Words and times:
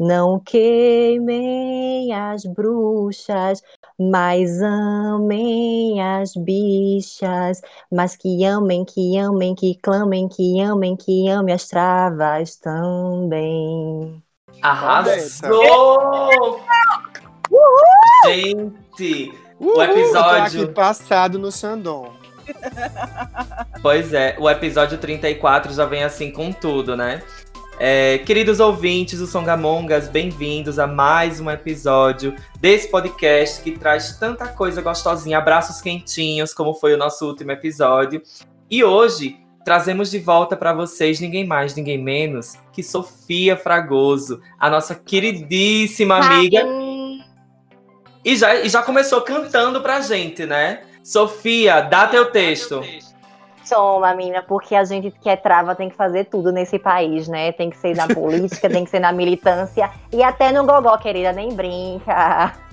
Não 0.00 0.40
queimem 0.40 2.10
as 2.14 2.46
bruxas, 2.46 3.60
mas 3.98 4.62
amem 4.62 6.00
as 6.00 6.32
bichas, 6.34 7.60
mas 7.92 8.16
que 8.16 8.42
amem, 8.42 8.82
que 8.82 9.18
amem, 9.18 9.54
que 9.54 9.74
clamem, 9.74 10.26
que 10.26 10.58
amem, 10.58 10.96
que 10.96 11.28
amem 11.28 11.54
as 11.54 11.68
travas 11.68 12.56
também. 12.56 14.22
Arrasou! 14.62 16.00
Gente, 18.24 19.34
Uhul, 19.60 19.76
o 19.76 19.82
episódio. 19.82 20.62
Aqui 20.62 20.72
passado 20.72 21.38
no 21.38 21.52
Xandon. 21.52 22.10
Pois 23.82 24.14
é, 24.14 24.34
o 24.38 24.48
episódio 24.48 24.96
34 24.96 25.74
já 25.74 25.84
vem 25.84 26.04
assim 26.04 26.30
com 26.30 26.50
tudo, 26.52 26.96
né? 26.96 27.22
É, 27.82 28.18
queridos 28.18 28.60
ouvintes 28.60 29.20
do 29.20 29.26
Songamongas, 29.26 30.06
bem-vindos 30.06 30.78
a 30.78 30.86
mais 30.86 31.40
um 31.40 31.50
episódio 31.50 32.36
desse 32.60 32.88
podcast 32.90 33.62
que 33.62 33.70
traz 33.70 34.18
tanta 34.18 34.48
coisa 34.48 34.82
gostosinha, 34.82 35.38
abraços 35.38 35.80
quentinhos, 35.80 36.52
como 36.52 36.74
foi 36.74 36.92
o 36.92 36.98
nosso 36.98 37.26
último 37.26 37.52
episódio. 37.52 38.20
E 38.70 38.84
hoje 38.84 39.38
trazemos 39.64 40.10
de 40.10 40.18
volta 40.18 40.58
para 40.58 40.74
vocês 40.74 41.20
ninguém 41.20 41.46
mais, 41.46 41.74
ninguém 41.74 41.96
menos 41.96 42.52
que 42.70 42.82
Sofia 42.82 43.56
Fragoso, 43.56 44.42
a 44.58 44.68
nossa 44.68 44.94
queridíssima 44.94 46.18
amiga. 46.18 46.62
E 48.22 48.36
já, 48.36 48.56
e 48.56 48.68
já 48.68 48.82
começou 48.82 49.22
cantando 49.22 49.80
pra 49.80 50.02
gente, 50.02 50.44
né? 50.44 50.82
Sofia, 51.02 51.80
dá 51.80 52.06
teu 52.06 52.30
texto. 52.30 52.82
Toma, 53.70 54.12
mina, 54.14 54.42
porque 54.42 54.74
a 54.74 54.84
gente 54.84 55.12
que 55.12 55.30
é 55.30 55.36
trava 55.36 55.76
tem 55.76 55.88
que 55.88 55.96
fazer 55.96 56.24
tudo 56.24 56.50
nesse 56.50 56.78
país, 56.78 57.28
né? 57.28 57.52
Tem 57.52 57.70
que 57.70 57.76
ser 57.76 57.96
na 57.96 58.08
política, 58.12 58.68
tem 58.68 58.84
que 58.84 58.90
ser 58.90 58.98
na 58.98 59.12
militância 59.12 59.88
e 60.12 60.22
até 60.22 60.50
no 60.50 60.66
gogó, 60.66 60.98
querida, 60.98 61.32
nem 61.32 61.54
brinca. 61.54 62.52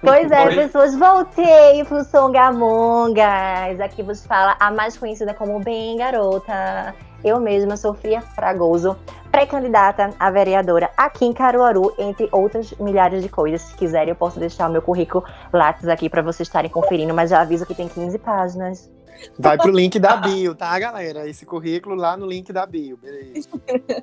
Pois 0.00 0.30
é, 0.30 0.46
Oi. 0.46 0.54
pessoas, 0.54 0.96
voltei 0.96 1.84
pro 1.84 2.02
Songamongas. 2.02 3.78
Aqui 3.78 4.02
vos 4.02 4.24
fala 4.24 4.56
a 4.58 4.70
mais 4.70 4.96
conhecida 4.96 5.34
como 5.34 5.60
Bem 5.60 5.98
Garota. 5.98 6.94
Eu 7.22 7.38
mesma, 7.38 7.76
Sofia 7.76 8.22
Fragoso, 8.22 8.96
pré-candidata 9.34 10.10
a 10.16 10.30
vereadora 10.30 10.90
aqui 10.96 11.24
em 11.24 11.32
Caruaru, 11.32 11.92
entre 11.98 12.28
outras 12.30 12.70
milhares 12.78 13.20
de 13.20 13.28
coisas. 13.28 13.62
Se 13.62 13.74
quiserem, 13.74 14.10
eu 14.10 14.14
posso 14.14 14.38
deixar 14.38 14.68
o 14.68 14.72
meu 14.72 14.80
currículo 14.80 15.24
Lattes 15.52 15.88
aqui 15.88 16.08
para 16.08 16.22
vocês 16.22 16.46
estarem 16.46 16.70
conferindo, 16.70 17.12
mas 17.12 17.30
já 17.30 17.40
aviso 17.40 17.66
que 17.66 17.74
tem 17.74 17.88
15 17.88 18.16
páginas. 18.20 18.88
Vai 19.38 19.56
pro 19.56 19.70
link 19.72 19.98
da 19.98 20.16
bio, 20.16 20.54
tá, 20.54 20.78
galera? 20.78 21.28
Esse 21.28 21.44
currículo 21.46 21.96
lá 21.96 22.16
no 22.16 22.26
link 22.26 22.52
da 22.52 22.64
bio, 22.64 22.96
beleza? 22.96 23.48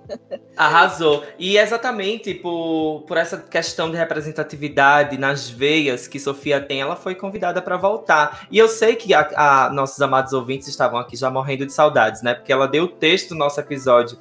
Arrasou. 0.57 1.23
E 1.39 1.57
exatamente 1.57 2.33
por, 2.33 3.03
por 3.07 3.15
essa 3.17 3.37
questão 3.37 3.89
de 3.89 3.95
representatividade 3.97 5.17
nas 5.17 5.49
veias 5.49 6.07
que 6.07 6.19
Sofia 6.19 6.59
tem, 6.59 6.81
ela 6.81 6.95
foi 6.97 7.15
convidada 7.15 7.61
para 7.61 7.77
voltar. 7.77 8.47
E 8.51 8.57
eu 8.57 8.67
sei 8.67 8.95
que 8.95 9.13
a, 9.13 9.29
a- 9.35 9.69
nossos 9.69 10.01
amados 10.01 10.33
ouvintes 10.33 10.67
estavam 10.67 10.99
aqui 10.99 11.15
já 11.15 11.29
morrendo 11.29 11.65
de 11.65 11.73
saudades, 11.73 12.21
né? 12.21 12.33
Porque 12.33 12.51
ela 12.51 12.67
deu 12.67 12.83
o 12.85 12.87
texto 12.89 13.29
do 13.29 13.35
nosso 13.35 13.59
episódio 13.59 14.17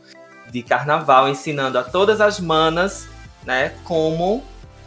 de 0.50 0.62
carnaval, 0.62 1.28
ensinando 1.28 1.78
a 1.78 1.82
todas 1.82 2.20
as 2.20 2.40
manas, 2.40 3.08
né, 3.44 3.72
como 3.84 4.42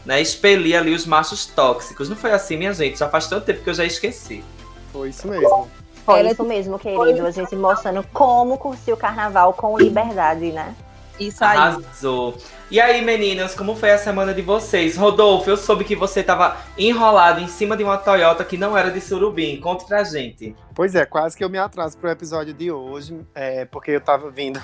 né, 0.05 0.21
expelir 0.21 0.77
ali 0.77 0.93
os 0.93 1.05
machos 1.05 1.45
tóxicos. 1.45 2.09
Não 2.09 2.15
foi 2.15 2.31
assim, 2.31 2.57
minha 2.57 2.73
gente? 2.73 2.99
Já 2.99 3.09
faz 3.09 3.27
tanto 3.27 3.45
tempo 3.45 3.63
que 3.63 3.69
eu 3.69 3.73
já 3.73 3.85
esqueci. 3.85 4.43
Foi 4.91 5.09
isso 5.09 5.27
mesmo. 5.27 5.69
Foi 6.05 6.19
Ela- 6.19 6.31
isso 6.31 6.43
mesmo, 6.43 6.77
querido. 6.77 7.25
A 7.25 7.31
gente 7.31 7.55
mostrando 7.55 8.05
como 8.11 8.57
curtir 8.57 8.91
o 8.91 8.97
carnaval 8.97 9.53
com 9.53 9.77
liberdade, 9.77 10.51
né? 10.51 10.75
Isso 11.19 11.43
aí. 11.45 11.57
Arrasou. 11.57 12.35
E 12.69 12.81
aí, 12.81 13.03
meninas, 13.03 13.53
como 13.55 13.75
foi 13.75 13.91
a 13.91 13.97
semana 13.97 14.33
de 14.33 14.41
vocês? 14.41 14.97
Rodolfo, 14.97 15.49
eu 15.49 15.55
soube 15.55 15.83
que 15.83 15.95
você 15.95 16.23
tava 16.23 16.57
enrolado 16.77 17.39
em 17.39 17.47
cima 17.47 17.77
de 17.77 17.83
uma 17.83 17.97
Toyota 17.97 18.43
que 18.43 18.57
não 18.57 18.75
era 18.75 18.89
de 18.89 18.99
surubim. 18.99 19.59
Conte 19.61 19.85
pra 19.85 20.03
gente. 20.03 20.55
Pois 20.73 20.95
é, 20.95 21.05
quase 21.05 21.37
que 21.37 21.43
eu 21.43 21.49
me 21.49 21.57
atraso 21.57 21.97
pro 21.97 22.09
episódio 22.09 22.53
de 22.53 22.71
hoje, 22.71 23.19
é, 23.35 23.63
porque 23.65 23.91
eu 23.91 24.01
tava 24.01 24.29
vindo 24.29 24.59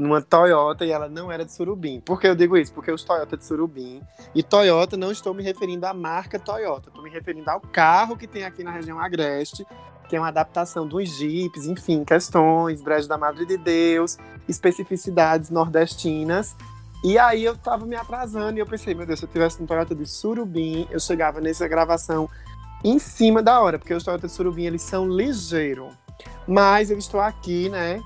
numa 0.00 0.22
Toyota 0.22 0.84
e 0.84 0.90
ela 0.90 1.08
não 1.08 1.30
era 1.30 1.44
de 1.44 1.52
Surubim. 1.52 2.00
Por 2.00 2.20
que 2.20 2.26
eu 2.26 2.34
digo 2.34 2.56
isso? 2.56 2.72
Porque 2.72 2.90
os 2.90 3.04
Toyota 3.04 3.36
de 3.36 3.44
Surubim. 3.44 4.00
E 4.34 4.42
Toyota, 4.42 4.96
não 4.96 5.12
estou 5.12 5.34
me 5.34 5.42
referindo 5.42 5.86
à 5.86 5.94
marca 5.94 6.38
Toyota, 6.38 6.88
estou 6.88 7.02
me 7.02 7.10
referindo 7.10 7.48
ao 7.50 7.60
carro 7.60 8.16
que 8.16 8.26
tem 8.26 8.44
aqui 8.44 8.64
na 8.64 8.70
região 8.70 8.98
Agreste, 8.98 9.66
que 10.08 10.16
é 10.16 10.18
uma 10.20 10.28
adaptação 10.28 10.86
dos 10.86 11.08
Jeeps, 11.08 11.66
enfim, 11.66 12.04
questões, 12.04 12.82
Brejo 12.82 13.06
da 13.06 13.16
Madre 13.16 13.46
de 13.46 13.56
Deus, 13.56 14.18
especificidades 14.48 15.50
nordestinas. 15.50 16.56
E 17.04 17.18
aí 17.18 17.44
eu 17.44 17.56
tava 17.56 17.86
me 17.86 17.96
atrasando 17.96 18.58
e 18.58 18.60
eu 18.60 18.66
pensei, 18.66 18.94
meu 18.94 19.06
Deus, 19.06 19.20
se 19.20 19.24
eu 19.24 19.30
tivesse 19.30 19.62
um 19.62 19.66
Toyota 19.66 19.94
de 19.94 20.06
Surubim, 20.06 20.88
eu 20.90 20.98
chegava 20.98 21.40
nessa 21.40 21.68
gravação 21.68 22.28
em 22.82 22.98
cima 22.98 23.42
da 23.42 23.60
hora, 23.60 23.78
porque 23.78 23.94
os 23.94 24.02
Toyota 24.02 24.26
de 24.26 24.32
Surubim, 24.32 24.64
eles 24.64 24.82
são 24.82 25.08
ligeiros. 25.08 25.92
Mas 26.46 26.90
eu 26.90 26.98
estou 26.98 27.20
aqui, 27.20 27.68
né? 27.68 28.00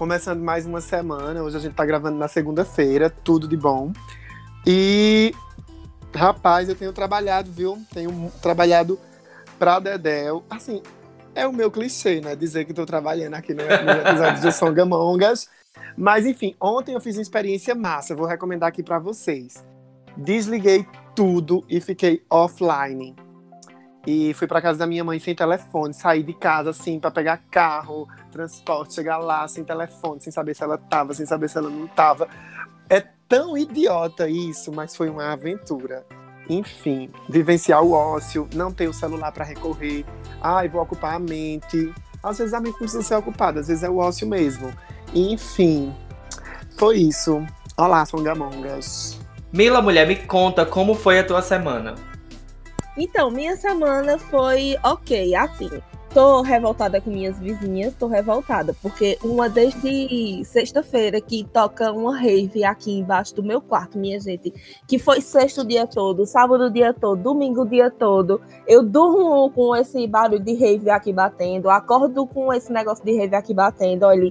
Começando 0.00 0.40
mais 0.40 0.64
uma 0.64 0.80
semana. 0.80 1.42
Hoje 1.42 1.58
a 1.58 1.60
gente 1.60 1.74
tá 1.74 1.84
gravando 1.84 2.16
na 2.16 2.26
segunda-feira, 2.26 3.10
tudo 3.10 3.46
de 3.46 3.54
bom. 3.54 3.92
E, 4.66 5.34
rapaz, 6.14 6.70
eu 6.70 6.74
tenho 6.74 6.90
trabalhado, 6.90 7.52
viu? 7.52 7.76
Tenho 7.92 8.32
trabalhado 8.40 8.98
pra 9.58 9.78
Dedéu. 9.78 10.42
Assim, 10.48 10.82
é 11.34 11.46
o 11.46 11.52
meu 11.52 11.70
clichê, 11.70 12.18
né? 12.18 12.34
Dizer 12.34 12.64
que 12.64 12.72
tô 12.72 12.86
trabalhando 12.86 13.34
aqui 13.34 13.52
no, 13.52 13.62
no 13.62 13.90
episódio 14.08 14.40
de 14.40 14.50
Songamongas. 14.52 15.50
Mas, 15.98 16.24
enfim, 16.24 16.56
ontem 16.58 16.94
eu 16.94 17.00
fiz 17.02 17.16
uma 17.18 17.22
experiência 17.22 17.74
massa. 17.74 18.16
Vou 18.16 18.26
recomendar 18.26 18.70
aqui 18.70 18.82
pra 18.82 18.98
vocês. 18.98 19.62
Desliguei 20.16 20.86
tudo 21.14 21.62
e 21.68 21.78
fiquei 21.78 22.24
offline. 22.30 23.14
E 24.06 24.32
fui 24.34 24.46
pra 24.46 24.62
casa 24.62 24.78
da 24.78 24.86
minha 24.86 25.04
mãe 25.04 25.18
sem 25.18 25.34
telefone, 25.34 25.92
saí 25.92 26.22
de 26.22 26.32
casa 26.32 26.70
assim 26.70 26.98
pra 26.98 27.10
pegar 27.10 27.38
carro, 27.50 28.08
transporte, 28.32 28.94
chegar 28.94 29.18
lá 29.18 29.46
sem 29.46 29.62
telefone, 29.62 30.20
sem 30.20 30.32
saber 30.32 30.54
se 30.54 30.62
ela 30.62 30.78
tava, 30.78 31.12
sem 31.12 31.26
saber 31.26 31.48
se 31.48 31.58
ela 31.58 31.68
não 31.68 31.86
tava. 31.86 32.28
É 32.88 33.00
tão 33.28 33.56
idiota 33.56 34.28
isso, 34.28 34.72
mas 34.72 34.96
foi 34.96 35.10
uma 35.10 35.32
aventura. 35.32 36.04
Enfim, 36.48 37.10
vivenciar 37.28 37.82
o 37.82 37.92
ócio, 37.92 38.48
não 38.54 38.72
ter 38.72 38.88
o 38.88 38.92
celular 38.92 39.30
pra 39.32 39.44
recorrer. 39.44 40.04
Ai, 40.40 40.68
vou 40.68 40.82
ocupar 40.82 41.14
a 41.14 41.18
mente. 41.18 41.92
Às 42.22 42.38
vezes 42.38 42.54
a 42.54 42.58
mente 42.58 42.72
não 42.72 42.78
precisa 42.78 43.02
ser 43.02 43.14
ocupada, 43.14 43.60
às 43.60 43.68
vezes 43.68 43.82
é 43.82 43.90
o 43.90 43.98
ócio 43.98 44.26
mesmo. 44.26 44.72
Enfim, 45.14 45.94
foi 46.76 46.98
isso. 46.98 47.44
Olá, 47.76 48.04
Songamongas. 48.04 49.20
Mila, 49.52 49.80
mulher, 49.82 50.06
me 50.06 50.16
conta 50.16 50.64
como 50.64 50.94
foi 50.94 51.18
a 51.18 51.24
tua 51.24 51.42
semana. 51.42 51.94
Então, 53.02 53.30
minha 53.30 53.56
semana 53.56 54.18
foi 54.18 54.76
ok, 54.84 55.34
assim. 55.34 55.70
Tô 56.12 56.42
revoltada 56.42 57.00
com 57.00 57.08
minhas 57.08 57.38
vizinhas, 57.38 57.94
tô 57.94 58.06
revoltada, 58.08 58.76
porque 58.82 59.16
uma 59.24 59.48
desde 59.48 60.44
sexta-feira 60.44 61.18
que 61.18 61.44
toca 61.44 61.90
uma 61.92 62.14
rave 62.14 62.62
aqui 62.62 62.98
embaixo 62.98 63.34
do 63.36 63.42
meu 63.42 63.58
quarto, 63.58 63.96
minha 63.96 64.20
gente, 64.20 64.52
que 64.86 64.98
foi 64.98 65.22
sexta 65.22 65.62
o 65.62 65.64
dia 65.64 65.86
todo, 65.86 66.26
sábado 66.26 66.70
dia 66.70 66.92
todo, 66.92 67.22
domingo 67.22 67.64
dia 67.64 67.90
todo. 67.90 68.38
Eu 68.66 68.82
durmo 68.82 69.50
com 69.50 69.74
esse 69.74 70.06
barulho 70.06 70.38
de 70.38 70.52
rave 70.52 70.90
aqui 70.90 71.10
batendo, 71.10 71.70
acordo 71.70 72.26
com 72.26 72.52
esse 72.52 72.70
negócio 72.70 73.02
de 73.02 73.16
rave 73.16 73.34
aqui 73.34 73.54
batendo, 73.54 74.04
olha, 74.04 74.30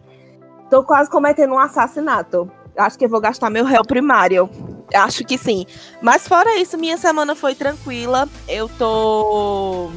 tô 0.69 0.83
quase 0.83 1.09
cometendo 1.09 1.53
um 1.55 1.59
assassinato. 1.59 2.51
Acho 2.77 2.97
que 2.97 3.05
eu 3.05 3.09
vou 3.09 3.19
gastar 3.19 3.49
meu 3.49 3.65
réu 3.65 3.83
primário. 3.83 4.49
Acho 4.93 5.23
que 5.23 5.37
sim. 5.37 5.65
Mas 6.01 6.27
fora 6.27 6.57
isso, 6.57 6.77
minha 6.77 6.97
semana 6.97 7.35
foi 7.35 7.55
tranquila. 7.55 8.27
Eu 8.47 8.69
tô. 8.69 9.91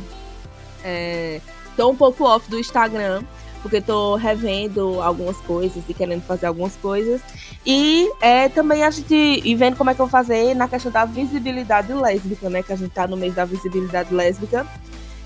é, 0.84 1.40
tô 1.76 1.88
um 1.88 1.96
pouco 1.96 2.24
off 2.24 2.50
do 2.50 2.58
Instagram, 2.58 3.22
porque 3.62 3.80
tô 3.80 4.16
revendo 4.16 5.00
algumas 5.00 5.36
coisas 5.38 5.82
e 5.88 5.94
querendo 5.94 6.22
fazer 6.22 6.46
algumas 6.46 6.76
coisas. 6.76 7.20
E 7.64 8.10
é, 8.20 8.48
também 8.48 8.82
a 8.82 8.90
gente. 8.90 9.14
E 9.14 9.54
vendo 9.54 9.76
como 9.76 9.90
é 9.90 9.94
que 9.94 10.00
eu 10.00 10.06
vou 10.06 10.10
fazer 10.10 10.54
na 10.54 10.68
questão 10.68 10.90
da 10.90 11.04
visibilidade 11.04 11.92
lésbica, 11.92 12.50
né? 12.50 12.62
Que 12.62 12.72
a 12.72 12.76
gente 12.76 12.92
tá 12.92 13.06
no 13.06 13.16
mês 13.16 13.34
da 13.34 13.44
visibilidade 13.44 14.12
lésbica. 14.12 14.66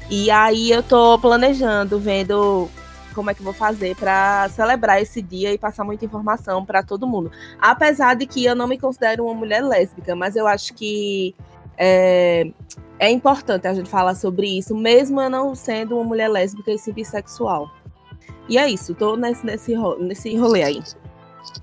E 0.09 0.31
aí 0.31 0.71
eu 0.71 0.83
tô 0.83 1.19
planejando, 1.19 1.99
vendo 1.99 2.69
como 3.17 3.31
é 3.31 3.35
que 3.35 3.41
eu 3.41 3.45
vou 3.45 3.55
fazer 3.55 3.97
para 3.97 4.47
celebrar 4.51 5.01
esse 5.01 5.23
dia 5.23 5.51
e 5.51 5.57
passar 5.59 5.83
muita 5.85 6.05
informação 6.05 6.67
para 6.67 6.83
todo 6.83 7.07
mundo. 7.07 7.33
Apesar 7.59 8.15
de 8.15 8.27
que 8.27 8.45
eu 8.45 8.55
não 8.55 8.69
me 8.69 8.79
considero 8.79 9.25
uma 9.25 9.35
mulher 9.35 9.65
lésbica, 9.65 10.15
mas 10.15 10.37
eu 10.37 10.47
acho 10.47 10.75
que 10.75 11.35
é, 11.79 12.53
é 12.99 13.11
importante 13.11 13.67
a 13.67 13.73
gente 13.73 13.89
falar 13.89 14.15
sobre 14.15 14.59
isso, 14.59 14.77
mesmo 14.77 15.19
eu 15.19 15.31
não 15.31 15.55
sendo 15.55 15.97
uma 15.97 16.05
mulher 16.05 16.29
lésbica 16.29 16.71
e 16.71 16.79
sim 16.79 16.93
bissexual. 16.93 17.71
E 18.49 18.59
é 18.59 18.69
isso, 18.69 18.95
tô 18.95 19.17
nesse, 19.17 19.45
nesse, 19.45 19.75
nesse 19.99 20.37
rolê 20.37 20.63
aí. 20.63 20.83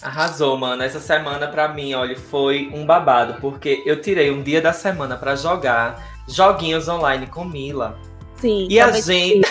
Arrasou, 0.01 0.57
mano. 0.57 0.81
Essa 0.81 0.99
semana 0.99 1.47
pra 1.47 1.67
mim, 1.67 1.93
olha, 1.93 2.17
foi 2.17 2.71
um 2.73 2.85
babado, 2.85 3.35
porque 3.39 3.83
eu 3.85 4.01
tirei 4.01 4.31
um 4.31 4.41
dia 4.41 4.61
da 4.61 4.73
semana 4.73 5.15
pra 5.15 5.35
jogar 5.35 6.03
joguinhos 6.27 6.87
online 6.87 7.27
com 7.27 7.45
Mila. 7.45 7.99
Sim. 8.43 8.67
E 8.69 8.77
a 8.77 8.91
gente 8.91 9.47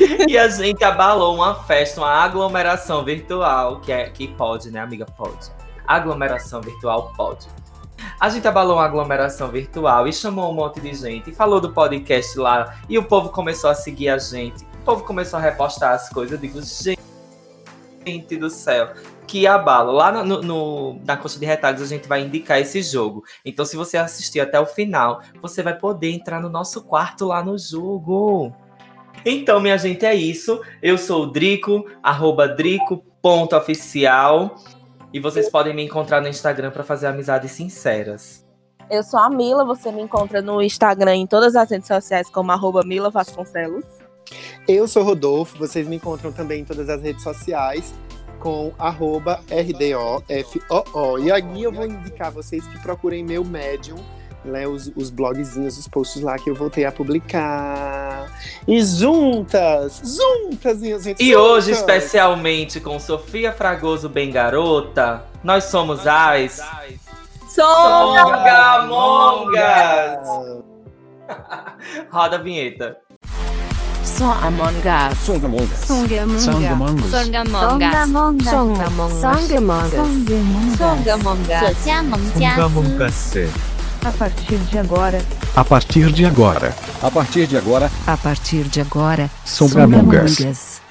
e 0.26 0.38
a 0.38 0.48
gente 0.48 0.82
abalou 0.82 1.34
uma 1.34 1.54
festa, 1.64 2.00
uma 2.00 2.08
aglomeração 2.08 3.04
virtual, 3.04 3.80
que 3.80 3.92
é 3.92 4.08
que 4.08 4.28
pode, 4.28 4.70
né, 4.70 4.80
amiga? 4.80 5.04
Pode. 5.04 5.52
Aglomeração 5.86 6.62
virtual 6.62 7.12
pode. 7.14 7.46
A 8.18 8.30
gente 8.30 8.48
abalou 8.48 8.76
uma 8.76 8.84
aglomeração 8.86 9.50
virtual 9.50 10.08
e 10.08 10.12
chamou 10.14 10.50
um 10.50 10.54
monte 10.54 10.80
de 10.80 10.94
gente 10.94 11.28
e 11.28 11.34
falou 11.34 11.60
do 11.60 11.70
podcast 11.70 12.38
lá. 12.38 12.78
E 12.88 12.96
o 12.96 13.04
povo 13.04 13.28
começou 13.28 13.68
a 13.68 13.74
seguir 13.74 14.08
a 14.08 14.16
gente. 14.16 14.64
O 14.64 14.84
povo 14.86 15.04
começou 15.04 15.38
a 15.38 15.42
repostar 15.42 15.92
as 15.92 16.08
coisas. 16.08 16.32
Eu 16.32 16.38
digo, 16.38 16.62
gente 18.06 18.38
do 18.38 18.48
céu, 18.48 18.94
que 19.30 19.46
abalo. 19.46 19.92
Lá 19.92 20.10
no, 20.10 20.24
no- 20.24 20.42
no- 20.42 21.00
na 21.06 21.16
Coxa 21.16 21.38
de 21.38 21.46
Retalhos 21.46 21.80
a 21.80 21.86
gente 21.86 22.08
vai 22.08 22.22
indicar 22.22 22.60
esse 22.60 22.82
jogo. 22.82 23.22
Então, 23.44 23.64
se 23.64 23.76
você 23.76 23.96
assistir 23.96 24.40
até 24.40 24.58
o 24.58 24.66
final, 24.66 25.22
você 25.40 25.62
vai 25.62 25.78
poder 25.78 26.10
entrar 26.10 26.40
no 26.40 26.48
nosso 26.48 26.82
quarto 26.82 27.26
lá 27.26 27.42
no 27.44 27.56
jogo. 27.56 28.52
Então, 29.24 29.60
minha 29.60 29.78
gente, 29.78 30.04
é 30.04 30.14
isso. 30.14 30.60
Eu 30.82 30.98
sou 30.98 31.24
o 31.24 31.26
Drico, 31.26 31.84
arroba 32.02 32.48
drico.oficial. 32.48 34.56
E 35.12 35.20
vocês 35.20 35.48
podem 35.48 35.74
me 35.74 35.84
encontrar 35.84 36.20
no 36.20 36.28
Instagram 36.28 36.70
para 36.70 36.82
fazer 36.84 37.06
amizades 37.06 37.50
sinceras. 37.52 38.44
Eu 38.88 39.02
sou 39.04 39.20
a 39.20 39.30
Mila, 39.30 39.64
você 39.64 39.92
me 39.92 40.02
encontra 40.02 40.42
no 40.42 40.60
Instagram 40.60 41.14
em 41.14 41.26
todas 41.26 41.54
as 41.54 41.70
redes 41.70 41.86
sociais 41.86 42.28
como 42.30 42.50
arroba 42.50 42.82
Mila 42.84 43.10
Vasconcelos. 43.10 43.84
Eu 44.66 44.88
sou 44.88 45.02
Rodolfo, 45.04 45.56
vocês 45.58 45.86
me 45.86 45.96
encontram 45.96 46.32
também 46.32 46.62
em 46.62 46.64
todas 46.64 46.88
as 46.88 47.00
redes 47.02 47.22
sociais 47.22 47.92
com 48.40 48.72
arroba 48.78 49.40
RDOFOO. 49.50 51.18
E 51.20 51.30
aqui 51.30 51.62
eu 51.62 51.70
vou 51.70 51.86
indicar 51.86 52.32
vocês 52.32 52.66
que 52.66 52.78
procurem 52.80 53.22
meu 53.22 53.44
Medium, 53.44 53.98
né, 54.44 54.66
os, 54.66 54.90
os 54.96 55.10
blogzinhos, 55.10 55.78
os 55.78 55.86
posts 55.86 56.22
lá 56.22 56.36
que 56.38 56.48
eu 56.50 56.54
voltei 56.54 56.84
a 56.84 56.90
publicar. 56.92 58.32
E 58.66 58.82
juntas, 58.82 60.16
juntas, 60.16 60.80
minhas 60.80 61.04
gente, 61.04 61.22
E 61.22 61.36
hoje, 61.36 61.74
juntas. 61.74 61.80
especialmente 61.80 62.80
com 62.80 62.98
Sofia 62.98 63.52
Fragoso 63.52 64.08
Bem 64.08 64.30
Garota, 64.30 65.24
nós 65.44 65.64
somos 65.64 66.06
as 66.06 66.60
Songamongas! 67.48 69.00
Roda 72.10 72.36
a 72.36 72.38
vinheta. 72.38 72.96
Songamongas. 74.20 75.16
Songamongas. 75.16 75.78
Songamongas. 75.78 76.42
Songamongas. 76.42 77.10
Songamongas. 78.44 78.50
Songamongas. 80.76 81.76
Songamongas. 81.78 83.34
A 84.04 84.10
partir 84.10 84.58
de 84.58 84.78
agora. 84.78 85.22
A 85.56 85.64
partir 85.64 86.12
de 86.12 86.26
agora. 86.26 86.74
A 87.00 87.10
partir 87.10 87.46
de 87.46 87.56
agora. 87.56 87.90
A 88.06 88.14
partir 88.18 88.64
de 88.64 88.82
agora. 88.82 89.30
Songamongas. 89.46 90.82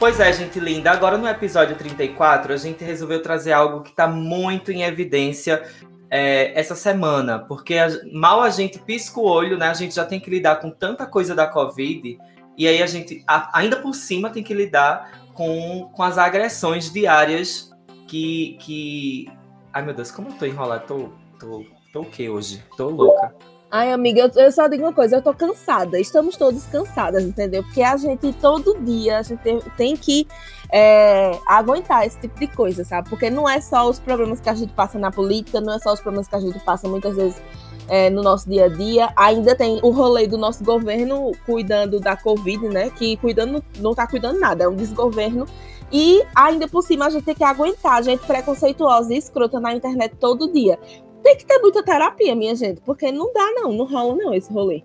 Pois 0.00 0.18
é, 0.18 0.32
gente 0.32 0.58
linda. 0.58 0.90
Agora 0.90 1.16
no 1.16 1.28
episódio 1.28 1.76
34, 1.76 2.52
a 2.52 2.56
gente 2.56 2.82
resolveu 2.82 3.22
trazer 3.22 3.52
algo 3.52 3.82
que 3.82 3.90
está 3.90 4.08
muito 4.08 4.72
em 4.72 4.82
evidência 4.82 5.62
é, 6.10 6.58
essa 6.58 6.74
semana, 6.74 7.38
porque 7.38 7.76
a, 7.78 7.88
mal 8.12 8.42
a 8.42 8.50
gente 8.50 8.80
pisca 8.80 9.20
o 9.20 9.24
olho, 9.24 9.56
né? 9.56 9.68
A 9.68 9.74
gente 9.74 9.94
já 9.94 10.04
tem 10.04 10.18
que 10.18 10.28
lidar 10.28 10.56
com 10.56 10.68
tanta 10.68 11.06
coisa 11.06 11.32
da 11.32 11.46
Covid 11.46 12.18
e 12.56 12.66
aí 12.66 12.82
a 12.82 12.86
gente, 12.86 13.22
a- 13.26 13.50
ainda 13.52 13.76
por 13.76 13.94
cima, 13.94 14.30
tem 14.30 14.42
que 14.42 14.54
lidar 14.54 15.26
com, 15.34 15.90
com 15.92 16.02
as 16.02 16.18
agressões 16.18 16.90
diárias 16.90 17.70
que, 18.08 18.56
que. 18.60 19.26
Ai 19.72 19.82
meu 19.84 19.94
Deus, 19.94 20.10
como 20.10 20.28
eu 20.28 20.32
tô 20.34 20.46
enrolada? 20.46 20.80
Tô, 20.86 21.10
tô, 21.38 21.64
tô 21.92 22.00
o 22.00 22.06
quê 22.10 22.28
hoje? 22.28 22.62
Tô 22.76 22.88
louca. 22.88 23.34
Ai, 23.70 23.92
amiga, 23.92 24.20
eu, 24.20 24.42
eu 24.44 24.52
só 24.52 24.68
digo 24.68 24.84
uma 24.84 24.92
coisa, 24.92 25.16
eu 25.16 25.22
tô 25.22 25.34
cansada. 25.34 25.98
Estamos 25.98 26.36
todos 26.36 26.64
cansadas, 26.66 27.24
entendeu? 27.24 27.64
Porque 27.64 27.82
a 27.82 27.96
gente, 27.96 28.32
todo 28.34 28.78
dia, 28.80 29.18
a 29.18 29.22
gente 29.22 29.40
tem, 29.42 29.60
tem 29.76 29.96
que 29.96 30.26
é, 30.72 31.32
aguentar 31.46 32.06
esse 32.06 32.18
tipo 32.20 32.38
de 32.38 32.46
coisa, 32.46 32.84
sabe? 32.84 33.10
Porque 33.10 33.28
não 33.28 33.48
é 33.48 33.60
só 33.60 33.88
os 33.90 33.98
problemas 33.98 34.40
que 34.40 34.48
a 34.48 34.54
gente 34.54 34.72
passa 34.72 34.98
na 35.00 35.10
política, 35.10 35.60
não 35.60 35.74
é 35.74 35.78
só 35.80 35.92
os 35.92 36.00
problemas 36.00 36.28
que 36.28 36.36
a 36.36 36.40
gente 36.40 36.58
passa 36.60 36.88
muitas 36.88 37.16
vezes 37.16 37.42
é, 37.88 38.10
no 38.10 38.22
nosso 38.22 38.48
dia 38.48 38.66
a 38.66 38.68
dia. 38.68 39.08
Ainda 39.16 39.54
tem 39.54 39.80
o 39.82 39.90
rolê 39.90 40.26
do 40.26 40.36
nosso 40.36 40.64
governo 40.64 41.32
cuidando 41.44 42.00
da 42.00 42.16
Covid, 42.16 42.68
né? 42.68 42.90
Que 42.90 43.16
cuidando, 43.16 43.62
não 43.78 43.94
tá 43.94 44.06
cuidando 44.06 44.38
nada, 44.38 44.64
é 44.64 44.68
um 44.68 44.74
desgoverno. 44.74 45.46
E 45.92 46.22
ainda 46.34 46.66
por 46.66 46.82
cima 46.82 47.06
a 47.06 47.10
gente 47.10 47.24
tem 47.24 47.34
que 47.34 47.44
aguentar 47.44 48.02
gente 48.02 48.26
preconceituosa 48.26 49.14
e 49.14 49.18
escrota 49.18 49.60
na 49.60 49.72
internet 49.74 50.16
todo 50.18 50.52
dia. 50.52 50.78
Tem 51.22 51.36
que 51.36 51.46
ter 51.46 51.58
muita 51.58 51.82
terapia, 51.82 52.34
minha 52.34 52.54
gente, 52.54 52.80
porque 52.82 53.10
não 53.10 53.32
dá, 53.32 53.52
não, 53.54 53.72
não 53.72 53.84
rola, 53.86 54.14
não, 54.14 54.34
esse 54.34 54.52
rolê. 54.52 54.82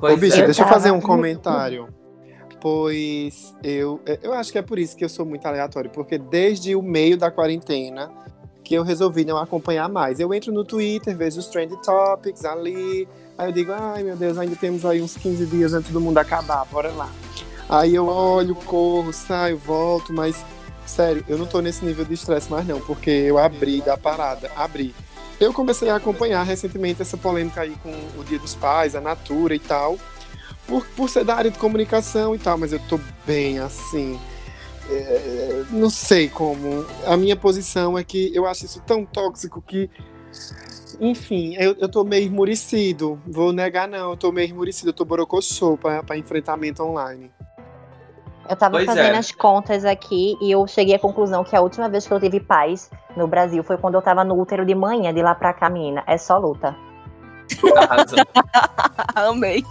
Pois 0.00 0.14
Ô, 0.14 0.16
bicho, 0.16 0.40
é. 0.40 0.44
deixa 0.44 0.62
eu 0.62 0.68
fazer 0.68 0.90
um 0.90 1.00
comentário. 1.00 1.88
Pois 2.60 3.54
eu, 3.62 4.00
eu 4.20 4.32
acho 4.32 4.50
que 4.50 4.58
é 4.58 4.62
por 4.62 4.78
isso 4.78 4.96
que 4.96 5.04
eu 5.04 5.08
sou 5.08 5.24
muito 5.24 5.46
aleatório, 5.46 5.90
porque 5.90 6.18
desde 6.18 6.74
o 6.74 6.82
meio 6.82 7.16
da 7.16 7.30
quarentena 7.30 8.10
que 8.68 8.74
eu 8.74 8.82
resolvi 8.82 9.24
não 9.24 9.38
acompanhar 9.38 9.88
mais. 9.88 10.20
Eu 10.20 10.34
entro 10.34 10.52
no 10.52 10.62
Twitter, 10.62 11.16
vejo 11.16 11.40
os 11.40 11.46
trend 11.46 11.74
topics 11.82 12.44
ali, 12.44 13.08
aí 13.38 13.48
eu 13.48 13.52
digo, 13.52 13.72
ai 13.72 14.02
meu 14.02 14.14
Deus, 14.14 14.36
ainda 14.36 14.54
temos 14.56 14.84
aí 14.84 15.00
uns 15.00 15.16
15 15.16 15.46
dias 15.46 15.72
antes 15.72 15.90
do 15.90 15.98
mundo 15.98 16.18
acabar, 16.18 16.66
bora 16.66 16.90
lá. 16.90 17.08
Aí 17.66 17.94
eu 17.94 18.06
olho, 18.06 18.54
corro, 18.54 19.10
saio, 19.10 19.56
volto, 19.56 20.12
mas 20.12 20.44
sério, 20.84 21.24
eu 21.26 21.38
não 21.38 21.46
tô 21.46 21.62
nesse 21.62 21.82
nível 21.82 22.04
de 22.04 22.12
estresse 22.12 22.50
mais 22.50 22.66
não, 22.66 22.78
porque 22.78 23.10
eu 23.10 23.38
abri 23.38 23.80
da 23.80 23.96
parada, 23.96 24.50
abri. 24.54 24.94
Eu 25.40 25.50
comecei 25.54 25.88
a 25.88 25.96
acompanhar 25.96 26.42
recentemente 26.42 27.00
essa 27.00 27.16
polêmica 27.16 27.62
aí 27.62 27.74
com 27.82 28.20
o 28.20 28.24
Dia 28.24 28.38
dos 28.38 28.54
Pais, 28.54 28.94
a 28.94 29.00
Natura 29.00 29.54
e 29.54 29.58
tal, 29.58 29.98
por, 30.66 30.84
por 30.88 31.08
ser 31.08 31.24
da 31.24 31.34
área 31.34 31.50
de 31.50 31.58
comunicação 31.58 32.34
e 32.34 32.38
tal, 32.38 32.58
mas 32.58 32.74
eu 32.74 32.80
tô 32.80 33.00
bem 33.26 33.60
assim. 33.60 34.20
É, 34.90 35.64
não 35.70 35.90
sei 35.90 36.28
como. 36.28 36.84
A 37.06 37.16
minha 37.16 37.36
posição 37.36 37.98
é 37.98 38.04
que 38.04 38.34
eu 38.34 38.46
acho 38.46 38.64
isso 38.64 38.82
tão 38.86 39.04
tóxico 39.04 39.60
que. 39.60 39.90
Enfim, 41.00 41.54
eu, 41.56 41.76
eu 41.78 41.88
tô 41.88 42.02
meio 42.04 42.24
esmurecido. 42.24 43.20
Vou 43.26 43.52
negar, 43.52 43.86
não. 43.86 44.10
Eu 44.10 44.16
tô 44.16 44.32
meio 44.32 44.46
esmurecido. 44.46 44.90
Eu 44.90 44.94
tô 44.94 45.04
borocochô 45.04 45.76
pra, 45.76 46.02
pra 46.02 46.16
enfrentamento 46.16 46.82
online. 46.82 47.30
Eu 48.48 48.56
tava 48.56 48.78
Pois 48.78 48.86
fazendo 48.86 49.14
é. 49.14 49.18
as 49.18 49.30
contas 49.30 49.84
aqui 49.84 50.36
e 50.40 50.50
eu 50.50 50.66
cheguei 50.66 50.94
à 50.94 50.98
conclusão 50.98 51.44
que 51.44 51.54
a 51.54 51.60
última 51.60 51.88
vez 51.88 52.06
que 52.06 52.12
eu 52.14 52.18
tive 52.18 52.40
paz 52.40 52.90
no 53.14 53.28
Brasil 53.28 53.62
foi 53.62 53.76
quando 53.76 53.94
eu 53.94 54.02
tava 54.02 54.24
no 54.24 54.40
útero 54.40 54.64
de 54.64 54.74
manhã, 54.74 55.12
de 55.12 55.20
lá 55.20 55.34
pra 55.34 55.52
cá, 55.52 55.68
menina. 55.68 56.02
É 56.06 56.16
só 56.16 56.38
luta. 56.38 56.74
Arrasou. 57.76 58.18
Amei. 59.14 59.62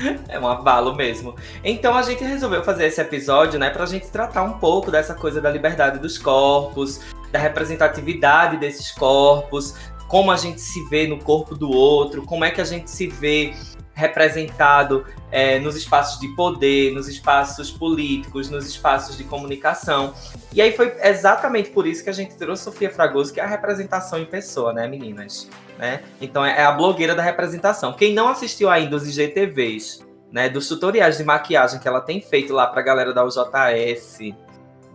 É 0.28 0.38
um 0.38 0.46
abalo 0.46 0.94
mesmo. 0.94 1.34
Então 1.64 1.94
a 1.94 2.02
gente 2.02 2.24
resolveu 2.24 2.62
fazer 2.62 2.86
esse 2.86 3.00
episódio, 3.00 3.58
né, 3.58 3.70
pra 3.70 3.86
gente 3.86 4.08
tratar 4.08 4.42
um 4.42 4.58
pouco 4.58 4.90
dessa 4.90 5.14
coisa 5.14 5.40
da 5.40 5.50
liberdade 5.50 5.98
dos 5.98 6.18
corpos, 6.18 7.00
da 7.30 7.38
representatividade 7.38 8.56
desses 8.56 8.90
corpos, 8.90 9.74
como 10.08 10.30
a 10.30 10.36
gente 10.36 10.60
se 10.60 10.84
vê 10.88 11.06
no 11.06 11.18
corpo 11.18 11.54
do 11.54 11.70
outro, 11.70 12.22
como 12.24 12.44
é 12.44 12.50
que 12.50 12.60
a 12.60 12.64
gente 12.64 12.90
se 12.90 13.06
vê 13.06 13.54
representado 14.00 15.06
é, 15.30 15.58
nos 15.58 15.76
espaços 15.76 16.20
de 16.20 16.28
poder, 16.34 16.92
nos 16.92 17.08
espaços 17.08 17.70
políticos, 17.70 18.50
nos 18.50 18.66
espaços 18.66 19.16
de 19.16 19.24
comunicação. 19.24 20.14
E 20.52 20.60
aí 20.60 20.72
foi 20.72 20.94
exatamente 21.02 21.70
por 21.70 21.86
isso 21.86 22.02
que 22.02 22.10
a 22.10 22.12
gente 22.12 22.36
trouxe 22.36 22.64
Sofia 22.64 22.90
Fragoso, 22.90 23.32
que 23.32 23.40
é 23.40 23.44
a 23.44 23.46
representação 23.46 24.18
em 24.18 24.24
pessoa, 24.24 24.72
né, 24.72 24.88
meninas? 24.88 25.48
Né? 25.78 26.02
Então 26.20 26.44
é 26.44 26.60
é 26.60 26.64
a 26.64 26.72
blogueira 26.72 27.14
da 27.14 27.22
representação. 27.22 27.92
Quem 27.92 28.12
não 28.12 28.28
assistiu 28.28 28.68
ainda 28.68 28.96
os 28.96 29.06
IGTVs, 29.06 30.04
né, 30.32 30.48
dos 30.48 30.68
tutoriais 30.68 31.18
de 31.18 31.24
maquiagem 31.24 31.80
que 31.80 31.88
ela 31.88 32.00
tem 32.00 32.20
feito 32.20 32.52
lá 32.52 32.66
pra 32.66 32.82
galera 32.82 33.12
da 33.12 33.24
UJS, 33.24 34.18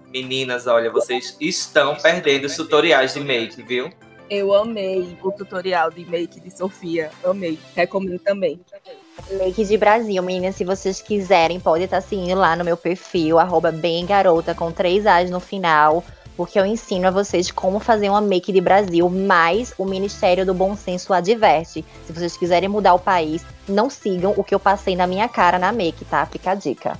meninas, 0.09 0.67
olha, 0.67 0.91
vocês 0.91 1.35
estão 1.39 1.95
perdendo 1.95 2.45
os 2.45 2.55
tutoriais 2.55 3.13
de 3.13 3.19
make, 3.19 3.61
viu? 3.61 3.89
Eu 4.29 4.53
amei 4.53 5.17
o 5.21 5.31
tutorial 5.31 5.91
de 5.91 6.03
make 6.05 6.39
de 6.39 6.55
Sofia. 6.55 7.11
Amei. 7.23 7.59
Recomendo 7.75 8.19
também. 8.19 8.59
Make 9.31 9.63
de 9.63 9.77
Brasil, 9.77 10.21
meninas. 10.23 10.55
Se 10.55 10.63
vocês 10.63 11.01
quiserem, 11.01 11.59
pode 11.59 11.83
estar 11.83 12.01
seguindo 12.01 12.39
lá 12.39 12.55
no 12.55 12.65
meu 12.65 12.75
perfil, 12.75 13.37
arroba 13.37 13.71
bem 13.71 14.05
garota, 14.05 14.55
com 14.55 14.71
três 14.71 15.05
As 15.05 15.29
no 15.29 15.39
final. 15.39 16.03
Porque 16.35 16.59
eu 16.59 16.65
ensino 16.65 17.07
a 17.07 17.11
vocês 17.11 17.49
como 17.49 17.79
fazer 17.79 18.09
uma 18.09 18.19
make 18.19 18.51
de 18.51 18.59
Brasil, 18.59 19.09
mas 19.09 19.73
o 19.77 19.85
Ministério 19.85 20.45
do 20.45 20.53
Bom 20.53 20.75
Senso 20.75 21.13
adverte. 21.13 21.85
Se 22.05 22.11
vocês 22.11 22.35
quiserem 22.35 22.67
mudar 22.67 22.93
o 22.93 22.99
país, 22.99 23.45
não 23.69 23.89
sigam 23.89 24.33
o 24.35 24.43
que 24.43 24.53
eu 24.53 24.59
passei 24.59 24.95
na 24.95 25.07
minha 25.07 25.29
cara 25.29 25.57
na 25.57 25.71
make, 25.71 26.03
tá? 26.03 26.25
Fica 26.25 26.51
a 26.51 26.55
dica. 26.55 26.99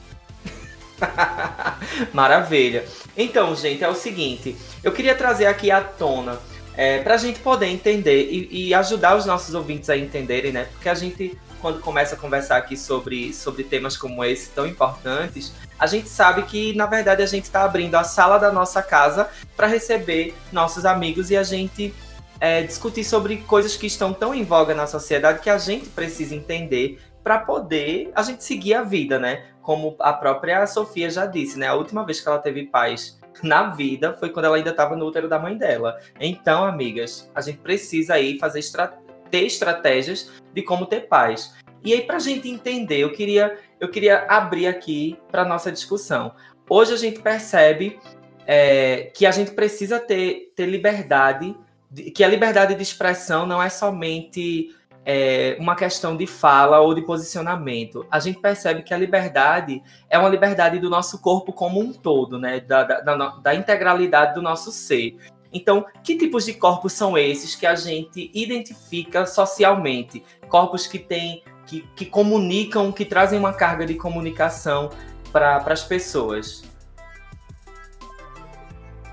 Maravilha. 2.14 2.86
Então, 3.18 3.54
gente, 3.56 3.84
é 3.84 3.90
o 3.90 3.96
seguinte: 3.96 4.56
eu 4.82 4.94
queria 4.94 5.16
trazer 5.16 5.48
aqui 5.48 5.70
à 5.70 5.82
tona. 5.82 6.40
É, 6.78 7.00
para 7.00 7.16
a 7.16 7.18
gente 7.18 7.40
poder 7.40 7.68
entender 7.68 8.30
e, 8.30 8.68
e 8.68 8.74
ajudar 8.74 9.16
os 9.16 9.26
nossos 9.26 9.56
ouvintes 9.56 9.90
a 9.90 9.96
entenderem, 9.96 10.52
né? 10.52 10.66
Porque 10.74 10.90
a 10.90 10.96
gente 10.96 11.38
quando 11.66 11.80
começa 11.80 12.14
a 12.14 12.18
conversar 12.18 12.58
aqui 12.58 12.78
sobre, 12.78 13.34
sobre 13.34 13.64
temas 13.64 13.98
como 13.98 14.24
esse 14.24 14.52
tão 14.52 14.68
importantes, 14.68 15.52
a 15.80 15.88
gente 15.88 16.08
sabe 16.08 16.44
que, 16.44 16.76
na 16.76 16.86
verdade, 16.86 17.24
a 17.24 17.26
gente 17.26 17.46
está 17.46 17.64
abrindo 17.64 17.96
a 17.96 18.04
sala 18.04 18.38
da 18.38 18.52
nossa 18.52 18.84
casa 18.84 19.28
para 19.58 19.66
receber 19.66 20.36
nossos 20.52 20.86
amigos 20.86 21.32
e 21.32 21.38
a 21.38 21.42
gente 21.42 21.92
é, 22.40 22.62
discutir 22.62 23.04
sobre 23.04 23.38
coisas 23.38 23.76
que 23.76 23.88
estão 23.88 24.14
tão 24.14 24.36
em 24.36 24.44
voga 24.44 24.76
na 24.76 24.86
sociedade 24.86 25.40
que 25.40 25.50
a 25.50 25.58
gente 25.58 25.88
precisa 25.88 26.36
entender 26.36 27.02
para 27.24 27.40
poder 27.40 28.12
a 28.14 28.22
gente 28.22 28.44
seguir 28.44 28.76
a 28.76 28.84
vida, 28.84 29.18
né? 29.18 29.46
Como 29.64 29.96
a 30.00 30.14
própria 30.14 30.68
Sofia 30.68 31.10
já 31.10 31.26
disse, 31.26 31.58
né? 31.58 31.68
A 31.68 31.74
última 31.74 32.06
vez 32.06 32.22
que 32.22 32.28
ela 32.28 32.38
teve 32.38 32.68
paz 32.68 33.20
na 33.44 33.70
vida 33.70 34.14
foi 34.14 34.30
quando 34.30 34.46
ela 34.46 34.58
ainda 34.58 34.72
estava 34.72 34.96
no 34.96 35.06
útero 35.06 35.28
da 35.28 35.40
mãe 35.40 35.58
dela. 35.58 36.00
Então, 36.20 36.66
amigas, 36.66 37.30
a 37.34 37.42
gente 37.42 37.60
precisa 37.60 38.16
aí 38.16 38.38
fazer 38.40 38.60
estra 38.60 38.98
ter 39.30 39.46
estratégias 39.46 40.32
de 40.54 40.62
como 40.62 40.86
ter 40.86 41.08
paz. 41.08 41.56
E 41.84 41.94
aí, 41.94 42.02
para 42.02 42.18
a 42.18 42.20
gente 42.20 42.50
entender, 42.50 43.00
eu 43.00 43.12
queria, 43.12 43.58
eu 43.80 43.90
queria 43.90 44.26
abrir 44.28 44.68
aqui 44.68 45.18
para 45.32 45.46
nossa 45.46 45.72
discussão. 45.72 46.34
Hoje 46.70 46.94
a 46.94 46.98
gente 46.98 47.20
percebe 47.20 48.00
é, 48.48 49.12
que 49.14 49.26
a 49.26 49.32
gente 49.32 49.52
precisa 49.52 50.00
ter, 50.00 50.52
ter 50.56 50.66
liberdade, 50.66 51.56
de, 51.90 52.12
que 52.12 52.24
a 52.24 52.28
liberdade 52.28 52.76
de 52.76 52.82
expressão 52.82 53.46
não 53.46 53.62
é 53.62 53.70
somente 53.70 54.76
é, 55.06 55.56
uma 55.60 55.76
questão 55.76 56.18
de 56.18 56.26
fala 56.26 56.80
ou 56.80 56.96
de 56.96 57.02
posicionamento. 57.04 58.06
A 58.10 58.20
gente 58.20 58.40
percebe 58.40 58.82
que 58.82 58.94
a 58.94 58.98
liberdade 58.98 59.84
é 60.10 60.18
uma 60.18 60.28
liberdade 60.28 60.80
do 60.80 60.90
nosso 60.90 61.22
corpo 61.22 61.54
como 61.54 61.80
um 61.80 61.94
todo, 61.94 62.40
né? 62.40 62.60
Da, 62.60 62.84
da, 62.84 63.16
da, 63.16 63.56
integralidade 63.56 64.34
do 64.34 64.42
nosso 64.42 64.72
ser. 64.72 65.16
Então, 65.54 65.86
que 66.04 66.18
tipos 66.18 66.46
de 66.46 66.54
corpos 66.54 66.92
são 66.94 67.18
esses 67.18 67.56
que 67.56 67.68
a 67.68 67.76
gente 67.76 68.32
identifica 68.34 69.26
socialmente? 69.26 70.24
Corpos 70.50 70.88
que 70.88 70.98
têm, 70.98 71.44
que, 71.68 71.82
que 71.96 72.06
comunicam, 72.06 72.92
que 72.92 73.06
trazem 73.06 73.38
uma 73.38 73.54
carga 73.54 73.86
de 73.86 73.94
comunicação 73.94 74.90
para 75.32 75.58
as 75.58 75.84
pessoas. 75.84 76.64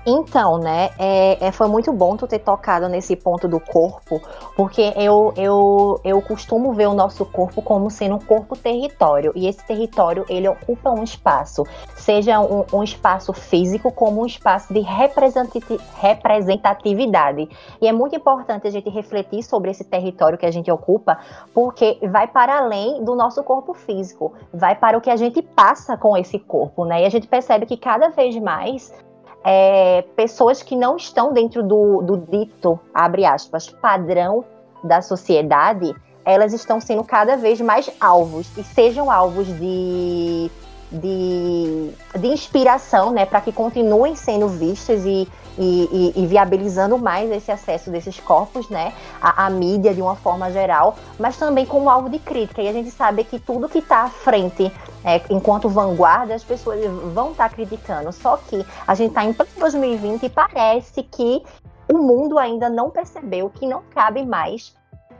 Então, 0.05 0.57
né, 0.57 0.89
é, 0.99 1.47
é, 1.47 1.51
foi 1.51 1.69
muito 1.69 1.93
bom 1.93 2.17
tu 2.17 2.27
ter 2.27 2.39
tocado 2.39 2.89
nesse 2.89 3.15
ponto 3.15 3.47
do 3.47 3.57
corpo, 3.57 4.21
porque 4.53 4.91
eu, 4.97 5.33
eu, 5.37 5.97
eu 6.03 6.21
costumo 6.21 6.73
ver 6.73 6.87
o 6.87 6.93
nosso 6.93 7.25
corpo 7.25 7.61
como 7.61 7.89
sendo 7.89 8.15
um 8.15 8.19
corpo 8.19 8.57
território, 8.57 9.31
e 9.33 9.47
esse 9.47 9.65
território, 9.65 10.25
ele 10.27 10.49
ocupa 10.49 10.89
um 10.89 11.03
espaço, 11.03 11.63
seja 11.95 12.41
um, 12.41 12.65
um 12.73 12.83
espaço 12.83 13.31
físico 13.31 13.93
como 13.93 14.21
um 14.21 14.25
espaço 14.25 14.73
de 14.73 14.81
representatividade. 14.81 17.47
E 17.81 17.87
é 17.87 17.93
muito 17.93 18.13
importante 18.13 18.67
a 18.67 18.71
gente 18.71 18.89
refletir 18.89 19.41
sobre 19.41 19.71
esse 19.71 19.85
território 19.85 20.37
que 20.37 20.45
a 20.45 20.51
gente 20.51 20.69
ocupa, 20.69 21.17
porque 21.53 21.97
vai 22.11 22.27
para 22.27 22.57
além 22.57 23.01
do 23.05 23.15
nosso 23.15 23.41
corpo 23.41 23.73
físico, 23.73 24.33
vai 24.53 24.75
para 24.75 24.97
o 24.97 25.01
que 25.01 25.09
a 25.09 25.15
gente 25.15 25.41
passa 25.41 25.95
com 25.95 26.17
esse 26.17 26.39
corpo, 26.39 26.83
né, 26.83 27.03
e 27.03 27.05
a 27.05 27.09
gente 27.09 27.25
percebe 27.25 27.65
que 27.65 27.77
cada 27.77 28.09
vez 28.09 28.35
mais 28.35 28.91
é, 29.43 30.03
pessoas 30.15 30.63
que 30.63 30.75
não 30.75 30.95
estão 30.95 31.33
dentro 31.33 31.61
do, 31.61 32.01
do 32.01 32.17
dito, 32.17 32.79
abre 32.93 33.25
aspas, 33.25 33.69
padrão 33.69 34.45
da 34.83 35.01
sociedade, 35.01 35.93
elas 36.25 36.53
estão 36.53 36.79
sendo 36.79 37.03
cada 37.03 37.35
vez 37.35 37.59
mais 37.59 37.89
alvos, 37.99 38.47
e 38.57 38.63
sejam 38.63 39.11
alvos 39.11 39.47
de, 39.47 40.49
de, 40.91 41.91
de 42.17 42.27
inspiração, 42.27 43.11
né, 43.11 43.25
para 43.25 43.41
que 43.41 43.51
continuem 43.51 44.15
sendo 44.15 44.47
vistas 44.47 45.05
e 45.05 45.27
e, 45.57 46.13
e, 46.15 46.23
e, 46.23 46.27
viabilizando 46.27 46.97
mais 46.97 47.31
esse 47.31 47.51
acesso 47.51 47.89
desses 47.91 48.19
corpos, 48.19 48.69
né, 48.69 48.93
à, 49.21 49.45
à, 49.45 49.49
mídia 49.49 49.93
de 49.93 50.01
uma 50.01 50.15
forma 50.15 50.51
geral, 50.51 50.95
mas 51.19 51.37
também 51.37 51.65
como 51.65 51.89
alvo 51.89 52.09
de 52.09 52.19
crítica. 52.19 52.61
E 52.61 52.67
a 52.67 52.73
gente 52.73 52.91
sabe 52.91 53.23
que 53.23 53.39
tudo 53.39 53.69
que 53.69 53.79
está 53.79 54.03
à 54.03 54.09
frente, 54.09 54.71
é, 55.03 55.21
enquanto 55.29 55.69
vanguarda, 55.69 56.33
as 56.33 56.43
pessoas 56.43 56.79
vão 57.13 57.31
estar 57.31 57.49
tá 57.49 57.55
criticando. 57.55 58.11
Só 58.11 58.37
que 58.37 58.65
a 58.87 58.95
gente 58.95 59.09
está 59.09 59.23
em 59.23 59.35
2020 59.59 60.23
e 60.23 60.29
parece 60.29 61.03
que 61.03 61.43
o 61.91 61.97
mundo 61.97 62.39
ainda 62.39 62.69
não 62.69 62.89
percebeu 62.89 63.49
que 63.49 63.67
não 63.67 63.81
cabe 63.93 64.25
mais 64.25 64.73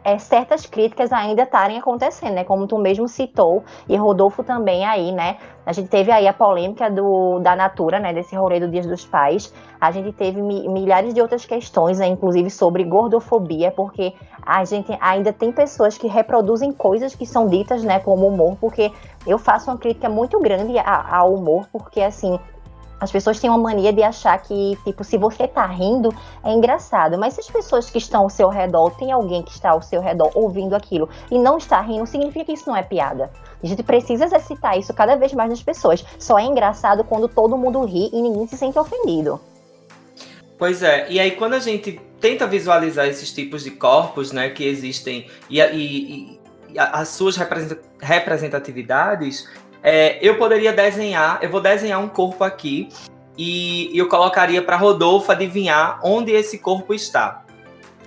é, 0.04 0.18
certas 0.18 0.66
críticas 0.66 1.12
ainda 1.12 1.44
estarem 1.44 1.78
acontecendo, 1.78 2.34
né? 2.34 2.44
Como 2.44 2.68
tu 2.68 2.78
mesmo 2.78 3.08
citou, 3.08 3.64
e 3.88 3.96
Rodolfo 3.96 4.44
também 4.44 4.86
aí, 4.86 5.12
né? 5.12 5.38
A 5.66 5.72
gente 5.72 5.88
teve 5.88 6.12
aí 6.12 6.28
a 6.28 6.34
polêmica 6.34 6.90
do, 6.90 7.40
da 7.40 7.56
Natura, 7.56 8.00
né? 8.00 8.14
Desse 8.14 8.36
rolê 8.36 8.60
do 8.60 8.68
Dias 8.68 8.86
dos 8.86 9.06
Pais. 9.06 9.54
A 9.80 9.92
gente 9.92 10.12
teve 10.12 10.42
mi, 10.42 10.68
milhares 10.68 11.14
de 11.14 11.22
outras 11.22 11.46
questões, 11.46 12.00
né, 12.00 12.08
inclusive 12.08 12.50
sobre 12.50 12.84
gordofobia, 12.84 13.72
porque 13.72 14.14
a 14.46 14.64
gente 14.66 14.98
ainda 15.00 15.32
tem 15.32 15.52
pessoas 15.52 15.98
que 15.98 16.08
reproduzem 16.08 16.72
coisas 16.72 17.16
que 17.16 17.26
são 17.26 17.48
ditas, 17.48 17.84
né? 17.84 18.00
Como 18.00 18.28
humor, 18.28 18.58
porque 18.60 18.92
eu 19.26 19.38
faço 19.38 19.72
uma 19.72 19.78
crítica 19.78 20.10
muito 20.10 20.40
grande 20.40 20.74
ao 20.80 21.34
humor, 21.34 21.68
porque 21.72 22.02
assim 22.02 22.40
as 23.04 23.12
pessoas 23.12 23.38
têm 23.38 23.50
uma 23.50 23.60
mania 23.60 23.92
de 23.92 24.02
achar 24.02 24.42
que, 24.42 24.78
tipo, 24.86 25.04
se 25.04 25.18
você 25.18 25.46
tá 25.46 25.66
rindo, 25.66 26.16
é 26.42 26.54
engraçado. 26.54 27.18
Mas 27.18 27.34
se 27.34 27.42
as 27.42 27.50
pessoas 27.50 27.90
que 27.90 27.98
estão 27.98 28.22
ao 28.22 28.30
seu 28.30 28.48
redor, 28.48 28.92
tem 28.92 29.12
alguém 29.12 29.44
que 29.44 29.52
está 29.52 29.72
ao 29.72 29.82
seu 29.82 30.02
redor 30.02 30.32
ouvindo 30.34 30.74
aquilo 30.74 31.10
e 31.30 31.38
não 31.38 31.58
está 31.58 31.82
rindo, 31.82 32.08
significa 32.08 32.46
que 32.46 32.54
isso 32.54 32.70
não 32.70 32.78
é 32.78 32.82
piada. 32.82 33.30
A 33.62 33.68
gente 33.68 33.84
precisa 33.84 34.24
exercitar 34.24 34.78
isso 34.78 34.94
cada 34.94 35.18
vez 35.18 35.34
mais 35.34 35.50
nas 35.50 35.62
pessoas. 35.62 36.06
Só 36.18 36.40
é 36.40 36.44
engraçado 36.44 37.04
quando 37.04 37.28
todo 37.28 37.58
mundo 37.58 37.84
ri 37.84 38.10
e 38.14 38.22
ninguém 38.22 38.48
se 38.48 38.56
sente 38.56 38.80
ofendido. 38.80 39.40
Pois 40.58 40.82
é, 40.82 41.08
e 41.10 41.20
aí 41.20 41.32
quando 41.32 41.56
a 41.56 41.60
gente 41.60 42.00
tenta 42.22 42.48
visualizar 42.48 43.06
esses 43.06 43.34
tipos 43.34 43.66
de 43.66 43.72
corpos, 43.72 44.32
né, 44.32 44.50
que 44.50 44.64
existem 44.64 45.28
e, 45.50 45.60
e, 45.60 46.40
e 46.72 46.80
as 46.80 47.10
suas 47.10 47.36
representatividades, 48.00 49.46
é, 49.84 50.18
eu 50.22 50.38
poderia 50.38 50.72
desenhar, 50.72 51.40
eu 51.42 51.50
vou 51.50 51.60
desenhar 51.60 52.00
um 52.00 52.08
corpo 52.08 52.44
aqui 52.44 52.88
e 53.38 53.92
eu 53.94 54.08
colocaria 54.08 54.62
para 54.62 54.78
Rodolfo 54.78 55.30
adivinhar 55.30 56.00
onde 56.02 56.32
esse 56.32 56.58
corpo 56.58 56.94
está. 56.94 57.44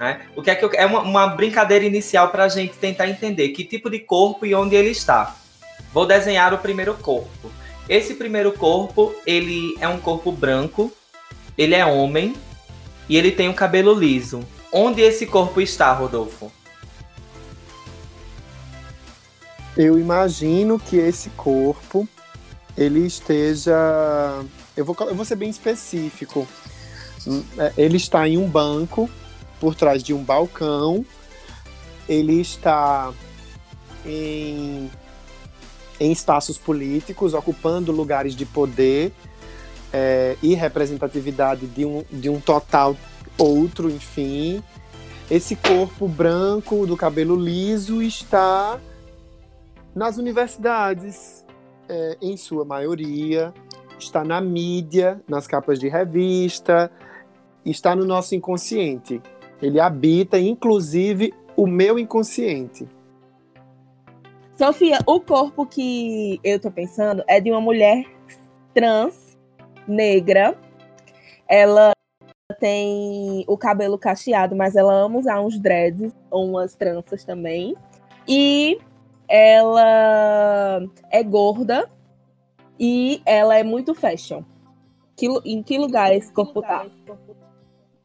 Né? 0.01 0.23
O 0.35 0.43
que 0.43 0.51
é 0.51 0.55
que 0.55 0.65
eu, 0.65 0.71
é 0.73 0.87
uma, 0.87 1.01
uma 1.01 1.27
brincadeira 1.27 1.85
inicial 1.85 2.29
para 2.29 2.45
a 2.45 2.49
gente 2.49 2.79
tentar 2.79 3.09
entender 3.09 3.51
que 3.51 3.63
tipo 3.63 3.91
de 3.91 3.99
corpo 3.99 4.47
e 4.47 4.55
onde 4.55 4.75
ele 4.75 4.91
está. 4.91 5.37
Vou 5.93 6.07
desenhar 6.07 6.55
o 6.55 6.59
primeiro 6.59 6.95
corpo. 6.95 7.51
Esse 7.89 8.15
primeiro 8.15 8.53
corpo 8.53 9.15
ele 9.27 9.77
é 9.79 9.87
um 9.87 9.99
corpo 9.99 10.33
branco, 10.33 10.91
ele 11.59 11.75
é 11.75 11.85
homem 11.85 12.35
e 13.07 13.19
ele 13.19 13.31
tem 13.31 13.49
um 13.51 13.55
cabelo 13.55 13.93
liso. 13.93 14.41
Onde 14.73 15.03
esse 15.03 15.27
corpo 15.27 15.61
está, 15.61 15.93
Rodolfo? 15.93 16.51
Eu 19.77 19.99
imagino 19.99 20.79
que 20.79 20.97
esse 20.97 21.29
corpo 21.31 22.09
ele 22.77 23.07
esteja. 23.07 23.75
Eu 24.77 24.85
vou, 24.85 24.97
eu 25.01 25.15
vou 25.15 25.25
ser 25.25 25.37
bem 25.37 25.51
específico. 25.51 26.47
Hum, 27.27 27.43
é, 27.59 27.73
ele 27.77 27.97
está 27.97 28.27
em 28.29 28.39
um 28.39 28.49
banco, 28.49 29.09
por 29.61 29.75
trás 29.75 30.03
de 30.03 30.15
um 30.15 30.23
balcão. 30.23 31.05
Ele 32.09 32.41
está 32.41 33.13
em, 34.05 34.91
em 35.99 36.13
espaços 36.13 36.57
políticos, 36.57 37.35
ocupando 37.35 37.93
lugares 37.93 38.35
de 38.35 38.47
poder 38.47 39.13
é, 39.93 40.37
e 40.43 40.55
representatividade 40.55 41.67
de 41.67 41.85
um, 41.85 42.05
de 42.11 42.31
um 42.31 42.41
total 42.41 42.97
outro, 43.37 43.91
enfim. 43.91 44.63
Esse 45.31 45.57
corpo 45.57 46.07
branco, 46.07 46.87
do 46.87 46.97
cabelo 46.97 47.35
liso, 47.35 48.01
está 48.01 48.79
nas 49.97 50.19
universidades, 50.19 51.43
é, 51.89 52.19
em 52.21 52.37
sua 52.37 52.67
maioria, 52.67 53.55
está 53.99 54.23
na 54.23 54.43
mídia, 54.43 55.23
nas 55.27 55.47
capas 55.47 55.81
de 55.81 55.89
revista, 55.89 56.93
está 57.65 57.97
no 57.97 58.05
nosso 58.05 58.35
inconsciente. 58.35 59.23
Ele 59.61 59.81
habita, 59.81 60.39
inclusive, 60.39 61.33
o 61.57 61.67
meu 61.67 61.99
inconsciente. 61.99 62.87
Sofia, 64.59 64.99
o 65.07 65.19
corpo 65.19 65.65
que 65.65 66.39
eu 66.45 66.61
tô 66.61 66.71
pensando 66.71 67.25
é 67.27 67.41
de 67.41 67.51
uma 67.51 67.61
mulher 67.61 68.05
trans, 68.75 69.39
negra. 69.89 70.55
Ela 71.49 71.93
tem 72.61 73.45
o 73.49 73.57
cabelo 73.57 73.99
cacheado, 73.99 74.55
mas 74.55 74.77
ela 74.77 74.93
ama 74.93 75.19
usar 75.19 75.41
uns 75.41 75.59
dreads 75.59 76.13
umas 76.31 76.75
tranças 76.75 77.25
também. 77.25 77.75
E 78.29 78.79
ela 79.29 80.81
é 81.11 81.23
gorda 81.23 81.91
e 82.79 83.23
ela 83.25 83.57
é 83.57 83.63
muito 83.63 83.95
fashion. 83.95 84.43
Que, 85.17 85.27
em 85.45 85.63
que 85.63 85.79
lugar 85.79 86.13
esse 86.13 86.33
corpo 86.33 86.61
tá? 86.61 86.85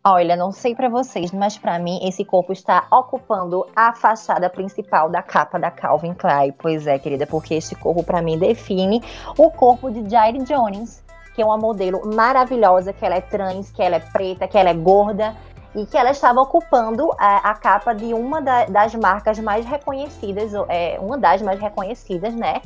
Olha, 0.04 0.36
não 0.36 0.52
sei 0.52 0.74
para 0.74 0.90
vocês, 0.90 1.32
mas 1.32 1.60
para 1.60 1.78
mim 1.78 2.00
esse 2.02 2.26
corpo 2.26 2.52
está 2.52 2.88
ocupando 2.92 3.68
a 3.76 3.94
fachada 3.94 4.50
principal 4.50 5.12
da 5.12 5.22
capa 5.22 5.60
da 5.60 5.70
Calvin 5.70 6.16
Klein. 6.16 6.52
Pois 6.58 6.88
é, 6.88 6.98
querida, 6.98 7.28
porque 7.28 7.54
esse 7.54 7.76
corpo 7.76 8.04
para 8.04 8.20
mim 8.20 8.40
define 8.40 9.00
o 9.38 9.52
corpo 9.52 9.92
de 9.92 10.10
Jair 10.10 10.42
Jones, 10.44 11.04
que 11.36 11.42
é 11.42 11.46
uma 11.46 11.58
modelo 11.58 12.02
maravilhosa, 12.16 12.92
que 12.92 13.06
ela 13.06 13.16
é 13.16 13.22
trans, 13.22 13.72
que 13.72 13.84
ela 13.84 13.98
é 13.98 14.00
preta, 14.00 14.48
que 14.48 14.58
ela 14.58 14.72
é 14.72 14.74
gorda 14.74 15.36
e 15.76 15.86
que 15.86 15.98
ela 15.98 16.12
estava 16.12 16.42
ocupando 16.42 17.12
a, 17.18 17.50
a 17.52 17.54
capa 17.56 17.94
de 17.94 18.14
uma 18.14 18.42
da, 18.42 18.66
das 18.66 18.94
marcas 18.96 19.40
mais 19.40 19.66
reconhecidas, 19.66 20.52
é, 20.68 21.00
uma 21.00 21.18
das 21.18 21.42
mais 21.42 21.60
reconhecidas, 21.60 22.34
né? 22.34 22.62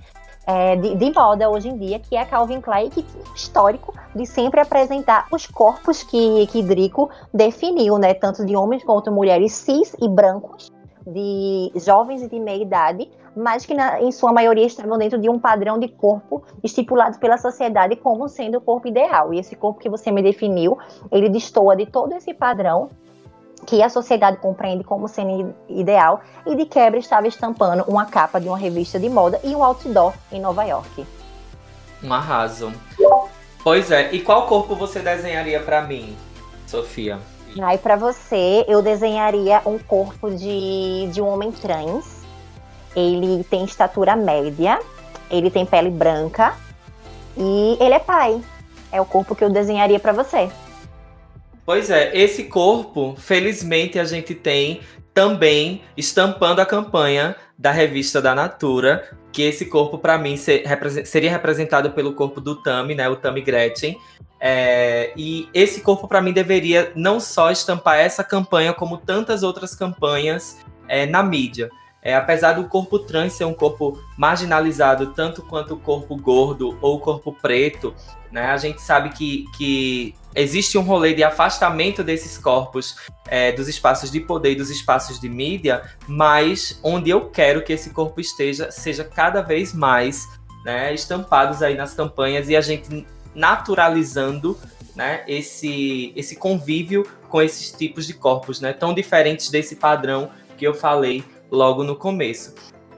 É, 0.48 0.76
de, 0.76 0.96
de, 0.96 1.12
moda 1.12 1.50
hoje 1.50 1.70
em 1.70 1.78
dia, 1.78 2.00
que 2.00 2.16
é 2.16 2.22
a 2.22 2.26
Calvin 2.26 2.62
Klein, 2.62 2.92
que 2.92 3.04
histórico 3.36 3.96
de 4.16 4.28
sempre 4.28 4.62
apresentar 4.62 5.26
os 5.32 5.48
corpos 5.48 6.04
que, 6.04 6.46
que 6.48 6.62
Drico 6.62 7.10
definiu, 7.34 7.98
né? 7.98 8.14
Tanto 8.14 8.46
de 8.46 8.56
homens 8.56 8.84
quanto 8.84 9.12
mulheres 9.12 9.54
cis 9.54 9.96
e 10.00 10.08
brancos, 10.08 10.72
de 11.06 11.72
jovens 11.76 12.22
e 12.22 12.30
de 12.30 12.40
meia 12.40 12.62
idade, 12.62 13.10
mas 13.36 13.66
que 13.66 13.74
na, 13.74 14.02
em 14.02 14.12
sua 14.12 14.32
maioria 14.32 14.66
estavam 14.66 14.98
dentro 14.98 15.20
de 15.20 15.30
um 15.30 15.38
padrão 15.38 15.78
de 15.78 15.88
corpo 15.88 16.44
estipulado 16.64 17.20
pela 17.20 17.38
sociedade 17.38 17.96
como 17.96 18.28
sendo 18.30 18.58
o 18.58 18.62
corpo 18.62 18.88
ideal. 18.88 19.34
E 19.34 19.40
esse 19.40 19.56
corpo 19.56 19.80
que 19.80 19.90
você 19.90 20.12
me 20.12 20.22
definiu, 20.22 20.78
ele 21.12 21.30
destoa 21.30 21.76
de 21.76 21.86
todo 21.86 22.14
esse 22.14 22.34
padrão 22.34 22.90
que 23.66 23.82
a 23.82 23.90
sociedade 23.90 24.38
compreende 24.38 24.84
como 24.84 25.08
sendo 25.08 25.54
ideal 25.68 26.22
e 26.46 26.56
de 26.56 26.66
quebra 26.66 27.00
estava 27.00 27.28
estampando 27.28 27.84
uma 27.88 28.06
capa 28.06 28.40
de 28.40 28.48
uma 28.48 28.58
revista 28.58 29.00
de 29.00 29.10
moda 29.10 29.40
e 29.44 29.56
um 29.56 29.64
outdoor 29.64 30.14
em 30.32 30.40
Nova 30.40 30.64
York. 30.64 31.06
Um 32.04 32.14
arraso. 32.14 32.72
Pois 33.64 33.90
é, 33.90 34.14
e 34.14 34.22
qual 34.22 34.46
corpo 34.46 34.76
você 34.76 35.00
desenharia 35.00 35.60
para 35.60 35.82
mim, 35.82 36.16
Sofia? 36.68 37.20
Aí 37.62 37.78
para 37.78 37.96
você, 37.96 38.66
eu 38.68 38.82
desenharia 38.82 39.62
um 39.66 39.80
corpo 39.80 40.30
de, 40.30 41.10
de 41.12 41.22
um 41.22 41.28
homem 41.28 41.52
trans. 41.52 42.15
Ele 42.96 43.44
tem 43.44 43.66
estatura 43.66 44.16
média, 44.16 44.80
ele 45.30 45.50
tem 45.50 45.66
pele 45.66 45.90
branca 45.90 46.56
e 47.38 47.78
ele 47.80 47.94
é 47.94 48.00
pai. 48.00 48.42
É 48.92 49.02
o 49.02 49.06
corpo 49.06 49.36
que 49.36 49.44
eu 49.44 49.50
desenharia 49.50 50.00
para 50.00 50.14
você. 50.14 50.50
Pois 51.66 51.90
é, 51.90 52.16
esse 52.16 52.44
corpo, 52.44 53.16
felizmente, 53.18 53.98
a 53.98 54.04
gente 54.06 54.36
tem 54.36 54.82
também 55.14 55.82
estampando 55.98 56.62
a 56.62 56.66
campanha 56.66 57.36
da 57.58 57.72
revista 57.72 58.22
da 58.22 58.36
Natura, 58.36 59.10
que 59.32 59.42
esse 59.42 59.66
corpo, 59.66 59.98
para 59.98 60.18
mim, 60.18 60.38
ser, 60.38 60.64
seria 61.06 61.32
representado 61.32 61.92
pelo 61.92 62.14
corpo 62.14 62.40
do 62.40 62.62
Tami, 62.62 62.94
né? 62.94 63.10
O 63.10 63.16
Tami 63.16 63.42
Gretchen. 63.42 63.98
É, 64.40 65.12
e 65.16 65.50
esse 65.54 65.82
corpo, 65.82 66.08
para 66.08 66.22
mim, 66.22 66.32
deveria 66.32 66.92
não 66.96 67.20
só 67.20 67.50
estampar 67.50 67.98
essa 67.98 68.24
campanha, 68.24 68.74
como 68.74 68.98
tantas 68.98 69.42
outras 69.42 69.74
campanhas 69.74 70.60
é, 70.88 71.06
na 71.06 71.24
mídia. 71.24 71.70
É, 72.06 72.14
apesar 72.14 72.54
do 72.54 72.66
corpo 72.66 73.00
trans 73.00 73.34
ser 73.34 73.46
um 73.46 73.54
corpo 73.54 74.00
marginalizado, 74.16 75.08
tanto 75.08 75.42
quanto 75.42 75.74
o 75.74 75.80
corpo 75.80 76.16
gordo 76.16 76.78
ou 76.80 76.98
o 76.98 77.00
corpo 77.00 77.34
preto, 77.34 77.96
né, 78.32 78.46
a 78.46 78.58
gente 78.58 78.80
sabe 78.80 79.10
que, 79.10 79.46
que 79.58 80.14
existe 80.36 80.78
um 80.78 80.84
rolê 80.84 81.16
de 81.16 81.24
afastamento 81.24 82.04
desses 82.04 82.38
corpos 82.38 82.96
é, 83.28 83.52
dos 83.54 83.68
espaços 83.68 84.12
de 84.12 84.20
poder 84.20 84.52
e 84.52 84.56
dos 84.56 84.70
espaços 84.70 85.20
de 85.20 85.28
mídia, 85.28 85.82
mas 86.08 86.80
onde 86.84 87.10
eu 87.10 87.28
quero 87.32 87.64
que 87.64 87.74
esse 87.74 87.90
corpo 87.90 88.22
esteja, 88.22 88.70
seja 88.70 89.04
cada 89.04 89.42
vez 89.42 89.74
mais 89.74 90.28
né, 90.64 90.94
estampados 90.94 91.64
aí 91.64 91.76
nas 91.76 91.96
campanhas 91.96 92.50
e 92.50 92.56
a 92.56 92.62
gente 92.62 93.04
naturalizando 93.34 94.56
né, 94.96 95.24
esse, 95.28 96.14
esse 96.16 96.36
convívio 96.36 97.04
com 97.30 97.42
esses 97.42 97.72
tipos 97.72 98.06
de 98.06 98.14
corpos, 98.14 98.62
né, 98.62 98.74
tão 98.74 98.94
diferentes 98.94 99.50
desse 99.50 99.76
padrão 99.76 100.30
que 100.56 100.68
eu 100.68 100.74
falei 100.76 101.24
logo 101.56 101.84
no 101.84 101.96
começo. 101.96 102.54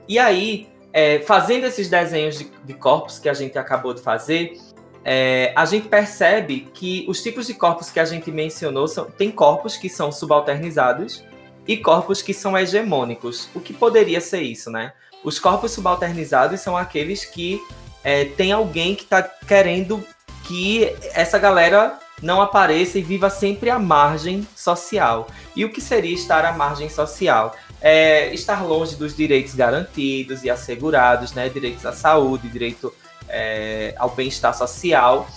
E 0.08 0.18
aí, 0.18 0.68
é, 0.92 1.20
fazendo 1.20 1.64
esses 1.64 1.88
desenhos 1.88 2.38
de, 2.38 2.50
de, 2.64 2.74
corpos 2.74 3.18
que 3.18 3.28
a 3.28 3.34
gente 3.34 3.58
acabou 3.58 3.94
de 3.94 4.02
fazer, 4.02 4.58
é, 5.04 5.52
a 5.56 5.64
gente 5.64 5.88
percebe 5.88 6.68
que 6.74 7.06
os 7.08 7.22
tipos 7.22 7.46
de 7.46 7.54
corpos 7.54 7.90
que 7.90 8.00
a 8.00 8.04
gente 8.04 8.30
mencionou 8.30 8.88
são, 8.88 9.04
tem 9.06 9.30
corpos 9.30 9.76
que 9.76 9.88
são 9.88 10.10
subalternizados 10.10 11.24
e 11.66 11.76
corpos 11.76 12.20
que 12.20 12.34
são 12.34 12.56
hegemônicos. 12.58 13.48
O 13.54 13.60
que 13.60 13.72
poderia 13.72 14.20
ser 14.20 14.42
isso, 14.42 14.70
né? 14.70 14.92
Os 15.22 15.38
corpos 15.38 15.72
subalternizados 15.72 16.60
são 16.60 16.76
aqueles 16.76 17.24
que 17.24 17.60
é, 18.02 18.24
tem 18.24 18.52
alguém 18.52 18.94
que 18.94 19.04
está 19.04 19.22
querendo 19.22 20.04
que 20.44 20.94
essa 21.12 21.38
galera 21.38 21.98
não 22.22 22.40
apareça 22.40 22.98
e 22.98 23.02
viva 23.02 23.28
sempre 23.30 23.70
à 23.70 23.78
margem 23.78 24.46
social. 24.56 25.28
E 25.54 25.64
o 25.64 25.70
que 25.70 25.80
seria 25.80 26.14
estar 26.14 26.44
à 26.44 26.52
margem 26.52 26.88
social? 26.88 27.54
É, 27.80 28.32
estar 28.34 28.64
longe 28.64 28.96
dos 28.96 29.16
direitos 29.16 29.54
garantidos 29.54 30.42
e 30.42 30.50
assegurados, 30.50 31.32
né? 31.32 31.48
Direitos 31.48 31.86
à 31.86 31.92
saúde, 31.92 32.48
direito 32.48 32.92
é, 33.28 33.94
ao 33.98 34.10
bem-estar 34.10 34.54
social. 34.54 35.28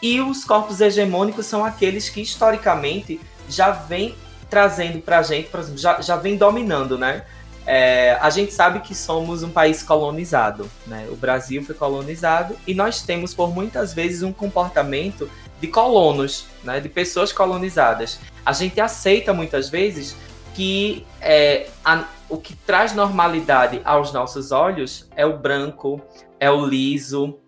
E 0.00 0.20
os 0.20 0.44
corpos 0.44 0.80
hegemônicos 0.80 1.46
são 1.46 1.64
aqueles 1.64 2.08
que 2.08 2.20
historicamente 2.20 3.20
já 3.48 3.70
vêm 3.70 4.14
trazendo 4.48 5.00
para 5.00 5.20
a 5.20 5.22
gente, 5.22 5.48
já, 5.76 6.00
já 6.00 6.16
vem 6.16 6.36
dominando, 6.36 6.98
né? 6.98 7.24
É, 7.64 8.18
a 8.20 8.28
gente 8.28 8.52
sabe 8.52 8.80
que 8.80 8.94
somos 8.94 9.42
um 9.42 9.50
país 9.50 9.82
colonizado, 9.82 10.68
né? 10.86 11.06
O 11.10 11.16
Brasil 11.16 11.64
foi 11.64 11.74
colonizado 11.74 12.56
e 12.66 12.74
nós 12.74 13.02
temos 13.02 13.32
por 13.32 13.54
muitas 13.54 13.94
vezes 13.94 14.22
um 14.22 14.32
comportamento 14.32 15.30
de 15.60 15.68
colonos, 15.68 16.46
né? 16.64 16.80
De 16.80 16.88
pessoas 16.88 17.32
colonizadas. 17.32 18.18
A 18.44 18.52
gente 18.52 18.80
aceita 18.80 19.32
muitas 19.32 19.70
vezes 19.70 20.16
que 20.54 21.06
é, 21.20 21.68
a, 21.84 22.04
o 22.28 22.36
que 22.38 22.54
traz 22.54 22.94
normalidade 22.94 23.80
aos 23.84 24.12
nossos 24.12 24.52
olhos 24.52 25.08
é 25.16 25.24
o 25.26 25.36
branco, 25.36 26.00
é 26.38 26.50
o 26.50 26.64
liso, 26.64 27.38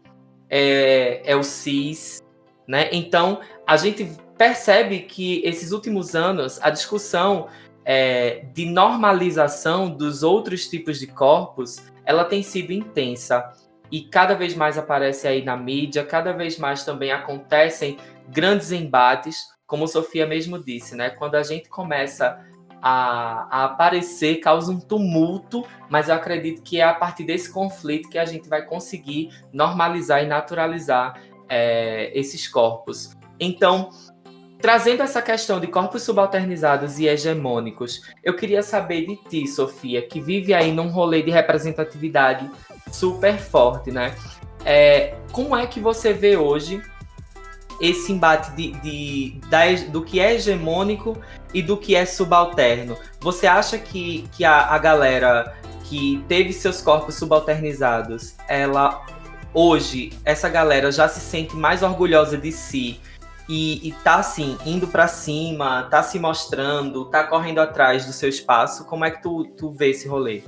é, 0.48 1.22
é 1.24 1.36
o 1.36 1.42
cis, 1.42 2.22
né? 2.66 2.88
Então 2.92 3.40
a 3.66 3.76
gente 3.76 4.10
percebe 4.36 5.00
que 5.00 5.42
esses 5.44 5.72
últimos 5.72 6.14
anos 6.14 6.58
a 6.62 6.70
discussão 6.70 7.48
é, 7.84 8.44
de 8.52 8.66
normalização 8.66 9.90
dos 9.90 10.22
outros 10.22 10.68
tipos 10.68 10.98
de 10.98 11.06
corpos 11.06 11.76
ela 12.04 12.24
tem 12.24 12.42
sido 12.42 12.72
intensa 12.72 13.52
e 13.90 14.02
cada 14.02 14.34
vez 14.34 14.54
mais 14.54 14.76
aparece 14.76 15.28
aí 15.28 15.44
na 15.44 15.56
mídia, 15.56 16.04
cada 16.04 16.32
vez 16.32 16.58
mais 16.58 16.84
também 16.84 17.12
acontecem 17.12 17.96
grandes 18.28 18.72
embates, 18.72 19.46
como 19.66 19.86
Sofia 19.86 20.26
mesmo 20.26 20.58
disse, 20.62 20.94
né? 20.96 21.10
Quando 21.10 21.36
a 21.36 21.42
gente 21.42 21.68
começa 21.68 22.44
a, 22.86 23.46
a, 23.50 23.64
aparecer 23.64 24.40
causa 24.40 24.70
um 24.70 24.78
tumulto, 24.78 25.64
mas 25.88 26.10
eu 26.10 26.14
acredito 26.14 26.62
que 26.62 26.80
é 26.80 26.84
a 26.84 26.92
partir 26.92 27.24
desse 27.24 27.50
conflito 27.50 28.10
que 28.10 28.18
a 28.18 28.26
gente 28.26 28.46
vai 28.46 28.60
conseguir 28.60 29.30
normalizar 29.50 30.22
e 30.22 30.26
naturalizar 30.26 31.18
é, 31.48 32.10
esses 32.14 32.46
corpos. 32.46 33.16
Então, 33.40 33.88
trazendo 34.60 35.02
essa 35.02 35.22
questão 35.22 35.58
de 35.58 35.66
corpos 35.66 36.02
subalternizados 36.02 36.98
e 36.98 37.06
hegemônicos, 37.06 38.02
eu 38.22 38.36
queria 38.36 38.62
saber 38.62 39.06
de 39.06 39.16
ti, 39.16 39.46
Sofia, 39.46 40.02
que 40.06 40.20
vive 40.20 40.52
aí 40.52 40.70
num 40.70 40.88
rolê 40.88 41.22
de 41.22 41.30
representatividade 41.30 42.50
super 42.92 43.38
forte, 43.38 43.90
né? 43.90 44.14
É, 44.62 45.14
como 45.32 45.56
é 45.56 45.66
que 45.66 45.80
você 45.80 46.12
vê 46.12 46.36
hoje 46.36 46.82
esse 47.80 48.12
embate 48.12 48.52
de, 48.52 48.72
de, 48.80 49.40
do 49.90 50.02
que 50.02 50.20
é 50.20 50.34
hegemônico 50.34 51.16
e 51.52 51.62
do 51.62 51.76
que 51.76 51.94
é 51.94 52.04
subalterno. 52.04 52.96
Você 53.20 53.46
acha 53.46 53.78
que, 53.78 54.28
que 54.32 54.44
a, 54.44 54.66
a 54.66 54.78
galera 54.78 55.56
que 55.84 56.24
teve 56.28 56.52
seus 56.52 56.80
corpos 56.80 57.14
subalternizados, 57.16 58.34
ela 58.48 59.04
hoje, 59.52 60.12
essa 60.24 60.48
galera 60.48 60.90
já 60.90 61.08
se 61.08 61.20
sente 61.20 61.54
mais 61.54 61.82
orgulhosa 61.82 62.36
de 62.36 62.50
si 62.50 63.00
e, 63.48 63.88
e 63.88 63.92
tá 63.92 64.16
assim, 64.16 64.56
indo 64.64 64.86
para 64.88 65.06
cima, 65.06 65.84
tá 65.90 66.02
se 66.02 66.18
mostrando, 66.18 67.04
tá 67.04 67.24
correndo 67.24 67.60
atrás 67.60 68.06
do 68.06 68.12
seu 68.12 68.28
espaço? 68.28 68.84
Como 68.86 69.04
é 69.04 69.10
que 69.10 69.22
tu, 69.22 69.44
tu 69.56 69.70
vê 69.70 69.90
esse 69.90 70.08
rolê? 70.08 70.42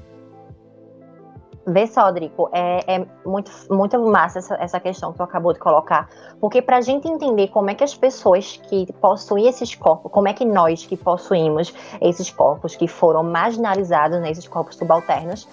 Vê 1.68 1.84
só, 1.88 2.12
Drico, 2.12 2.48
é, 2.52 2.94
é, 2.94 3.06
muito, 3.24 3.50
muito 3.68 3.98
massa 3.98 4.38
essa, 4.38 4.54
essa 4.54 4.78
questão 4.78 5.10
que 5.10 5.18
tu 5.18 5.24
acabou 5.24 5.52
de 5.52 5.58
colocar, 5.58 6.08
porque 6.40 6.62
para 6.62 6.76
a 6.76 6.80
gente 6.80 7.08
entender 7.08 7.48
como 7.48 7.68
é 7.68 7.74
que 7.74 7.82
as 7.82 7.92
pessoas 7.92 8.56
que 8.68 8.86
possuem 9.00 9.48
esses 9.48 9.74
corpos, 9.74 10.12
como 10.12 10.28
é 10.28 10.32
que 10.32 10.44
nós 10.44 10.86
que 10.86 10.96
possuímos 10.96 11.74
esses 12.00 12.30
corpos 12.30 12.76
que 12.76 12.86
foram 12.86 13.24
marginalizados, 13.24 14.20
né, 14.20 14.30
esses 14.30 14.46
corpos 14.46 14.76
subalternos, 14.76 15.48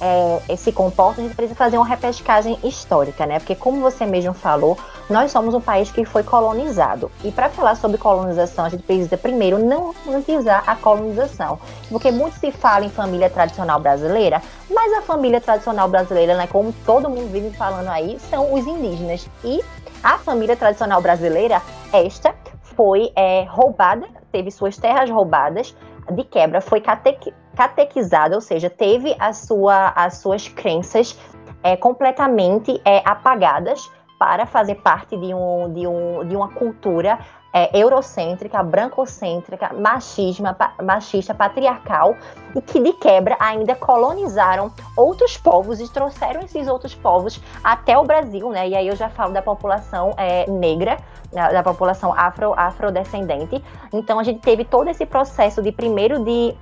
é, 0.00 0.42
é, 0.48 0.56
se 0.56 0.72
comportam, 0.72 1.24
a 1.24 1.26
gente 1.26 1.36
precisa 1.36 1.56
fazer 1.56 1.76
uma 1.76 1.86
repescagem 1.86 2.58
histórica, 2.62 3.26
né? 3.26 3.38
Porque 3.38 3.54
como 3.54 3.80
você 3.80 4.06
mesmo 4.06 4.32
falou, 4.34 4.78
nós 5.08 5.30
somos 5.30 5.54
um 5.54 5.60
país 5.60 5.90
que 5.90 6.04
foi 6.04 6.22
colonizado. 6.22 7.10
E 7.24 7.30
para 7.30 7.48
falar 7.48 7.74
sobre 7.74 7.98
colonização, 7.98 8.64
a 8.64 8.68
gente 8.68 8.82
precisa 8.82 9.16
primeiro 9.16 9.58
não 9.58 9.94
romantizar 10.04 10.62
a 10.66 10.76
colonização. 10.76 11.58
Porque 11.88 12.10
muito 12.10 12.38
se 12.38 12.50
fala 12.52 12.84
em 12.84 12.90
família 12.90 13.30
tradicional 13.30 13.80
brasileira, 13.80 14.42
mas 14.70 14.92
a 14.92 15.02
família 15.02 15.40
tradicional 15.40 15.88
brasileira, 15.88 16.36
né, 16.36 16.46
como 16.46 16.72
todo 16.84 17.08
mundo 17.08 17.30
vive 17.30 17.50
falando 17.56 17.88
aí, 17.88 18.18
são 18.30 18.52
os 18.52 18.66
indígenas. 18.66 19.28
E 19.42 19.62
a 20.02 20.18
família 20.18 20.56
tradicional 20.56 21.00
brasileira, 21.00 21.60
esta 21.92 22.34
foi 22.62 23.10
é, 23.16 23.44
roubada, 23.48 24.06
teve 24.30 24.50
suas 24.50 24.76
terras 24.76 25.10
roubadas, 25.10 25.74
de 26.10 26.24
quebra, 26.24 26.60
foi 26.60 26.80
catequ 26.80 27.32
catequizada, 27.54 28.36
ou 28.36 28.40
seja, 28.40 28.70
teve 28.70 29.16
a 29.18 29.32
sua, 29.32 29.88
as 29.96 30.18
suas 30.18 30.46
crenças 30.46 31.18
é, 31.60 31.76
completamente 31.76 32.80
é, 32.84 33.02
apagadas 33.04 33.90
para 34.16 34.46
fazer 34.46 34.76
parte 34.76 35.16
de, 35.16 35.34
um, 35.34 35.72
de, 35.72 35.86
um, 35.86 36.24
de 36.24 36.36
uma 36.36 36.48
cultura 36.50 37.18
é, 37.58 37.70
eurocêntrica, 37.76 38.62
brancocêntrica, 38.62 39.72
machisma, 39.74 40.54
pa, 40.54 40.74
machista, 40.80 41.34
patriarcal 41.34 42.14
e 42.54 42.62
que 42.62 42.80
de 42.80 42.92
quebra 42.92 43.36
ainda 43.40 43.74
colonizaram 43.74 44.70
outros 44.96 45.36
povos 45.36 45.80
e 45.80 45.92
trouxeram 45.92 46.40
esses 46.42 46.68
outros 46.68 46.94
povos 46.94 47.40
até 47.64 47.98
o 47.98 48.04
Brasil, 48.04 48.48
né? 48.50 48.68
E 48.68 48.76
aí 48.76 48.86
eu 48.86 48.94
já 48.94 49.08
falo 49.08 49.32
da 49.32 49.42
população 49.42 50.14
é, 50.16 50.48
negra, 50.48 50.98
da, 51.32 51.50
da 51.50 51.62
população 51.62 52.14
afro, 52.16 52.54
afrodescendente. 52.56 53.62
Então 53.92 54.20
a 54.20 54.22
gente 54.22 54.40
teve 54.40 54.64
todo 54.64 54.88
esse 54.88 55.04
processo 55.04 55.60
de 55.60 55.72
primeiro 55.72 56.24
de 56.24 56.54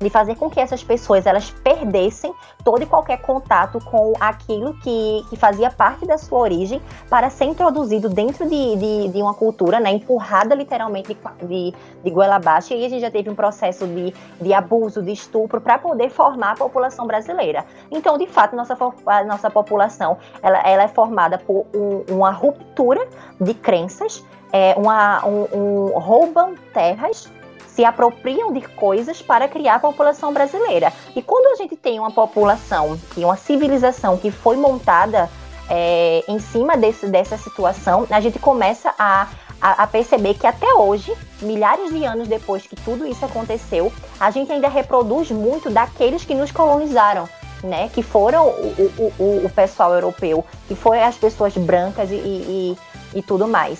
de 0.00 0.08
fazer 0.08 0.34
com 0.36 0.48
que 0.48 0.58
essas 0.58 0.82
pessoas 0.82 1.26
elas 1.26 1.50
perdessem 1.50 2.34
todo 2.64 2.82
e 2.82 2.86
qualquer 2.86 3.18
contato 3.20 3.78
com 3.84 4.14
aquilo 4.18 4.72
que, 4.78 5.24
que 5.28 5.36
fazia 5.36 5.70
parte 5.70 6.06
da 6.06 6.16
sua 6.16 6.38
origem 6.38 6.80
para 7.08 7.28
ser 7.28 7.44
introduzido 7.44 8.08
dentro 8.08 8.48
de, 8.48 8.76
de, 8.76 9.08
de 9.08 9.22
uma 9.22 9.34
cultura, 9.34 9.78
né, 9.78 9.90
empurrada 9.90 10.54
literalmente 10.54 11.16
de, 11.42 11.74
de 12.02 12.10
goela 12.10 12.36
abaixo. 12.36 12.72
E 12.72 12.84
a 12.84 12.88
gente 12.88 13.00
já 13.00 13.10
teve 13.10 13.28
um 13.28 13.34
processo 13.34 13.86
de, 13.86 14.14
de 14.40 14.54
abuso, 14.54 15.02
de 15.02 15.12
estupro, 15.12 15.60
para 15.60 15.78
poder 15.78 16.08
formar 16.08 16.52
a 16.52 16.56
população 16.56 17.06
brasileira. 17.06 17.66
Então, 17.90 18.16
de 18.16 18.26
fato, 18.26 18.56
nossa, 18.56 18.76
a 19.06 19.24
nossa 19.24 19.50
população 19.50 20.16
ela, 20.42 20.58
ela 20.60 20.82
é 20.84 20.88
formada 20.88 21.36
por 21.36 21.66
um, 21.74 22.04
uma 22.14 22.30
ruptura 22.30 23.06
de 23.38 23.52
crenças, 23.52 24.24
é, 24.50 24.74
uma, 24.78 25.24
um, 25.26 25.46
um 25.52 25.98
roubam 25.98 26.54
terras 26.72 27.30
se 27.80 27.84
apropriam 27.86 28.52
de 28.52 28.60
coisas 28.60 29.22
para 29.22 29.48
criar 29.48 29.76
a 29.76 29.78
população 29.78 30.34
brasileira. 30.34 30.92
E 31.16 31.22
quando 31.22 31.46
a 31.46 31.54
gente 31.54 31.74
tem 31.76 31.98
uma 31.98 32.10
população 32.10 33.00
e 33.16 33.24
uma 33.24 33.38
civilização 33.38 34.18
que 34.18 34.30
foi 34.30 34.58
montada 34.58 35.30
é, 35.66 36.22
em 36.28 36.38
cima 36.38 36.76
desse, 36.76 37.06
dessa 37.06 37.38
situação, 37.38 38.06
a 38.10 38.20
gente 38.20 38.38
começa 38.38 38.94
a, 38.98 39.28
a, 39.58 39.84
a, 39.84 39.86
perceber 39.86 40.34
que 40.34 40.46
até 40.46 40.74
hoje, 40.74 41.10
milhares 41.40 41.90
de 41.90 42.04
anos 42.04 42.28
depois 42.28 42.66
que 42.66 42.76
tudo 42.76 43.06
isso 43.06 43.24
aconteceu, 43.24 43.90
a 44.20 44.30
gente 44.30 44.52
ainda 44.52 44.68
reproduz 44.68 45.30
muito 45.30 45.70
daqueles 45.70 46.22
que 46.22 46.34
nos 46.34 46.52
colonizaram. 46.52 47.26
Né, 47.62 47.90
que 47.92 48.02
foram 48.02 48.46
o, 48.46 48.90
o, 48.98 49.12
o, 49.18 49.44
o 49.44 49.50
pessoal 49.50 49.92
europeu, 49.92 50.42
que 50.66 50.74
foram 50.74 51.04
as 51.04 51.16
pessoas 51.16 51.54
brancas 51.58 52.10
e, 52.10 52.14
e, 52.14 52.78
e 53.14 53.22
tudo 53.22 53.46
mais. 53.46 53.78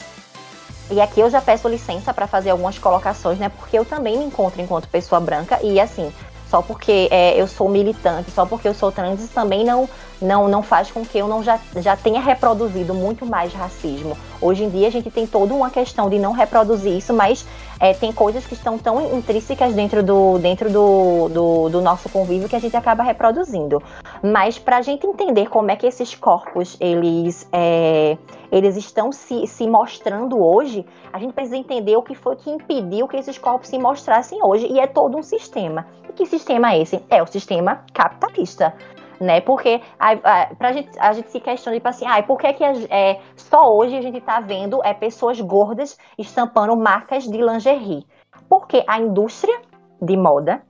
E 0.91 1.01
aqui 1.01 1.21
eu 1.21 1.31
já 1.31 1.41
peço 1.41 1.69
licença 1.69 2.13
para 2.13 2.27
fazer 2.27 2.51
algumas 2.51 2.79
colocações, 2.79 3.39
né? 3.39 3.49
Porque 3.49 3.79
eu 3.79 3.85
também 3.85 4.19
me 4.19 4.25
encontro 4.25 4.61
enquanto 4.61 4.89
pessoa 4.89 5.21
branca 5.21 5.59
e 5.63 5.79
assim, 5.79 6.13
só 6.49 6.61
porque 6.61 7.09
é, 7.13 7.41
eu 7.41 7.47
sou 7.47 7.69
militante, 7.69 8.31
só 8.33 8.45
porque 8.45 8.67
eu 8.67 8.75
sou 8.75 8.91
trans, 8.91 9.29
também 9.29 9.65
não, 9.65 9.89
não, 10.21 10.49
não 10.49 10.63
faz 10.63 10.91
com 10.91 11.05
que 11.05 11.19
eu 11.19 11.27
não 11.27 11.43
já, 11.43 11.59
já 11.77 11.97
tenha 11.97 12.21
reproduzido 12.21 12.95
muito 12.95 13.25
mais 13.25 13.53
racismo. 13.53 14.17
Hoje 14.41 14.65
em 14.65 14.71
dia 14.71 14.89
a 14.89 14.91
gente 14.91 15.11
tem 15.11 15.27
toda 15.27 15.55
uma 15.55 15.71
questão 15.71 16.09
de 16.09 16.19
não 16.19 16.33
reproduzir 16.33 16.97
isso, 16.97 17.13
mas 17.13 17.47
é, 17.79 17.95
tem 17.95 18.13
coisas 18.13 18.47
que 18.47 18.55
estão 18.55 18.79
tão 18.79 19.17
intrínsecas 19.17 19.75
dentro 19.75 20.03
do, 20.03 20.39
dentro 20.39 20.71
do, 20.71 21.29
do, 21.29 21.69
do 21.69 21.81
nosso 21.81 22.09
convívio 22.09 22.49
que 22.49 22.57
a 22.57 22.59
gente 22.59 22.77
acaba 22.77 23.03
reproduzindo. 23.03 23.83
Mas 24.23 24.59
para 24.59 24.79
a 24.79 24.83
gente 24.83 25.07
entender 25.07 25.49
como 25.49 25.71
é 25.71 25.77
que 25.77 25.87
esses 25.87 26.15
corpos 26.15 26.77
eles, 26.81 27.49
é, 27.53 28.17
eles 28.53 28.77
estão 28.77 29.13
se, 29.13 29.47
se 29.47 29.67
mostrando 29.67 30.43
hoje, 30.43 30.85
a 31.13 31.19
gente 31.19 31.33
precisa 31.33 31.57
entender 31.57 31.97
o 31.97 32.03
que 32.03 32.15
foi 32.15 32.37
que 32.37 32.51
impediu 32.51 33.09
que 33.09 33.17
esses 33.17 33.39
corpos 33.39 33.69
se 33.69 33.79
mostrassem 33.79 34.43
hoje. 34.43 34.67
E 34.67 34.79
é 34.79 34.87
todo 34.87 35.17
um 35.17 35.23
sistema. 35.23 35.87
E 36.09 36.13
que 36.13 36.27
sistema 36.27 36.73
é 36.73 36.83
esse? 36.83 37.03
É 37.09 37.23
o 37.23 37.27
sistema 37.27 37.85
capitalista 37.93 38.75
né? 39.21 39.41
Porque 39.41 39.83
a, 39.99 40.13
a, 40.13 40.55
pra 40.55 40.73
gente, 40.73 40.99
a 40.99 41.13
gente 41.13 41.31
se 41.31 41.39
questiona, 41.39 41.77
tipo 41.77 41.89
assim, 41.89 42.07
ah, 42.07 42.23
por 42.23 42.39
que, 42.39 42.53
que 42.55 42.65
é, 42.65 43.21
só 43.37 43.77
hoje 43.77 43.97
a 43.97 44.01
gente 44.01 44.19
está 44.19 44.41
vendo 44.41 44.83
é, 44.83 44.95
pessoas 44.95 45.39
gordas 45.41 45.99
estampando 46.19 46.75
marcas 46.75 47.25
de 47.25 47.37
lingerie? 47.37 48.07
Porque 48.49 48.83
a 48.87 48.99
indústria 48.99 49.61
de 50.01 50.17
moda, 50.17 50.63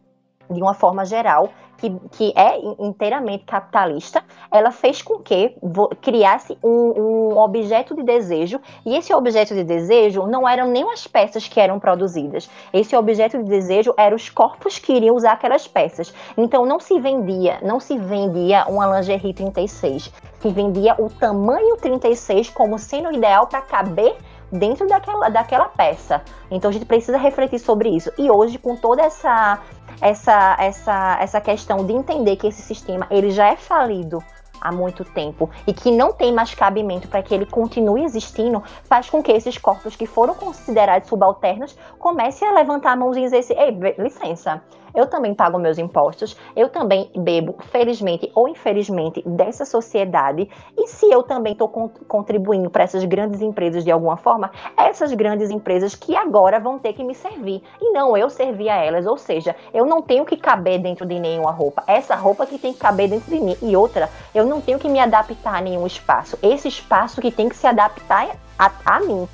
de 0.51 0.61
uma 0.61 0.75
forma 0.75 1.05
geral, 1.05 1.51
que, 1.81 1.91
que 2.13 2.33
é 2.37 2.59
inteiramente 2.79 3.45
capitalista, 3.45 4.23
ela 4.53 4.71
fez 4.71 5.01
com 5.01 5.19
que 5.19 5.57
criasse 6.03 6.57
um, 6.63 6.69
um, 6.71 7.39
objeto 7.39 7.95
de 7.95 8.03
desejo, 8.03 8.61
e 8.85 8.97
esse 8.97 9.13
objeto 9.15 9.55
de 9.55 9.65
desejo 9.65 10.27
não 10.27 10.47
eram 10.47 10.69
nem 10.69 10.91
as 10.93 11.07
peças 11.07 11.49
que 11.49 11.59
eram 11.59 11.81
produzidas. 11.81 12.51
Esse 12.73 12.95
objeto 12.95 13.39
de 13.39 13.45
desejo 13.45 13.95
eram 13.97 14.17
os 14.17 14.29
corpos 14.29 14.79
que 14.79 14.93
iriam 14.93 15.17
usar 15.17 15.33
aquelas 15.33 15.67
peças. 15.67 16.13
Então 16.37 16.67
não 16.67 16.79
se 16.79 17.01
vendia, 17.01 17.59
não 17.63 17.81
se 17.81 17.97
vendia 17.97 18.67
uma 18.67 18.99
lingerie 18.99 19.33
36, 19.33 20.13
se 20.41 20.49
vendia 20.51 20.95
o 20.99 21.09
tamanho 21.09 21.77
36 21.77 22.51
como 22.51 22.79
sendo 22.79 23.13
ideal 23.13 23.47
para 23.47 23.63
caber 23.63 24.17
dentro 24.53 24.87
daquela, 24.87 25.29
daquela 25.29 25.67
peça. 25.67 26.23
Então 26.51 26.71
a 26.71 26.73
gente 26.73 26.87
precisa 26.87 27.17
refletir 27.17 27.59
sobre 27.59 27.89
isso. 27.89 28.11
E 28.19 28.31
hoje, 28.31 28.59
com 28.59 28.77
toda 28.77 29.03
essa, 29.03 29.61
essa, 30.01 30.57
essa, 30.59 31.19
essa 31.21 31.41
questão 31.41 31.85
de 31.85 31.93
entender 31.93 32.37
que 32.37 32.47
esse 32.47 32.63
sistema 32.63 33.07
ele 33.11 33.31
já 33.31 33.49
é 33.49 33.57
falido 33.57 34.23
há 34.61 34.71
muito 34.71 35.05
tempo 35.05 35.49
e 35.67 35.73
que 35.73 35.91
não 35.91 36.13
tem 36.13 36.33
mais 36.33 36.55
cabimento 36.55 37.09
para 37.09 37.23
que 37.23 37.35
ele 37.35 37.47
continue 37.47 38.05
existindo, 38.05 38.63
faz 38.85 39.09
com 39.09 39.23
que 39.23 39.33
esses 39.33 39.57
corpos 39.57 39.97
que 39.97 40.07
foram 40.07 40.35
considerados 40.35 41.09
subalternos 41.09 41.77
comecem 41.99 42.47
a 42.47 42.53
levantar 42.53 42.93
a 42.93 42.97
mão 42.97 43.13
e 43.17 43.23
dizer 43.23 43.39
assim, 43.39 43.55
ei, 43.55 43.71
licença, 43.99 44.63
eu 44.95 45.07
também 45.07 45.35
pago 45.35 45.59
meus 45.59 45.79
impostos, 45.79 46.37
eu 46.57 46.69
também 46.69 47.11
bebo, 47.17 47.57
felizmente 47.71 48.31
ou 48.35 48.49
infelizmente, 48.49 49.23
dessa 49.27 49.65
sociedade. 49.65 50.49
E 50.77 50.87
se 50.87 51.11
eu 51.11 51.23
também 51.23 51.53
estou 51.53 51.69
contribuindo 51.69 52.71
para 52.71 52.85
essas 52.85 53.05
grandes 53.05 53.41
empresas 53.41 53.85
de 53.85 53.91
alguma 53.91 54.17
forma, 54.17 54.51
essas 54.77 55.13
grandes 55.13 55.51
empresas 55.51 55.95
que 55.95 56.17
agora 56.17 56.59
vão 56.59 56.79
ter 56.79 56.93
que 56.93 57.05
me 57.05 57.15
servir. 57.15 57.63
E 57.81 57.93
não 57.93 58.17
eu 58.17 58.31
servir 58.31 58.69
a 58.69 58.77
elas. 58.77 59.07
Ou 59.07 59.17
seja, 59.17 59.55
eu 59.73 59.87
não 59.87 60.03
tenho 60.03 60.25
que 60.25 60.37
caber 60.37 60.81
dentro 60.81 61.07
de 61.07 61.19
nenhuma 61.19 61.51
roupa. 61.51 61.83
Essa 61.87 62.15
roupa 62.15 62.47
que 62.47 62.59
tem 62.59 62.73
que 62.73 62.79
caber 62.79 63.09
dentro 63.09 63.31
de 63.31 63.41
mim. 63.41 63.57
E 63.63 63.77
outra, 63.77 64.09
eu 64.35 64.47
não 64.47 64.61
tenho 64.61 64.79
que 64.79 64.89
me 64.89 64.99
adaptar 64.99 65.57
a 65.57 65.61
nenhum 65.61 65.87
espaço. 65.87 66.39
Esse 66.43 66.69
espaço 66.69 67.21
que 67.21 67.31
tem 67.31 67.49
que 67.49 67.57
se 67.57 67.67
adaptar 67.67 68.37
a, 68.59 68.71
a 68.85 69.01
mim. 69.01 69.29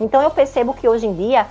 Então 0.00 0.20
eu 0.20 0.30
percebo 0.30 0.74
que 0.74 0.88
hoje 0.88 1.06
em 1.06 1.14
dia 1.14 1.46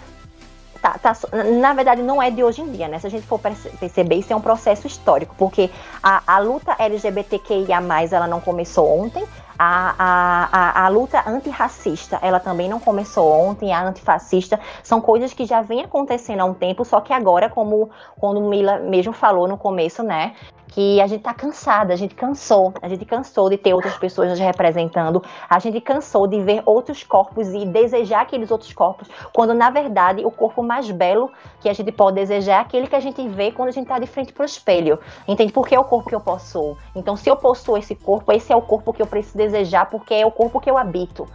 tá, 0.84 1.00
tá, 1.00 1.14
na 1.62 1.74
verdade, 1.74 2.04
não 2.04 2.22
é 2.22 2.30
de 2.30 2.44
hoje 2.44 2.62
em 2.62 2.70
dia, 2.70 2.90
né? 2.90 3.00
Se 3.00 3.08
a 3.08 3.10
gente 3.10 3.26
for 3.26 3.40
perceber, 3.40 4.16
isso 4.16 4.34
é 4.34 4.36
um 4.36 4.42
processo 4.42 4.86
histórico, 4.86 5.34
porque 5.38 5.70
a, 6.04 6.22
a 6.28 6.40
luta 6.40 6.76
LGBTQIA, 6.78 7.80
ela 8.12 8.28
não 8.28 8.42
começou 8.42 9.00
ontem, 9.00 9.26
a, 9.58 9.96
a, 9.98 10.50
a, 10.52 10.86
a, 10.86 10.90
luta 10.90 11.24
antirracista, 11.26 12.20
ela 12.22 12.40
também 12.40 12.68
não 12.68 12.82
começou 12.82 13.32
ontem, 13.32 13.72
a 13.72 13.82
antifascista, 13.82 14.60
são 14.84 15.00
coisas 15.00 15.34
que 15.34 15.46
já 15.46 15.62
vem 15.62 15.82
acontecendo 15.84 16.42
há 16.42 16.46
um 16.46 16.54
tempo, 16.54 16.84
só 16.84 17.00
que 17.00 17.14
agora, 17.14 17.50
como 17.50 17.90
quando 18.20 18.42
Mila 18.42 18.80
mesmo 18.80 19.14
falou 19.14 19.48
no 19.48 19.58
começo, 19.58 20.04
né, 20.04 20.34
que 20.74 21.00
a 21.00 21.06
gente 21.06 21.22
tá 21.22 21.34
cansada, 21.36 21.94
a 21.94 21.96
gente 21.96 22.16
cansou, 22.16 22.74
a 22.82 22.90
gente 22.90 23.06
cansou 23.06 23.48
de 23.48 23.58
ter 23.58 23.76
outras 23.76 23.96
pessoas 23.96 24.30
nos 24.30 24.40
representando, 24.40 25.24
a 25.48 25.60
gente 25.60 25.80
cansou 25.80 26.26
de 26.26 26.42
ver 26.42 26.64
outros 26.66 27.04
corpos 27.04 27.48
e 27.50 27.64
desejar 27.64 28.22
aqueles 28.22 28.50
outros 28.50 28.74
corpos, 28.74 29.08
quando 29.32 29.54
na 29.54 29.70
verdade 29.70 30.26
o 30.26 30.32
corpo 30.32 30.64
mais 30.64 30.90
belo 30.90 31.32
que 31.62 31.70
a 31.70 31.74
gente 31.74 31.92
pode 31.92 32.16
desejar 32.16 32.54
é 32.54 32.60
aquele 32.60 32.88
que 32.88 32.96
a 32.96 33.00
gente 33.00 33.28
vê 33.28 33.52
quando 33.52 33.70
a 33.70 33.72
gente 33.72 33.88
tá 33.88 34.00
de 34.00 34.08
frente 34.08 34.34
pro 34.34 34.44
espelho. 34.44 35.00
Entende? 35.28 35.54
Porque 35.54 35.76
é 35.76 35.80
o 35.80 35.84
corpo 35.84 36.10
que 36.10 36.16
eu 36.16 36.20
possuo. 36.20 36.78
Então, 36.96 37.16
se 37.16 37.30
eu 37.30 37.36
possuo 37.36 37.78
esse 37.78 37.96
corpo, 37.96 38.32
esse 38.32 38.52
é 38.52 38.56
o 38.56 38.62
corpo 38.62 38.94
que 38.94 39.02
eu 39.02 39.08
preciso 39.08 39.38
desejar, 39.38 39.86
porque 39.90 40.14
é 40.14 40.26
o 40.26 40.32
corpo 40.32 40.60
que 40.60 40.70
eu 40.70 40.78
habito 40.78 41.28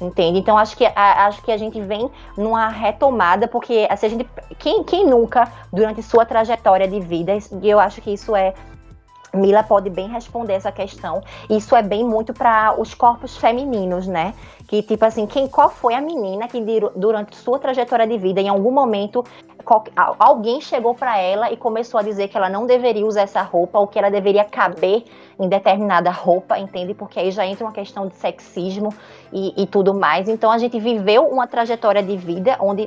entende? 0.00 0.38
Então 0.38 0.56
acho 0.56 0.76
que 0.76 0.86
a, 0.86 1.26
acho 1.26 1.42
que 1.42 1.50
a 1.50 1.56
gente 1.56 1.80
vem 1.80 2.08
numa 2.36 2.68
retomada, 2.68 3.48
porque 3.48 3.84
assim, 3.90 4.06
a 4.06 4.08
gente, 4.10 4.28
quem, 4.56 4.84
quem 4.84 5.04
nunca 5.04 5.50
durante 5.72 6.02
sua 6.02 6.24
trajetória 6.24 6.86
de 6.86 7.00
vida, 7.00 7.36
eu 7.62 7.80
acho 7.80 8.00
que 8.00 8.12
isso 8.12 8.36
é 8.36 8.54
Mila 9.34 9.62
pode 9.62 9.90
bem 9.90 10.08
responder 10.08 10.54
essa 10.54 10.72
questão. 10.72 11.22
Isso 11.48 11.76
é 11.76 11.82
bem 11.82 12.04
muito 12.04 12.32
para 12.32 12.74
os 12.80 12.94
corpos 12.94 13.36
femininos, 13.36 14.06
né? 14.06 14.34
Que 14.66 14.82
tipo 14.82 15.04
assim, 15.04 15.26
quem 15.26 15.48
qual 15.48 15.70
foi 15.70 15.94
a 15.94 16.00
menina 16.00 16.46
que 16.48 16.62
durante 16.94 17.36
sua 17.36 17.58
trajetória 17.58 18.06
de 18.06 18.18
vida, 18.18 18.40
em 18.40 18.48
algum 18.48 18.70
momento, 18.70 19.24
alguém 20.18 20.60
chegou 20.60 20.94
para 20.94 21.18
ela 21.18 21.50
e 21.50 21.56
começou 21.56 21.98
a 21.98 22.02
dizer 22.02 22.28
que 22.28 22.36
ela 22.36 22.48
não 22.48 22.66
deveria 22.66 23.04
usar 23.04 23.22
essa 23.22 23.42
roupa 23.42 23.78
ou 23.78 23.86
que 23.86 23.98
ela 23.98 24.10
deveria 24.10 24.44
caber 24.44 25.04
em 25.38 25.48
determinada 25.48 26.10
roupa, 26.10 26.58
entende? 26.58 26.94
Porque 26.94 27.18
aí 27.18 27.30
já 27.30 27.46
entra 27.46 27.64
uma 27.64 27.72
questão 27.72 28.06
de 28.06 28.16
sexismo 28.16 28.94
e, 29.32 29.62
e 29.62 29.66
tudo 29.66 29.94
mais. 29.94 30.28
Então 30.28 30.50
a 30.50 30.58
gente 30.58 30.78
viveu 30.80 31.26
uma 31.26 31.46
trajetória 31.46 32.02
de 32.02 32.16
vida 32.16 32.56
onde 32.60 32.86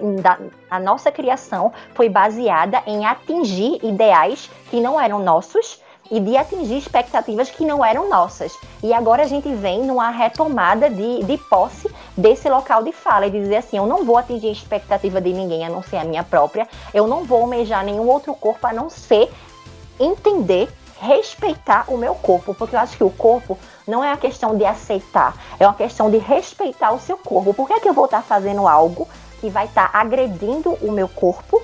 a 0.70 0.80
nossa 0.80 1.12
criação 1.12 1.72
foi 1.94 2.10
baseada 2.10 2.82
em 2.86 3.06
atingir 3.06 3.80
ideais 3.84 4.50
que 4.70 4.80
não 4.80 5.00
eram 5.00 5.20
nossos 5.20 5.81
e 6.12 6.20
de 6.20 6.36
atingir 6.36 6.78
expectativas 6.78 7.50
que 7.50 7.66
não 7.66 7.84
eram 7.84 8.10
nossas. 8.10 8.56
E 8.84 8.94
agora 8.94 9.24
a 9.24 9.28
gente 9.28 9.52
vem 9.56 9.84
numa 9.84 10.10
retomada 10.10 10.90
de, 10.90 11.24
de 11.24 11.38
posse 11.38 11.90
desse 12.18 12.50
local 12.50 12.84
de 12.84 12.92
fala 12.92 13.28
e 13.28 13.32
dizer 13.32 13.56
assim: 13.56 13.78
eu 13.78 13.88
não 13.88 14.04
vou 14.04 14.18
atingir 14.18 14.50
a 14.50 14.52
expectativa 14.52 15.22
de 15.22 15.32
ninguém 15.32 15.66
a 15.66 15.70
não 15.70 15.82
ser 15.82 15.98
a 15.98 16.04
minha 16.04 16.24
própria, 16.24 16.68
eu 16.94 17.08
não 17.08 17.24
vou 17.24 17.42
almejar 17.42 17.86
nenhum 17.86 18.08
outro 18.10 18.36
corpo 18.36 18.68
a 18.68 18.74
não 18.74 18.90
ser 18.90 19.32
entender 19.98 20.70
respeitar 21.02 21.86
o 21.88 21.98
meu 21.98 22.14
corpo, 22.14 22.54
porque 22.54 22.76
eu 22.76 22.80
acho 22.80 22.96
que 22.96 23.04
o 23.04 23.10
corpo 23.10 23.58
não 23.88 24.04
é 24.04 24.12
a 24.12 24.18
questão 24.18 24.56
de 24.56 24.64
aceitar, 24.64 25.36
é 25.60 25.66
uma 25.66 25.74
questão 25.74 26.12
de 26.12 26.20
respeitar 26.20 26.92
o 26.92 27.00
seu 27.00 27.18
corpo. 27.18 27.56
Por 27.56 27.66
que, 27.66 27.74
é 27.74 27.80
que 27.80 27.90
eu 27.90 27.94
vou 27.94 28.06
estar 28.06 28.22
fazendo 28.22 28.68
algo 28.68 29.08
que 29.40 29.50
vai 29.50 29.66
estar 29.66 29.90
agredindo 29.92 30.78
o 30.80 30.92
meu 30.92 31.10
corpo 31.10 31.60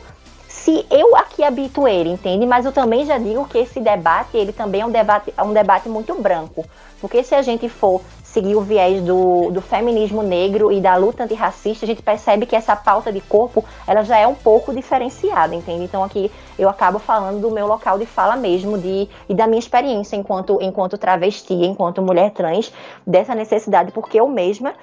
se 0.68 0.86
eu 0.92 1.16
aqui 1.16 1.46
habito 1.46 1.88
ele, 1.88 2.10
entende? 2.10 2.46
Mas 2.46 2.66
eu 2.66 2.74
também 2.74 3.06
já 3.06 3.18
digo 3.18 3.48
que 3.48 3.58
esse 3.58 3.80
debate, 3.80 4.36
ele 4.36 4.52
também 4.52 4.82
é 4.82 4.86
um 4.86 4.92
debate, 4.92 5.34
é 5.38 5.42
um 5.42 5.54
debate 5.54 5.88
muito 5.88 6.14
branco. 6.22 6.66
Porque 7.00 7.24
se 7.24 7.34
a 7.34 7.42
gente 7.42 7.70
for 7.70 8.02
seguir 8.22 8.54
o 8.54 8.60
viés 8.60 9.02
do, 9.02 9.50
do 9.50 9.62
feminismo 9.62 10.22
negro 10.22 10.70
e 10.70 10.82
da 10.82 10.98
luta 10.98 11.24
antirracista, 11.24 11.86
a 11.86 11.88
gente 11.88 12.02
percebe 12.02 12.46
que 12.46 12.54
essa 12.54 12.76
pauta 12.76 13.14
de 13.14 13.22
corpo, 13.22 13.64
ela 13.88 14.04
já 14.04 14.18
é 14.18 14.28
um 14.28 14.36
pouco 14.36 14.74
diferenciada, 14.74 15.56
entende? 15.56 15.86
Então 15.86 16.04
aqui 16.04 16.30
eu 16.60 16.68
acabo 16.68 17.00
falando 17.00 17.40
do 17.40 17.50
meu 17.50 17.66
local 17.66 17.98
de 17.98 18.06
fala 18.06 18.36
mesmo, 18.36 18.78
de, 18.78 19.08
e 19.30 19.34
da 19.34 19.48
minha 19.48 19.60
experiência 19.60 20.18
enquanto, 20.18 20.60
enquanto 20.62 20.98
travesti, 20.98 21.54
enquanto 21.54 22.02
mulher 22.02 22.32
trans, 22.32 22.74
dessa 23.06 23.34
necessidade, 23.34 23.94
porque 23.94 24.20
eu 24.20 24.28
mesma 24.28 24.74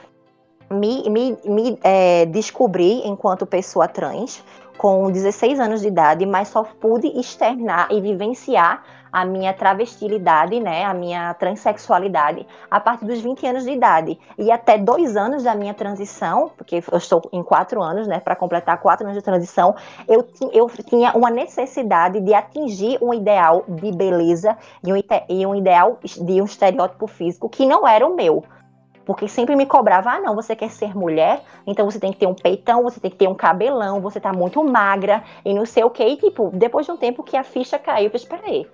me, 0.70 1.08
me, 1.10 1.36
me 1.44 1.78
é, 1.82 2.24
descobri 2.24 3.06
enquanto 3.06 3.44
pessoa 3.44 3.86
trans, 3.86 4.42
com 4.76 5.10
16 5.10 5.60
anos 5.60 5.80
de 5.80 5.88
idade, 5.88 6.26
mas 6.26 6.48
só 6.48 6.64
pude 6.64 7.08
externar 7.18 7.88
e 7.90 8.00
vivenciar 8.00 8.82
a 9.14 9.24
minha 9.24 9.52
travestilidade, 9.52 10.58
né, 10.58 10.84
a 10.84 10.92
minha 10.92 11.32
transexualidade, 11.34 12.44
a 12.68 12.80
partir 12.80 13.04
dos 13.04 13.20
20 13.20 13.46
anos 13.46 13.62
de 13.62 13.70
idade. 13.70 14.18
E 14.36 14.50
até 14.50 14.76
dois 14.76 15.16
anos 15.16 15.44
da 15.44 15.54
minha 15.54 15.72
transição, 15.72 16.50
porque 16.56 16.82
eu 16.90 16.98
estou 16.98 17.22
em 17.32 17.40
quatro 17.40 17.80
anos, 17.80 18.08
né, 18.08 18.18
para 18.18 18.34
completar 18.34 18.76
quatro 18.80 19.06
anos 19.06 19.16
de 19.16 19.22
transição, 19.22 19.76
eu, 20.08 20.26
eu 20.52 20.68
tinha 20.68 21.12
uma 21.12 21.30
necessidade 21.30 22.18
de 22.18 22.34
atingir 22.34 22.98
um 23.00 23.14
ideal 23.14 23.64
de 23.68 23.92
beleza 23.92 24.58
e 24.84 24.92
um, 24.92 24.96
e 25.28 25.46
um 25.46 25.54
ideal 25.54 26.00
de 26.02 26.42
um 26.42 26.44
estereótipo 26.44 27.06
físico 27.06 27.48
que 27.48 27.64
não 27.64 27.86
era 27.86 28.04
o 28.04 28.16
meu. 28.16 28.42
Porque 29.04 29.28
sempre 29.28 29.54
me 29.54 29.66
cobrava, 29.66 30.10
ah, 30.10 30.20
não, 30.20 30.34
você 30.34 30.56
quer 30.56 30.70
ser 30.70 30.96
mulher, 30.96 31.42
então 31.66 31.90
você 31.90 32.00
tem 32.00 32.12
que 32.12 32.18
ter 32.18 32.26
um 32.26 32.34
peitão, 32.34 32.82
você 32.82 32.98
tem 32.98 33.10
que 33.10 33.16
ter 33.16 33.28
um 33.28 33.34
cabelão, 33.34 34.00
você 34.00 34.18
tá 34.18 34.32
muito 34.32 34.62
magra 34.64 35.22
e 35.44 35.52
não 35.52 35.66
sei 35.66 35.84
o 35.84 35.90
que. 35.90 36.02
E, 36.02 36.16
tipo, 36.16 36.50
depois 36.54 36.86
de 36.86 36.92
um 36.92 36.96
tempo 36.96 37.22
que 37.22 37.36
a 37.36 37.44
ficha 37.44 37.78
caiu, 37.78 38.10
eu 38.12 38.20
falei, 38.20 38.42
peraí, 38.42 38.66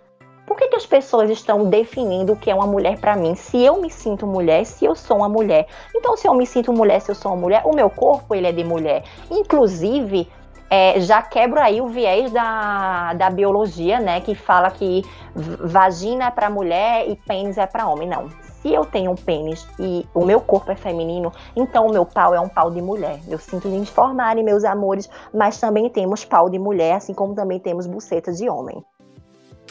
por 0.46 0.56
que, 0.56 0.68
que 0.68 0.76
as 0.76 0.86
pessoas 0.86 1.30
estão 1.30 1.68
definindo 1.68 2.32
o 2.32 2.36
que 2.36 2.50
é 2.50 2.54
uma 2.54 2.66
mulher 2.66 2.98
para 2.98 3.16
mim? 3.16 3.34
Se 3.34 3.62
eu 3.62 3.80
me 3.80 3.88
sinto 3.88 4.26
mulher, 4.26 4.64
se 4.64 4.84
eu 4.84 4.96
sou 4.96 5.18
uma 5.18 5.28
mulher. 5.28 5.66
Então, 5.94 6.16
se 6.16 6.26
eu 6.26 6.34
me 6.34 6.44
sinto 6.44 6.72
mulher, 6.72 7.00
se 7.00 7.10
eu 7.10 7.14
sou 7.14 7.32
uma 7.32 7.40
mulher, 7.40 7.62
o 7.64 7.72
meu 7.72 7.88
corpo, 7.88 8.34
ele 8.34 8.48
é 8.48 8.52
de 8.52 8.64
mulher. 8.64 9.04
Inclusive, 9.30 10.28
é, 10.68 11.00
já 11.00 11.22
quebro 11.22 11.60
aí 11.60 11.80
o 11.80 11.86
viés 11.86 12.32
da, 12.32 13.12
da 13.14 13.30
biologia, 13.30 14.00
né? 14.00 14.20
Que 14.20 14.34
fala 14.34 14.72
que 14.72 15.04
vagina 15.34 16.26
é 16.26 16.30
para 16.32 16.50
mulher 16.50 17.08
e 17.08 17.14
pênis 17.14 17.56
é 17.56 17.66
para 17.66 17.88
homem. 17.88 18.08
Não 18.08 18.28
se 18.62 18.72
eu 18.72 18.84
tenho 18.84 19.10
um 19.10 19.16
pênis 19.16 19.66
e 19.78 20.06
o 20.14 20.24
meu 20.24 20.40
corpo 20.40 20.70
é 20.70 20.76
feminino, 20.76 21.32
então 21.56 21.86
o 21.86 21.92
meu 21.92 22.04
pau 22.04 22.34
é 22.34 22.40
um 22.40 22.48
pau 22.48 22.70
de 22.70 22.82
mulher. 22.82 23.18
Eu 23.28 23.38
sinto 23.38 23.68
me 23.68 23.78
informarem, 23.78 24.44
meus 24.44 24.64
amores, 24.64 25.08
mas 25.32 25.58
também 25.58 25.88
temos 25.88 26.24
pau 26.24 26.50
de 26.50 26.58
mulher, 26.58 26.96
assim 26.96 27.14
como 27.14 27.34
também 27.34 27.58
temos 27.58 27.86
buceta 27.86 28.32
de 28.32 28.48
homem. 28.48 28.84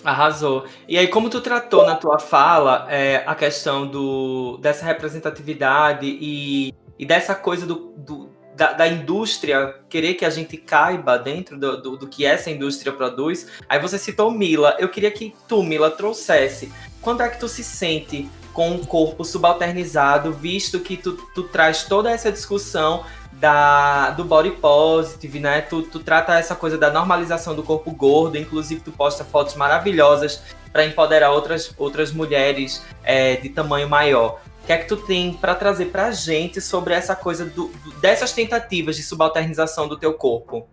Arrasou. 0.04 0.64
E 0.88 0.98
aí, 0.98 1.08
como 1.08 1.30
tu 1.30 1.42
tratou 1.42 1.86
na 1.86 1.96
tua 1.96 2.20
fala 2.20 2.88
é, 2.90 3.24
a 3.26 3.36
questão 3.36 3.86
do, 3.86 4.58
dessa 4.58 4.86
representatividade 4.86 6.06
e, 6.08 6.74
e 6.98 7.06
dessa 7.06 7.36
coisa 7.36 7.66
do, 7.66 7.94
do 7.98 8.30
da, 8.56 8.74
da, 8.74 8.88
indústria 8.88 9.76
querer 9.88 10.16
que 10.16 10.26
a 10.26 10.30
gente 10.30 10.58
caiba 10.58 11.18
dentro 11.18 11.58
do, 11.58 11.82
do, 11.82 11.98
do, 11.98 12.08
que 12.08 12.26
essa 12.26 12.50
indústria 12.50 12.92
produz. 12.92 13.48
Aí 13.68 13.80
você 13.80 13.98
citou 13.98 14.32
Mila. 14.32 14.76
Eu 14.80 14.90
queria 14.90 15.12
que 15.12 15.34
tu, 15.48 15.64
Mila, 15.64 15.92
trouxesse. 15.92 16.72
Quando 17.02 17.22
é 17.22 17.30
que 17.30 17.40
tu 17.40 17.48
se 17.48 17.64
sente 17.64 18.30
com 18.60 18.72
um 18.72 18.84
corpo 18.84 19.24
subalternizado, 19.24 20.34
visto 20.34 20.82
que 20.82 20.98
tu, 20.98 21.14
tu 21.34 21.44
traz 21.44 21.84
toda 21.84 22.12
essa 22.12 22.30
discussão 22.30 23.06
da, 23.32 24.10
do 24.10 24.26
body 24.26 24.52
positive, 24.52 25.40
né? 25.40 25.62
Tu, 25.62 25.84
tu 25.84 26.00
trata 26.00 26.38
essa 26.38 26.54
coisa 26.58 26.78
da 26.78 26.92
normalização 26.92 27.56
do 27.56 27.64
corpo 27.64 27.90
gordo, 27.90 28.38
inclusive 28.38 28.82
tu 28.82 28.92
posta 28.92 29.24
fotos 29.24 29.56
maravilhosas 29.56 30.42
para 30.74 30.86
empoderar 30.86 31.32
outras, 31.32 31.74
outras 31.78 32.12
mulheres 32.12 32.84
é, 33.02 33.38
de 33.38 33.48
tamanho 33.48 33.88
maior. 33.88 34.42
O 34.62 34.66
que 34.68 34.74
é 34.74 34.78
que 34.78 34.90
tu 34.90 34.98
tem 34.98 35.32
para 35.32 35.56
trazer 35.56 35.86
para 35.86 36.08
a 36.08 36.12
gente 36.12 36.60
sobre 36.60 36.94
essa 36.94 37.16
coisa 37.16 37.46
do, 37.46 37.72
dessas 38.02 38.34
tentativas 38.34 38.98
de 38.98 39.04
subalternização 39.04 39.88
do 39.88 39.96
teu 39.96 40.16
corpo? 40.16 40.68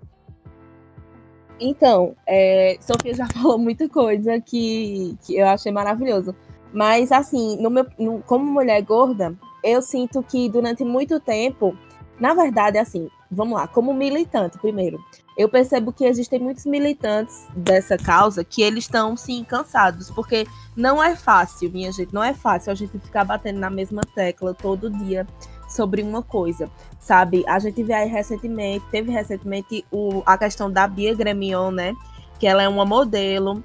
Então, 1.61 2.16
é, 2.27 2.79
Sofia 2.81 3.14
já 3.14 3.29
falou 3.31 3.59
muita 3.59 3.88
coisa 3.88 4.40
que, 4.40 5.16
que 5.25 5.37
eu 5.37 5.46
achei 5.46 5.70
maravilhoso. 5.70 6.35
Mas, 6.72 7.12
assim, 7.12 7.57
no 7.61 7.70
meu, 7.70 7.87
no, 7.98 8.22
como 8.22 8.44
mulher 8.44 8.81
gorda, 8.83 9.35
eu 9.62 9.81
sinto 9.81 10.22
que 10.22 10.48
durante 10.48 10.85
muito 10.85 11.18
tempo, 11.20 11.76
na 12.20 12.35
verdade, 12.35 12.79
assim, 12.79 13.09
vamos 13.31 13.59
lá, 13.59 13.66
como 13.66 13.92
militante, 13.92 14.59
primeiro, 14.59 15.02
eu 15.37 15.48
percebo 15.48 15.92
que 15.92 16.05
existem 16.05 16.38
muitos 16.38 16.64
militantes 16.64 17.46
dessa 17.55 17.96
causa 17.96 18.42
que 18.42 18.62
eles 18.62 18.85
estão, 18.85 19.16
sim, 19.16 19.44
cansados, 19.44 20.11
porque 20.11 20.46
não 20.74 21.02
é 21.02 21.14
fácil, 21.14 21.70
minha 21.70 21.92
gente, 21.92 22.14
não 22.14 22.22
é 22.22 22.33
fácil 22.33 22.72
a 22.72 22.74
gente 22.74 22.98
ficar 22.98 23.24
batendo 23.24 23.59
na 23.59 23.68
mesma 23.68 24.02
tecla 24.14 24.55
todo 24.55 24.90
dia 24.90 25.26
sobre 25.68 26.02
uma 26.02 26.22
coisa, 26.22 26.70
sabe? 26.98 27.44
A 27.46 27.59
gente 27.59 27.83
vê 27.83 27.92
aí 27.92 28.09
recentemente, 28.09 28.85
teve 28.90 29.11
recentemente 29.11 29.85
o, 29.90 30.22
a 30.24 30.38
questão 30.38 30.70
da 30.70 30.87
Bia 30.87 31.14
Gremion, 31.14 31.70
né? 31.70 31.94
Que 32.38 32.46
ela 32.46 32.62
é 32.62 32.68
uma 32.68 32.85
modelo 32.85 33.62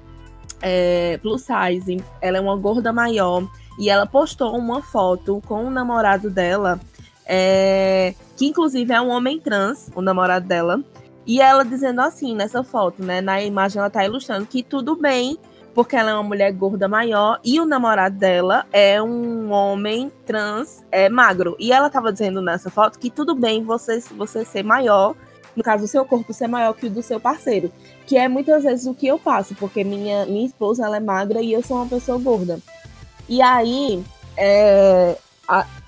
é, 0.60 1.18
plus 1.22 1.42
size, 1.42 2.02
ela 2.20 2.38
é 2.38 2.40
uma 2.40 2.56
gorda 2.56 2.92
maior, 2.92 3.46
e 3.78 3.88
ela 3.88 4.06
postou 4.06 4.56
uma 4.56 4.82
foto 4.82 5.42
com 5.46 5.64
o 5.64 5.70
namorado 5.70 6.30
dela, 6.30 6.78
é, 7.26 8.14
que 8.36 8.46
inclusive 8.46 8.92
é 8.92 9.00
um 9.00 9.08
homem 9.08 9.40
trans, 9.40 9.90
o 9.94 10.02
namorado 10.02 10.46
dela, 10.46 10.80
e 11.26 11.40
ela 11.40 11.64
dizendo 11.64 12.00
assim 12.00 12.34
nessa 12.34 12.64
foto, 12.64 13.02
né? 13.02 13.20
Na 13.20 13.42
imagem 13.42 13.78
ela 13.78 13.90
tá 13.90 14.04
ilustrando 14.04 14.46
que 14.46 14.62
tudo 14.62 14.96
bem, 14.96 15.38
porque 15.72 15.96
ela 15.96 16.10
é 16.10 16.14
uma 16.14 16.22
mulher 16.22 16.52
gorda 16.52 16.88
maior 16.88 17.40
e 17.44 17.60
o 17.60 17.64
namorado 17.64 18.16
dela 18.16 18.66
é 18.72 19.00
um 19.00 19.50
homem 19.50 20.10
trans 20.26 20.84
é 20.90 21.08
magro. 21.08 21.56
E 21.58 21.72
ela 21.72 21.88
tava 21.88 22.12
dizendo 22.12 22.42
nessa 22.42 22.70
foto 22.70 22.98
que 22.98 23.08
tudo 23.08 23.34
bem 23.34 23.62
você, 23.62 24.00
você 24.16 24.44
ser 24.44 24.64
maior 24.64 25.14
no 25.56 25.62
caso, 25.62 25.84
o 25.84 25.88
seu 25.88 26.04
corpo 26.04 26.32
ser 26.32 26.46
maior 26.46 26.72
que 26.72 26.86
o 26.86 26.90
do 26.90 27.02
seu 27.02 27.20
parceiro. 27.20 27.70
Que 28.12 28.18
é 28.18 28.28
muitas 28.28 28.62
vezes 28.62 28.84
o 28.84 28.92
que 28.92 29.06
eu 29.06 29.18
passo, 29.18 29.54
porque 29.54 29.82
minha, 29.82 30.26
minha 30.26 30.44
esposa 30.44 30.84
ela 30.84 30.98
é 30.98 31.00
magra 31.00 31.40
e 31.40 31.50
eu 31.50 31.62
sou 31.62 31.78
uma 31.78 31.86
pessoa 31.86 32.18
gorda. 32.18 32.58
E 33.26 33.40
aí 33.40 34.04
é, 34.36 35.16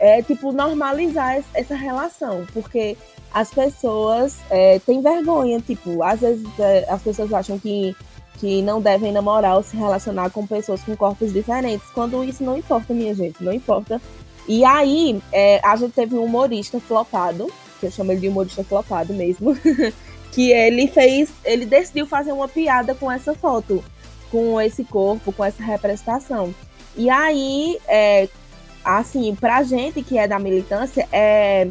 é 0.00 0.22
tipo 0.22 0.50
normalizar 0.50 1.44
essa 1.52 1.74
relação, 1.74 2.46
porque 2.54 2.96
as 3.30 3.50
pessoas 3.50 4.38
é, 4.48 4.78
têm 4.78 5.02
vergonha, 5.02 5.60
tipo, 5.60 6.02
às 6.02 6.20
vezes 6.20 6.46
é, 6.58 6.86
as 6.88 7.02
pessoas 7.02 7.30
acham 7.30 7.58
que, 7.58 7.94
que 8.38 8.62
não 8.62 8.80
devem 8.80 9.12
namorar 9.12 9.56
ou 9.56 9.62
se 9.62 9.76
relacionar 9.76 10.30
com 10.30 10.46
pessoas 10.46 10.80
com 10.80 10.96
corpos 10.96 11.30
diferentes, 11.30 11.86
quando 11.90 12.24
isso 12.24 12.42
não 12.42 12.56
importa, 12.56 12.94
minha 12.94 13.14
gente, 13.14 13.44
não 13.44 13.52
importa. 13.52 14.00
E 14.48 14.64
aí, 14.64 15.20
é, 15.30 15.60
a 15.62 15.76
gente 15.76 15.92
teve 15.92 16.14
um 16.14 16.24
humorista 16.24 16.80
flopado, 16.80 17.52
que 17.78 17.84
eu 17.84 17.90
chamo 17.90 18.12
ele 18.12 18.22
de 18.22 18.28
humorista 18.28 18.64
flopado 18.64 19.12
mesmo, 19.12 19.54
que 20.34 20.50
ele 20.50 20.88
fez, 20.88 21.32
ele 21.44 21.64
decidiu 21.64 22.06
fazer 22.06 22.32
uma 22.32 22.48
piada 22.48 22.92
com 22.92 23.10
essa 23.10 23.34
foto, 23.34 23.84
com 24.32 24.60
esse 24.60 24.82
corpo, 24.82 25.32
com 25.32 25.44
essa 25.44 25.62
representação. 25.62 26.52
E 26.96 27.08
aí, 27.08 27.78
é, 27.86 28.28
assim, 28.84 29.34
pra 29.36 29.62
gente 29.62 30.02
que 30.02 30.18
é 30.18 30.26
da 30.26 30.38
militância, 30.40 31.08
é 31.12 31.68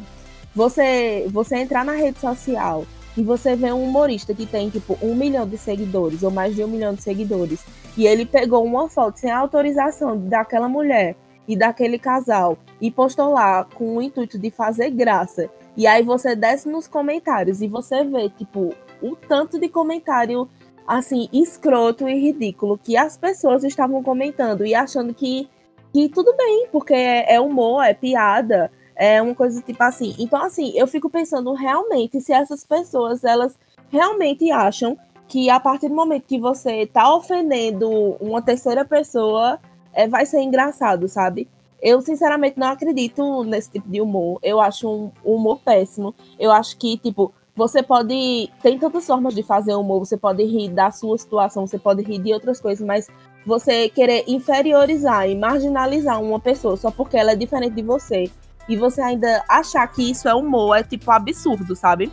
você, 0.56 1.28
você 1.30 1.58
entrar 1.58 1.84
na 1.84 1.92
rede 1.92 2.20
social 2.20 2.86
e 3.18 3.24
você 3.24 3.54
vê 3.54 3.72
um 3.74 3.84
humorista 3.84 4.34
que 4.34 4.46
tem, 4.46 4.70
tipo, 4.70 4.98
um 5.02 5.14
milhão 5.14 5.46
de 5.46 5.58
seguidores, 5.58 6.24
ou 6.24 6.32
mais 6.32 6.56
de 6.56 6.64
um 6.64 6.68
milhão 6.68 6.94
de 6.94 7.04
seguidores, 7.04 7.60
e 7.98 8.08
ele 8.08 8.26
pegou 8.26 8.64
uma 8.64 8.88
foto 8.88 9.20
sem 9.20 9.30
autorização 9.30 10.18
daquela 10.18 10.70
mulher 10.70 11.18
e 11.46 11.58
daquele 11.58 12.00
casal 12.00 12.58
e 12.80 12.90
postou 12.90 13.34
lá 13.34 13.66
com 13.76 13.98
o 13.98 14.02
intuito 14.02 14.40
de 14.40 14.50
fazer 14.50 14.90
graça 14.90 15.50
e 15.76 15.88
aí 15.88 16.04
você 16.04 16.36
desce 16.36 16.70
nos 16.70 16.88
comentários 16.88 17.62
e 17.62 17.68
você 17.68 18.04
vê, 18.04 18.30
tipo, 18.30 18.74
o 19.02 19.16
tanto 19.16 19.60
de 19.60 19.68
comentário, 19.68 20.48
assim, 20.88 21.28
escroto 21.34 22.08
e 22.08 22.14
ridículo 22.20 22.78
que 22.78 22.96
as 22.96 23.18
pessoas 23.18 23.64
estavam 23.64 24.04
comentando 24.04 24.66
e 24.66 24.76
achando 24.76 25.14
que, 25.14 25.50
que 25.92 26.10
tudo 26.10 26.36
bem, 26.36 26.68
porque 26.72 26.94
é, 26.94 27.36
é 27.36 27.40
humor, 27.40 27.84
é 27.84 27.94
piada, 27.94 28.72
é 28.96 29.22
uma 29.22 29.34
coisa 29.34 29.62
tipo 29.62 29.82
assim. 29.84 30.16
Então, 30.20 30.42
assim, 30.44 30.72
eu 30.76 30.88
fico 30.88 31.10
pensando 31.10 31.54
realmente 31.54 32.22
se 32.22 32.32
essas 32.32 32.64
pessoas, 32.64 33.24
elas 33.24 33.58
realmente 33.90 34.52
acham 34.52 34.98
que 35.28 35.50
a 35.50 35.60
partir 35.60 35.90
do 35.90 35.96
momento 35.96 36.28
que 36.28 36.40
você 36.40 36.86
tá 36.86 37.14
ofendendo 37.16 37.90
uma 38.20 38.42
terceira 38.42 38.86
pessoa, 38.86 39.60
é, 39.94 40.08
vai 40.08 40.26
ser 40.26 40.42
engraçado, 40.42 41.08
sabe? 41.08 41.48
Eu, 41.84 42.00
sinceramente, 42.02 42.58
não 42.58 42.68
acredito 42.68 43.44
nesse 43.44 43.70
tipo 43.70 43.90
de 43.90 44.00
humor. 44.00 44.40
Eu 44.42 44.62
acho 44.62 44.90
um 44.90 45.12
humor 45.22 45.60
péssimo. 45.60 46.16
Eu 46.40 46.50
acho 46.50 46.78
que, 46.78 46.98
tipo, 46.98 47.34
você 47.54 47.84
pode. 47.84 48.50
Tem 48.62 48.80
tantas 48.80 49.06
formas 49.06 49.36
de 49.36 49.44
fazer 49.44 49.76
humor. 49.76 50.00
Você 50.00 50.16
pode 50.16 50.46
rir 50.46 50.70
da 50.70 50.90
sua 50.92 51.18
situação, 51.18 51.68
você 51.68 51.78
pode 51.78 52.02
rir 52.02 52.20
de 52.20 52.34
outras 52.34 52.62
coisas, 52.62 52.88
mas 52.88 53.10
você 53.46 53.90
querer 53.90 54.24
inferiorizar 54.28 55.30
e 55.30 55.36
marginalizar 55.36 56.22
uma 56.22 56.40
pessoa 56.40 56.78
só 56.78 56.90
porque 56.90 57.18
ela 57.18 57.34
é 57.34 57.36
diferente 57.36 57.76
de 57.76 57.84
você 57.84 58.32
e 58.70 58.78
você 58.78 59.02
ainda 59.02 59.44
achar 59.50 59.86
que 59.88 60.10
isso 60.10 60.30
é 60.30 60.34
humor 60.34 60.78
é, 60.78 60.84
tipo, 60.84 61.12
absurdo, 61.12 61.76
sabe? 61.76 62.10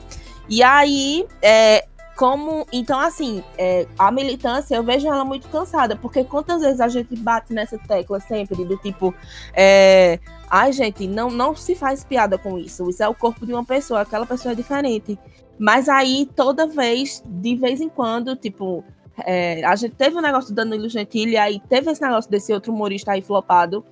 E 0.49 0.65
aí, 0.65 1.25
é, 1.41 1.87
como. 2.21 2.67
Então, 2.71 3.01
assim, 3.01 3.43
é, 3.57 3.87
a 3.99 4.13
militância, 4.13 4.77
eu 4.77 4.85
vejo 4.85 5.09
ela 5.09 5.25
muito 5.25 5.49
cansada, 5.49 5.97
porque 5.97 6.23
quantas 6.23 6.61
vezes 6.61 6.79
a 6.79 6.87
gente 6.87 7.17
bate 7.17 7.55
nessa 7.55 7.79
tecla 7.79 8.21
sempre, 8.21 8.63
do 8.63 8.77
tipo. 8.77 9.15
É, 9.55 10.21
Ai, 10.51 10.73
gente, 10.73 11.07
não, 11.07 11.31
não 11.31 11.55
se 11.55 11.75
faz 11.75 12.05
piada 12.05 12.37
com 12.37 12.59
isso. 12.59 12.91
Isso 12.91 13.03
é 13.03 13.09
o 13.09 13.15
corpo 13.15 13.47
de 13.47 13.53
uma 13.53 13.65
pessoa, 13.65 14.01
aquela 14.03 14.27
pessoa 14.27 14.53
é 14.53 14.55
diferente. 14.55 15.19
Mas 15.59 15.89
aí, 15.89 16.29
toda 16.35 16.67
vez, 16.67 17.23
de 17.25 17.55
vez 17.55 17.81
em 17.81 17.89
quando, 17.89 18.37
tipo, 18.37 18.85
é, 19.25 19.65
a 19.65 19.75
gente 19.77 19.95
teve 19.95 20.17
o 20.17 20.19
um 20.19 20.23
negócio 20.23 20.53
do 20.53 20.57
Danilo 20.57 20.89
Gentili, 20.89 21.37
aí 21.37 21.61
teve 21.69 21.91
esse 21.91 22.03
negócio 22.03 22.31
desse 22.31 22.53
outro 22.53 22.73
humorista 22.73 23.13
aí 23.13 23.23
flopado. 23.23 23.83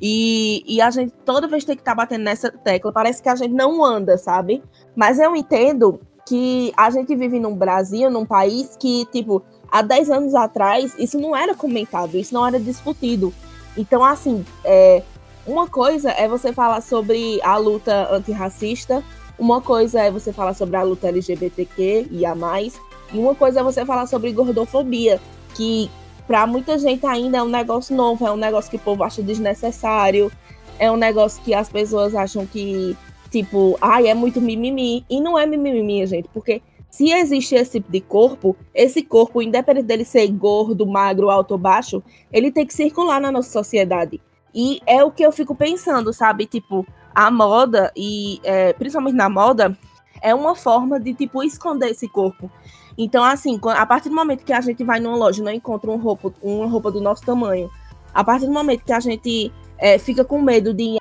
E, 0.00 0.64
e 0.66 0.80
a 0.80 0.90
gente 0.90 1.12
toda 1.24 1.46
vez 1.46 1.64
tem 1.64 1.76
que 1.76 1.82
estar 1.82 1.92
tá 1.92 1.96
batendo 1.96 2.24
nessa 2.24 2.50
tecla. 2.50 2.90
Parece 2.90 3.22
que 3.22 3.28
a 3.28 3.36
gente 3.36 3.52
não 3.52 3.84
anda, 3.84 4.16
sabe? 4.16 4.62
Mas 4.96 5.18
eu 5.18 5.36
entendo 5.36 6.00
que 6.28 6.72
a 6.76 6.90
gente 6.90 7.16
vive 7.16 7.40
num 7.40 7.54
Brasil, 7.54 8.10
num 8.10 8.26
país 8.26 8.76
que, 8.78 9.06
tipo, 9.06 9.42
há 9.70 9.80
10 9.80 10.10
anos 10.10 10.34
atrás, 10.34 10.94
isso 10.98 11.18
não 11.18 11.34
era 11.34 11.54
comentado, 11.54 12.16
isso 12.16 12.34
não 12.34 12.46
era 12.46 12.60
discutido. 12.60 13.32
Então, 13.76 14.04
assim, 14.04 14.44
é, 14.62 15.02
uma 15.46 15.66
coisa 15.66 16.10
é 16.10 16.28
você 16.28 16.52
falar 16.52 16.82
sobre 16.82 17.40
a 17.42 17.56
luta 17.56 18.14
antirracista, 18.14 19.02
uma 19.38 19.62
coisa 19.62 20.00
é 20.00 20.10
você 20.10 20.30
falar 20.30 20.52
sobre 20.52 20.76
a 20.76 20.82
luta 20.82 21.08
LGBTQ 21.08 22.08
e 22.10 22.26
a 22.26 22.34
mais, 22.34 22.78
e 23.10 23.18
uma 23.18 23.34
coisa 23.34 23.60
é 23.60 23.62
você 23.62 23.86
falar 23.86 24.06
sobre 24.06 24.30
gordofobia, 24.32 25.18
que 25.54 25.90
para 26.26 26.46
muita 26.46 26.78
gente 26.78 27.06
ainda 27.06 27.38
é 27.38 27.42
um 27.42 27.48
negócio 27.48 27.96
novo, 27.96 28.26
é 28.26 28.30
um 28.30 28.36
negócio 28.36 28.70
que 28.70 28.76
o 28.76 28.80
povo 28.80 29.02
acha 29.02 29.22
desnecessário, 29.22 30.30
é 30.78 30.90
um 30.90 30.96
negócio 30.96 31.42
que 31.42 31.54
as 31.54 31.70
pessoas 31.70 32.14
acham 32.14 32.44
que, 32.44 32.94
tipo, 33.30 33.76
ai, 33.80 34.08
é 34.08 34.14
muito 34.14 34.40
mimimi. 34.40 35.04
E 35.08 35.20
não 35.20 35.38
é 35.38 35.46
mimimi, 35.46 36.06
gente, 36.06 36.28
porque 36.28 36.62
se 36.90 37.10
existe 37.10 37.54
esse 37.54 37.72
tipo 37.72 37.92
de 37.92 38.00
corpo, 38.00 38.56
esse 38.74 39.02
corpo, 39.02 39.42
independente 39.42 39.86
dele 39.86 40.04
ser 40.04 40.26
gordo, 40.28 40.86
magro, 40.86 41.30
alto 41.30 41.52
ou 41.52 41.58
baixo, 41.58 42.02
ele 42.32 42.50
tem 42.50 42.66
que 42.66 42.74
circular 42.74 43.20
na 43.20 43.30
nossa 43.30 43.50
sociedade. 43.50 44.20
E 44.54 44.80
é 44.86 45.04
o 45.04 45.10
que 45.10 45.22
eu 45.22 45.30
fico 45.30 45.54
pensando, 45.54 46.12
sabe? 46.12 46.46
Tipo, 46.46 46.86
a 47.14 47.30
moda, 47.30 47.92
e 47.96 48.40
é, 48.42 48.72
principalmente 48.72 49.16
na 49.16 49.28
moda, 49.28 49.76
é 50.22 50.34
uma 50.34 50.54
forma 50.54 50.98
de, 50.98 51.14
tipo, 51.14 51.42
esconder 51.42 51.90
esse 51.90 52.08
corpo. 52.08 52.50
Então, 52.96 53.22
assim, 53.22 53.60
a 53.76 53.86
partir 53.86 54.08
do 54.08 54.14
momento 54.14 54.44
que 54.44 54.52
a 54.52 54.60
gente 54.60 54.82
vai 54.82 54.98
numa 54.98 55.16
loja 55.16 55.40
e 55.40 55.44
não 55.44 55.52
encontra 55.52 55.90
uma 55.90 56.02
roupa, 56.02 56.32
uma 56.42 56.66
roupa 56.66 56.90
do 56.90 57.00
nosso 57.00 57.22
tamanho, 57.22 57.70
a 58.12 58.24
partir 58.24 58.46
do 58.46 58.52
momento 58.52 58.84
que 58.84 58.92
a 58.92 58.98
gente 58.98 59.52
é, 59.78 59.98
fica 59.98 60.24
com 60.24 60.42
medo 60.42 60.74
de 60.74 60.82
ir 60.82 60.98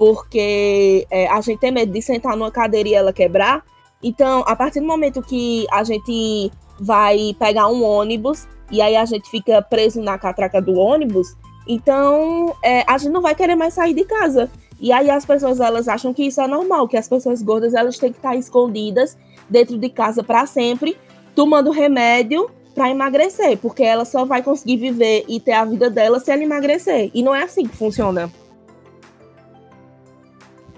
porque 0.00 1.06
é, 1.10 1.28
a 1.28 1.42
gente 1.42 1.58
tem 1.58 1.70
medo 1.70 1.92
de 1.92 2.00
sentar 2.00 2.34
numa 2.34 2.50
cadeira 2.50 2.88
e 2.88 2.94
ela 2.94 3.12
quebrar, 3.12 3.62
então, 4.02 4.42
a 4.46 4.56
partir 4.56 4.80
do 4.80 4.86
momento 4.86 5.20
que 5.20 5.66
a 5.70 5.84
gente 5.84 6.50
vai 6.80 7.36
pegar 7.38 7.68
um 7.68 7.84
ônibus 7.84 8.48
e 8.72 8.80
aí 8.80 8.96
a 8.96 9.04
gente 9.04 9.28
fica 9.28 9.60
preso 9.60 10.00
na 10.00 10.16
catraca 10.16 10.58
do 10.58 10.72
ônibus, 10.72 11.36
então, 11.68 12.56
é, 12.64 12.82
a 12.90 12.96
gente 12.96 13.12
não 13.12 13.20
vai 13.20 13.34
querer 13.34 13.54
mais 13.56 13.74
sair 13.74 13.92
de 13.92 14.04
casa. 14.04 14.50
E 14.80 14.90
aí 14.90 15.10
as 15.10 15.26
pessoas 15.26 15.60
elas 15.60 15.86
acham 15.86 16.14
que 16.14 16.22
isso 16.22 16.40
é 16.40 16.46
normal, 16.46 16.88
que 16.88 16.96
as 16.96 17.06
pessoas 17.06 17.42
gordas 17.42 17.74
elas 17.74 17.98
têm 17.98 18.10
que 18.10 18.18
estar 18.18 18.34
escondidas 18.34 19.18
dentro 19.50 19.76
de 19.76 19.90
casa 19.90 20.24
para 20.24 20.46
sempre, 20.46 20.96
tomando 21.34 21.70
remédio 21.70 22.50
para 22.74 22.88
emagrecer, 22.88 23.58
porque 23.58 23.82
ela 23.82 24.06
só 24.06 24.24
vai 24.24 24.42
conseguir 24.42 24.78
viver 24.78 25.26
e 25.28 25.38
ter 25.38 25.52
a 25.52 25.66
vida 25.66 25.90
dela 25.90 26.18
se 26.18 26.30
ela 26.30 26.42
emagrecer. 26.42 27.10
E 27.12 27.22
não 27.22 27.34
é 27.34 27.42
assim 27.42 27.66
que 27.66 27.76
funciona. 27.76 28.32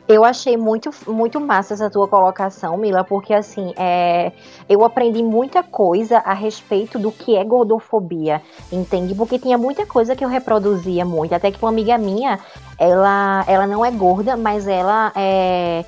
Eu 0.09 0.25
achei 0.25 0.57
muito, 0.57 0.91
muito 1.07 1.41
massa 1.41 1.75
essa 1.75 1.89
tua 1.89 2.09
colocação, 2.09 2.77
Mila, 2.77 3.05
porque 3.05 3.33
assim, 3.33 3.73
é, 3.77 4.33
eu 4.69 4.85
aprendi 4.85 5.23
muita 5.23 5.63
coisa 5.63 6.19
a 6.19 6.35
respeito 6.35 6.99
do 6.99 7.13
que 7.13 7.37
é 7.37 7.45
gordofobia, 7.45 8.43
entende? 8.71 9.15
Porque 9.15 9.39
tinha 9.39 9.57
muita 9.57 9.87
coisa 9.87 10.17
que 10.17 10.25
eu 10.25 10.29
reproduzia 10.29 11.05
muito, 11.05 11.35
até 11.35 11.53
que 11.53 11.63
uma 11.63 11.71
amiga 11.71 11.97
minha, 11.99 12.41
ela, 12.79 13.45
ela 13.47 13.67
não 13.67 13.85
é 13.85 13.91
gorda, 13.93 14.37
mas 14.37 14.67
ela 14.67 15.13
é, 15.15 15.85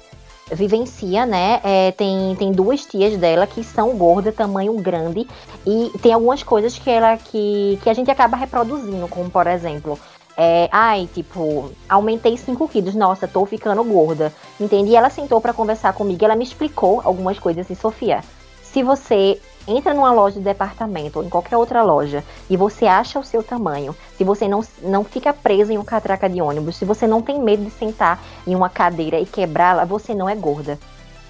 vivencia, 0.52 1.26
né? 1.26 1.60
É, 1.64 1.92
tem, 1.92 2.36
tem 2.36 2.52
duas 2.52 2.84
tias 2.86 3.16
dela 3.16 3.46
que 3.48 3.64
são 3.64 3.96
gordas, 3.96 4.34
tamanho 4.34 4.74
grande, 4.74 5.26
e 5.66 5.90
tem 6.00 6.12
algumas 6.12 6.42
coisas 6.42 6.78
que 6.78 6.88
ela 6.88 7.16
que, 7.16 7.78
que 7.82 7.90
a 7.90 7.94
gente 7.94 8.10
acaba 8.10 8.36
reproduzindo, 8.36 9.08
como 9.08 9.28
por 9.28 9.46
exemplo 9.48 9.98
é, 10.36 10.68
ai, 10.72 11.08
tipo, 11.12 11.70
aumentei 11.88 12.36
5 12.36 12.68
quilos, 12.68 12.94
nossa, 12.94 13.28
tô 13.28 13.44
ficando 13.46 13.84
gorda. 13.84 14.32
Entende? 14.58 14.90
E 14.90 14.96
ela 14.96 15.10
sentou 15.10 15.40
para 15.40 15.52
conversar 15.52 15.92
comigo, 15.92 16.24
ela 16.24 16.36
me 16.36 16.44
explicou 16.44 17.00
algumas 17.04 17.38
coisas 17.38 17.64
assim, 17.64 17.74
Sofia. 17.74 18.22
Se 18.62 18.82
você 18.82 19.40
entra 19.66 19.94
numa 19.94 20.12
loja 20.12 20.38
de 20.38 20.44
departamento 20.44 21.18
ou 21.18 21.24
em 21.24 21.28
qualquer 21.28 21.56
outra 21.56 21.82
loja 21.82 22.22
e 22.50 22.56
você 22.56 22.86
acha 22.86 23.18
o 23.18 23.24
seu 23.24 23.42
tamanho, 23.42 23.94
se 24.16 24.24
você 24.24 24.48
não, 24.48 24.62
não 24.82 25.04
fica 25.04 25.32
presa 25.32 25.72
em 25.72 25.78
um 25.78 25.84
catraca 25.84 26.28
de 26.28 26.42
ônibus, 26.42 26.76
se 26.76 26.84
você 26.84 27.06
não 27.06 27.22
tem 27.22 27.40
medo 27.40 27.64
de 27.64 27.70
sentar 27.70 28.22
em 28.46 28.54
uma 28.54 28.68
cadeira 28.68 29.18
e 29.18 29.24
quebrá-la, 29.24 29.84
você 29.84 30.14
não 30.14 30.28
é 30.28 30.34
gorda 30.34 30.78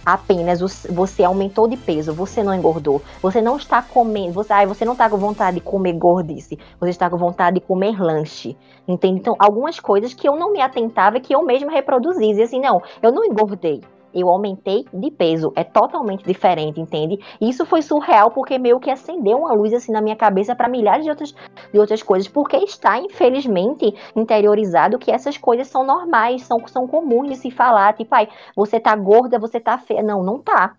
apenas 0.04 0.60
você 0.90 1.24
aumentou 1.24 1.66
de 1.68 1.76
peso, 1.76 2.12
você 2.12 2.42
não 2.42 2.54
engordou, 2.54 3.02
você 3.22 3.40
não 3.40 3.56
está 3.56 3.82
comendo, 3.82 4.32
você, 4.32 4.52
você 4.66 4.84
não 4.84 4.92
está 4.92 5.08
com 5.08 5.16
vontade 5.16 5.56
de 5.56 5.62
comer 5.62 5.94
gordice, 5.94 6.58
você 6.78 6.90
está 6.90 7.08
com 7.08 7.16
vontade 7.16 7.60
de 7.60 7.66
comer 7.66 8.00
lanche, 8.00 8.56
entende? 8.86 9.20
Então, 9.20 9.36
algumas 9.38 9.80
coisas 9.80 10.12
que 10.12 10.28
eu 10.28 10.36
não 10.36 10.52
me 10.52 10.60
atentava, 10.60 11.20
que 11.20 11.34
eu 11.34 11.42
mesma 11.44 11.70
reproduzia, 11.70 12.34
e 12.34 12.42
assim, 12.42 12.60
não, 12.60 12.82
eu 13.02 13.12
não 13.12 13.24
engordei, 13.24 13.82
eu 14.14 14.28
aumentei 14.28 14.86
de 14.92 15.10
peso. 15.10 15.52
É 15.56 15.64
totalmente 15.64 16.24
diferente, 16.24 16.80
entende? 16.80 17.18
Isso 17.40 17.66
foi 17.66 17.82
surreal 17.82 18.30
porque 18.30 18.58
meio 18.58 18.78
que 18.78 18.90
acendeu 18.90 19.38
uma 19.38 19.52
luz 19.52 19.74
assim 19.74 19.92
na 19.92 20.00
minha 20.00 20.16
cabeça 20.16 20.54
para 20.54 20.68
milhares 20.68 21.04
de 21.04 21.10
outras, 21.10 21.34
de 21.72 21.78
outras 21.78 22.02
coisas, 22.02 22.28
porque 22.28 22.56
está 22.56 22.98
infelizmente 22.98 23.94
interiorizado 24.14 24.98
que 24.98 25.10
essas 25.10 25.36
coisas 25.36 25.66
são 25.66 25.84
normais, 25.84 26.42
são, 26.42 26.66
são 26.68 26.86
comuns 26.86 27.28
de 27.28 27.36
se 27.36 27.50
falar, 27.50 27.94
tipo, 27.94 28.14
ai, 28.14 28.28
você 28.54 28.78
tá 28.78 28.94
gorda, 28.94 29.38
você 29.38 29.58
tá 29.58 29.76
feia. 29.76 30.02
Não, 30.02 30.22
não 30.22 30.38
tá. 30.38 30.76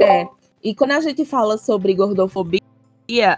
É. 0.00 0.26
E 0.62 0.74
quando 0.74 0.92
a 0.92 1.00
gente 1.00 1.24
fala 1.24 1.58
sobre 1.58 1.94
gordofobia, 1.94 2.60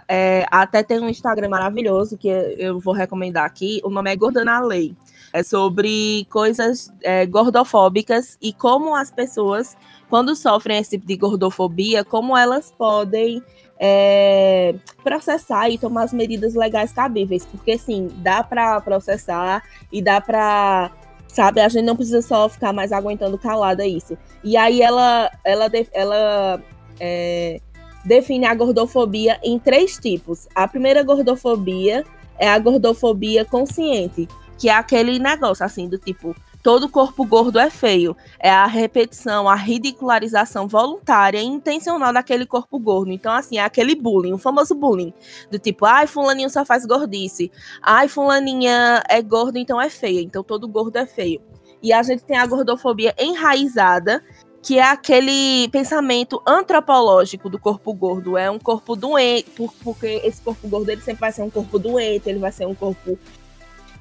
é, 0.07 0.45
até 0.51 0.83
tem 0.83 0.99
um 0.99 1.09
Instagram 1.09 1.49
maravilhoso 1.49 2.17
que 2.17 2.27
eu 2.27 2.79
vou 2.79 2.93
recomendar 2.93 3.45
aqui. 3.45 3.81
O 3.83 3.89
nome 3.89 4.11
é 4.11 4.15
Gorda 4.15 4.45
na 4.45 4.59
Lei 4.59 4.95
é 5.35 5.43
sobre 5.43 6.25
coisas 6.31 6.89
é, 7.03 7.25
gordofóbicas 7.25 8.37
e 8.41 8.53
como 8.53 8.95
as 8.95 9.11
pessoas, 9.11 9.75
quando 10.09 10.33
sofrem 10.33 10.77
esse 10.77 10.91
tipo 10.91 11.05
de 11.05 11.17
gordofobia, 11.17 12.05
como 12.05 12.37
elas 12.37 12.71
podem 12.71 13.43
é, 13.77 14.75
processar 15.03 15.69
e 15.69 15.77
tomar 15.77 16.03
as 16.03 16.13
medidas 16.13 16.55
legais 16.55 16.93
cabíveis, 16.93 17.45
porque 17.45 17.77
sim, 17.77 18.07
dá 18.19 18.41
para 18.43 18.79
processar 18.79 19.61
e 19.91 20.01
dá 20.01 20.21
para 20.21 20.89
sabe, 21.27 21.59
a 21.59 21.67
gente 21.67 21.83
não 21.83 21.97
precisa 21.97 22.21
só 22.21 22.47
ficar 22.47 22.71
mais 22.71 22.93
aguentando 22.93 23.37
calada 23.37 23.85
isso. 23.85 24.17
E 24.41 24.55
aí 24.55 24.81
ela 24.81 25.29
ela 25.43 25.69
ela 25.91 26.63
é, 26.97 27.59
define 28.05 28.45
a 28.45 28.55
gordofobia 28.55 29.37
em 29.43 29.59
três 29.59 29.97
tipos. 29.97 30.47
A 30.55 30.65
primeira 30.65 31.03
gordofobia 31.03 32.05
é 32.39 32.47
a 32.47 32.57
gordofobia 32.57 33.43
consciente, 33.43 34.29
que 34.57 34.69
é 34.69 34.73
aquele 34.73 35.19
negócio 35.19 35.65
assim 35.65 35.87
do 35.87 35.97
tipo 35.97 36.35
todo 36.65 36.89
corpo 36.89 37.23
gordo 37.23 37.59
é 37.59 37.69
feio. 37.69 38.17
É 38.39 38.49
a 38.49 38.65
repetição, 38.65 39.47
a 39.47 39.53
ridicularização 39.53 40.67
voluntária 40.67 41.37
e 41.37 41.45
intencional 41.45 42.11
daquele 42.11 42.43
corpo 42.43 42.79
gordo. 42.79 43.11
Então, 43.11 43.31
assim, 43.31 43.59
é 43.59 43.61
aquele 43.61 43.93
bullying, 43.93 44.33
o 44.33 44.39
famoso 44.39 44.73
bullying. 44.73 45.13
Do 45.51 45.59
tipo, 45.59 45.85
ai, 45.85 46.07
fulaninho 46.07 46.49
só 46.49 46.65
faz 46.65 46.83
gordice. 46.83 47.51
Ai, 47.83 48.07
fulaninha 48.07 49.03
é 49.07 49.21
gordo, 49.21 49.59
então 49.59 49.79
é 49.79 49.91
feia. 49.91 50.21
Então 50.21 50.43
todo 50.43 50.67
gordo 50.67 50.97
é 50.97 51.05
feio. 51.05 51.39
E 51.83 51.93
a 51.93 52.01
gente 52.01 52.23
tem 52.23 52.35
a 52.35 52.47
gordofobia 52.47 53.13
enraizada, 53.19 54.23
que 54.63 54.79
é 54.79 54.83
aquele 54.83 55.69
pensamento 55.69 56.41
antropológico 56.47 57.47
do 57.47 57.59
corpo 57.59 57.93
gordo. 57.93 58.39
É 58.39 58.49
um 58.49 58.57
corpo 58.57 58.95
doente, 58.95 59.51
porque 59.83 60.19
esse 60.23 60.41
corpo 60.41 60.67
gordo 60.67 60.89
ele 60.89 61.01
sempre 61.01 61.19
vai 61.19 61.31
ser 61.31 61.43
um 61.43 61.49
corpo 61.51 61.77
doente, 61.77 62.27
ele 62.27 62.39
vai 62.39 62.51
ser 62.51 62.65
um 62.65 62.73
corpo 62.73 63.19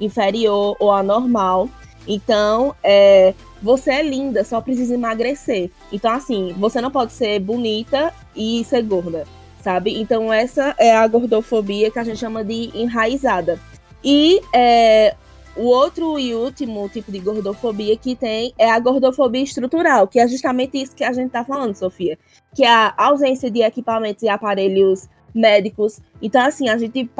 inferior 0.00 0.76
ou 0.78 0.92
anormal. 0.92 1.68
Então, 2.06 2.74
é, 2.82 3.34
você 3.62 3.92
é 3.92 4.02
linda, 4.02 4.44
só 4.44 4.60
precisa 4.60 4.94
emagrecer. 4.94 5.70
Então, 5.90 6.10
assim, 6.10 6.54
você 6.58 6.80
não 6.80 6.90
pode 6.90 7.12
ser 7.12 7.38
bonita 7.38 8.12
e 8.36 8.62
ser 8.64 8.82
gorda, 8.82 9.24
sabe? 9.62 9.98
Então, 9.98 10.32
essa 10.32 10.74
é 10.78 10.94
a 10.94 11.06
gordofobia 11.06 11.90
que 11.90 11.98
a 11.98 12.04
gente 12.04 12.18
chama 12.18 12.44
de 12.44 12.70
enraizada. 12.74 13.58
E 14.04 14.40
é, 14.52 15.14
o 15.56 15.66
outro 15.66 16.18
e 16.18 16.34
último 16.34 16.88
tipo 16.88 17.12
de 17.12 17.20
gordofobia 17.20 17.96
que 17.96 18.16
tem 18.16 18.52
é 18.58 18.70
a 18.70 18.78
gordofobia 18.78 19.42
estrutural, 19.42 20.08
que 20.08 20.18
é 20.18 20.26
justamente 20.26 20.80
isso 20.80 20.94
que 20.94 21.04
a 21.04 21.12
gente 21.12 21.28
está 21.28 21.44
falando, 21.44 21.74
Sofia. 21.74 22.18
Que 22.54 22.64
é 22.64 22.68
a 22.68 22.94
ausência 22.96 23.50
de 23.50 23.62
equipamentos 23.62 24.22
e 24.24 24.28
aparelhos 24.28 25.08
médicos. 25.34 26.00
Então, 26.22 26.40
assim, 26.40 26.68
a 26.68 26.78
gente 26.78 27.10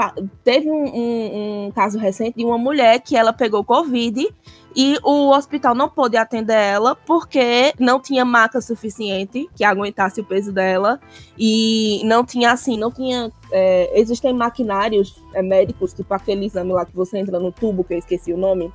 teve 0.45 0.71
um, 0.71 0.85
um, 0.85 1.67
um, 1.67 1.71
caso 1.73 1.99
recente 1.99 2.39
de 2.39 2.45
uma 2.45 2.57
mulher 2.57 3.01
que 3.01 3.17
ela 3.17 3.33
pegou 3.33 3.65
Covid 3.65 4.29
e 4.77 4.99
o 5.03 5.31
hospital 5.31 5.75
não 5.75 5.89
pôde 5.89 6.17
atender 6.17 6.57
ela 6.57 6.95
porque 6.95 7.73
não 7.79 8.01
tinha 8.01 8.25
maca 8.25 8.61
suficiente 8.61 9.49
que 9.55 9.65
aguentasse 9.65 10.21
o 10.21 10.25
peso 10.25 10.53
dela 10.53 11.01
e 11.39 12.03
não 12.05 12.25
tinha 12.25 12.53
assim, 12.53 12.77
não 12.77 12.91
tinha. 12.91 13.31
É, 13.51 14.01
existem 14.01 14.33
maquinários 14.33 15.17
é, 15.33 15.43
médicos, 15.43 15.93
tipo 15.93 16.13
aquele 16.13 16.47
exame 16.47 16.73
lá 16.73 16.85
que 16.85 16.95
você 16.95 17.19
entra 17.19 17.39
no 17.39 17.53
tubo, 17.53 17.85
que 17.85 17.95
eu 17.95 17.99
esqueci 17.99 18.33
o 18.33 18.37
nome, 18.37 18.73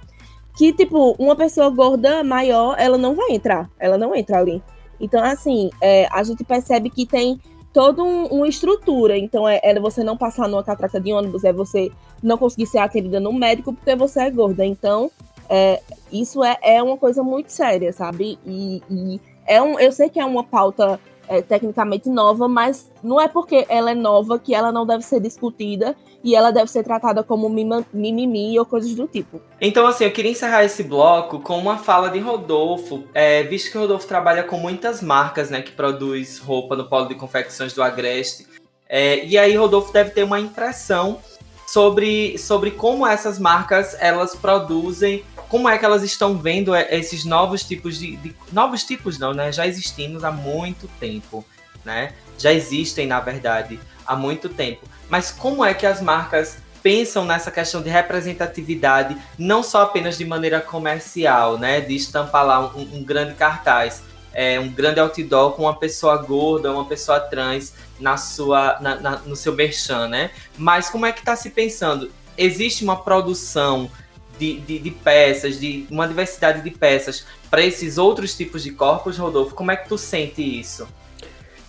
que 0.56 0.74
tipo, 0.74 1.16
uma 1.20 1.36
pessoa 1.36 1.70
gorda 1.70 2.24
maior, 2.24 2.76
ela 2.78 2.98
não 2.98 3.16
vai 3.16 3.32
entrar, 3.32 3.70
ela 3.80 3.98
não 3.98 4.16
entra 4.16 4.40
ali. 4.40 4.62
Então, 5.00 5.24
assim, 5.24 5.70
é, 5.82 6.08
a 6.12 6.24
gente 6.24 6.44
percebe 6.44 6.90
que 6.90 7.06
tem 7.06 7.40
toda 7.74 8.04
um, 8.04 8.26
uma 8.28 8.48
estrutura. 8.48 9.18
Então, 9.18 9.48
é, 9.48 9.60
é, 9.64 9.80
você 9.80 10.04
não 10.04 10.18
passar 10.18 10.48
numa 10.48 10.64
catraca 10.64 11.00
de 11.00 11.14
ônibus, 11.14 11.44
é 11.44 11.54
você 11.54 11.92
não 12.22 12.38
conseguir 12.38 12.68
ser 12.68 12.80
atendida 12.80 13.20
no 13.20 13.34
médico 13.34 13.74
porque 13.74 13.96
você 13.96 14.22
é 14.22 14.30
gorda. 14.30 14.66
Então, 14.66 15.12
é, 15.50 15.82
isso 16.12 16.44
é, 16.44 16.58
é 16.62 16.84
uma 16.84 16.98
coisa 16.98 17.24
muito 17.24 17.52
séria, 17.52 17.92
sabe? 17.94 18.38
E, 18.46 18.82
e 18.90 19.22
é 19.46 19.62
um, 19.62 19.80
eu 19.80 19.92
sei 19.92 20.10
que 20.10 20.20
é 20.20 20.26
uma 20.26 20.44
pauta 20.44 21.00
é, 21.28 21.42
tecnicamente 21.42 22.10
nova, 22.10 22.48
mas 22.48 22.92
não 23.04 23.20
é 23.22 23.28
porque 23.28 23.66
ela 23.70 23.92
é 23.92 23.96
nova 23.96 24.40
que 24.40 24.54
ela 24.54 24.72
não 24.72 24.86
deve 24.86 25.04
ser 25.04 25.20
discutida 25.20 25.96
e 26.24 26.36
ela 26.36 26.52
deve 26.52 26.70
ser 26.70 26.84
tratada 26.84 27.24
como 27.24 27.50
mimimi 27.50 28.60
ou 28.60 28.66
coisas 28.66 28.94
do 28.94 29.08
tipo. 29.08 29.42
Então, 29.62 29.88
assim, 29.88 30.04
eu 30.04 30.12
queria 30.12 30.32
encerrar 30.32 30.64
esse 30.64 30.84
bloco 30.84 31.40
com 31.40 31.58
uma 31.58 31.78
fala 31.78 32.10
de 32.10 32.20
Rodolfo, 32.20 33.04
é, 33.14 33.44
visto 33.44 33.72
que 33.72 33.78
Rodolfo 33.78 34.08
trabalha 34.08 34.44
com 34.44 34.58
muitas 34.58 35.02
marcas, 35.02 35.50
né, 35.50 35.62
que 35.62 35.72
produz 35.72 36.40
roupa 36.40 36.76
no 36.76 36.90
polo 36.90 37.08
de 37.08 37.16
confecções 37.16 37.74
do 37.74 37.82
Agreste. 37.82 38.48
É, 38.88 39.26
e 39.26 39.38
aí, 39.38 39.56
Rodolfo 39.56 39.94
deve 39.94 40.12
ter 40.12 40.24
uma 40.24 40.40
impressão 40.40 41.20
sobre, 41.68 42.38
sobre 42.38 42.72
como 42.72 43.06
essas 43.06 43.38
marcas 43.38 43.96
elas 44.00 44.36
produzem 44.36 45.24
como 45.50 45.68
é 45.68 45.78
que 45.78 45.84
elas 45.84 46.04
estão 46.04 46.38
vendo 46.38 46.76
é, 46.76 46.88
esses 46.96 47.26
novos 47.26 47.64
tipos 47.64 47.98
de, 47.98 48.16
de, 48.18 48.36
novos 48.54 48.84
tipos 48.84 49.18
não, 49.18 49.34
né? 49.34 49.52
Já 49.52 49.66
existimos 49.66 50.24
há 50.24 50.32
muito 50.32 50.88
tempo, 51.00 51.44
né? 51.84 52.14
Já 52.38 52.54
existem, 52.54 53.08
na 53.08 53.20
verdade, 53.20 53.80
há 54.10 54.16
muito 54.16 54.50
tempo. 54.50 54.88
Mas 55.08 55.32
como 55.32 55.64
é 55.64 55.74
que 55.74 55.86
as 55.86 56.02
marcas 56.02 56.58
pensam 56.82 57.26
nessa 57.26 57.52
questão 57.52 57.82
de 57.82 57.90
representatividade, 57.90 59.16
não 59.38 59.62
só 59.62 59.84
apenas 59.84 60.18
de 60.18 60.26
maneira 60.26 60.60
comercial, 60.60 61.58
né? 61.58 61.80
De 61.80 61.96
estampar 61.96 62.46
lá 62.46 62.76
um, 62.76 62.98
um 62.98 63.04
grande 63.04 63.36
cartaz, 63.36 64.02
é, 64.34 64.60
um 64.60 64.70
grande 64.70 65.00
outdoor 65.00 65.54
com 65.54 65.64
uma 65.64 65.76
pessoa 65.76 66.18
gorda, 66.18 66.72
uma 66.72 66.86
pessoa 66.86 67.20
trans 67.20 67.74
na 68.00 68.18
sua, 68.18 68.80
na, 68.80 68.96
na, 68.96 69.12
no 69.20 69.36
seu 69.36 69.54
merchan, 69.54 70.08
né? 70.08 70.32
Mas 70.58 70.90
como 70.90 71.06
é 71.06 71.12
que 71.12 71.20
está 71.20 71.36
se 71.36 71.50
pensando? 71.52 72.12
Existe 72.38 72.84
uma 72.84 72.96
produção 72.96 73.92
de, 74.40 74.60
de, 74.62 74.80
de 74.80 74.92
peças, 74.92 75.60
de 75.60 75.86
uma 75.92 76.08
diversidade 76.08 76.62
de 76.62 76.72
peças 76.72 77.26
para 77.50 77.62
esses 77.62 77.98
outros 77.98 78.36
tipos 78.36 78.64
de 78.64 78.72
corpos, 78.72 79.18
Rodolfo? 79.18 79.54
Como 79.54 79.70
é 79.70 79.76
que 79.76 79.90
tu 79.90 79.98
sente 79.98 80.42
isso? 80.42 80.88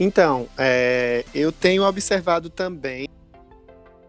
Então, 0.03 0.49
é, 0.57 1.27
eu 1.35 1.53
tenho 1.53 1.85
observado 1.85 2.49
também, 2.49 3.07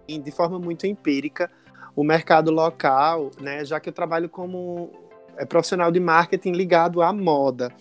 de 0.07 0.31
forma 0.31 0.57
muito 0.57 0.87
empírica, 0.87 1.51
o 1.93 2.01
mercado 2.01 2.49
local, 2.49 3.29
né, 3.41 3.65
já 3.65 3.77
que 3.77 3.89
eu 3.89 3.93
trabalho 3.93 4.29
como 4.29 4.89
é, 5.35 5.45
profissional 5.45 5.91
de 5.91 5.99
marketing 5.99 6.53
ligado 6.53 7.01
à 7.01 7.11
moda. 7.11 7.73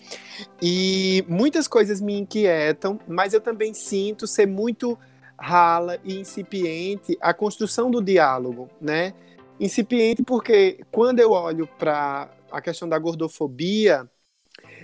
E 0.61 1.23
muitas 1.25 1.69
coisas 1.69 2.01
me 2.01 2.19
inquietam, 2.19 2.99
mas 3.07 3.33
eu 3.33 3.39
também 3.39 3.73
sinto 3.73 4.27
ser 4.27 4.45
muito 4.45 4.99
rala 5.39 5.97
e 6.03 6.19
incipiente 6.19 7.17
a 7.21 7.33
construção 7.33 7.89
do 7.89 8.03
diálogo, 8.03 8.69
né? 8.81 9.13
Incipiente 9.57 10.21
porque 10.21 10.81
quando 10.91 11.19
eu 11.19 11.31
olho 11.31 11.65
para 11.79 12.29
a 12.51 12.59
questão 12.59 12.89
da 12.89 12.99
gordofobia 12.99 14.05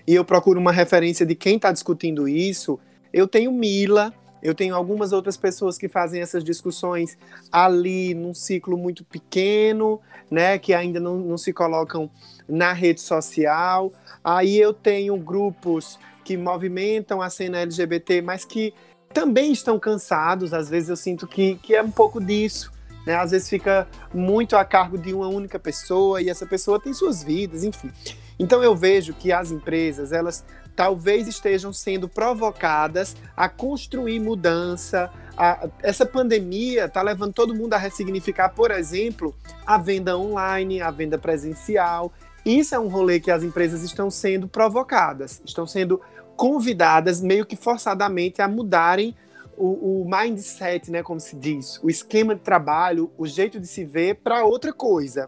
e 0.07 0.15
eu 0.15 0.23
procuro 0.23 0.61
uma 0.61 0.71
referência 0.71 1.25
de 1.25 1.35
quem 1.35 1.57
está 1.57 1.73
discutindo 1.73 2.25
isso, 2.25 2.79
eu 3.17 3.27
tenho 3.27 3.51
Mila, 3.51 4.13
eu 4.43 4.53
tenho 4.53 4.75
algumas 4.75 5.11
outras 5.11 5.35
pessoas 5.35 5.77
que 5.77 5.87
fazem 5.87 6.21
essas 6.21 6.43
discussões 6.43 7.17
ali 7.51 8.13
num 8.13 8.33
ciclo 8.33 8.77
muito 8.77 9.03
pequeno, 9.03 9.99
né, 10.29 10.59
que 10.59 10.73
ainda 10.73 10.99
não, 10.99 11.17
não 11.17 11.37
se 11.37 11.51
colocam 11.51 12.09
na 12.47 12.73
rede 12.73 13.01
social. 13.01 13.91
Aí 14.23 14.59
eu 14.59 14.73
tenho 14.73 15.17
grupos 15.17 15.97
que 16.23 16.37
movimentam 16.37 17.21
a 17.21 17.29
cena 17.29 17.59
LGBT, 17.59 18.21
mas 18.21 18.45
que 18.45 18.73
também 19.13 19.51
estão 19.51 19.79
cansados. 19.79 20.53
Às 20.53 20.69
vezes 20.69 20.89
eu 20.89 20.95
sinto 20.95 21.25
que, 21.25 21.55
que 21.55 21.75
é 21.75 21.81
um 21.81 21.91
pouco 21.91 22.23
disso 22.23 22.71
né? 23.07 23.15
Às 23.15 23.31
vezes 23.31 23.49
fica 23.49 23.87
muito 24.13 24.57
a 24.57 24.65
cargo 24.65 24.97
de 24.97 25.13
uma 25.13 25.29
única 25.29 25.57
pessoa 25.57 26.21
e 26.21 26.29
essa 26.29 26.45
pessoa 26.45 26.77
tem 26.77 26.93
suas 26.93 27.23
vidas, 27.23 27.63
enfim. 27.63 27.89
Então 28.37 28.61
eu 28.61 28.75
vejo 28.75 29.13
que 29.13 29.31
as 29.31 29.49
empresas, 29.49 30.11
elas 30.11 30.45
talvez 30.77 31.27
estejam 31.27 31.73
sendo 31.73 32.07
provocadas 32.07 33.17
a 33.35 33.49
construir 33.49 34.19
mudança. 34.19 35.11
A, 35.35 35.67
essa 35.81 36.05
pandemia 36.05 36.85
está 36.85 37.01
levando 37.01 37.33
todo 37.33 37.55
mundo 37.55 37.73
a 37.73 37.77
ressignificar, 37.77 38.49
por 38.49 38.69
exemplo, 38.69 39.35
a 39.65 39.79
venda 39.79 40.15
online, 40.15 40.79
a 40.79 40.91
venda 40.91 41.17
presencial. 41.17 42.13
Isso 42.45 42.75
é 42.75 42.79
um 42.79 42.87
rolê 42.87 43.19
que 43.19 43.31
as 43.31 43.41
empresas 43.41 43.81
estão 43.81 44.11
sendo 44.11 44.47
provocadas, 44.47 45.41
estão 45.43 45.65
sendo 45.65 45.99
convidadas 46.35 47.19
meio 47.21 47.43
que 47.43 47.55
forçadamente 47.55 48.39
a 48.39 48.47
mudarem 48.47 49.15
o, 49.57 50.03
o, 50.03 50.07
mindset, 50.07 50.91
né, 50.91 51.01
como 51.01 51.19
se 51.19 51.35
diz, 51.35 51.79
o 51.81 51.89
esquema 51.89 52.35
de 52.35 52.41
trabalho, 52.41 53.11
o 53.17 53.25
jeito 53.25 53.59
de 53.59 53.65
se 53.65 53.83
ver 53.83 54.17
para 54.17 54.45
outra 54.45 54.71
coisa. 54.71 55.27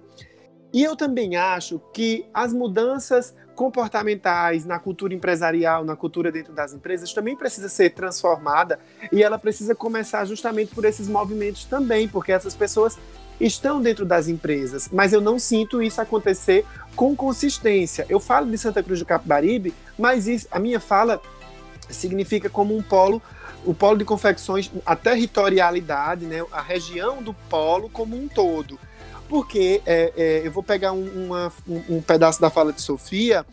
E 0.71 0.83
eu 0.83 0.95
também 0.95 1.35
acho 1.35 1.81
que 1.91 2.27
as 2.31 2.53
mudanças 2.53 3.33
comportamentais 3.59 4.63
na 4.63 4.79
cultura 4.79 5.13
empresarial, 5.13 5.83
na 5.83 5.93
cultura 5.93 6.31
dentro 6.31 6.53
das 6.53 6.71
empresas, 6.71 7.11
também 7.11 7.35
precisa 7.35 7.67
ser 7.67 7.89
transformada 7.89 8.79
e 9.11 9.21
ela 9.21 9.37
precisa 9.37 9.75
começar 9.75 10.23
justamente 10.23 10.73
por 10.73 10.85
esses 10.85 11.09
movimentos 11.09 11.65
também, 11.65 12.07
porque 12.07 12.31
essas 12.31 12.55
pessoas 12.55 12.97
estão 13.37 13.81
dentro 13.81 14.05
das 14.05 14.29
empresas, 14.29 14.87
mas 14.93 15.11
eu 15.11 15.19
não 15.19 15.37
sinto 15.37 15.81
isso 15.81 15.99
acontecer 15.99 16.65
com 16.95 17.13
consistência. 17.13 18.05
Eu 18.07 18.21
falo 18.21 18.49
de 18.49 18.57
Santa 18.57 18.81
Cruz 18.81 18.99
do 18.99 19.05
Capibaribe, 19.05 19.73
mas 19.97 20.25
isso, 20.25 20.47
a 20.51 20.57
minha 20.57 20.79
fala 20.79 21.21
significa 21.89 22.49
como 22.49 22.73
um 22.73 22.81
polo 22.81 23.21
o 23.65 23.73
polo 23.73 23.97
de 23.97 24.05
confecções, 24.05 24.71
a 24.85 24.95
territorialidade, 24.95 26.25
né, 26.25 26.45
a 26.49 26.61
região 26.61 27.21
do 27.21 27.33
polo 27.33 27.89
como 27.89 28.15
um 28.15 28.29
todo. 28.29 28.79
Porque 29.29 29.81
é, 29.85 30.11
é, 30.17 30.41
eu 30.47 30.51
vou 30.51 30.63
pegar 30.63 30.91
um, 30.91 31.25
uma, 31.25 31.53
um, 31.67 31.97
um, 31.97 32.01
pedaço 32.01 32.41
da 32.41 32.49
fala 32.49 32.73
de 32.73 32.81
Sofia, 32.81 33.45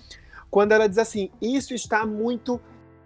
quando 0.51 0.73
ela 0.73 0.89
diz 0.89 0.97
assim: 0.97 1.31
isso 1.41 1.75
está 1.75 2.07
muito 2.07 2.59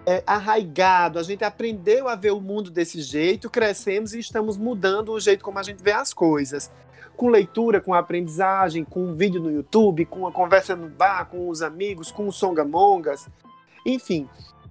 é, 0.07 0.23
arraigado, 0.25 1.18
a 1.18 1.23
gente 1.25 1.45
aprendeu 1.45 2.09
a 2.09 2.14
ver 2.14 2.31
o 2.31 2.41
mundo 2.41 2.71
desse 2.71 3.03
jeito, 3.03 3.51
crescemos 3.51 4.14
e 4.14 4.21
estamos 4.21 4.57
mudando 4.57 5.11
o 5.11 5.18
jeito 5.18 5.45
como 5.45 5.59
a 5.59 5.62
gente 5.64 5.83
vê 5.83 5.93
as 5.93 6.14
coisas. 6.14 6.71
Com 7.16 7.29
leitura, 7.29 7.81
com 7.83 7.93
aprendizagem, 7.93 8.83
com 8.83 9.05
um 9.05 9.14
vídeo 9.14 9.43
no 9.43 9.51
YouTube, 9.51 10.07
com 10.07 10.21
uma 10.21 10.33
conversa 10.33 10.75
no 10.75 10.89
bar, 10.89 11.27
com 11.27 11.51
os 11.51 11.61
amigos, 11.61 12.11
com 12.11 12.27
os 12.29 12.37
songamongas, 12.37 13.29
enfim 13.85 14.27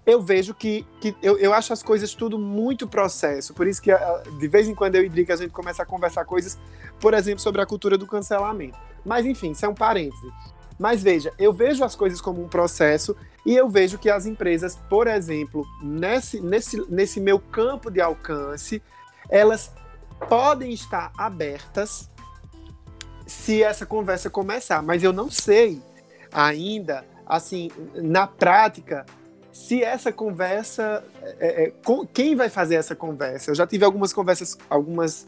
eu 0.10 0.22
vejo 0.22 0.54
que, 0.54 0.86
que 1.00 1.16
eu, 1.22 1.38
eu 1.38 1.54
acho 1.54 1.72
as 1.72 1.84
coisas 1.84 2.14
tudo 2.14 2.38
muito 2.38 2.88
processo. 2.88 3.54
Por 3.54 3.68
isso 3.68 3.82
que 3.82 3.92
ah, 3.92 4.24
de 4.40 4.48
vez 4.48 4.68
em 4.68 4.76
quando 4.76 4.96
eu 4.96 5.04
e 5.04 5.10
Drica 5.10 5.34
a 5.34 5.38
gente 5.38 5.52
começa 5.52 5.84
a 5.84 5.86
conversar 5.86 6.26
coisas, 6.26 6.58
por 7.00 7.14
exemplo, 7.14 7.40
sobre 7.40 7.62
a 7.62 7.66
cultura 7.66 7.98
do 7.98 8.08
cancelamento. 8.08 8.78
Mas 9.06 9.26
enfim, 9.26 9.52
isso 9.52 9.66
é 9.66 9.70
um 9.70 9.76
parêntese. 9.76 10.32
Mas 10.78 11.04
veja, 11.04 11.34
eu 11.38 11.52
vejo 11.52 11.84
as 11.84 11.96
coisas 11.96 12.22
como 12.22 12.44
um 12.44 12.48
processo 12.48 13.16
e 13.46 13.56
eu 13.56 13.68
vejo 13.68 13.98
que 13.98 14.10
as 14.10 14.26
empresas, 14.26 14.78
por 14.90 15.08
exemplo, 15.08 15.66
nesse, 15.82 16.40
nesse, 16.40 16.86
nesse 16.90 17.20
meu 17.20 17.40
campo 17.40 17.92
de 17.92 18.00
alcance, 18.00 18.82
elas 19.30 19.74
podem 20.28 20.72
estar 20.72 21.12
abertas 21.18 22.10
se 23.28 23.62
essa 23.62 23.86
conversa 23.86 24.30
começar, 24.30 24.82
mas 24.82 25.04
eu 25.04 25.14
não 25.14 25.30
sei 25.30 25.82
ainda, 26.32 27.06
assim, 27.26 27.70
na 27.96 28.26
prática, 28.26 29.06
se 29.60 29.84
essa 29.84 30.10
conversa. 30.10 31.04
É, 31.38 31.64
é, 31.64 31.72
com, 31.84 32.08
quem 32.08 32.34
vai 32.34 32.48
fazer 32.48 32.76
essa 32.76 32.96
conversa? 32.96 33.52
Eu 33.52 33.56
já 33.56 33.68
tive 33.68 33.84
algumas 33.84 34.14
conversas, 34.14 34.58
algumas 34.70 35.28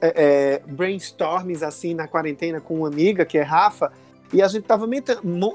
é, 0.00 0.56
é 0.56 0.58
brainstorms 0.66 1.62
assim 1.62 1.94
na 1.94 2.08
quarentena 2.08 2.60
com 2.60 2.78
uma 2.78 2.88
amiga, 2.88 3.24
que 3.24 3.38
é 3.38 3.42
Rafa, 3.42 3.92
e 4.32 4.42
a 4.42 4.48
gente 4.48 4.62
estava 4.62 4.84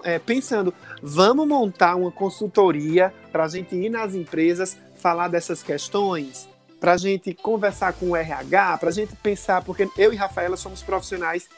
é, 0.05 0.19
pensando: 0.19 0.73
vamos 1.01 1.45
montar 1.45 1.95
uma 1.95 2.11
consultoria 2.11 3.13
para 3.29 3.43
a 3.43 3.47
gente 3.49 3.75
ir 3.75 3.89
nas 3.89 4.15
empresas 4.15 4.77
falar 4.95 5.27
dessas 5.27 5.61
questões, 5.61 6.47
para 6.79 6.93
a 6.93 6.97
gente 6.97 7.33
conversar 7.33 7.91
com 7.91 8.11
o 8.11 8.15
RH, 8.15 8.77
para 8.77 8.87
a 8.87 8.93
gente 8.93 9.13
pensar, 9.17 9.61
porque 9.65 9.89
eu 9.97 10.13
e 10.13 10.15
Rafaela 10.15 10.55
somos 10.55 10.81
profissionais 10.81 11.49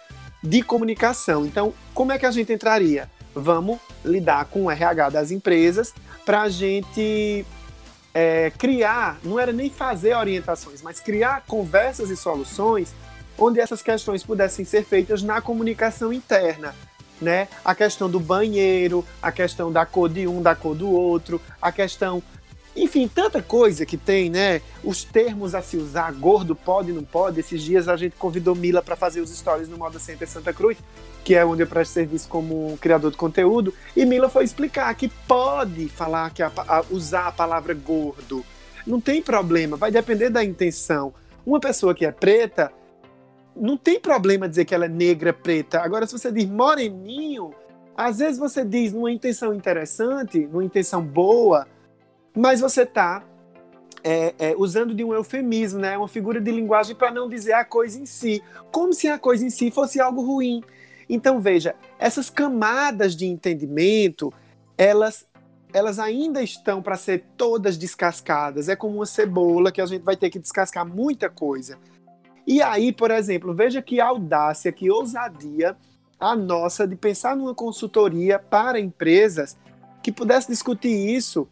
de 0.41 0.63
comunicação. 0.63 1.45
Então, 1.45 1.76
como 1.93 2.11
é 2.11 2.18
que 2.18 2.26
a 2.26 2.32
gente 2.32 2.51
entraria? 2.51 3.07
Vamos 3.36 3.80
lidar 4.04 4.46
com 4.46 4.64
o 4.64 4.72
RH 4.72 5.10
das 5.10 5.30
empresas 5.30 5.94
para 6.26 6.44
a 6.44 6.50
gente 6.50 7.46
é, 8.14 8.50
criar, 8.58 9.20
não 9.24 9.38
era 9.38 9.52
nem 9.52 9.70
fazer 9.70 10.16
orientações, 10.16 10.82
mas 10.82 11.02
criar 11.02 11.44
conversas 11.46 12.10
e 12.10 12.16
soluções 12.16 12.96
onde 13.38 13.60
essas 13.60 13.82
questões 13.82 14.24
pudessem 14.24 14.64
ser 14.64 14.86
feitas 14.86 15.22
na 15.22 15.42
comunicação 15.42 16.14
interna. 16.14 16.74
né? 17.22 17.48
A 17.64 17.74
questão 17.74 18.10
do 18.10 18.20
banheiro, 18.20 19.06
a 19.22 19.32
questão 19.32 19.72
da 19.72 19.86
cor 19.86 20.10
de 20.10 20.28
um, 20.28 20.42
da 20.42 20.54
cor 20.54 20.76
do 20.76 20.90
outro, 20.90 21.42
a 21.62 21.72
questão 21.72 22.22
enfim, 22.76 23.07
tanta 23.07 23.41
coisa 23.41 23.86
que 23.86 23.95
tem, 23.95 24.30
né? 24.30 24.61
Os 24.84 25.03
termos 25.03 25.55
a 25.55 25.61
se 25.61 25.78
usar, 25.78 26.11
gordo 26.11 26.53
pode, 26.53 26.91
não 26.91 27.03
pode. 27.03 27.39
Esses 27.39 27.61
dias 27.61 27.88
a 27.88 27.95
gente 27.95 28.17
convidou 28.17 28.53
Mila 28.53 28.82
para 28.82 28.97
fazer 28.97 29.21
os 29.21 29.30
stories 29.30 29.69
no 29.69 29.78
Moda 29.78 29.97
Center 29.97 30.28
Santa 30.28 30.51
Cruz, 30.51 30.78
que 31.23 31.36
é 31.36 31.45
onde 31.45 31.63
eu 31.63 31.67
presto 31.67 31.93
serviço 31.93 32.28
como 32.28 32.78
criador 32.82 33.11
de 33.11 33.17
conteúdo, 33.17 33.73
e 33.95 34.05
Mila 34.05 34.28
foi 34.28 34.43
explicar 34.43 34.93
que 34.93 35.07
pode 35.07 35.88
falar 35.88 36.32
que 36.32 36.43
a, 36.43 36.51
a, 36.55 36.84
usar 36.91 37.28
a 37.28 37.32
palavra 37.32 37.73
gordo. 37.73 38.45
Não 38.86 38.99
tem 38.99 39.21
problema, 39.21 39.78
vai 39.78 39.89
depender 39.89 40.30
da 40.30 40.43
intenção. 40.43 41.13
Uma 41.45 41.59
pessoa 41.59 41.95
que 41.95 42.05
é 42.05 42.11
preta, 42.11 42.71
não 43.55 43.78
tem 43.78 43.99
problema 43.99 44.49
dizer 44.49 44.65
que 44.65 44.76
ela 44.76 44.86
é 44.86 44.89
negra 44.89 45.32
preta. 45.32 45.80
Agora, 45.80 46.05
se 46.05 46.11
você 46.11 46.30
diz 46.32 46.45
moreninho, 46.45 47.53
às 47.95 48.17
vezes 48.19 48.38
você 48.38 48.65
diz 48.65 48.91
numa 48.91 49.11
intenção 49.11 49.53
interessante, 49.53 50.39
numa 50.39 50.63
intenção 50.63 51.01
boa, 51.01 51.65
mas 52.36 52.60
você 52.60 52.82
está 52.82 53.24
é, 54.04 54.36
é, 54.38 54.56
usando 54.58 54.94
de 54.94 55.04
um 55.04 55.14
eufemismo, 55.14 55.80
né, 55.80 55.98
uma 55.98 56.08
figura 56.08 56.40
de 56.40 56.52
linguagem 56.52 56.96
para 56.96 57.12
não 57.12 57.28
dizer 57.28 57.54
a 57.54 57.66
coisa 57.66 58.00
em 58.00 58.06
si, 58.06 58.44
como 58.72 58.94
se 58.94 59.08
a 59.08 59.18
coisa 59.18 59.46
em 59.46 59.50
si 59.50 59.72
fosse 59.72 60.00
algo 60.00 60.22
ruim. 60.22 60.62
Então 61.10 61.40
veja, 61.40 61.76
essas 61.98 62.30
camadas 62.30 63.16
de 63.16 63.26
entendimento, 63.26 64.32
elas 64.78 65.26
elas 65.74 66.00
ainda 66.00 66.42
estão 66.42 66.82
para 66.82 66.96
ser 66.96 67.26
todas 67.36 67.76
descascadas. 67.76 68.70
É 68.70 68.78
como 68.78 68.96
uma 68.96 69.06
cebola 69.06 69.74
que 69.74 69.82
a 69.82 69.86
gente 69.86 70.04
vai 70.04 70.16
ter 70.16 70.30
que 70.30 70.40
descascar 70.40 70.88
muita 70.88 71.30
coisa. 71.30 71.78
E 72.48 72.62
aí, 72.62 72.94
por 72.94 73.12
exemplo, 73.12 73.54
veja 73.54 73.82
que 73.82 74.00
audácia, 74.00 74.72
que 74.72 74.90
ousadia 74.90 75.76
a 76.18 76.34
nossa 76.34 76.88
de 76.88 76.96
pensar 76.96 77.36
numa 77.36 77.54
consultoria 77.54 78.40
para 78.40 78.80
empresas 78.80 79.58
que 80.02 80.14
pudesse 80.14 80.48
discutir 80.48 81.14
isso 81.14 81.46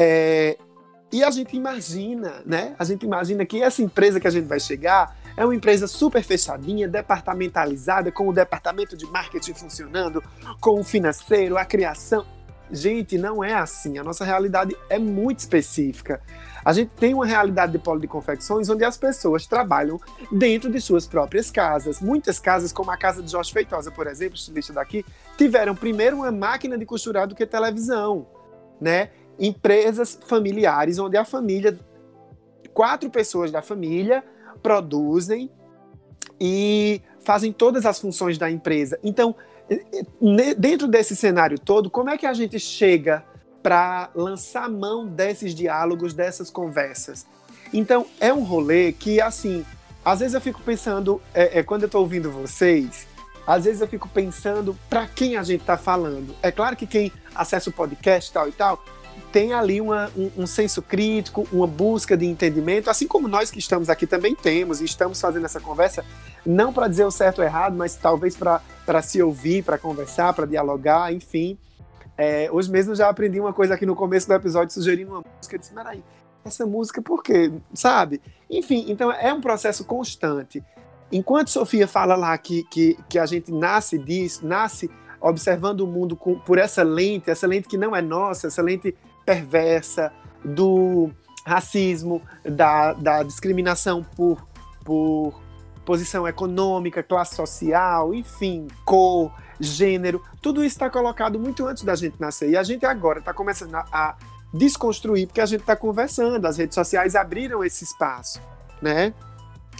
é, 0.00 0.56
e 1.10 1.24
a 1.24 1.30
gente 1.30 1.56
imagina, 1.56 2.40
né? 2.46 2.76
A 2.78 2.84
gente 2.84 3.04
imagina 3.04 3.44
que 3.44 3.60
essa 3.60 3.82
empresa 3.82 4.20
que 4.20 4.28
a 4.28 4.30
gente 4.30 4.46
vai 4.46 4.60
chegar 4.60 5.16
é 5.36 5.44
uma 5.44 5.54
empresa 5.54 5.88
super 5.88 6.22
fechadinha, 6.22 6.86
departamentalizada, 6.86 8.12
com 8.12 8.28
o 8.28 8.32
departamento 8.32 8.96
de 8.96 9.06
marketing 9.06 9.54
funcionando, 9.54 10.22
com 10.60 10.78
o 10.78 10.84
financeiro, 10.84 11.58
a 11.58 11.64
criação. 11.64 12.24
Gente, 12.70 13.18
não 13.18 13.42
é 13.42 13.54
assim. 13.54 13.98
A 13.98 14.04
nossa 14.04 14.24
realidade 14.24 14.76
é 14.88 14.98
muito 15.00 15.40
específica. 15.40 16.20
A 16.64 16.72
gente 16.72 16.90
tem 16.90 17.14
uma 17.14 17.26
realidade 17.26 17.72
de 17.72 17.78
polo 17.78 17.98
de 17.98 18.06
confecções 18.06 18.68
onde 18.68 18.84
as 18.84 18.96
pessoas 18.96 19.46
trabalham 19.46 19.98
dentro 20.30 20.70
de 20.70 20.80
suas 20.80 21.06
próprias 21.06 21.50
casas. 21.50 22.00
Muitas 22.00 22.38
casas, 22.38 22.72
como 22.72 22.90
a 22.90 22.96
casa 22.96 23.22
de 23.22 23.32
Jorge 23.32 23.52
Feitosa, 23.52 23.90
por 23.90 24.06
exemplo, 24.06 24.36
estilista 24.36 24.72
daqui, 24.72 25.04
tiveram 25.36 25.74
primeiro 25.74 26.18
uma 26.18 26.30
máquina 26.30 26.78
de 26.78 26.84
costurar 26.84 27.26
do 27.26 27.34
que 27.34 27.46
televisão, 27.46 28.26
né? 28.80 29.10
Empresas 29.38 30.18
familiares, 30.26 30.98
onde 30.98 31.16
a 31.16 31.24
família, 31.24 31.78
quatro 32.72 33.08
pessoas 33.10 33.50
da 33.50 33.62
família, 33.62 34.24
produzem 34.62 35.50
e 36.40 37.00
fazem 37.20 37.52
todas 37.52 37.86
as 37.86 38.00
funções 38.00 38.38
da 38.38 38.50
empresa. 38.50 38.98
Então, 39.02 39.34
dentro 40.58 40.88
desse 40.88 41.14
cenário 41.14 41.58
todo, 41.58 41.90
como 41.90 42.10
é 42.10 42.16
que 42.16 42.26
a 42.26 42.32
gente 42.32 42.58
chega 42.58 43.24
para 43.62 44.10
lançar 44.14 44.68
mão 44.68 45.06
desses 45.06 45.54
diálogos, 45.54 46.14
dessas 46.14 46.50
conversas? 46.50 47.26
Então, 47.72 48.06
é 48.18 48.32
um 48.32 48.42
rolê 48.42 48.92
que, 48.92 49.20
assim, 49.20 49.64
às 50.04 50.20
vezes 50.20 50.34
eu 50.34 50.40
fico 50.40 50.60
pensando, 50.62 51.20
é, 51.34 51.58
é 51.58 51.62
quando 51.62 51.82
eu 51.82 51.86
estou 51.86 52.00
ouvindo 52.00 52.30
vocês, 52.30 53.06
às 53.46 53.64
vezes 53.64 53.80
eu 53.80 53.88
fico 53.88 54.08
pensando 54.08 54.78
para 54.88 55.06
quem 55.06 55.36
a 55.36 55.42
gente 55.42 55.60
está 55.60 55.76
falando. 55.76 56.34
É 56.42 56.50
claro 56.50 56.76
que 56.76 56.86
quem 56.86 57.12
acessa 57.34 57.70
o 57.70 57.72
podcast 57.72 58.32
tal 58.32 58.48
e 58.48 58.52
tal, 58.52 58.82
tem 59.32 59.52
ali 59.52 59.80
uma, 59.80 60.10
um, 60.16 60.30
um, 60.38 60.46
senso 60.46 60.82
crítico, 60.82 61.46
uma 61.52 61.66
busca 61.66 62.16
de 62.16 62.26
entendimento, 62.26 62.90
assim 62.90 63.06
como 63.06 63.28
nós 63.28 63.50
que 63.50 63.58
estamos 63.58 63.88
aqui 63.88 64.06
também 64.06 64.34
temos 64.34 64.80
e 64.80 64.84
estamos 64.84 65.20
fazendo 65.20 65.44
essa 65.44 65.60
conversa, 65.60 66.04
não 66.44 66.72
para 66.72 66.88
dizer 66.88 67.04
o 67.04 67.10
certo 67.10 67.38
ou 67.38 67.44
errado, 67.44 67.76
mas 67.76 67.94
talvez 67.94 68.36
para 68.36 69.02
se 69.02 69.22
ouvir, 69.22 69.62
para 69.64 69.78
conversar, 69.78 70.32
para 70.32 70.46
dialogar, 70.46 71.12
enfim. 71.12 71.58
É, 72.16 72.48
hoje 72.50 72.70
mesmo 72.70 72.94
já 72.94 73.08
aprendi 73.08 73.38
uma 73.38 73.52
coisa 73.52 73.74
aqui 73.74 73.86
no 73.86 73.94
começo 73.94 74.26
do 74.26 74.34
episódio, 74.34 74.72
sugerindo 74.72 75.12
uma 75.12 75.22
música, 75.36 75.54
eu 75.54 75.60
disse, 75.60 75.72
peraí, 75.72 76.02
essa 76.44 76.66
música 76.66 77.00
por 77.00 77.22
quê? 77.22 77.52
Sabe? 77.74 78.20
Enfim, 78.50 78.86
então 78.88 79.12
é 79.12 79.32
um 79.32 79.40
processo 79.40 79.84
constante. 79.84 80.64
Enquanto 81.12 81.50
Sofia 81.50 81.86
fala 81.86 82.16
lá 82.16 82.36
que, 82.36 82.64
que, 82.64 82.98
que 83.08 83.18
a 83.18 83.26
gente 83.26 83.52
nasce 83.52 83.98
disso, 83.98 84.46
nasce 84.46 84.90
observando 85.20 85.80
o 85.80 85.86
mundo 85.86 86.16
com, 86.16 86.38
por 86.38 86.58
essa 86.58 86.82
lente, 86.82 87.30
essa 87.30 87.46
lente 87.46 87.68
que 87.68 87.76
não 87.76 87.94
é 87.94 88.02
nossa, 88.02 88.46
essa 88.46 88.62
lente 88.62 88.94
perversa 89.28 90.10
do 90.42 91.10
racismo, 91.44 92.22
da, 92.42 92.94
da 92.94 93.22
discriminação 93.22 94.02
por, 94.02 94.42
por 94.82 95.38
posição 95.84 96.26
econômica, 96.26 97.02
classe 97.02 97.36
social, 97.36 98.14
enfim, 98.14 98.68
cor, 98.86 99.30
gênero, 99.60 100.22
tudo 100.40 100.64
isso 100.64 100.76
está 100.76 100.88
colocado 100.88 101.38
muito 101.38 101.66
antes 101.66 101.84
da 101.84 101.94
gente 101.94 102.18
nascer. 102.18 102.48
E 102.48 102.56
a 102.56 102.62
gente 102.62 102.86
agora 102.86 103.18
está 103.18 103.34
começando 103.34 103.74
a, 103.74 103.84
a, 103.92 104.16
desconstruir, 104.54 105.26
porque 105.26 105.42
a 105.42 105.46
gente 105.46 105.60
está 105.60 105.76
conversando, 105.76 106.46
as 106.46 106.56
redes 106.56 106.74
sociais 106.74 107.14
abriram 107.14 107.62
esse 107.62 107.84
espaço, 107.84 108.40
né? 108.80 109.12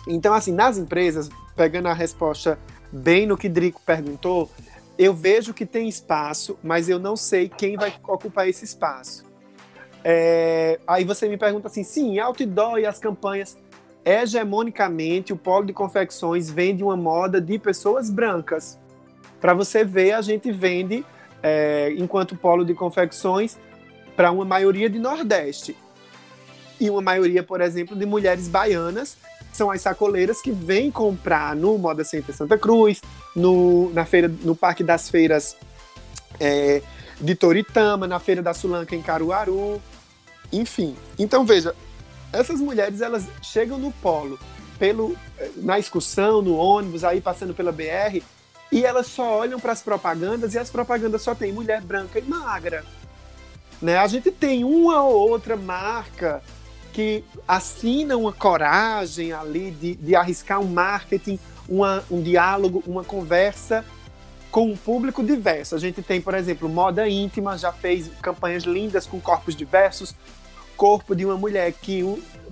Então, 0.06 0.34
assim, 0.34 0.52
nas 0.52 0.76
empresas, 0.76 1.30
pegando 1.56 1.88
a 1.88 1.94
resposta 1.94 2.58
bem 2.92 3.26
no 3.26 3.34
que 3.34 3.48
Drico 3.48 3.80
perguntou, 3.80 4.50
eu 4.98 5.14
vejo 5.14 5.54
que 5.54 5.64
tem 5.64 5.88
espaço, 5.88 6.58
mas 6.62 6.90
eu 6.90 6.98
não 6.98 7.16
sei 7.16 7.48
quem 7.48 7.76
vai 7.76 7.94
ocupar 8.06 8.46
esse 8.46 8.66
espaço. 8.66 9.27
É, 10.04 10.78
aí 10.86 11.04
você 11.04 11.28
me 11.28 11.36
pergunta 11.36 11.68
assim, 11.68 11.82
sim, 11.82 12.18
outdoor 12.18 12.78
e 12.78 12.86
as 12.86 12.98
campanhas, 12.98 13.56
hegemonicamente 14.04 15.32
o 15.32 15.36
polo 15.36 15.66
de 15.66 15.72
confecções 15.72 16.50
vende 16.50 16.82
uma 16.82 16.96
moda 16.96 17.40
de 17.40 17.58
pessoas 17.58 18.10
brancas. 18.10 18.78
Para 19.40 19.54
você 19.54 19.84
ver, 19.84 20.12
a 20.12 20.20
gente 20.20 20.50
vende, 20.50 21.04
é, 21.42 21.94
enquanto 21.96 22.36
polo 22.36 22.64
de 22.64 22.74
confecções, 22.74 23.56
para 24.16 24.30
uma 24.30 24.44
maioria 24.44 24.90
de 24.90 24.98
Nordeste. 24.98 25.76
E 26.80 26.90
uma 26.90 27.02
maioria, 27.02 27.42
por 27.42 27.60
exemplo, 27.60 27.96
de 27.96 28.06
mulheres 28.06 28.48
baianas, 28.48 29.16
são 29.52 29.70
as 29.70 29.80
sacoleiras 29.80 30.40
que 30.40 30.50
vêm 30.50 30.90
comprar 30.90 31.54
no 31.54 31.76
Moda 31.78 32.04
Center 32.04 32.34
Santa 32.34 32.56
Cruz, 32.56 33.00
no, 33.34 33.90
na 33.92 34.04
feira, 34.04 34.28
no 34.28 34.54
Parque 34.54 34.84
das 34.84 35.08
Feiras 35.08 35.56
é, 36.38 36.82
de 37.20 37.34
Toritama, 37.34 38.06
na 38.06 38.18
Feira 38.18 38.42
da 38.42 38.54
Sulanca 38.54 38.94
em 38.94 39.02
Caruaru, 39.02 39.80
enfim. 40.52 40.96
Então 41.18 41.44
veja, 41.44 41.74
essas 42.32 42.60
mulheres 42.60 43.00
elas 43.00 43.26
chegam 43.42 43.78
no 43.78 43.92
polo 43.92 44.38
pelo 44.78 45.16
na 45.56 45.78
excursão, 45.78 46.42
no 46.42 46.56
ônibus, 46.56 47.04
aí 47.04 47.20
passando 47.20 47.54
pela 47.54 47.72
BR, 47.72 48.22
e 48.70 48.84
elas 48.84 49.06
só 49.06 49.38
olham 49.38 49.58
para 49.58 49.72
as 49.72 49.82
propagandas 49.82 50.54
e 50.54 50.58
as 50.58 50.70
propagandas 50.70 51.22
só 51.22 51.34
tem 51.34 51.52
mulher 51.52 51.80
branca 51.80 52.18
e 52.18 52.22
magra. 52.22 52.84
Né? 53.80 53.96
A 53.96 54.06
gente 54.06 54.30
tem 54.30 54.64
uma 54.64 55.02
ou 55.02 55.30
outra 55.30 55.56
marca 55.56 56.42
que 56.92 57.24
assina 57.46 58.16
uma 58.16 58.32
coragem 58.32 59.32
ali 59.32 59.70
de, 59.70 59.94
de 59.94 60.16
arriscar 60.16 60.60
um 60.60 60.66
marketing, 60.66 61.38
uma, 61.68 62.04
um 62.10 62.20
diálogo, 62.20 62.82
uma 62.86 63.04
conversa 63.04 63.84
com 64.50 64.72
um 64.72 64.76
público 64.76 65.22
diverso. 65.22 65.74
A 65.74 65.78
gente 65.78 66.02
tem, 66.02 66.20
por 66.20 66.34
exemplo, 66.34 66.68
Moda 66.68 67.08
Íntima, 67.08 67.56
já 67.56 67.72
fez 67.72 68.10
campanhas 68.20 68.64
lindas 68.64 69.06
com 69.06 69.20
corpos 69.20 69.54
diversos, 69.54 70.14
corpo 70.78 71.14
de 71.14 71.26
uma 71.26 71.36
mulher 71.36 71.72
que 71.72 72.02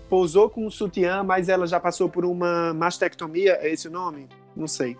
pousou 0.08 0.50
com 0.50 0.66
um 0.66 0.70
sutiã, 0.70 1.22
mas 1.22 1.48
ela 1.48 1.66
já 1.66 1.78
passou 1.78 2.08
por 2.08 2.24
uma 2.24 2.74
mastectomia, 2.74 3.58
é 3.62 3.70
esse 3.72 3.86
o 3.88 3.90
nome? 3.90 4.28
Não 4.54 4.66
sei. 4.66 4.96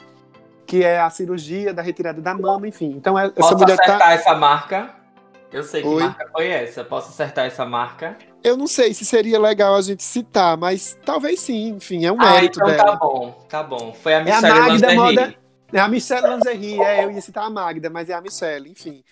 Que 0.64 0.84
é 0.84 1.00
a 1.00 1.10
cirurgia 1.10 1.74
da 1.74 1.82
retirada 1.82 2.22
da 2.22 2.32
mama, 2.34 2.66
enfim. 2.66 2.90
Então 2.96 3.18
essa 3.18 3.32
Posso 3.32 3.58
mulher 3.58 3.74
acertar 3.74 3.98
tá... 3.98 4.12
essa 4.12 4.34
marca? 4.34 4.94
Eu 5.52 5.62
sei 5.62 5.82
que 5.82 5.88
Oi? 5.88 6.02
marca 6.02 6.28
foi 6.32 6.48
essa. 6.48 6.84
Posso 6.84 7.10
acertar 7.10 7.46
essa 7.46 7.64
marca? 7.64 8.16
Eu 8.42 8.56
não 8.56 8.66
sei 8.66 8.94
se 8.94 9.04
seria 9.04 9.38
legal 9.40 9.74
a 9.74 9.80
gente 9.80 10.02
citar, 10.02 10.56
mas 10.56 10.96
talvez 11.04 11.40
sim, 11.40 11.70
enfim, 11.70 12.04
é 12.04 12.12
um 12.12 12.20
Ah, 12.20 12.32
mérito 12.32 12.60
então 12.60 12.68
dela. 12.68 12.84
tá 12.84 12.96
bom, 12.96 13.46
tá 13.48 13.62
bom. 13.62 13.92
Foi 13.92 14.14
a 14.14 14.18
É 14.18 14.20
a 14.20 14.40
Michelle 14.40 14.60
Magda. 14.60 14.94
Moda. 14.94 15.34
É 15.72 15.80
a 15.80 15.88
Michelle 15.88 16.28
Lingerie, 16.28 16.80
é, 16.80 17.04
eu 17.04 17.10
ia 17.10 17.20
citar 17.20 17.44
a 17.44 17.50
Magda, 17.50 17.90
mas 17.90 18.08
é 18.08 18.14
a 18.14 18.20
Michelle, 18.20 18.70
enfim. 18.70 19.02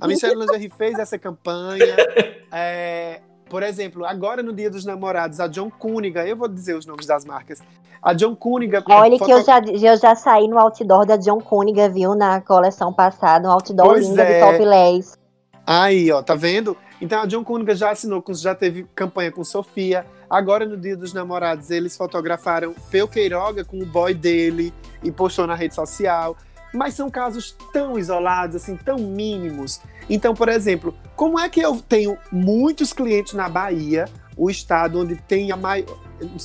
A 0.00 0.06
Michelle 0.06 0.36
Lingerie 0.36 0.70
fez 0.70 0.98
essa 0.98 1.18
campanha. 1.18 1.96
é, 2.52 3.20
por 3.54 3.62
exemplo, 3.62 4.04
agora 4.04 4.42
no 4.42 4.52
Dia 4.52 4.68
dos 4.68 4.84
Namorados, 4.84 5.38
a 5.38 5.46
John 5.46 5.70
Cuniga, 5.70 6.26
eu 6.26 6.36
vou 6.36 6.48
dizer 6.48 6.76
os 6.76 6.84
nomes 6.86 7.06
das 7.06 7.24
marcas. 7.24 7.60
A 8.02 8.12
John 8.12 8.34
Cuniga. 8.34 8.82
Olha 8.84 9.16
que 9.16 9.30
eu 9.32 9.44
foto- 9.44 9.76
já, 9.78 9.90
eu 9.92 9.96
já 9.96 10.16
saí 10.16 10.48
no 10.48 10.58
outdoor 10.58 11.06
da 11.06 11.16
John 11.16 11.38
Cuniga, 11.40 11.88
viu, 11.88 12.16
na 12.16 12.40
coleção 12.40 12.92
passada, 12.92 13.48
um 13.48 13.52
outdoor 13.52 13.90
Pois 13.90 14.08
linda 14.08 14.24
é. 14.24 14.40
de 14.40 14.58
topless. 14.58 15.16
Aí, 15.64 16.10
ó, 16.10 16.20
tá 16.20 16.34
vendo? 16.34 16.76
Então 17.00 17.22
a 17.22 17.26
John 17.26 17.44
Cuniga 17.44 17.76
já 17.76 17.92
assinou, 17.92 18.24
já 18.30 18.56
teve 18.56 18.88
campanha 18.92 19.30
com 19.30 19.44
Sofia. 19.44 20.04
Agora, 20.28 20.66
no 20.66 20.76
Dia 20.76 20.96
dos 20.96 21.12
Namorados, 21.12 21.70
eles 21.70 21.96
fotografaram 21.96 22.74
Peu 22.90 23.06
Queiroga 23.06 23.64
com 23.64 23.78
o 23.78 23.86
boy 23.86 24.14
dele 24.14 24.74
e 25.00 25.12
postou 25.12 25.46
na 25.46 25.54
rede 25.54 25.76
social. 25.76 26.36
mas 26.76 26.94
são 26.94 27.08
casos 27.08 27.56
tão 27.72 27.96
isolados, 27.96 28.56
assim, 28.56 28.76
tão 28.76 28.98
mínimos. 28.98 29.80
Então, 30.08 30.34
por 30.34 30.48
exemplo, 30.48 30.94
como 31.16 31.38
é 31.38 31.48
que 31.48 31.60
eu 31.60 31.80
tenho 31.80 32.18
muitos 32.30 32.92
clientes 32.92 33.32
na 33.32 33.48
Bahia, 33.48 34.06
o 34.36 34.50
estado 34.50 35.00
onde 35.00 35.16
tem 35.16 35.52
a 35.52 35.56
maior. 35.56 35.98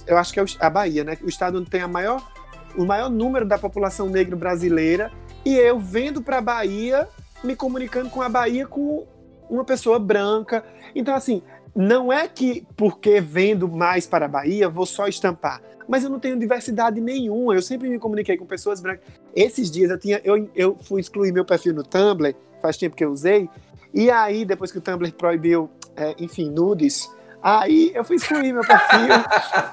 Eu 0.05 0.17
acho 0.17 0.33
que 0.33 0.39
é 0.39 0.45
a 0.59 0.69
Bahia, 0.69 1.03
né? 1.03 1.17
O 1.21 1.29
estado 1.29 1.59
onde 1.59 1.69
tem 1.69 1.81
a 1.81 1.87
maior, 1.87 2.21
o 2.75 2.85
maior 2.85 3.09
número 3.09 3.45
da 3.45 3.57
população 3.57 4.09
negra 4.09 4.35
brasileira, 4.35 5.11
e 5.45 5.55
eu 5.55 5.79
vendo 5.79 6.21
para 6.21 6.37
a 6.37 6.41
Bahia, 6.41 7.07
me 7.43 7.55
comunicando 7.55 8.09
com 8.09 8.21
a 8.21 8.29
Bahia 8.29 8.67
com 8.67 9.07
uma 9.49 9.63
pessoa 9.63 9.97
branca. 9.97 10.63
Então, 10.93 11.15
assim, 11.15 11.41
não 11.75 12.11
é 12.11 12.27
que 12.27 12.65
porque 12.75 13.21
vendo 13.21 13.67
mais 13.67 14.05
para 14.05 14.25
a 14.25 14.29
Bahia, 14.29 14.69
vou 14.69 14.85
só 14.85 15.07
estampar. 15.07 15.61
Mas 15.87 16.03
eu 16.03 16.09
não 16.09 16.19
tenho 16.19 16.37
diversidade 16.37 17.01
nenhuma. 17.01 17.55
Eu 17.55 17.63
sempre 17.63 17.89
me 17.89 17.97
comuniquei 17.97 18.37
com 18.37 18.45
pessoas 18.45 18.79
brancas. 18.79 19.07
Esses 19.35 19.71
dias 19.71 19.89
eu 19.89 19.97
tinha. 19.97 20.21
Eu, 20.23 20.47
eu 20.55 20.77
fui 20.81 21.01
excluir 21.01 21.31
meu 21.31 21.43
perfil 21.43 21.73
no 21.73 21.83
Tumblr, 21.83 22.35
faz 22.61 22.77
tempo 22.77 22.95
que 22.95 23.03
eu 23.03 23.11
usei. 23.11 23.49
E 23.93 24.09
aí, 24.11 24.45
depois 24.45 24.71
que 24.71 24.77
o 24.77 24.81
Tumblr 24.81 25.11
proibiu, 25.13 25.69
é, 25.95 26.15
enfim, 26.19 26.49
nudes, 26.49 27.09
aí 27.41 27.91
eu 27.95 28.03
fui 28.03 28.17
excluir 28.17 28.53
meu 28.53 28.61
perfil. 28.61 29.15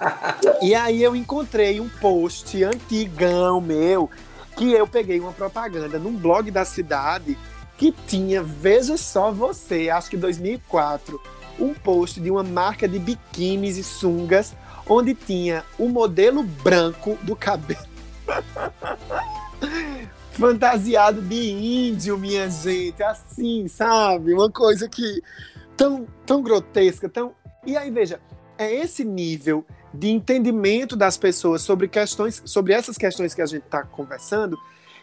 e 0.62 0.74
aí 0.74 1.02
eu 1.02 1.14
encontrei 1.14 1.80
um 1.80 1.88
post 1.88 2.62
antigão 2.64 3.60
meu, 3.60 4.10
que 4.56 4.72
eu 4.72 4.86
peguei 4.86 5.20
uma 5.20 5.32
propaganda 5.32 5.98
num 5.98 6.16
blog 6.16 6.50
da 6.50 6.64
cidade 6.64 7.36
que 7.76 7.92
tinha, 7.92 8.42
veja 8.42 8.96
só 8.96 9.30
você, 9.30 9.90
acho 9.90 10.08
que 10.08 10.16
2004, 10.16 11.20
um 11.58 11.74
post 11.74 12.18
de 12.20 12.30
uma 12.30 12.42
marca 12.42 12.88
de 12.88 12.98
biquínis 12.98 13.76
e 13.76 13.84
sungas, 13.84 14.54
onde 14.88 15.14
tinha 15.14 15.62
o 15.78 15.88
modelo 15.88 16.42
branco 16.42 17.18
do 17.22 17.36
cabelo. 17.36 17.84
Fantasiado 20.38 21.22
de 21.22 21.50
índio, 21.50 22.18
minha 22.18 22.48
gente, 22.50 23.02
assim, 23.02 23.66
sabe? 23.68 24.34
Uma 24.34 24.50
coisa 24.50 24.88
que 24.88 25.22
tão, 25.76 26.06
tão 26.26 26.42
grotesca, 26.42 27.08
tão. 27.08 27.34
E 27.64 27.76
aí, 27.76 27.90
veja, 27.90 28.20
é 28.58 28.72
esse 28.74 29.04
nível 29.04 29.64
de 29.92 30.10
entendimento 30.10 30.94
das 30.94 31.16
pessoas 31.16 31.62
sobre 31.62 31.88
questões, 31.88 32.42
sobre 32.44 32.74
essas 32.74 32.98
questões 32.98 33.34
que 33.34 33.40
a 33.40 33.46
gente 33.46 33.64
está 33.64 33.82
conversando, 33.82 34.58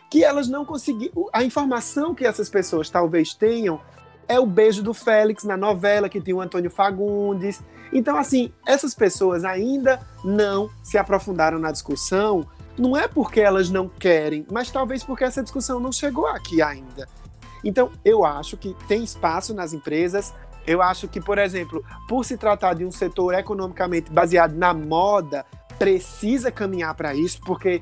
que 0.10 0.24
elas 0.24 0.48
não 0.48 0.64
conseguiram. 0.64 1.28
A 1.34 1.44
informação 1.44 2.14
que 2.14 2.26
essas 2.26 2.50
pessoas 2.50 2.90
talvez 2.90 3.34
tenham 3.34 3.82
é 4.28 4.40
o 4.40 4.46
beijo 4.46 4.84
do 4.84 4.94
Félix 4.94 5.44
na 5.44 5.58
novela 5.58 6.08
que 6.08 6.22
tem 6.22 6.34
o 6.34 6.42
Antônio 6.42 6.70
Fagundes. 6.70 7.62
Então, 7.92 8.18
assim, 8.18 8.52
essas 8.66 8.94
pessoas 8.94 9.44
ainda 9.44 10.00
não 10.24 10.70
se 10.84 10.98
aprofundaram 10.98 11.60
na 11.60 11.72
discussão. 11.72 12.48
Não 12.78 12.98
é 12.98 13.08
porque 13.08 13.40
elas 13.40 13.70
não 13.70 13.88
querem, 13.88 14.46
mas 14.52 14.72
talvez 14.72 15.04
porque 15.04 15.24
essa 15.24 15.44
discussão 15.44 15.80
não 15.80 15.92
chegou 15.92 16.28
aqui 16.28 16.62
ainda. 16.62 17.08
Então, 17.64 17.92
eu 18.04 18.26
acho 18.26 18.58
que 18.58 18.76
tem 18.88 19.04
espaço 19.04 19.54
nas 19.54 19.74
empresas. 19.74 20.34
Eu 20.66 20.82
acho 20.82 21.08
que, 21.08 21.22
por 21.22 21.38
exemplo, 21.38 21.84
por 22.08 22.26
se 22.26 22.38
tratar 22.38 22.74
de 22.74 22.86
um 22.86 22.92
setor 22.92 23.34
economicamente 23.36 24.12
baseado 24.12 24.54
na 24.54 24.74
moda, 24.74 25.46
precisa 25.78 26.52
caminhar 26.52 26.96
para 26.96 27.14
isso, 27.14 27.40
porque 27.46 27.82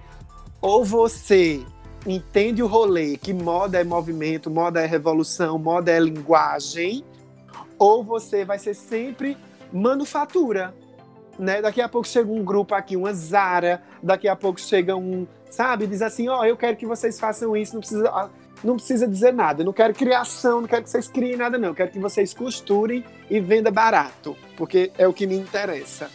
ou 0.62 0.84
você 0.84 1.66
entende 2.06 2.62
o 2.62 2.68
rolê, 2.68 3.18
que 3.18 3.34
moda 3.34 3.80
é 3.80 3.84
movimento, 3.84 4.50
moda 4.50 4.82
é 4.82 4.86
revolução, 4.86 5.58
moda 5.58 5.92
é 5.92 6.00
linguagem, 6.00 7.04
ou 7.78 8.04
você 8.04 8.44
vai 8.44 8.60
ser 8.60 8.74
sempre 8.74 9.38
manufatura. 9.72 10.74
Né? 11.42 11.60
Daqui 11.60 11.82
a 11.82 11.90
pouco 11.90 12.08
chega 12.08 12.32
um 12.32 12.44
grupo 12.44 12.76
aqui, 12.76 12.96
uma 12.96 13.12
Zara, 13.14 13.82
daqui 14.04 14.28
a 14.28 14.36
pouco 14.36 14.62
chega 14.62 14.96
um, 14.96 15.26
sabe, 15.50 15.88
diz 15.88 16.04
assim, 16.04 16.30
ó, 16.30 16.42
oh, 16.42 16.46
eu 16.46 16.56
quero 16.56 16.78
que 16.78 16.86
vocês 16.86 17.20
façam 17.20 17.58
isso, 17.58 17.74
não 17.74 17.80
precisa, 17.80 18.10
ah, 18.10 18.30
não 18.64 18.76
precisa 18.76 19.08
dizer 19.08 19.34
nada, 19.34 19.64
não 19.64 19.74
quero 19.74 19.92
criação, 19.96 20.62
não 20.62 20.68
quero 20.68 20.84
que 20.84 20.92
vocês 20.92 21.08
criem 21.08 21.36
nada 21.36 21.58
não, 21.58 21.74
quero 21.74 21.90
que 21.90 21.98
vocês 21.98 22.32
costurem 22.32 23.04
e 23.28 23.40
venda 23.40 23.72
barato, 23.72 24.38
porque 24.56 24.92
é 25.00 25.08
o 25.08 25.14
que 25.14 25.26
me 25.26 25.36
interessa. 25.36 26.12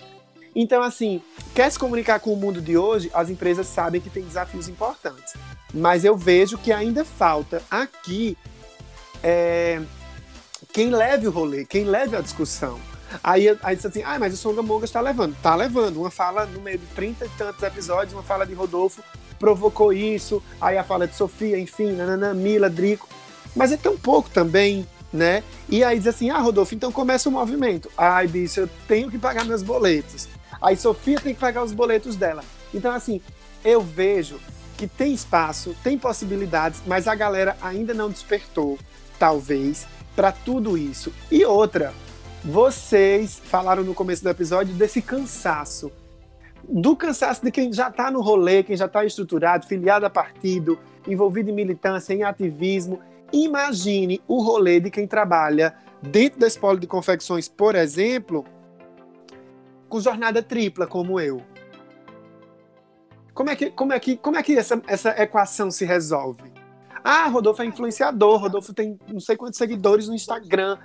Então, 0.54 0.80
assim, 0.80 1.20
quer 1.56 1.72
se 1.72 1.78
comunicar 1.78 2.20
com 2.20 2.32
o 2.32 2.36
mundo 2.36 2.62
de 2.62 2.78
hoje, 2.78 3.10
as 3.12 3.28
empresas 3.28 3.66
sabem 3.66 4.00
que 4.00 4.08
tem 4.08 4.22
desafios 4.22 4.68
importantes. 4.68 5.34
Mas 5.74 6.04
eu 6.04 6.16
vejo 6.16 6.56
que 6.56 6.72
ainda 6.72 7.04
falta 7.04 7.60
aqui 7.68 8.38
é, 9.24 9.82
quem 10.72 10.88
leve 10.88 11.26
o 11.26 11.32
rolê, 11.32 11.64
quem 11.64 11.82
leve 11.82 12.14
a 12.14 12.20
discussão. 12.20 12.78
Aí, 13.22 13.56
aí 13.62 13.76
disse 13.76 13.86
assim, 13.86 14.02
ah, 14.02 14.18
mas 14.18 14.34
o 14.34 14.36
Songa 14.36 14.62
Monga 14.62 14.84
está 14.84 15.00
levando. 15.00 15.32
Está 15.34 15.54
levando. 15.54 15.98
Uma 15.98 16.10
fala 16.10 16.46
no 16.46 16.60
meio 16.60 16.78
de 16.78 16.86
30 16.86 17.26
e 17.26 17.28
tantos 17.30 17.62
episódios, 17.62 18.12
uma 18.12 18.22
fala 18.22 18.46
de 18.46 18.54
Rodolfo 18.54 19.02
provocou 19.38 19.92
isso, 19.92 20.42
aí 20.60 20.76
a 20.76 20.84
fala 20.84 21.06
de 21.06 21.14
Sofia, 21.14 21.58
enfim, 21.58 21.92
nananã, 21.92 22.34
Mila, 22.34 22.68
Drico. 22.68 23.08
Mas 23.54 23.72
é 23.72 23.76
tão 23.76 23.96
pouco 23.96 24.28
também, 24.28 24.86
né? 25.12 25.42
E 25.68 25.82
aí 25.82 25.98
diz 25.98 26.08
assim, 26.08 26.30
ah, 26.30 26.38
Rodolfo, 26.38 26.74
então 26.74 26.92
começa 26.92 27.28
o 27.28 27.32
movimento. 27.32 27.90
Ai, 27.96 28.26
bicho, 28.26 28.60
eu 28.60 28.68
tenho 28.86 29.10
que 29.10 29.18
pagar 29.18 29.44
meus 29.44 29.62
boletos. 29.62 30.28
Aí 30.60 30.76
Sofia 30.76 31.20
tem 31.20 31.34
que 31.34 31.40
pagar 31.40 31.62
os 31.62 31.72
boletos 31.72 32.16
dela. 32.16 32.42
Então, 32.72 32.92
assim, 32.92 33.20
eu 33.64 33.80
vejo 33.80 34.38
que 34.76 34.86
tem 34.86 35.14
espaço, 35.14 35.74
tem 35.82 35.98
possibilidades, 35.98 36.82
mas 36.86 37.08
a 37.08 37.14
galera 37.14 37.56
ainda 37.62 37.94
não 37.94 38.10
despertou, 38.10 38.78
talvez, 39.18 39.86
para 40.14 40.32
tudo 40.32 40.76
isso. 40.76 41.12
E 41.30 41.44
outra, 41.44 41.94
vocês 42.46 43.40
falaram 43.42 43.82
no 43.82 43.92
começo 43.92 44.22
do 44.22 44.30
episódio 44.30 44.72
desse 44.72 45.02
cansaço. 45.02 45.90
Do 46.62 46.94
cansaço 46.94 47.44
de 47.44 47.50
quem 47.50 47.72
já 47.72 47.88
está 47.88 48.08
no 48.08 48.20
rolê, 48.20 48.62
quem 48.62 48.76
já 48.76 48.86
está 48.86 49.04
estruturado, 49.04 49.66
filiado 49.66 50.06
a 50.06 50.10
partido, 50.10 50.78
envolvido 51.08 51.50
em 51.50 51.52
militância, 51.52 52.14
em 52.14 52.22
ativismo. 52.22 53.00
Imagine 53.32 54.22
o 54.28 54.40
rolê 54.40 54.78
de 54.78 54.92
quem 54.92 55.08
trabalha 55.08 55.74
dentro 56.00 56.38
da 56.38 56.46
polo 56.60 56.78
de 56.78 56.86
confecções, 56.86 57.48
por 57.48 57.74
exemplo, 57.74 58.44
com 59.88 59.98
jornada 60.00 60.40
tripla, 60.40 60.86
como 60.86 61.18
eu. 61.18 61.42
Como 63.34 63.50
é 63.50 63.56
que, 63.56 63.70
como 63.70 63.92
é 63.92 63.98
que, 63.98 64.16
como 64.16 64.36
é 64.36 64.42
que 64.42 64.56
essa, 64.56 64.80
essa 64.86 65.10
equação 65.20 65.68
se 65.68 65.84
resolve? 65.84 66.44
Ah, 67.02 67.26
Rodolfo 67.26 67.62
é 67.62 67.66
influenciador, 67.66 68.40
Rodolfo 68.40 68.72
tem 68.72 68.98
não 69.08 69.20
sei 69.20 69.36
quantos 69.36 69.58
seguidores 69.58 70.08
no 70.08 70.14
Instagram. 70.14 70.78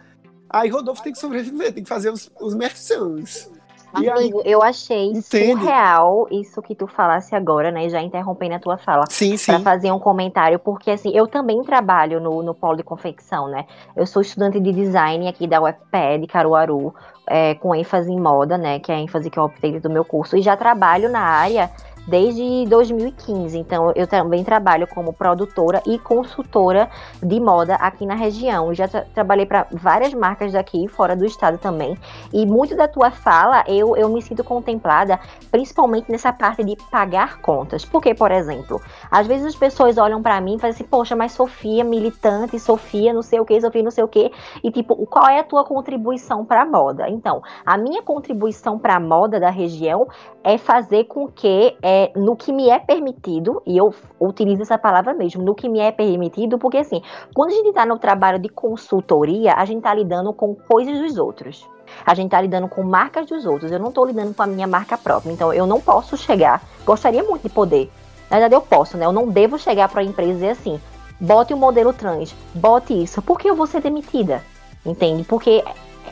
Aí 0.52 0.70
Rodolfo 0.70 1.02
tem 1.02 1.14
que 1.14 1.20
sobreviver, 1.20 1.74
tem 1.74 1.84
que 1.84 1.89
fazer 1.89 2.10
os, 2.10 2.30
os 2.39 2.54
merchandising. 2.54 3.62
Amigo, 3.93 4.14
aí, 4.18 4.32
eu 4.45 4.64
achei 4.64 5.08
entende? 5.08 5.52
surreal 5.52 6.26
isso 6.32 6.62
que 6.62 6.74
tu 6.74 6.88
falasse 6.88 7.36
agora, 7.36 7.72
né? 7.72 7.89
Já 7.89 8.02
interrompendo 8.02 8.56
a 8.56 8.60
tua 8.60 8.78
fala. 8.78 9.04
Sim, 9.10 9.36
sim. 9.36 9.52
Pra 9.52 9.60
fazer 9.60 9.91
um 9.91 9.99
comentário, 9.99 10.58
porque 10.60 10.91
assim, 10.91 11.12
eu 11.14 11.28
também 11.28 11.62
trabalho 11.64 12.22
no, 12.22 12.41
no 12.41 12.56
polo 12.56 12.78
de 12.78 12.84
confecção, 12.84 13.49
né? 13.49 13.66
Eu 13.95 14.06
sou 14.06 14.22
estudante 14.22 14.60
de 14.60 14.72
design 14.72 15.28
aqui 15.28 15.45
da 15.45 15.62
UFPE 15.62 16.20
de 16.22 16.28
Caruaru, 16.28 16.93
é, 17.28 17.56
com 17.56 17.76
ênfase 17.76 18.12
em 18.12 18.20
moda, 18.20 18.58
né? 18.58 18.80
Que 18.80 18.93
é 18.93 18.95
a 18.95 18.99
ênfase 18.99 19.30
que 19.30 19.38
eu 19.38 19.43
optei 19.43 19.78
do 19.80 19.89
meu 19.89 20.06
curso, 20.06 20.38
e 20.38 20.41
já 20.41 20.56
trabalho 20.56 21.10
na 21.10 21.22
área 21.22 21.70
desde 22.08 22.66
2015. 22.68 23.58
Então, 23.58 23.91
eu 23.95 24.08
também 24.08 24.43
trabalho 24.43 24.88
como 24.88 25.14
produtora 25.14 25.82
e 25.86 25.97
consultora 25.99 26.89
de 27.22 27.39
moda 27.39 27.76
aqui 27.76 28.06
na 28.06 28.16
região. 28.16 28.74
já 28.74 28.88
tra 28.88 29.02
trabalhei 29.14 29.45
para 29.45 29.68
várias 29.72 30.14
marcas 30.14 30.52
daqui, 30.52 30.88
fora 30.88 31.16
do 31.16 31.26
estado 31.26 31.58
também. 31.58 31.97
E 32.34 32.45
muito 32.45 32.76
da 32.76 32.88
tua 32.88 33.12
fala, 33.12 33.64
eu, 33.68 33.95
eu 33.95 34.10
me 34.10 34.22
sinto 34.22 34.43
contemplada, 34.43 35.20
principalmente 35.52 36.12
nessa 36.12 36.34
parte 36.34 36.64
de 36.64 36.76
pagar 36.89 37.39
contas. 37.41 37.86
Porque, 37.86 38.14
por 38.14 38.32
exemplo, 38.32 38.82
às 39.10 39.28
vezes 39.28 39.47
as 39.47 39.56
pessoas 39.56 39.97
olham 39.97 40.22
para 40.22 40.39
mim 40.41 40.56
e 40.56 40.60
fazem 40.60 40.72
assim, 40.72 40.84
poxa, 40.84 41.16
mas 41.16 41.34
Sofia, 41.34 41.84
militante, 41.84 42.60
Sofia, 42.60 43.14
não 43.14 43.22
sei 43.22 43.39
o 43.39 43.45
que, 43.45 43.60
Sofia, 43.60 43.84
não 43.84 43.91
sei 43.91 44.04
o 44.04 44.08
que. 44.08 44.32
E, 44.64 44.72
tipo, 44.72 44.95
qual 45.06 45.28
é 45.28 45.39
a 45.39 45.43
tua 45.43 45.64
contribuição 45.64 46.45
para 46.45 46.64
a 46.64 46.66
moda? 46.66 47.10
Então, 47.10 47.41
a 47.66 47.78
minha 47.78 48.02
contribuição 48.02 48.80
para 48.80 48.95
a 48.95 48.99
moda 48.99 49.39
da 49.39 49.49
região 49.49 50.08
é 50.43 50.58
fazer 50.58 51.06
com 51.06 51.28
que 51.28 51.78
é, 51.82 51.91
no 52.16 52.36
que 52.36 52.52
me 52.52 52.70
é 52.70 52.80
permitido, 52.80 53.62
e 53.66 53.78
eu 53.78 53.94
utilizo 54.20 54.62
essa 54.62 54.78
palavra 54.78 55.14
mesmo, 55.14 55.44
no 55.44 55.56
que 55.56 55.70
me 55.70 55.80
é 55.80 55.92
permitido, 55.92 56.58
porque 56.58 56.78
assim, 56.78 57.02
quando 57.34 57.52
a 57.52 57.56
gente 57.56 57.70
está 57.70 57.86
no 57.86 57.98
trabalho 57.98 58.39
de 58.39 58.50
consultoria, 58.50 59.54
a 59.54 59.66
gente 59.66 59.78
está 59.78 59.94
lidando 59.94 60.34
com 60.34 60.56
coisas 60.56 61.00
dos 61.00 61.18
outros. 61.18 61.68
A 62.06 62.14
gente 62.14 62.28
está 62.28 62.42
lidando 62.42 62.68
com 62.68 62.84
marcas 62.84 63.28
dos 63.28 63.46
outros. 63.46 63.72
Eu 63.72 63.80
não 63.80 63.89
estou 63.89 64.06
lidando 64.06 64.34
com 64.34 64.44
a 64.44 64.48
minha 64.48 64.68
marca 64.68 64.98
própria. 64.98 65.32
Então, 65.32 65.54
eu 65.54 65.68
não 65.68 65.82
posso 65.82 66.16
chegar. 66.16 66.64
Gostaria 66.86 67.22
muito 67.22 67.44
de 67.44 67.50
poder. 67.50 67.92
Na 68.30 68.38
verdade, 68.38 68.56
eu 68.56 68.62
posso, 68.62 68.98
né? 68.98 69.06
Eu 69.06 69.12
não 69.12 69.28
devo 69.28 69.60
chegar 69.60 69.89
para 69.89 70.02
a 70.02 70.04
empresa 70.04 70.32
e 70.32 70.36
dizer 70.36 70.50
assim: 70.52 70.80
bote 71.20 71.54
o 71.54 71.58
modelo 71.58 71.92
trans, 71.92 72.34
bote 72.56 72.94
isso. 73.04 73.22
Porque 73.22 73.50
eu 73.50 73.56
vou 73.56 73.68
ser 73.68 73.82
demitida. 73.82 74.42
Entende? 74.86 75.24
Porque 75.24 75.64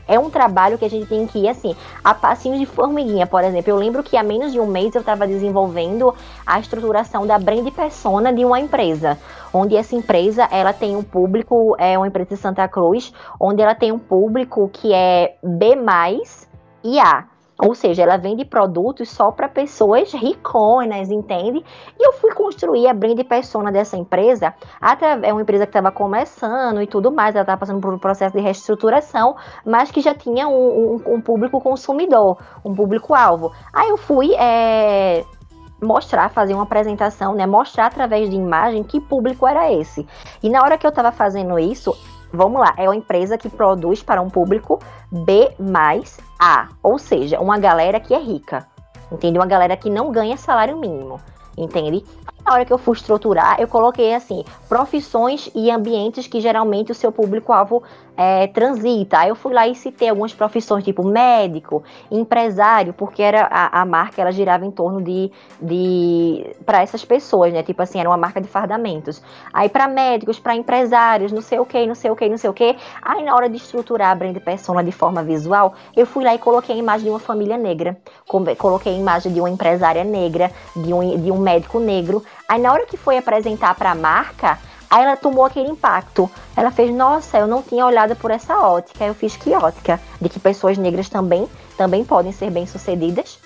é 0.10 0.20
um 0.20 0.30
trabalho 0.30 0.78
que 0.78 0.84
a 0.84 0.89
gente 0.89 1.05
tem 1.05 1.28
que 1.28 1.39
ir 1.39 1.47
assim, 1.47 1.76
a 2.03 2.14
passinhos 2.14 2.60
de 2.60 2.66
formiguinha, 2.66 3.28
por 3.28 3.43
exemplo. 3.43 3.70
Eu 3.70 3.78
lembro 3.78 4.01
que 4.03 4.18
há 4.18 4.24
menos 4.24 4.51
de 4.51 4.60
um 4.60 4.66
mês 4.66 4.95
eu 4.95 5.01
estava 5.01 5.28
desenvolvendo 5.28 6.14
a 6.45 6.60
estruturação 6.60 7.28
da 7.28 7.38
brand 7.38 7.70
persona 7.72 8.34
de 8.34 8.43
uma 8.43 8.60
empresa, 8.60 9.18
onde 9.53 9.78
essa 9.78 9.95
empresa 9.95 10.47
ela 10.51 10.74
tem 10.74 10.95
um 10.95 11.03
público, 11.03 11.76
é 11.78 11.95
uma 11.97 12.07
empresa 12.07 12.36
de 12.36 12.38
Santa 12.38 12.68
Cruz, 12.68 13.14
onde 13.39 13.62
ela 13.62 13.76
tem 13.76 13.91
um 13.91 13.99
público 13.99 14.70
que 14.74 14.91
é 14.91 15.36
B+, 15.43 15.78
e 16.84 16.99
A. 16.99 17.26
Ou 17.62 17.76
seja, 17.76 18.03
ela 18.03 18.18
vende 18.18 18.45
produtos 18.45 19.10
só 19.10 19.32
para 19.32 19.49
pessoas 19.49 20.14
riconas, 20.14 21.12
entende? 21.12 21.64
E 21.99 22.07
eu 22.07 22.14
fui 22.14 22.32
construir 22.34 22.88
a 22.88 22.93
brand 22.93 23.20
persona 23.26 23.70
dessa 23.70 23.97
empresa, 23.97 24.53
é 25.22 25.34
uma 25.34 25.41
empresa 25.41 25.66
que 25.66 25.72
estava 25.72 25.91
começando 25.91 26.82
e 26.82 26.88
tudo 26.88 27.12
mais, 27.12 27.36
ela 27.36 27.43
estava 27.43 27.60
passando 27.60 27.82
por 27.82 27.93
um 27.93 27.99
processo 27.99 28.36
de 28.36 28.41
reestruturação, 28.41 29.36
mas 29.66 29.91
que 29.91 29.99
já 29.99 30.16
tinha 30.16 30.47
um, 30.47 31.01
um, 31.05 31.16
um 31.16 31.22
público 31.22 31.60
consumidor, 31.60 32.38
um 32.64 32.74
público-alvo. 32.74 33.51
Aí 33.74 33.89
eu 33.89 33.97
fui 33.97 34.34
é, 34.36 35.26
mostrar, 35.82 36.30
fazer 36.30 36.53
uma 36.53 36.64
apresentação, 36.64 37.34
né? 37.34 37.45
Mostrar 37.45 37.88
através 37.88 38.30
de 38.30 38.38
imagem 38.38 38.84
que 38.84 39.01
público 39.01 39.45
era 39.45 39.72
esse. 39.72 40.07
E 40.41 40.49
na 40.49 40.62
hora 40.62 40.78
que 40.78 40.86
eu 40.86 40.89
estava 40.89 41.12
fazendo 41.12 41.60
isso, 41.60 41.93
vamos 42.32 42.62
lá, 42.62 42.74
é 42.78 42.88
uma 42.88 42.95
empresa 42.95 43.38
que 43.38 43.49
produz 43.49 44.01
para 44.01 44.22
um 44.22 44.30
público 44.30 44.80
B 45.12 45.53
A, 46.40 46.70
ou 46.82 46.98
seja, 46.98 47.40
uma 47.40 47.60
galera 47.60 48.00
que 48.00 48.14
é 48.14 48.20
rica, 48.20 48.66
entende? 49.12 49.38
Uma 49.38 49.46
galera 49.46 49.76
que 49.76 49.90
não 49.90 50.12
ganha 50.12 50.38
salário 50.38 50.78
mínimo, 50.78 51.20
entende? 51.58 52.06
Na 52.46 52.54
hora 52.54 52.66
que 52.66 52.74
eu 52.74 52.78
fui 52.78 52.96
estruturar, 52.96 53.60
eu 53.60 53.68
coloquei 53.68 54.14
assim, 54.14 54.44
profissões 54.68 55.50
e 55.54 55.70
ambientes 55.70 56.26
que 56.28 56.42
geralmente 56.42 56.92
o 56.92 56.96
seu 56.96 57.12
público-alvo 57.12 57.84
é, 58.20 58.48
transita. 58.48 59.26
Eu 59.26 59.34
fui 59.34 59.54
lá 59.54 59.66
e 59.66 59.74
citei 59.74 60.10
algumas 60.10 60.34
profissões, 60.34 60.84
tipo 60.84 61.06
médico, 61.06 61.82
empresário, 62.12 62.92
porque 62.92 63.22
era 63.24 63.48
a, 63.50 63.82
a 63.82 63.86
marca 63.86 64.22
ela 64.22 64.32
girava 64.32 64.66
em 64.66 64.72
torno 64.72 65.02
de, 65.02 65.32
de 65.62 66.54
para 66.66 66.82
essas 66.82 67.06
pessoas, 67.06 67.54
né? 67.54 67.64
Tipo 67.64 67.82
assim, 67.82 67.98
era 67.98 68.10
uma 68.10 68.18
marca 68.18 68.42
de 68.42 68.48
fardamentos. 68.50 69.22
Aí 69.54 69.70
para 69.70 69.88
médicos, 69.88 70.38
para 70.38 70.54
empresários, 70.54 71.32
não 71.32 71.42
sei 71.42 71.60
o 71.60 71.66
que, 71.66 71.88
não 71.88 71.96
sei 71.96 72.12
o 72.12 72.16
que, 72.16 72.28
não 72.28 72.38
sei 72.38 72.50
o 72.50 72.54
que. 72.54 72.76
Aí 73.02 73.24
na 73.24 73.34
hora 73.34 73.50
de 73.50 73.56
estruturar 73.56 74.12
a 74.12 74.16
brand 74.16 74.36
persona 74.40 74.84
de 74.84 74.92
forma 74.92 75.24
visual, 75.24 75.74
eu 75.96 76.06
fui 76.06 76.26
lá 76.26 76.36
e 76.36 76.38
coloquei 76.38 76.76
a 76.76 76.78
imagem 76.78 77.06
de 77.06 77.10
uma 77.12 77.20
família 77.20 77.58
negra, 77.58 77.98
coloquei 78.58 78.94
a 78.94 78.98
imagem 78.98 79.32
de 79.32 79.40
uma 79.40 79.50
empresária 79.50 80.04
negra, 80.04 80.52
de 80.76 80.94
um, 80.94 81.22
de 81.22 81.32
um 81.32 81.38
médico 81.38 81.80
negro. 81.80 82.22
Aí 82.48 82.60
na 82.60 82.72
hora 82.72 82.86
que 82.86 82.98
foi 82.98 83.18
apresentar 83.18 83.76
para 83.76 83.92
a 83.92 83.96
marca, 83.96 84.58
Aí 84.90 85.04
ela 85.04 85.16
tomou 85.16 85.46
aquele 85.46 85.70
impacto. 85.70 86.30
Ela 86.56 86.72
fez, 86.72 86.92
nossa, 86.92 87.38
eu 87.38 87.46
não 87.46 87.62
tinha 87.62 87.86
olhado 87.86 88.16
por 88.16 88.32
essa 88.32 88.58
ótica. 88.60 89.06
Eu 89.06 89.14
fiz 89.14 89.38
que 89.38 89.52
ótica? 89.54 90.02
De 90.20 90.28
que 90.28 90.40
pessoas 90.40 90.78
negras 90.78 91.08
também, 91.08 91.48
também 91.78 92.04
podem 92.04 92.32
ser 92.32 92.50
bem-sucedidas. 92.50 93.38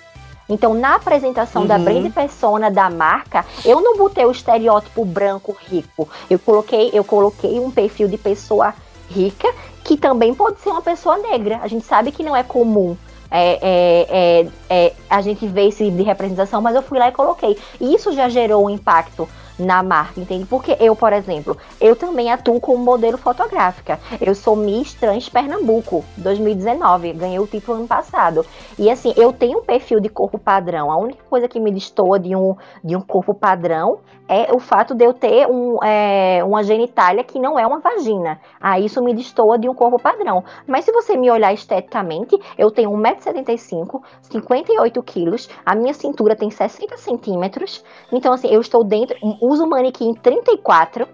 Então, 0.48 0.74
na 0.74 0.94
apresentação 0.94 1.62
uhum. 1.62 1.68
da 1.68 1.78
brand 1.78 2.10
persona 2.12 2.70
da 2.70 2.88
marca, 2.90 3.44
eu 3.64 3.80
não 3.80 3.96
botei 3.96 4.24
o 4.24 4.30
estereótipo 4.30 5.04
branco 5.04 5.56
rico. 5.68 6.08
Eu 6.28 6.38
coloquei, 6.38 6.90
eu 6.92 7.04
coloquei 7.04 7.60
um 7.60 7.70
perfil 7.70 8.08
de 8.08 8.18
pessoa 8.18 8.74
rica 9.08 9.48
que 9.82 9.96
também 9.98 10.34
pode 10.34 10.60
ser 10.60 10.70
uma 10.70 10.82
pessoa 10.82 11.18
negra. 11.18 11.60
A 11.62 11.68
gente 11.68 11.84
sabe 11.84 12.10
que 12.10 12.22
não 12.22 12.34
é 12.34 12.42
comum. 12.42 12.96
É, 13.36 13.58
é, 13.60 14.46
é, 14.70 14.86
é 14.86 14.92
a 15.10 15.20
gente 15.20 15.44
vê 15.48 15.66
esse 15.66 15.90
de 15.90 16.02
representação, 16.02 16.62
mas 16.62 16.76
eu 16.76 16.82
fui 16.82 17.00
lá 17.00 17.08
e 17.08 17.12
coloquei. 17.12 17.58
E 17.80 17.92
isso 17.92 18.12
já 18.12 18.28
gerou 18.28 18.64
um 18.64 18.70
impacto 18.70 19.28
na 19.58 19.82
marca, 19.82 20.20
entende? 20.20 20.44
Porque 20.46 20.76
eu, 20.80 20.96
por 20.96 21.12
exemplo, 21.12 21.56
eu 21.80 21.94
também 21.94 22.30
atuo 22.30 22.60
como 22.60 22.82
modelo 22.82 23.16
fotográfica. 23.16 24.00
Eu 24.20 24.34
sou 24.34 24.56
Miss 24.56 24.94
Trans 24.94 25.28
Pernambuco 25.28 26.04
2019, 26.16 27.12
ganhei 27.12 27.38
o 27.38 27.46
título 27.46 27.78
ano 27.78 27.86
passado. 27.86 28.44
E 28.78 28.90
assim, 28.90 29.12
eu 29.16 29.32
tenho 29.32 29.58
um 29.58 29.64
perfil 29.64 30.00
de 30.00 30.08
corpo 30.08 30.38
padrão. 30.38 30.90
A 30.90 30.96
única 30.96 31.22
coisa 31.28 31.48
que 31.48 31.60
me 31.60 31.70
destoa 31.70 32.18
de 32.18 32.34
um, 32.34 32.56
de 32.82 32.96
um 32.96 33.00
corpo 33.00 33.34
padrão 33.34 34.00
é 34.26 34.52
o 34.52 34.58
fato 34.58 34.94
de 34.94 35.04
eu 35.04 35.12
ter 35.12 35.46
um, 35.46 35.82
é, 35.82 36.42
uma 36.44 36.62
genitália 36.64 37.22
que 37.22 37.38
não 37.38 37.58
é 37.58 37.66
uma 37.66 37.80
vagina. 37.80 38.40
Ah, 38.60 38.80
isso 38.80 39.02
me 39.02 39.14
destoa 39.14 39.58
de 39.58 39.68
um 39.68 39.74
corpo 39.74 39.98
padrão. 39.98 40.42
Mas 40.66 40.84
se 40.84 40.92
você 40.92 41.16
me 41.16 41.30
olhar 41.30 41.52
esteticamente, 41.52 42.38
eu 42.56 42.70
tenho 42.70 42.90
1,75m, 42.90 44.02
58 44.22 45.02
quilos, 45.02 45.48
a 45.64 45.74
minha 45.74 45.92
cintura 45.92 46.34
tem 46.34 46.50
60 46.50 46.96
centímetros. 46.96 47.84
Então, 48.10 48.32
assim, 48.32 48.48
eu 48.48 48.60
estou 48.60 48.82
dentro, 48.82 49.16
uso 49.46 49.66
manequim 49.66 50.14
34, 50.14 51.08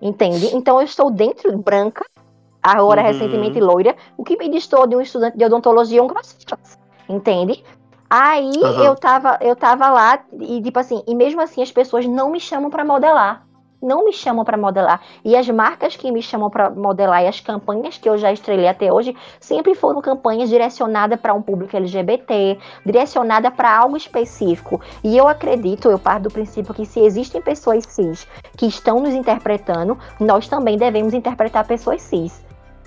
entende? 0.00 0.54
Então 0.54 0.78
eu 0.78 0.84
estou 0.84 1.10
dentro 1.10 1.56
branca, 1.58 2.04
agora 2.62 3.00
uhum. 3.00 3.06
recentemente 3.06 3.60
loira, 3.60 3.96
o 4.16 4.24
que 4.24 4.36
me 4.36 4.48
distou 4.48 4.86
de 4.86 4.96
um 4.96 5.00
estudante 5.00 5.36
de 5.36 5.44
odontologia 5.44 6.02
um 6.02 6.08
crossfit, 6.08 6.54
entende? 7.08 7.62
Aí 8.08 8.52
uhum. 8.56 8.84
eu 8.84 8.94
tava 8.94 9.38
eu 9.40 9.56
tava 9.56 9.88
lá 9.90 10.24
e 10.40 10.62
tipo 10.62 10.78
assim, 10.78 11.02
e 11.06 11.14
mesmo 11.14 11.40
assim 11.40 11.62
as 11.62 11.72
pessoas 11.72 12.06
não 12.06 12.30
me 12.30 12.40
chamam 12.40 12.70
para 12.70 12.84
modelar 12.84 13.45
não 13.86 14.04
me 14.04 14.12
chamam 14.12 14.44
para 14.44 14.56
modelar. 14.56 15.00
E 15.24 15.36
as 15.36 15.48
marcas 15.48 15.96
que 15.96 16.10
me 16.10 16.20
chamam 16.20 16.50
para 16.50 16.68
modelar 16.70 17.22
e 17.22 17.28
as 17.28 17.40
campanhas 17.40 17.96
que 17.96 18.08
eu 18.08 18.18
já 18.18 18.32
estrelei 18.32 18.66
até 18.66 18.92
hoje 18.92 19.16
sempre 19.38 19.74
foram 19.74 20.02
campanhas 20.02 20.48
direcionadas 20.48 21.20
para 21.20 21.32
um 21.32 21.40
público 21.40 21.76
LGBT, 21.76 22.58
direcionada 22.84 23.50
para 23.50 23.74
algo 23.74 23.96
específico. 23.96 24.80
E 25.04 25.16
eu 25.16 25.28
acredito, 25.28 25.88
eu 25.88 25.98
parto 25.98 26.24
do 26.24 26.30
princípio 26.30 26.74
que 26.74 26.84
se 26.84 27.00
existem 27.00 27.40
pessoas 27.40 27.84
cis 27.84 28.26
que 28.56 28.66
estão 28.66 29.00
nos 29.00 29.14
interpretando, 29.14 29.96
nós 30.18 30.48
também 30.48 30.76
devemos 30.76 31.14
interpretar 31.14 31.64
pessoas 31.66 32.02
cis 32.02 32.45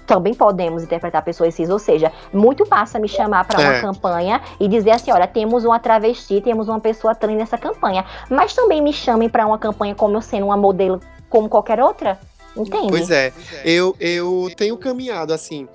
também 0.09 0.33
podemos 0.33 0.81
interpretar 0.81 1.23
pessoas 1.23 1.53
cis, 1.53 1.69
ou 1.69 1.77
seja, 1.77 2.11
muito 2.33 2.67
massa 2.67 2.97
me 2.97 3.07
chamar 3.07 3.45
para 3.45 3.59
uma 3.59 3.75
é. 3.75 3.81
campanha 3.81 4.41
e 4.59 4.67
dizer 4.67 4.89
assim, 4.89 5.11
olha, 5.11 5.27
temos 5.27 5.63
uma 5.63 5.79
travesti, 5.79 6.41
temos 6.41 6.67
uma 6.67 6.79
pessoa 6.79 7.13
trans 7.13 7.37
nessa 7.37 7.59
campanha, 7.59 8.03
mas 8.27 8.55
também 8.55 8.81
me 8.81 8.91
chamem 8.91 9.29
para 9.29 9.45
uma 9.45 9.59
campanha 9.59 9.93
como 9.93 10.17
eu 10.17 10.21
sendo 10.21 10.47
uma 10.47 10.57
modelo 10.57 10.99
como 11.29 11.47
qualquer 11.47 11.79
outra, 11.79 12.19
entende? 12.57 12.87
Pois 12.89 13.11
é, 13.11 13.31
eu, 13.63 13.95
eu 13.99 14.51
tenho 14.57 14.75
caminhado 14.77 15.31
assim, 15.31 15.67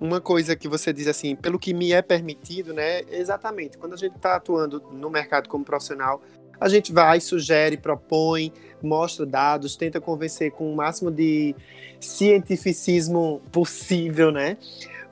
uma 0.00 0.22
coisa 0.22 0.56
que 0.56 0.66
você 0.66 0.90
diz 0.90 1.06
assim, 1.06 1.36
pelo 1.36 1.58
que 1.58 1.74
me 1.74 1.92
é 1.92 2.00
permitido, 2.00 2.72
né? 2.72 3.02
Exatamente. 3.10 3.76
Quando 3.76 3.92
a 3.92 3.98
gente 3.98 4.16
está 4.16 4.36
atuando 4.36 4.82
no 4.90 5.10
mercado 5.10 5.50
como 5.50 5.66
profissional, 5.66 6.22
a 6.58 6.66
gente 6.66 6.94
vai, 6.94 7.20
sugere, 7.20 7.76
propõe, 7.76 8.52
mostra 8.86 9.24
dados, 9.24 9.76
tenta 9.76 10.00
convencer 10.00 10.52
com 10.52 10.72
o 10.72 10.76
máximo 10.76 11.10
de 11.10 11.54
cientificismo 12.00 13.40
possível, 13.50 14.30
né? 14.30 14.56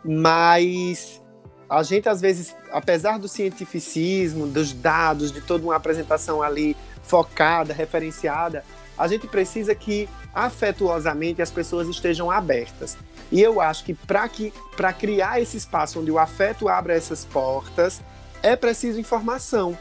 Mas 0.05 1.21
a 1.69 1.83
gente 1.83 2.09
às 2.09 2.21
vezes, 2.21 2.55
apesar 2.73 3.19
do 3.19 3.29
cientificismo, 3.29 4.47
dos 4.47 4.73
dados, 4.73 5.31
de 5.31 5.41
toda 5.41 5.65
uma 5.65 5.77
apresentação 5.77 6.43
ali 6.43 6.77
focada, 7.03 7.73
referenciada, 7.73 8.65
a 8.99 9.07
gente 9.09 9.27
precisa 9.27 9.75
que 9.75 10.09
afetuosamente 10.35 11.41
as 11.41 11.51
pessoas 11.51 11.89
estejam 11.89 12.31
abertas. 12.31 12.97
E 13.33 13.41
eu 13.41 13.61
acho 13.61 13.85
que 13.85 13.95
para 13.95 14.29
que 14.29 14.53
criar 14.99 15.41
esse 15.41 15.57
espaço 15.57 16.01
onde 16.01 16.11
o 16.11 16.19
afeto 16.19 16.69
abra 16.69 16.95
essas 16.95 17.25
portas, 17.25 18.03
é 18.43 18.57
preciso 18.57 18.99
informação. 18.99 19.77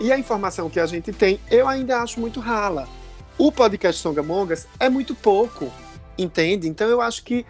E 0.00 0.12
a 0.12 0.18
informação 0.18 0.68
que 0.70 0.78
a 0.78 0.86
gente 0.86 1.12
tem, 1.12 1.40
eu 1.50 1.66
ainda 1.66 2.00
acho 2.00 2.20
muito 2.20 2.40
rala. 2.40 2.88
O 3.38 3.52
podcast 3.52 4.02
Songamongas 4.02 4.66
é 4.80 4.88
muito 4.88 5.14
pouco 5.14 5.72
entende? 6.18 6.68
Então 6.68 6.88
eu 6.88 7.00
acho 7.00 7.22
que, 7.22 7.46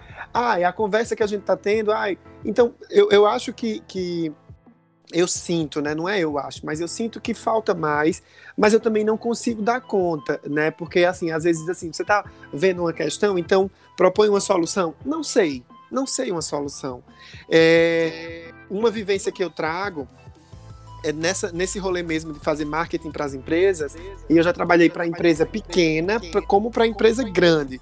é 0.58 0.64
a 0.64 0.72
conversa 0.72 1.16
que 1.16 1.22
a 1.22 1.26
gente 1.26 1.40
está 1.40 1.56
tendo, 1.56 1.90
ai, 1.90 2.18
então 2.44 2.74
eu, 2.90 3.10
eu 3.10 3.26
acho 3.26 3.52
que, 3.52 3.80
que 3.88 4.30
eu 5.10 5.26
sinto, 5.26 5.80
né? 5.80 5.94
Não 5.94 6.08
é 6.08 6.20
eu 6.20 6.38
acho, 6.38 6.64
mas 6.66 6.80
eu 6.80 6.86
sinto 6.86 7.20
que 7.20 7.32
falta 7.32 7.74
mais, 7.74 8.22
mas 8.56 8.74
eu 8.74 8.80
também 8.80 9.04
não 9.04 9.16
consigo 9.16 9.62
dar 9.62 9.80
conta, 9.80 10.38
né? 10.46 10.70
Porque 10.70 11.04
assim, 11.04 11.30
às 11.30 11.44
vezes 11.44 11.66
assim, 11.68 11.90
você 11.92 12.02
está 12.02 12.24
vendo 12.52 12.82
uma 12.82 12.92
questão, 12.92 13.38
então 13.38 13.70
propõe 13.96 14.28
uma 14.28 14.40
solução. 14.40 14.94
Não 15.04 15.22
sei, 15.22 15.64
não 15.90 16.06
sei 16.06 16.30
uma 16.30 16.42
solução. 16.42 17.02
É, 17.50 18.52
uma 18.68 18.90
vivência 18.90 19.32
que 19.32 19.42
eu 19.42 19.48
trago 19.48 20.06
é 21.04 21.12
nessa, 21.12 21.52
nesse 21.52 21.78
rolê 21.78 22.02
mesmo 22.02 22.32
de 22.32 22.40
fazer 22.40 22.64
marketing 22.64 23.10
para 23.10 23.24
as 23.24 23.34
empresas, 23.34 23.96
e 24.28 24.36
eu 24.36 24.42
já 24.42 24.52
trabalhei 24.52 24.90
para 24.90 25.06
empresa 25.06 25.46
pequena 25.46 26.20
como 26.46 26.70
para 26.70 26.86
empresa 26.86 27.22
grande. 27.22 27.80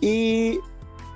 E 0.00 0.60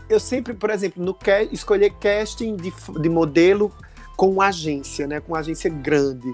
eu 0.09 0.21
sempre, 0.21 0.53
por 0.55 0.71
exemplo, 0.71 1.03
no 1.03 1.17
escolher 1.51 1.93
casting 2.01 2.57
de, 2.57 2.73
de 3.01 3.09
modelo 3.09 3.73
com 4.17 4.41
agência, 4.43 5.07
né, 5.07 5.21
com 5.21 5.35
agência 5.35 5.71
grande. 5.71 6.33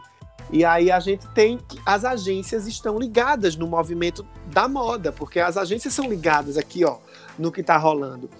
E 0.51 0.65
aí 0.65 0.91
a 0.91 0.99
gente 0.99 1.27
tem 1.29 1.59
que 1.59 1.79
as 1.85 2.05
agências 2.05 2.67
estão 2.67 2.99
ligadas 2.99 3.55
no 3.55 3.67
movimento 3.67 4.27
da 4.47 4.67
moda, 4.67 5.13
porque 5.13 5.39
as 5.39 5.57
agências 5.57 5.93
são 5.93 6.09
ligadas 6.09 6.57
aqui, 6.57 6.85
ó, 6.85 6.97
no 7.39 7.53
que 7.53 7.61
está 7.61 7.77
rolando. 7.77 8.31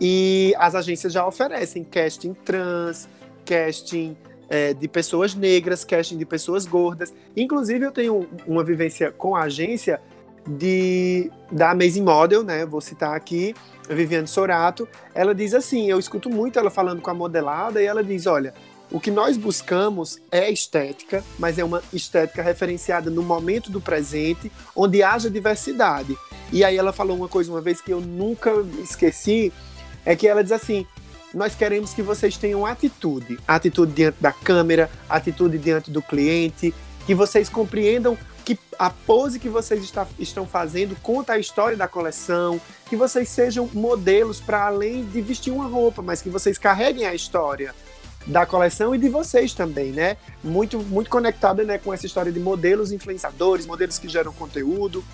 E 0.00 0.54
as 0.58 0.74
agências 0.76 1.12
já 1.12 1.26
oferecem 1.26 1.82
casting 1.82 2.32
trans, 2.32 3.08
casting 3.44 4.16
é, 4.48 4.72
de 4.72 4.88
pessoas 4.88 5.34
negras, 5.34 5.84
casting 5.84 6.16
de 6.16 6.24
pessoas 6.24 6.66
gordas. 6.66 7.12
Inclusive, 7.36 7.84
eu 7.84 7.92
tenho 7.92 8.28
uma 8.46 8.64
vivência 8.64 9.10
com 9.12 9.36
a 9.36 9.42
agência 9.42 10.00
de 10.46 11.30
da 11.52 11.70
Amazing 11.70 12.02
Model, 12.02 12.42
né? 12.42 12.64
Vou 12.64 12.80
citar 12.80 13.14
aqui, 13.14 13.54
Viviane 13.88 14.26
Sorato. 14.26 14.88
Ela 15.14 15.34
diz 15.34 15.52
assim: 15.54 15.90
eu 15.90 15.98
escuto 15.98 16.30
muito 16.30 16.58
ela 16.58 16.70
falando 16.70 17.02
com 17.02 17.10
a 17.10 17.14
modelada 17.14 17.82
e 17.82 17.86
ela 17.86 18.02
diz: 18.02 18.26
olha, 18.26 18.54
o 18.90 18.98
que 18.98 19.10
nós 19.10 19.36
buscamos 19.36 20.20
é 20.30 20.50
estética, 20.50 21.22
mas 21.38 21.58
é 21.58 21.64
uma 21.64 21.82
estética 21.92 22.42
referenciada 22.42 23.10
no 23.10 23.22
momento 23.22 23.70
do 23.70 23.80
presente, 23.80 24.50
onde 24.74 25.02
haja 25.02 25.28
diversidade. 25.28 26.16
E 26.50 26.64
aí 26.64 26.76
ela 26.76 26.92
falou 26.92 27.16
uma 27.16 27.28
coisa 27.28 27.50
uma 27.50 27.60
vez 27.60 27.80
que 27.82 27.92
eu 27.92 28.00
nunca 28.00 28.50
esqueci, 28.82 29.52
é 30.04 30.16
que 30.16 30.26
ela 30.26 30.42
diz 30.42 30.52
assim: 30.52 30.86
nós 31.34 31.54
queremos 31.54 31.92
que 31.92 32.02
vocês 32.02 32.36
tenham 32.36 32.64
atitude. 32.64 33.38
Atitude 33.46 33.92
diante 33.92 34.16
da 34.20 34.32
câmera, 34.32 34.90
atitude 35.08 35.58
diante 35.58 35.90
do 35.90 36.02
cliente, 36.02 36.74
que 37.06 37.14
vocês 37.14 37.48
compreendam 37.48 38.16
que 38.44 38.58
a 38.78 38.88
pose 38.88 39.38
que 39.38 39.48
vocês 39.48 39.82
está, 39.82 40.06
estão 40.18 40.46
fazendo 40.46 40.96
conta 41.02 41.34
a 41.34 41.38
história 41.38 41.76
da 41.76 41.86
coleção, 41.86 42.58
que 42.88 42.96
vocês 42.96 43.28
sejam 43.28 43.68
modelos 43.74 44.40
para 44.40 44.66
além 44.66 45.04
de 45.04 45.20
vestir 45.20 45.52
uma 45.52 45.66
roupa, 45.66 46.00
mas 46.00 46.22
que 46.22 46.30
vocês 46.30 46.56
carreguem 46.56 47.06
a 47.06 47.14
história 47.14 47.74
da 48.26 48.46
coleção 48.46 48.94
e 48.94 48.98
de 48.98 49.08
vocês 49.08 49.52
também, 49.52 49.90
né? 49.90 50.16
Muito, 50.42 50.78
muito 50.80 51.10
conectada 51.10 51.62
né, 51.62 51.78
com 51.78 51.92
essa 51.92 52.06
história 52.06 52.32
de 52.32 52.40
modelos 52.40 52.92
influenciadores, 52.92 53.66
modelos 53.66 53.98
que 53.98 54.08
geram 54.08 54.32
conteúdo. 54.32 55.04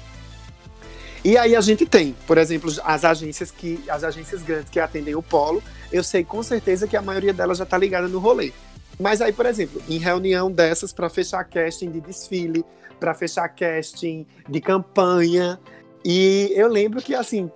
E 1.24 1.38
aí 1.38 1.56
a 1.56 1.60
gente 1.60 1.86
tem, 1.86 2.14
por 2.26 2.36
exemplo, 2.36 2.70
as 2.84 3.04
agências 3.04 3.50
que 3.50 3.82
as 3.88 4.04
agências 4.04 4.42
grandes 4.42 4.70
que 4.70 4.78
atendem 4.78 5.14
o 5.14 5.22
polo, 5.22 5.62
eu 5.94 6.02
sei 6.02 6.24
com 6.24 6.42
certeza 6.42 6.88
que 6.88 6.96
a 6.96 7.02
maioria 7.02 7.32
delas 7.32 7.56
já 7.56 7.62
está 7.62 7.78
ligada 7.78 8.08
no 8.08 8.18
rolê. 8.18 8.52
Mas 8.98 9.22
aí, 9.22 9.32
por 9.32 9.46
exemplo, 9.46 9.80
em 9.88 9.96
reunião 9.96 10.50
dessas 10.50 10.92
para 10.92 11.08
fechar 11.08 11.44
casting 11.44 11.88
de 11.88 12.00
desfile, 12.00 12.64
para 12.98 13.14
fechar 13.14 13.48
casting 13.48 14.26
de 14.48 14.60
campanha, 14.60 15.58
e 16.04 16.52
eu 16.56 16.66
lembro 16.66 17.00
que 17.00 17.14
assim, 17.14 17.48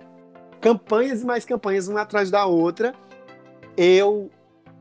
campanhas 0.61 1.21
e 1.21 1.25
mais 1.25 1.43
campanhas 1.43 1.89
uma 1.89 2.01
atrás 2.01 2.31
da 2.31 2.45
outra, 2.45 2.95
eu 3.75 4.31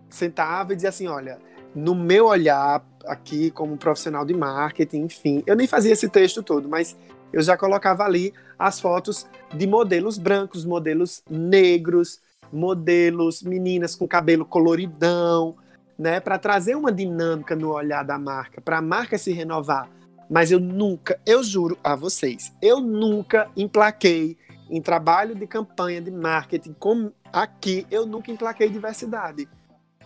sentava 0.08 0.72
e 0.72 0.76
dizia 0.76 0.90
assim, 0.90 1.08
olha, 1.08 1.40
no 1.74 1.96
meu 1.96 2.26
olhar 2.26 2.84
aqui 3.06 3.50
como 3.50 3.76
profissional 3.76 4.24
de 4.24 4.34
marketing, 4.34 5.02
enfim, 5.02 5.42
eu 5.46 5.56
nem 5.56 5.66
fazia 5.66 5.92
esse 5.92 6.08
texto 6.08 6.44
todo, 6.44 6.68
mas 6.68 6.96
eu 7.32 7.42
já 7.42 7.56
colocava 7.56 8.04
ali 8.04 8.32
as 8.56 8.78
fotos 8.78 9.26
de 9.52 9.66
modelos 9.66 10.16
brancos, 10.16 10.64
modelos 10.64 11.22
negros, 11.28 12.20
modelos 12.52 13.42
meninas 13.42 13.94
com 13.94 14.06
cabelo 14.06 14.44
coloridão, 14.44 15.56
né, 15.98 16.20
para 16.20 16.38
trazer 16.38 16.76
uma 16.76 16.92
dinâmica 16.92 17.56
no 17.56 17.72
olhar 17.72 18.04
da 18.04 18.18
marca, 18.18 18.60
para 18.60 18.78
a 18.78 18.82
marca 18.82 19.18
se 19.18 19.32
renovar. 19.32 19.88
Mas 20.30 20.50
eu 20.52 20.60
nunca, 20.60 21.18
eu 21.26 21.42
juro 21.42 21.78
a 21.82 21.96
vocês, 21.96 22.52
eu 22.62 22.80
nunca 22.80 23.50
emplaquei 23.56 24.36
em 24.70 24.80
trabalho 24.80 25.34
de 25.34 25.46
campanha 25.46 26.00
de 26.00 26.10
marketing 26.10 26.74
como 26.78 27.12
aqui, 27.32 27.86
eu 27.90 28.04
nunca 28.06 28.30
emplaquei 28.30 28.68
diversidade. 28.68 29.48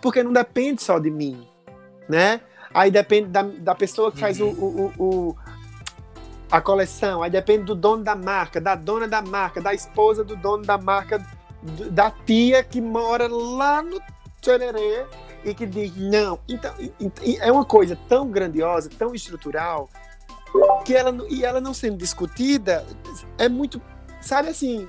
Porque 0.01 0.22
não 0.22 0.32
depende 0.32 0.82
só 0.82 0.99
de 0.99 1.11
mim, 1.11 1.47
né? 2.09 2.40
Aí 2.72 2.90
depende 2.90 3.28
da, 3.28 3.43
da 3.43 3.74
pessoa 3.74 4.11
que 4.11 4.18
faz 4.18 4.40
Uhum. 4.40 4.49
o, 4.49 4.93
o, 4.97 5.05
o, 5.30 5.36
a 6.51 6.61
coleção, 6.61 7.22
aí 7.22 7.30
depende 7.30 7.64
do 7.64 7.74
dono 7.74 8.03
da 8.03 8.14
marca, 8.14 8.61
da 8.61 8.74
dona 8.74 9.07
da 9.07 9.20
marca, 9.22 9.61
da 9.61 9.74
esposa 9.74 10.24
do 10.24 10.36
dono 10.36 10.64
da 10.64 10.78
marca, 10.78 11.18
da 11.91 12.11
tia 12.11 12.63
que 12.65 12.81
mora 12.81 13.29
lá 13.29 13.83
no 13.83 14.01
Tchererê 14.41 15.05
e 15.45 15.55
que 15.55 15.67
diz 15.67 15.97
não. 15.97 16.39
Então, 16.49 16.73
é 17.41 17.51
uma 17.53 17.65
coisa 17.65 17.97
tão 18.09 18.29
grandiosa, 18.29 18.91
tão 18.99 19.15
estrutural, 19.15 19.89
que 20.85 20.95
ela, 20.95 21.11
não- 21.13 21.29
e 21.29 21.45
ela 21.45 21.61
não 21.61 21.73
sendo 21.73 21.97
discutida, 21.97 22.85
é 23.39 23.49
muito, 23.49 23.81
sabe 24.21 24.49
assim, 24.49 24.89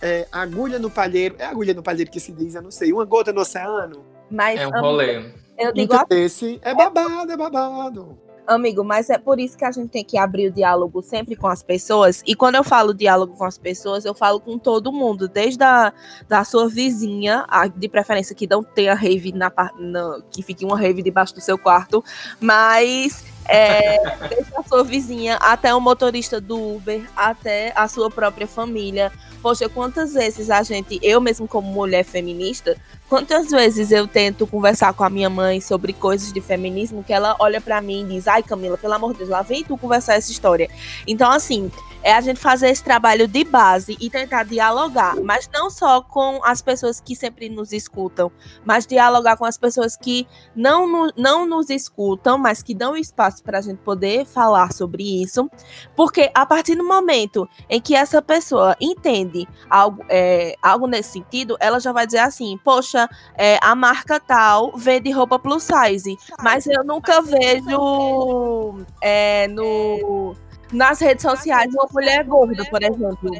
é, 0.00 0.26
agulha 0.32 0.78
no 0.78 0.90
palheiro, 0.90 1.36
é 1.38 1.44
agulha 1.44 1.72
no 1.74 1.82
palheiro 1.82 2.10
que 2.10 2.18
se 2.20 2.32
diz, 2.32 2.54
eu 2.54 2.62
não 2.62 2.70
sei, 2.70 2.92
uma 2.92 3.04
gota 3.04 3.32
no 3.32 3.40
oceano. 3.42 4.04
Mas, 4.30 4.58
É 4.60 4.66
um 4.66 4.70
rolê. 4.80 5.18
eu 5.58 5.72
digo 5.72 5.94
Então, 5.94 6.18
esse 6.18 6.58
é 6.62 6.74
babado, 6.74 7.30
é 7.30 7.36
babado. 7.36 8.18
Amigo, 8.46 8.84
mas 8.84 9.10
é 9.10 9.18
por 9.18 9.40
isso 9.40 9.56
que 9.58 9.64
a 9.64 9.72
gente 9.72 9.88
tem 9.90 10.04
que 10.04 10.16
abrir 10.16 10.46
o 10.48 10.52
diálogo 10.52 11.02
sempre 11.02 11.34
com 11.34 11.48
as 11.48 11.62
pessoas. 11.62 12.22
E 12.26 12.34
quando 12.34 12.54
eu 12.54 12.62
falo 12.62 12.94
diálogo 12.94 13.36
com 13.36 13.44
as 13.44 13.58
pessoas, 13.58 14.04
eu 14.04 14.14
falo 14.14 14.38
com 14.38 14.56
todo 14.58 14.92
mundo, 14.92 15.26
desde 15.28 15.64
a 15.64 15.92
da 16.28 16.44
sua 16.44 16.68
vizinha, 16.68 17.44
a- 17.48 17.66
de 17.66 17.88
preferência 17.88 18.36
que 18.36 18.46
não 18.46 18.62
tenha 18.62 18.94
rave 18.94 19.32
na, 19.32 19.52
na 19.78 20.20
que 20.30 20.42
fique 20.42 20.64
uma 20.64 20.78
rave 20.78 21.02
debaixo 21.02 21.34
do 21.34 21.40
seu 21.40 21.58
quarto, 21.58 22.04
mas 22.40 23.24
é, 23.48 23.96
desde 24.28 24.54
a 24.56 24.62
sua 24.62 24.84
vizinha 24.84 25.36
até 25.36 25.74
o 25.74 25.80
motorista 25.80 26.40
do 26.40 26.76
Uber, 26.76 27.04
até 27.16 27.72
a 27.74 27.88
sua 27.88 28.10
própria 28.10 28.46
família. 28.46 29.10
Poxa, 29.46 29.68
quantas 29.68 30.12
vezes 30.12 30.50
a 30.50 30.60
gente, 30.64 30.98
eu 31.00 31.20
mesmo 31.20 31.46
como 31.46 31.70
mulher 31.70 32.02
feminista, 32.02 32.76
Quantas 33.08 33.50
vezes 33.52 33.92
eu 33.92 34.08
tento 34.08 34.48
conversar 34.48 34.92
com 34.92 35.04
a 35.04 35.10
minha 35.10 35.30
mãe 35.30 35.60
sobre 35.60 35.92
coisas 35.92 36.32
de 36.32 36.40
feminismo 36.40 37.04
que 37.04 37.12
ela 37.12 37.36
olha 37.38 37.60
pra 37.60 37.80
mim 37.80 38.02
e 38.02 38.14
diz: 38.14 38.26
Ai, 38.26 38.42
Camila, 38.42 38.76
pelo 38.76 38.94
amor 38.94 39.12
de 39.12 39.18
Deus, 39.18 39.30
lá 39.30 39.42
vem 39.42 39.62
tu 39.62 39.76
conversar 39.78 40.14
essa 40.14 40.32
história. 40.32 40.68
Então, 41.06 41.30
assim, 41.30 41.70
é 42.06 42.14
a 42.14 42.20
gente 42.20 42.38
fazer 42.38 42.68
esse 42.70 42.84
trabalho 42.84 43.26
de 43.26 43.42
base 43.42 43.96
e 44.00 44.08
tentar 44.08 44.44
dialogar, 44.44 45.16
mas 45.16 45.50
não 45.52 45.68
só 45.68 46.00
com 46.00 46.40
as 46.44 46.62
pessoas 46.62 47.00
que 47.00 47.16
sempre 47.16 47.48
nos 47.48 47.72
escutam, 47.72 48.30
mas 48.64 48.86
dialogar 48.86 49.36
com 49.36 49.44
as 49.44 49.58
pessoas 49.58 49.96
que 49.96 50.24
não, 50.54 50.86
no- 50.86 51.12
não 51.16 51.44
nos 51.46 51.68
escutam, 51.68 52.38
mas 52.38 52.62
que 52.62 52.76
dão 52.76 52.96
espaço 52.96 53.42
pra 53.42 53.60
gente 53.60 53.78
poder 53.78 54.24
falar 54.24 54.72
sobre 54.72 55.02
isso. 55.20 55.50
Porque 55.96 56.30
a 56.32 56.46
partir 56.46 56.76
do 56.76 56.84
momento 56.84 57.48
em 57.68 57.80
que 57.80 57.96
essa 57.96 58.22
pessoa 58.22 58.76
entende 58.80 59.48
algo, 59.68 60.04
é, 60.08 60.54
algo 60.62 60.86
nesse 60.86 61.10
sentido, 61.14 61.56
ela 61.58 61.80
já 61.80 61.90
vai 61.90 62.06
dizer 62.06 62.18
assim: 62.20 62.56
Poxa, 62.64 63.08
é, 63.36 63.58
a 63.60 63.74
marca 63.74 64.20
tal 64.20 64.70
vende 64.76 65.10
roupa 65.10 65.40
plus 65.40 65.64
size, 65.64 66.16
mas 66.40 66.68
eu 66.68 66.84
nunca 66.84 67.20
vejo 67.20 68.76
é, 69.02 69.48
no, 69.48 70.36
nas 70.72 71.00
redes 71.00 71.22
sociais 71.22 71.72
uma 71.74 71.86
mulher 71.92 72.24
gorda, 72.24 72.64
por 72.70 72.82
exemplo. 72.82 73.30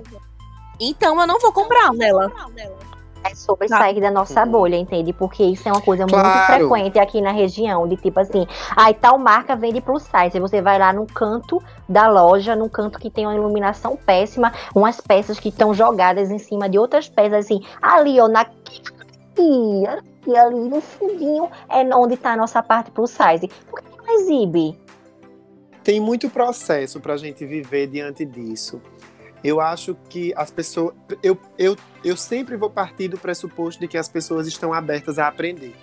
Então 0.81 1.21
eu 1.21 1.27
não 1.27 1.39
vou 1.39 1.53
comprar 1.53 1.93
nela. 1.93 2.31
É 3.25 3.35
sobre 3.35 3.67
Tá. 3.67 3.79
sair 3.79 4.01
da 4.01 4.11
nossa 4.11 4.47
bolha, 4.47 4.77
entende? 4.77 5.13
Porque 5.13 5.43
isso 5.43 5.69
é 5.69 5.73
uma 5.73 5.81
coisa 5.81 6.03
muito 6.05 6.15
Claro. 6.15 6.69
frequente 6.69 6.97
aqui 6.97 7.21
na 7.21 7.33
região, 7.33 7.89
de 7.89 7.97
tipo 7.97 8.21
assim, 8.21 8.47
aí 8.77 8.95
tal 8.95 9.19
marca 9.19 9.57
vende 9.57 9.81
plus 9.81 10.05
size, 10.05 10.31
aí 10.35 10.41
você 10.41 10.63
vai 10.63 10.79
lá 10.79 10.93
no 10.93 11.07
canto 11.07 11.61
da 11.89 12.07
loja, 12.07 12.55
num 12.55 12.69
canto 12.69 13.01
que 13.01 13.11
tem 13.11 13.27
uma 13.27 13.35
iluminação 13.35 13.97
péssima, 13.97 14.53
umas 14.73 15.01
peças 15.01 15.41
que 15.41 15.49
estão 15.49 15.75
jogadas 15.75 16.31
em 16.31 16.39
cima 16.39 16.69
de 16.69 16.79
outras 16.79 17.09
peças, 17.09 17.47
assim, 17.47 17.61
ali, 17.83 18.21
ó, 18.21 18.29
na 18.29 18.47
e 19.39 20.37
ali 20.37 20.69
no 20.69 20.81
fundinho 20.81 21.49
é 21.69 21.83
onde 21.97 22.17
tá 22.17 22.33
a 22.33 22.37
nossa 22.37 22.63
parte 22.63 22.91
plus 22.91 23.11
size. 23.11 23.49
Por 23.69 23.81
que 23.83 23.89
não 23.97 24.15
exibe? 24.21 24.79
Tem 25.87 26.01
muito 26.01 26.29
processo 26.29 26.99
para 26.99 27.15
a 27.15 27.17
gente 27.17 27.47
viver 27.47 27.87
diante 27.87 28.25
disso. 28.25 28.83
Eu 29.45 29.61
acho 29.61 29.97
que 30.09 30.35
as 30.35 30.51
pessoas. 30.51 30.93
Eu, 31.23 31.39
eu, 31.57 31.77
eu 32.03 32.17
sempre 32.17 32.57
vou 32.57 32.69
partir 32.69 33.07
do 33.07 33.17
pressuposto 33.17 33.81
de 33.81 33.87
que 33.87 33.97
as 33.97 34.09
pessoas 34.09 34.49
estão 34.49 34.73
abertas 34.73 35.17
a 35.17 35.29
aprender. 35.29 35.77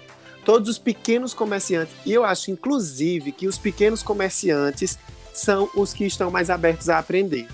Todos 0.44 0.68
os 0.68 0.78
pequenos 0.78 1.34
comerciantes, 1.34 1.96
e 2.06 2.12
eu 2.12 2.26
acho, 2.26 2.52
inclusive, 2.52 3.32
que 3.32 3.48
os 3.48 3.58
pequenos 3.58 4.04
comerciantes 4.04 5.00
são 5.34 5.70
os 5.74 5.94
que 5.94 6.04
estão 6.04 6.30
mais 6.30 6.50
abertos 6.50 6.90
a 6.90 7.00
aprender. 7.00 7.48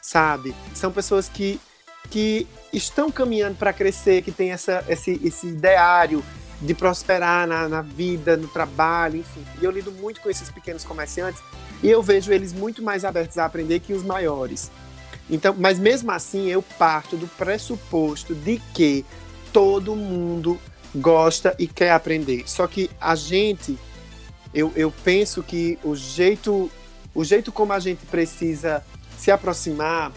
Sabe? 0.00 0.54
São 0.76 0.92
pessoas 0.92 1.28
que, 1.28 1.58
que 2.10 2.46
estão 2.72 3.10
caminhando 3.10 3.56
para 3.56 3.72
crescer, 3.72 4.22
que 4.22 4.30
têm 4.30 4.52
essa, 4.52 4.84
esse, 4.88 5.20
esse 5.24 5.48
ideário 5.48 6.22
de 6.62 6.74
prosperar 6.74 7.46
na, 7.46 7.68
na 7.68 7.82
vida, 7.82 8.36
no 8.36 8.46
trabalho, 8.46 9.18
enfim. 9.18 9.44
E 9.60 9.64
eu 9.64 9.70
lido 9.70 9.90
muito 9.90 10.20
com 10.20 10.30
esses 10.30 10.48
pequenos 10.48 10.84
comerciantes 10.84 11.42
e 11.82 11.90
eu 11.90 12.02
vejo 12.02 12.32
eles 12.32 12.52
muito 12.52 12.82
mais 12.82 13.04
abertos 13.04 13.36
a 13.36 13.44
aprender 13.44 13.80
que 13.80 13.92
os 13.92 14.04
maiores. 14.04 14.70
Então, 15.28 15.54
mas 15.58 15.78
mesmo 15.78 16.10
assim, 16.12 16.48
eu 16.48 16.62
parto 16.62 17.16
do 17.16 17.26
pressuposto 17.26 18.34
de 18.34 18.60
que 18.72 19.04
todo 19.52 19.96
mundo 19.96 20.58
gosta 20.94 21.54
e 21.58 21.66
quer 21.66 21.90
aprender. 21.90 22.44
Só 22.46 22.66
que 22.66 22.88
a 23.00 23.14
gente, 23.16 23.76
eu, 24.54 24.72
eu 24.76 24.92
penso 25.04 25.42
que 25.42 25.78
o 25.82 25.96
jeito, 25.96 26.70
o 27.12 27.24
jeito 27.24 27.50
como 27.50 27.72
a 27.72 27.80
gente 27.80 28.06
precisa 28.06 28.84
se 29.18 29.30
aproximar 29.30 30.12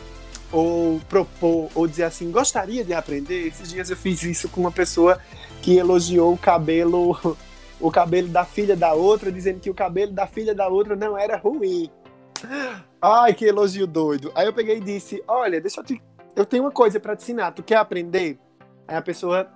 ou 0.52 1.00
propor 1.10 1.70
ou 1.74 1.88
dizer 1.88 2.04
assim, 2.04 2.30
gostaria 2.30 2.84
de 2.84 2.94
aprender. 2.94 3.48
Esses 3.48 3.70
dias 3.70 3.90
eu 3.90 3.98
fiz 3.98 4.22
isso 4.24 4.48
com 4.50 4.62
uma 4.62 4.72
pessoa 4.72 5.20
que 5.66 5.78
elogiou 5.78 6.32
o 6.32 6.38
cabelo, 6.38 7.18
o 7.82 7.90
cabelo 7.90 8.28
da 8.28 8.46
filha 8.46 8.76
da 8.76 8.94
outra, 8.94 9.32
dizendo 9.32 9.60
que 9.60 9.72
o 9.72 9.74
cabelo 9.74 10.12
da 10.12 10.28
filha 10.28 10.54
da 10.54 10.68
outra 10.68 10.96
não 10.96 11.18
era 11.18 11.38
ruim. 11.38 11.90
Ai, 13.02 13.34
que 13.34 13.46
elogio 13.46 13.88
doido. 13.88 14.32
Aí 14.36 14.46
eu 14.46 14.54
peguei 14.54 14.78
e 14.78 14.80
disse: 14.80 15.24
Olha, 15.28 15.60
deixa 15.60 15.80
eu 15.80 15.84
te. 15.84 16.00
Eu 16.36 16.46
tenho 16.46 16.66
uma 16.66 16.72
coisa 16.72 17.00
para 17.00 17.16
te 17.16 17.24
ensinar. 17.24 17.52
Tu 17.52 17.64
quer 17.64 17.78
aprender? 17.78 18.38
Aí 18.88 18.96
a 18.96 19.02
pessoa 19.02 19.50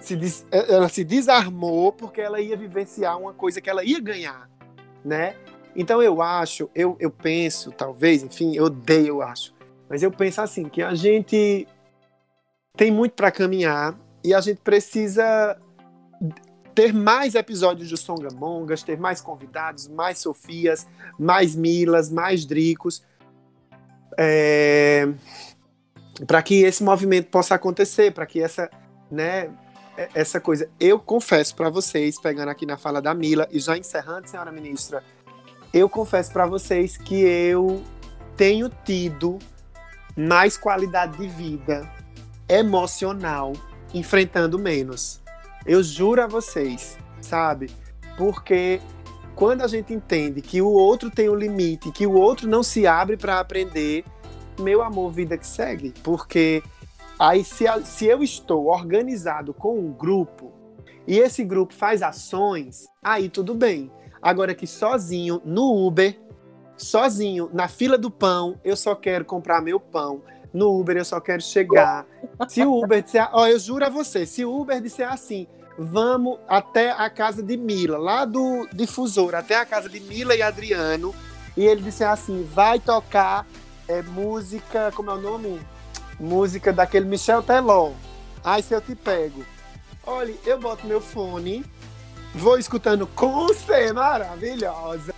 se 0.00 0.16
des... 0.16 0.44
ela 0.50 0.88
se 0.88 1.04
desarmou 1.04 1.92
porque 1.92 2.20
ela 2.20 2.40
ia 2.40 2.56
vivenciar 2.56 3.16
uma 3.16 3.32
coisa 3.32 3.60
que 3.60 3.70
ela 3.70 3.84
ia 3.84 4.00
ganhar, 4.00 4.50
né? 5.04 5.36
Então 5.76 6.02
eu 6.02 6.20
acho, 6.20 6.68
eu, 6.74 6.96
eu 6.98 7.10
penso, 7.10 7.70
talvez, 7.70 8.24
enfim, 8.24 8.56
eu 8.56 8.64
odeio, 8.64 9.06
eu 9.06 9.22
acho. 9.22 9.54
Mas 9.88 10.02
eu 10.02 10.10
penso 10.10 10.40
assim, 10.40 10.68
que 10.68 10.82
a 10.82 10.92
gente 10.92 11.68
tem 12.76 12.90
muito 12.90 13.12
para 13.12 13.30
caminhar 13.30 13.96
e 14.24 14.34
a 14.34 14.40
gente 14.40 14.60
precisa 14.60 15.58
ter 16.74 16.92
mais 16.92 17.34
episódios 17.34 17.88
de 17.88 17.96
Songamongas, 17.96 18.82
ter 18.82 18.98
mais 18.98 19.20
convidados, 19.20 19.88
mais 19.88 20.18
Sofias, 20.18 20.86
mais 21.18 21.54
Milas, 21.54 22.10
mais 22.10 22.44
Dricos, 22.44 23.02
é, 24.18 25.08
para 26.26 26.42
que 26.42 26.62
esse 26.62 26.82
movimento 26.82 27.28
possa 27.28 27.54
acontecer, 27.54 28.12
para 28.12 28.26
que 28.26 28.40
essa, 28.40 28.70
né, 29.10 29.50
é, 29.96 30.08
essa 30.14 30.40
coisa. 30.40 30.68
Eu 30.80 30.98
confesso 30.98 31.54
para 31.54 31.68
vocês, 31.68 32.18
pegando 32.18 32.48
aqui 32.48 32.64
na 32.64 32.76
fala 32.76 33.02
da 33.02 33.14
Mila 33.14 33.46
e 33.50 33.58
já 33.58 33.76
encerrando, 33.76 34.28
senhora 34.28 34.52
ministra, 34.52 35.02
eu 35.72 35.88
confesso 35.88 36.32
para 36.32 36.46
vocês 36.46 36.96
que 36.96 37.20
eu 37.20 37.82
tenho 38.36 38.70
tido 38.84 39.38
mais 40.16 40.56
qualidade 40.56 41.16
de 41.18 41.28
vida 41.28 41.90
emocional 42.48 43.52
enfrentando 43.94 44.58
menos. 44.58 45.20
Eu 45.66 45.82
juro 45.82 46.22
a 46.22 46.26
vocês, 46.26 46.98
sabe? 47.20 47.70
Porque 48.16 48.80
quando 49.34 49.62
a 49.62 49.66
gente 49.66 49.92
entende 49.92 50.40
que 50.40 50.60
o 50.60 50.68
outro 50.68 51.10
tem 51.10 51.28
um 51.28 51.34
limite, 51.34 51.90
que 51.90 52.06
o 52.06 52.14
outro 52.14 52.48
não 52.48 52.62
se 52.62 52.86
abre 52.86 53.16
para 53.16 53.40
aprender, 53.40 54.04
meu 54.58 54.82
amor, 54.82 55.10
vida 55.10 55.38
que 55.38 55.46
segue. 55.46 55.94
Porque 56.02 56.62
aí, 57.18 57.44
se, 57.44 57.64
se 57.84 58.06
eu 58.06 58.22
estou 58.22 58.66
organizado 58.66 59.54
com 59.54 59.78
um 59.78 59.92
grupo 59.92 60.52
e 61.06 61.18
esse 61.18 61.44
grupo 61.44 61.74
faz 61.74 62.02
ações, 62.02 62.86
aí 63.02 63.28
tudo 63.28 63.54
bem. 63.54 63.90
Agora 64.20 64.54
que 64.54 64.66
sozinho, 64.66 65.40
no 65.44 65.86
Uber, 65.86 66.18
sozinho, 66.76 67.50
na 67.52 67.68
fila 67.68 67.98
do 67.98 68.10
pão, 68.10 68.60
eu 68.62 68.76
só 68.76 68.94
quero 68.94 69.24
comprar 69.24 69.60
meu 69.60 69.80
pão. 69.80 70.22
No 70.52 70.78
Uber 70.78 70.96
eu 70.96 71.04
só 71.04 71.20
quero 71.20 71.42
chegar. 71.42 72.06
Se 72.48 72.62
o 72.62 72.82
Uber 72.82 73.02
disser, 73.02 73.28
ó, 73.32 73.46
eu 73.46 73.58
juro 73.58 73.86
a 73.86 73.88
você, 73.88 74.26
se 74.26 74.44
o 74.44 74.60
Uber 74.60 74.80
disser 74.80 75.10
assim, 75.10 75.46
vamos 75.78 76.38
até 76.46 76.90
a 76.90 77.08
casa 77.08 77.42
de 77.42 77.56
Mila, 77.56 77.96
lá 77.96 78.24
do 78.24 78.68
difusor, 78.72 79.34
até 79.34 79.56
a 79.56 79.64
casa 79.64 79.88
de 79.88 80.00
Mila 80.00 80.34
e 80.34 80.42
Adriano, 80.42 81.14
e 81.56 81.64
ele 81.64 81.82
disser 81.82 82.08
assim, 82.08 82.44
vai 82.52 82.78
tocar 82.78 83.46
é, 83.88 84.02
música, 84.02 84.92
como 84.94 85.10
é 85.10 85.14
o 85.14 85.20
nome? 85.20 85.60
Música 86.20 86.72
daquele 86.72 87.06
Michel 87.06 87.42
Teló. 87.42 87.92
Ai, 88.44 88.62
se 88.62 88.74
eu 88.74 88.80
te 88.80 88.94
pego. 88.94 89.44
Olha, 90.04 90.34
eu 90.44 90.58
boto 90.58 90.86
meu 90.86 91.00
fone, 91.00 91.64
vou 92.34 92.58
escutando 92.58 93.06
com 93.06 93.46
você, 93.46 93.92
maravilhosa. 93.92 95.14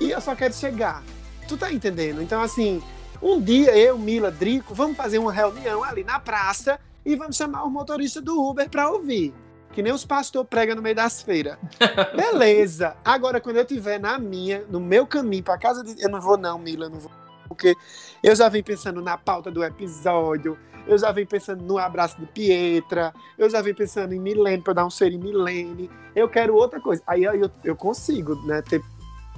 E 0.00 0.10
eu 0.10 0.20
só 0.20 0.34
quero 0.34 0.54
chegar. 0.54 1.02
Tu 1.46 1.56
tá 1.56 1.72
entendendo? 1.72 2.22
Então, 2.22 2.42
assim, 2.42 2.82
um 3.26 3.40
dia 3.40 3.76
eu, 3.76 3.98
Mila, 3.98 4.30
Drico, 4.30 4.74
vamos 4.74 4.96
fazer 4.96 5.18
uma 5.18 5.32
reunião 5.32 5.82
ali 5.82 6.04
na 6.04 6.20
praça 6.20 6.78
e 7.04 7.16
vamos 7.16 7.36
chamar 7.36 7.64
o 7.64 7.70
motorista 7.70 8.20
do 8.20 8.40
Uber 8.40 8.70
para 8.70 8.88
ouvir. 8.88 9.34
Que 9.72 9.82
nem 9.82 9.92
os 9.92 10.04
pastores 10.04 10.48
pregam 10.48 10.76
no 10.76 10.82
meio 10.82 10.94
das 10.94 11.20
feiras. 11.20 11.58
Beleza. 12.14 12.96
Agora, 13.04 13.40
quando 13.40 13.56
eu 13.56 13.62
estiver 13.62 13.98
na 13.98 14.18
minha, 14.18 14.64
no 14.70 14.80
meu 14.80 15.06
caminho 15.06 15.42
para 15.42 15.58
casa 15.58 15.82
de. 15.82 16.00
Eu 16.00 16.08
não 16.08 16.20
vou, 16.20 16.38
não, 16.38 16.58
Mila, 16.58 16.88
não 16.88 17.00
vou. 17.00 17.10
Porque 17.48 17.74
eu 18.22 18.34
já 18.34 18.48
vim 18.48 18.62
pensando 18.62 19.02
na 19.02 19.18
pauta 19.18 19.50
do 19.50 19.62
episódio, 19.62 20.58
eu 20.86 20.96
já 20.96 21.10
vim 21.12 21.26
pensando 21.26 21.64
no 21.64 21.78
abraço 21.78 22.18
de 22.20 22.26
Pietra, 22.26 23.12
eu 23.36 23.50
já 23.50 23.60
vim 23.60 23.74
pensando 23.74 24.14
em 24.14 24.20
Milene, 24.20 24.62
para 24.62 24.72
dar 24.72 24.86
um 24.86 24.90
cheiro 24.90 25.16
em 25.16 25.18
Milene. 25.18 25.90
Eu 26.14 26.28
quero 26.28 26.54
outra 26.54 26.80
coisa. 26.80 27.02
Aí 27.06 27.24
eu, 27.24 27.50
eu 27.64 27.76
consigo, 27.76 28.34
né, 28.46 28.62
ter 28.62 28.80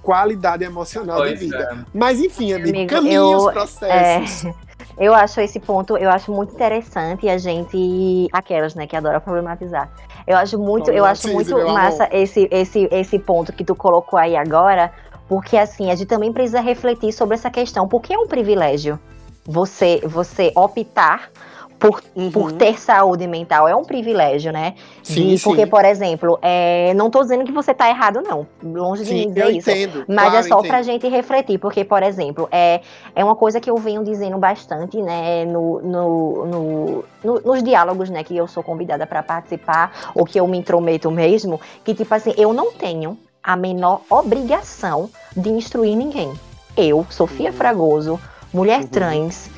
qualidade 0.03 0.65
emocional 0.65 1.19
Pois 1.19 1.39
de 1.39 1.47
vida. 1.47 1.69
é. 1.73 1.85
Mas 1.93 2.21
enfim, 2.21 2.53
amigo, 2.53 2.71
Amigo, 2.71 2.91
caminhos, 2.91 3.45
eu- 3.45 3.53
processos. 3.53 4.45
É, 4.45 4.55
eu 4.99 5.15
acho 5.15 5.41
esse 5.41 5.61
ponto, 5.61 5.97
eu 5.97 6.11
acho 6.11 6.33
muito 6.33 6.55
interessante 6.55 7.29
a 7.29 7.39
gente, 7.39 8.29
aquelas, 8.33 8.75
né, 8.75 8.87
que 8.87 8.97
adoram 8.97 9.21
problematizar. 9.21 9.91
Eu 10.27 10.37
acho 10.37 10.59
muito, 10.59 10.91
eu 10.91 11.05
acho 11.05 11.29
muito 11.33 11.57
massa 11.73 12.09
esse, 12.13 12.49
esse, 12.51 12.89
esse 12.91 13.19
ponto 13.19 13.53
que 13.53 13.65
tu 13.65 13.75
colocou 13.75 14.19
aí 14.19 14.37
agora, 14.37 14.93
porque 15.29 15.57
assim, 15.57 15.91
a 15.91 15.95
gente 15.95 16.09
também 16.09 16.33
precisa 16.33 16.61
refletir 16.61 17.13
sobre 17.13 17.35
essa 17.35 17.51
questão, 17.51 17.87
porque 17.89 18.13
é 18.13 18.19
um 18.19 18.27
privilégio 18.27 18.99
você, 19.47 20.01
você 20.05 20.53
optar 20.55 21.31
por, 21.79 22.03
por 22.33 22.51
ter 22.53 22.79
saúde 22.81 23.27
mental, 23.27 23.69
é 23.69 23.75
um 23.77 23.85
privilégio, 23.85 24.53
né? 24.53 24.75
Uhum. 24.77 24.95
Sim, 25.05 25.35
De- 25.37 25.43
porque, 25.43 25.63
sim. 25.65 25.71
por 25.71 25.85
exemplo, 25.85 26.39
é, 26.43 26.93
não 26.95 27.09
tô 27.09 27.23
dizendo 27.23 27.45
que 27.45 27.53
você 27.53 27.73
tá 27.73 27.89
errado, 27.89 28.21
não. 28.21 28.47
Longe 28.63 29.05
de 29.05 29.09
Sim, 29.11 29.15
mim 29.15 29.29
dizer 29.29 29.51
isso. 29.53 29.71
entendo. 29.71 30.05
Mas 30.09 30.31
claro, 30.31 30.37
é 30.37 30.43
só 30.43 30.59
entendo. 30.59 30.71
pra 30.71 30.83
gente 30.83 31.09
refletir, 31.09 31.59
porque, 31.59 31.85
por 31.85 32.03
exemplo, 32.03 32.49
é, 32.51 32.81
é 33.15 33.25
uma 33.25 33.37
coisa 33.37 33.61
que 33.61 33.71
eu 33.71 33.77
venho 33.77 34.03
dizendo 34.03 34.37
bastante, 34.39 35.01
né, 35.01 35.45
no, 35.45 35.81
no, 35.81 36.47
no- 36.47 37.05
no- 37.23 37.41
nos 37.43 37.63
diálogos, 37.63 38.11
né, 38.11 38.25
que 38.25 38.37
eu 38.37 38.49
sou 38.49 38.63
convidada 38.63 39.07
pra 39.07 39.23
participar, 39.23 40.11
ou 40.15 40.25
que 40.25 40.41
eu 40.41 40.47
me 40.49 40.59
intrometo 40.59 41.11
mesmo, 41.13 41.61
que, 41.85 41.95
tipo 41.95 42.13
assim, 42.13 42.35
eu 42.37 42.53
não 42.53 42.73
tenho 42.73 43.17
a 43.41 43.57
menor 43.57 44.01
obrigação 44.11 45.09
de 45.37 45.49
instruir 45.51 45.97
ninguém. 45.97 46.33
Eu, 46.77 47.07
Sofia 47.09 47.51
Uhum. 47.51 47.57
Fragoso, 47.57 48.21
mulher 48.53 48.81
Uhum. 48.81 48.87
trans, 48.89 49.49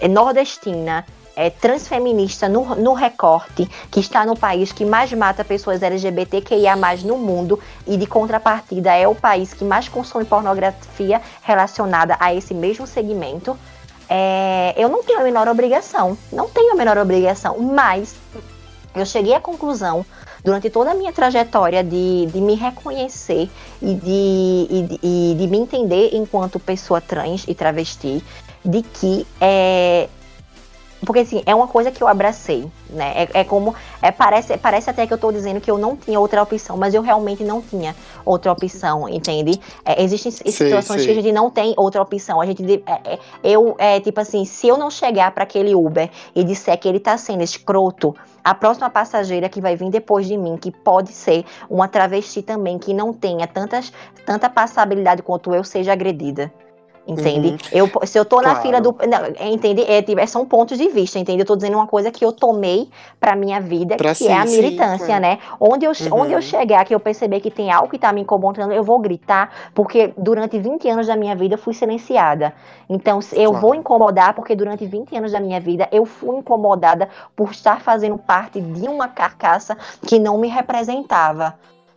é, 0.00 0.08
nordestina, 0.08 1.04
é, 1.38 1.50
transfeminista 1.50 2.48
no, 2.48 2.74
no 2.74 2.92
recorte, 2.94 3.64
que 3.92 4.00
está 4.00 4.26
no 4.26 4.36
país 4.36 4.72
que 4.72 4.84
mais 4.84 5.12
mata 5.12 5.44
pessoas 5.44 5.80
LGBTQIA 5.80 6.74
no 7.04 7.16
mundo, 7.16 7.60
e 7.86 7.96
de 7.96 8.06
contrapartida 8.08 8.92
é 8.92 9.06
o 9.06 9.14
país 9.14 9.54
que 9.54 9.62
mais 9.62 9.88
consome 9.88 10.24
pornografia 10.24 11.22
relacionada 11.42 12.16
a 12.18 12.34
esse 12.34 12.52
mesmo 12.52 12.88
segmento. 12.88 13.56
É, 14.10 14.74
eu 14.76 14.88
não 14.88 15.04
tenho 15.04 15.20
a 15.20 15.22
menor 15.22 15.46
obrigação, 15.46 16.18
não 16.32 16.48
tenho 16.48 16.72
a 16.72 16.74
menor 16.74 16.98
obrigação, 16.98 17.56
mas 17.60 18.16
eu 18.92 19.06
cheguei 19.06 19.32
à 19.34 19.40
conclusão 19.40 20.04
durante 20.42 20.68
toda 20.70 20.90
a 20.90 20.94
minha 20.94 21.12
trajetória 21.12 21.84
de, 21.84 22.26
de 22.26 22.40
me 22.40 22.56
reconhecer 22.56 23.48
e 23.80 23.94
de, 23.94 24.10
e, 24.10 24.98
e 25.02 25.34
de 25.36 25.46
me 25.46 25.58
entender 25.58 26.10
enquanto 26.14 26.58
pessoa 26.58 27.00
trans 27.00 27.44
e 27.46 27.54
travesti, 27.54 28.24
de 28.64 28.82
que 28.82 29.24
é, 29.40 30.08
porque 31.04 31.20
assim, 31.20 31.42
é 31.46 31.54
uma 31.54 31.68
coisa 31.68 31.90
que 31.90 32.02
eu 32.02 32.08
abracei, 32.08 32.68
né? 32.90 33.24
É, 33.24 33.40
é 33.40 33.44
como. 33.44 33.74
É, 34.02 34.10
parece, 34.10 34.56
parece 34.58 34.90
até 34.90 35.06
que 35.06 35.12
eu 35.12 35.18
tô 35.18 35.30
dizendo 35.30 35.60
que 35.60 35.70
eu 35.70 35.78
não 35.78 35.96
tinha 35.96 36.18
outra 36.18 36.42
opção, 36.42 36.76
mas 36.76 36.92
eu 36.92 37.02
realmente 37.02 37.44
não 37.44 37.62
tinha 37.62 37.94
outra 38.24 38.50
opção, 38.50 39.08
entende? 39.08 39.60
É, 39.84 40.02
existem 40.02 40.32
situações 40.32 41.02
sei. 41.02 41.04
que 41.06 41.18
a 41.18 41.22
gente 41.22 41.32
não 41.32 41.50
tem 41.50 41.72
outra 41.76 42.02
opção. 42.02 42.40
A 42.40 42.46
gente. 42.46 42.82
é, 42.86 43.12
é, 43.14 43.18
eu, 43.44 43.76
é, 43.78 44.00
tipo 44.00 44.20
assim, 44.20 44.44
se 44.44 44.66
eu 44.66 44.76
não 44.76 44.90
chegar 44.90 45.30
para 45.30 45.44
aquele 45.44 45.74
Uber 45.74 46.10
e 46.34 46.42
disser 46.42 46.78
que 46.78 46.88
ele 46.88 46.98
tá 46.98 47.16
sendo 47.16 47.42
escroto, 47.42 48.14
a 48.42 48.54
próxima 48.54 48.90
passageira 48.90 49.48
que 49.48 49.60
vai 49.60 49.76
vir 49.76 49.90
depois 49.90 50.26
de 50.26 50.36
mim, 50.36 50.56
que 50.56 50.70
pode 50.70 51.12
ser 51.12 51.44
uma 51.70 51.86
travesti 51.86 52.42
também, 52.42 52.78
que 52.78 52.92
não 52.92 53.12
tenha 53.12 53.46
tantas, 53.46 53.92
tanta 54.26 54.50
passabilidade 54.50 55.22
quanto 55.22 55.54
eu, 55.54 55.62
seja 55.62 55.92
agredida. 55.92 56.52
Entende? 57.08 57.48
Uhum. 57.48 57.56
Eu, 57.72 57.90
se 58.06 58.18
eu 58.18 58.24
tô 58.26 58.36
na 58.36 58.50
Claro. 58.50 58.60
fila 58.60 58.80
do. 58.82 58.94
Não, 59.08 59.18
é, 59.38 59.48
entende? 59.50 59.82
É, 59.90 60.02
tipo, 60.02 60.20
é, 60.20 60.26
são 60.26 60.44
pontos 60.44 60.76
de 60.76 60.88
vista, 60.90 61.18
entende? 61.18 61.40
Eu 61.40 61.46
tô 61.46 61.56
dizendo 61.56 61.78
uma 61.78 61.86
coisa 61.86 62.10
que 62.10 62.22
eu 62.22 62.30
tomei 62.32 62.90
pra 63.18 63.34
minha 63.34 63.58
vida, 63.62 63.96
Pra 63.96 64.10
que 64.10 64.16
si, 64.16 64.28
é 64.28 64.36
a 64.36 64.44
sim, 64.44 64.56
militância, 64.56 65.06
claro. 65.06 65.22
né? 65.22 65.38
Onde 65.58 65.86
eu, 65.86 65.92
Uhum. 65.92 66.20
onde 66.20 66.34
eu 66.34 66.42
chegar, 66.42 66.84
que 66.84 66.94
eu 66.94 67.00
perceber 67.00 67.40
que 67.40 67.50
tem 67.50 67.72
algo 67.72 67.88
que 67.88 67.98
tá 67.98 68.12
me 68.12 68.20
incomodando, 68.20 68.72
eu 68.72 68.84
vou 68.84 68.98
gritar, 68.98 69.50
porque 69.74 70.12
durante 70.18 70.58
20 70.58 70.86
anos 70.86 71.06
da 71.06 71.16
minha 71.16 71.34
vida 71.34 71.54
eu 71.54 71.58
fui 71.58 71.72
silenciada. 71.72 72.52
Então, 72.90 73.20
eu 73.32 73.52
Claro. 73.52 73.66
vou 73.66 73.74
incomodar, 73.74 74.34
porque 74.34 74.54
durante 74.54 74.84
20 74.84 75.16
anos 75.16 75.32
da 75.32 75.40
minha 75.40 75.58
vida 75.60 75.88
eu 75.90 76.04
fui 76.04 76.36
incomodada 76.36 77.08
por 77.34 77.52
estar 77.52 77.80
fazendo 77.80 78.18
parte 78.18 78.60
de 78.60 78.86
uma 78.86 79.08
carcaça 79.08 79.78
que 80.06 80.18
não 80.18 80.36
me 80.36 80.48
representava. 80.48 81.54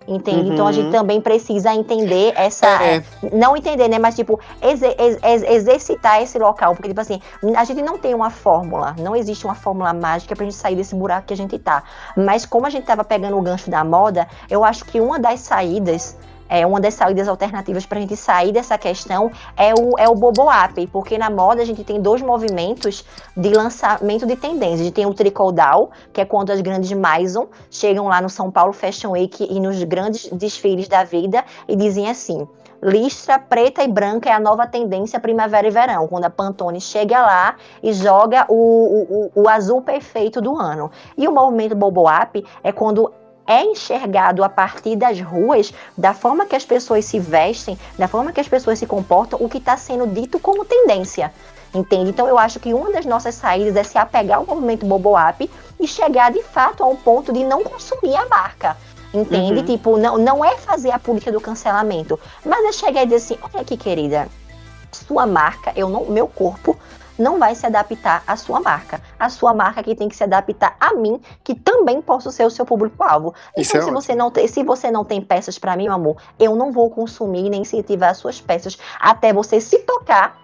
Entende? 0.08 0.50
Então 0.52 0.66
a 0.66 0.70
Uhum. 0.70 0.74
gente 0.74 0.92
também 0.92 1.22
precisa 1.22 1.74
entender 1.74 2.34
essa. 2.36 2.66
É. 2.84 3.04
Não 3.32 3.56
entender, 3.56 3.88
né? 3.88 4.00
Mas, 4.00 4.16
tipo, 4.16 4.40
ex- 4.62 4.82
ex- 4.82 5.44
exercitar 5.44 6.22
esse 6.22 6.40
local. 6.40 6.74
Porque, 6.76 6.90
tipo 6.90 7.00
assim, 7.00 7.22
a 7.56 7.64
gente 7.64 7.82
não 7.84 7.98
tem 8.00 8.14
uma 8.16 8.30
fórmula. 8.32 8.96
Não 9.00 9.16
existe 9.16 9.46
uma 9.46 9.54
fórmula 9.56 9.94
mágica 9.94 10.36
pra 10.36 10.44
gente 10.44 10.56
sair 10.56 10.76
desse 10.76 10.96
buraco 10.96 11.28
que 11.28 11.34
a 11.34 11.38
gente 11.38 11.58
tá. 11.60 11.84
Mas 12.18 12.46
como 12.46 12.66
a 12.66 12.70
gente 12.70 12.86
tava 12.86 13.04
pegando 13.04 13.38
o 13.38 13.42
gancho 13.42 13.70
da 13.70 13.84
moda, 13.84 14.28
eu 14.50 14.64
acho 14.64 14.84
que 14.86 15.00
uma 15.00 15.20
das 15.20 15.40
saídas. 15.42 16.18
É, 16.52 16.68
uma 16.68 16.82
das 16.82 16.96
saídas 16.96 17.30
alternativas 17.30 17.86
pra 17.86 17.98
gente 18.02 18.18
sair 18.18 18.52
dessa 18.52 18.78
questão 18.78 19.32
é 19.56 19.74
o, 19.74 19.98
é 19.98 20.10
o 20.10 20.14
Boboap, 20.16 20.86
porque 20.92 21.18
na 21.18 21.30
moda 21.30 21.62
a 21.62 21.66
gente 21.66 21.82
tem 21.86 22.02
dois 22.02 22.22
movimentos 22.22 23.06
de 23.38 23.50
lançamento 23.52 24.26
de 24.28 24.36
tendências. 24.36 24.82
A 24.82 24.84
gente 24.84 24.94
tem 24.94 25.06
o 25.06 25.14
Tricoldal, 25.14 25.92
que 26.12 26.20
é 26.20 26.26
quando 26.26 26.52
as 26.52 26.60
grandes 26.60 26.92
Maison 26.92 27.48
chegam 27.70 28.08
lá 28.10 28.20
no 28.22 28.30
São 28.30 28.52
Paulo 28.52 28.74
Fashion 28.74 29.12
Week 29.12 29.48
e 29.50 29.60
nos 29.62 29.82
grandes 29.86 30.28
desfiles 30.30 30.90
da 30.90 31.06
vida 31.06 31.46
e 31.70 31.76
dizem 31.78 32.10
assim: 32.10 32.46
listra 32.84 33.40
preta 33.40 33.82
e 33.84 33.88
branca 33.88 34.30
é 34.30 34.34
a 34.34 34.40
nova 34.40 34.68
tendência 34.68 35.20
primavera 35.22 35.68
e 35.68 35.72
verão, 35.72 36.08
quando 36.08 36.26
a 36.26 36.30
Pantone 36.30 36.82
chega 36.82 37.22
lá 37.22 37.56
e 37.82 37.94
joga 37.94 38.46
o, 38.50 39.30
o, 39.36 39.42
o- 39.44 39.48
azul 39.50 39.82
perfeito 39.82 40.42
do 40.42 40.58
ano. 40.60 40.92
E 41.18 41.28
o 41.28 41.32
movimento 41.32 41.76
Boboap 41.76 42.44
é 42.64 42.72
quando 42.72 43.12
é 43.52 43.66
enxergado 43.66 44.46
a 44.46 44.50
partir 44.50 44.96
das 44.96 45.20
ruas, 45.20 45.74
da 45.98 46.14
forma 46.14 46.46
que 46.46 46.56
as 46.56 46.64
pessoas 46.64 47.04
se 47.04 47.20
vestem, 47.20 47.78
da 47.98 48.08
forma 48.08 48.32
que 48.32 48.40
as 48.40 48.48
pessoas 48.48 48.80
se 48.80 48.88
comportam, 48.88 49.38
o 49.42 49.50
que 49.50 49.58
está 49.58 49.76
sendo 49.76 50.08
dito 50.08 50.40
como 50.40 50.64
tendência. 50.64 51.34
Entende? 51.74 52.12
Então 52.12 52.28
eu 52.28 52.38
acho 52.38 52.62
que 52.62 52.74
uma 52.74 52.92
das 52.94 53.06
nossas 53.06 53.36
saídas 53.36 53.76
é 53.76 53.84
se 53.84 53.98
apegar 53.98 54.38
ao 54.38 54.46
movimento 54.46 54.86
Boboap 54.86 55.50
e 55.78 55.88
chegar 55.88 56.32
de 56.32 56.42
fato 56.44 56.82
a 56.82 56.88
um 56.88 56.96
ponto 56.96 57.34
de 57.34 57.44
não 57.44 57.62
consumir 57.62 58.16
a 58.16 58.26
marca. 58.28 58.78
Entende? 59.14 59.60
Uhum. 59.60 59.66
Tipo, 59.66 59.98
não, 59.98 60.18
não 60.18 60.46
é 60.46 60.56
fazer 60.56 60.92
a 60.92 61.00
política 61.00 61.34
do 61.34 61.42
cancelamento, 61.42 62.18
mas 62.46 62.64
é 62.64 62.72
chegar 62.72 63.04
e 63.04 63.06
dizer 63.06 63.18
assim: 63.18 63.38
olha 63.54 63.62
aqui, 63.62 63.76
querida, 63.76 64.30
sua 64.94 65.26
marca, 65.26 65.74
eu 65.76 65.90
não, 65.90 66.06
meu 66.06 66.28
corpo 66.28 66.78
não 67.22 67.40
vai 67.40 67.56
se 67.56 67.66
adaptar 67.66 68.24
à 68.28 68.36
sua 68.36 68.60
marca. 68.60 69.02
A 69.20 69.30
sua 69.30 69.54
marca 69.54 69.84
que 69.84 69.96
tem 69.96 70.10
que 70.10 70.16
se 70.16 70.24
adaptar 70.24 70.76
a 70.80 70.94
mim, 70.94 71.22
que 71.44 71.56
também 71.56 72.02
posso 72.02 72.32
ser 72.32 72.46
o 72.46 72.50
seu 72.50 72.66
público-alvo. 72.66 73.34
Então, 73.56 73.80
é 73.80 73.84
se 73.84 73.92
você, 73.92 74.16
não 74.16 74.32
tem, 74.32 74.48
se 74.48 74.64
você 74.64 74.92
não 74.92 75.06
tem 75.06 75.22
peças 75.22 75.58
para 75.58 75.76
mim, 75.78 75.86
meu 75.86 75.94
amor, 75.94 76.18
eu 76.40 76.56
não 76.56 76.72
vou 76.72 76.90
consumir 76.90 77.50
nem 77.50 77.62
incentivar 77.62 78.10
as 78.10 78.18
suas 78.18 78.42
peças 78.42 78.78
até 79.00 79.32
você 79.32 79.62
se 79.62 79.80
tocar 79.80 80.38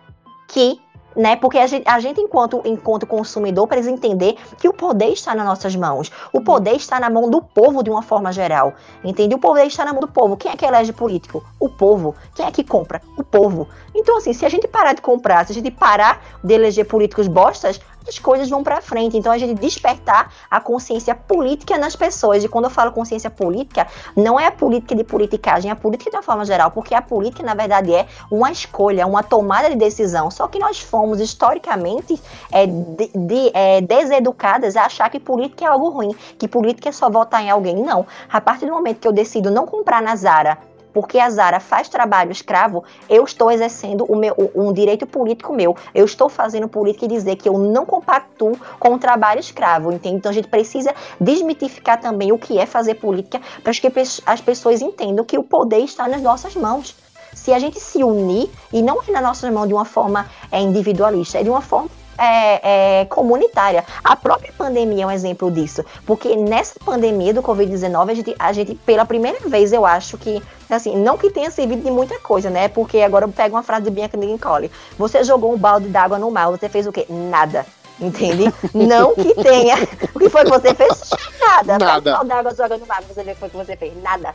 que 0.47 0.79
né? 1.17 1.35
Porque 1.35 1.57
a 1.57 1.65
gente, 1.65 1.83
a 1.89 1.99
gente, 1.99 2.21
enquanto, 2.21 2.61
enquanto 2.63 3.07
consumidor, 3.07 3.67
precisa 3.67 3.91
entender 3.91 4.37
que 4.59 4.69
o 4.69 4.73
poder 4.73 5.07
está 5.07 5.33
nas 5.33 5.45
nossas 5.45 5.75
mãos. 5.75 6.11
O 6.31 6.39
poder 6.39 6.75
está 6.75 6.99
na 6.99 7.09
mão 7.09 7.29
do 7.29 7.41
povo 7.41 7.83
de 7.83 7.89
uma 7.89 8.03
forma 8.03 8.31
geral. 8.31 8.75
Entende? 9.03 9.33
O 9.33 9.39
poder 9.39 9.65
está 9.65 9.83
na 9.83 9.91
mão 9.91 10.01
do 10.01 10.07
povo. 10.07 10.37
Quem 10.37 10.51
é 10.51 10.55
que 10.55 10.65
elege 10.65 10.93
político? 10.93 11.43
O 11.59 11.67
povo. 11.67 12.15
Quem 12.35 12.45
é 12.45 12.51
que 12.51 12.63
compra? 12.63 13.01
O 13.17 13.23
povo. 13.23 13.67
Então, 13.95 14.17
assim, 14.17 14.31
se 14.31 14.45
a 14.45 14.49
gente 14.49 14.67
parar 14.67 14.93
de 14.93 15.01
comprar, 15.01 15.45
se 15.45 15.51
a 15.51 15.55
gente 15.55 15.71
parar 15.71 16.21
de 16.43 16.53
eleger 16.53 16.85
políticos 16.85 17.27
bostas, 17.27 17.81
as 18.07 18.19
coisas 18.19 18.49
vão 18.49 18.63
para 18.63 18.81
frente. 18.81 19.17
Então, 19.17 19.31
a 19.31 19.37
gente 19.37 19.53
despertar 19.53 20.33
a 20.49 20.59
consciência 20.59 21.13
política 21.13 21.77
nas 21.77 21.95
pessoas. 21.95 22.43
E 22.43 22.47
quando 22.47 22.65
eu 22.65 22.71
falo 22.71 22.91
consciência 22.91 23.29
política, 23.29 23.87
não 24.15 24.39
é 24.39 24.47
a 24.47 24.51
política 24.51 24.95
de 24.95 25.03
politicagem, 25.03 25.69
é 25.69 25.73
a 25.73 25.75
política 25.75 26.09
de 26.09 26.15
uma 26.15 26.23
forma 26.23 26.45
geral. 26.45 26.71
Porque 26.71 26.95
a 26.95 27.01
política, 27.01 27.43
na 27.43 27.53
verdade, 27.53 27.93
é 27.93 28.07
uma 28.31 28.51
escolha, 28.51 29.05
uma 29.05 29.23
tomada 29.23 29.69
de 29.69 29.75
decisão. 29.75 30.31
Só 30.31 30.47
que 30.47 30.59
nós 30.59 30.79
fomos, 30.79 31.19
historicamente, 31.19 32.19
é, 32.51 32.65
de, 32.65 33.11
de, 33.15 33.51
é, 33.53 33.81
deseducadas 33.81 34.75
a 34.75 34.85
achar 34.85 35.09
que 35.09 35.19
política 35.19 35.65
é 35.65 35.67
algo 35.67 35.89
ruim, 35.89 36.15
que 36.37 36.47
política 36.47 36.89
é 36.89 36.91
só 36.91 37.09
votar 37.09 37.43
em 37.43 37.49
alguém. 37.49 37.75
Não. 37.75 38.05
A 38.31 38.39
partir 38.39 38.65
do 38.65 38.71
momento 38.71 38.99
que 38.99 39.07
eu 39.07 39.11
decido 39.11 39.51
não 39.51 39.65
comprar 39.65 40.01
na 40.01 40.15
Zara, 40.15 40.57
porque 40.97 41.19
a 41.19 41.29
Zara 41.29 41.59
faz 41.59 41.87
trabalho 41.87 42.31
escravo, 42.31 42.83
eu 43.07 43.23
estou 43.23 43.51
exercendo 43.51 44.03
o 44.05 44.15
meu, 44.15 44.33
um 44.55 44.73
direito 44.73 45.05
político 45.05 45.53
meu. 45.53 45.77
Eu 45.93 46.05
estou 46.05 46.27
fazendo 46.27 46.67
política 46.67 47.05
e 47.05 47.07
dizer 47.07 47.35
que 47.35 47.47
eu 47.47 47.55
não 47.59 47.85
compactuo 47.85 48.57
com 48.79 48.95
o 48.95 48.97
trabalho 48.97 49.39
escravo, 49.39 49.91
entende? 49.91 50.15
Então 50.15 50.31
a 50.31 50.33
gente 50.33 50.47
precisa 50.47 50.95
desmitificar 51.21 52.01
também 52.01 52.31
o 52.31 52.39
que 52.39 52.57
é 52.57 52.65
fazer 52.65 52.95
política 52.95 53.39
para 53.61 53.71
que 53.73 53.91
as 54.25 54.41
pessoas 54.41 54.81
entendam 54.81 55.23
que 55.23 55.37
o 55.37 55.43
poder 55.43 55.81
está 55.81 56.07
nas 56.07 56.19
nossas 56.19 56.55
mãos. 56.55 56.95
Se 57.31 57.53
a 57.53 57.59
gente 57.59 57.79
se 57.79 58.03
unir, 58.03 58.49
e 58.73 58.81
não 58.81 58.99
é 59.07 59.11
na 59.11 59.21
nossa 59.21 59.51
mão 59.51 59.67
de 59.67 59.75
uma 59.75 59.85
forma 59.85 60.25
é, 60.51 60.59
individualista, 60.59 61.37
é 61.37 61.43
de 61.43 61.49
uma 61.51 61.61
forma 61.61 61.91
é, 62.17 63.01
é, 63.01 63.05
comunitária. 63.05 63.85
A 64.03 64.15
própria 64.15 64.51
pandemia 64.57 65.03
é 65.03 65.07
um 65.07 65.11
exemplo 65.11 65.51
disso. 65.51 65.83
Porque 66.05 66.35
nessa 66.35 66.79
pandemia 66.83 67.33
do 67.33 67.41
Covid-19, 67.41 68.09
a 68.09 68.13
gente, 68.13 68.35
a 68.39 68.53
gente, 68.53 68.75
pela 68.75 69.05
primeira 69.05 69.47
vez, 69.47 69.71
eu 69.71 69.85
acho 69.85 70.17
que, 70.17 70.41
assim, 70.69 70.95
não 70.95 71.17
que 71.17 71.29
tenha 71.29 71.51
servido 71.51 71.83
de 71.83 71.91
muita 71.91 72.19
coisa, 72.19 72.49
né? 72.49 72.67
Porque 72.67 72.99
agora 73.01 73.25
eu 73.25 73.29
pego 73.29 73.55
uma 73.55 73.63
frase 73.63 73.85
de 73.85 73.91
Bianca 73.91 74.17
Nicole. 74.17 74.71
Você 74.97 75.23
jogou 75.23 75.53
um 75.53 75.57
balde 75.57 75.87
d'água 75.87 76.17
no 76.17 76.31
mar, 76.31 76.49
você 76.49 76.67
fez 76.67 76.87
o 76.87 76.91
quê? 76.91 77.05
Nada. 77.09 77.65
Entende? 77.99 78.53
não 78.73 79.15
que 79.15 79.33
tenha. 79.35 79.75
O 80.13 80.19
que 80.19 80.29
foi 80.29 80.43
que 80.43 80.49
você 80.49 80.73
fez? 80.73 81.09
Nada. 81.39 81.77
Nada. 81.77 82.11
Pega 82.11 82.23
um 82.23 82.27
d'água, 82.27 82.55
joga 82.55 82.77
no 82.77 82.85
mar, 82.85 83.03
você 83.03 83.23
vê 83.23 83.31
o 83.31 83.33
que 83.33 83.39
foi 83.39 83.49
que 83.49 83.57
você 83.57 83.75
fez. 83.75 83.93
Nada. 84.01 84.33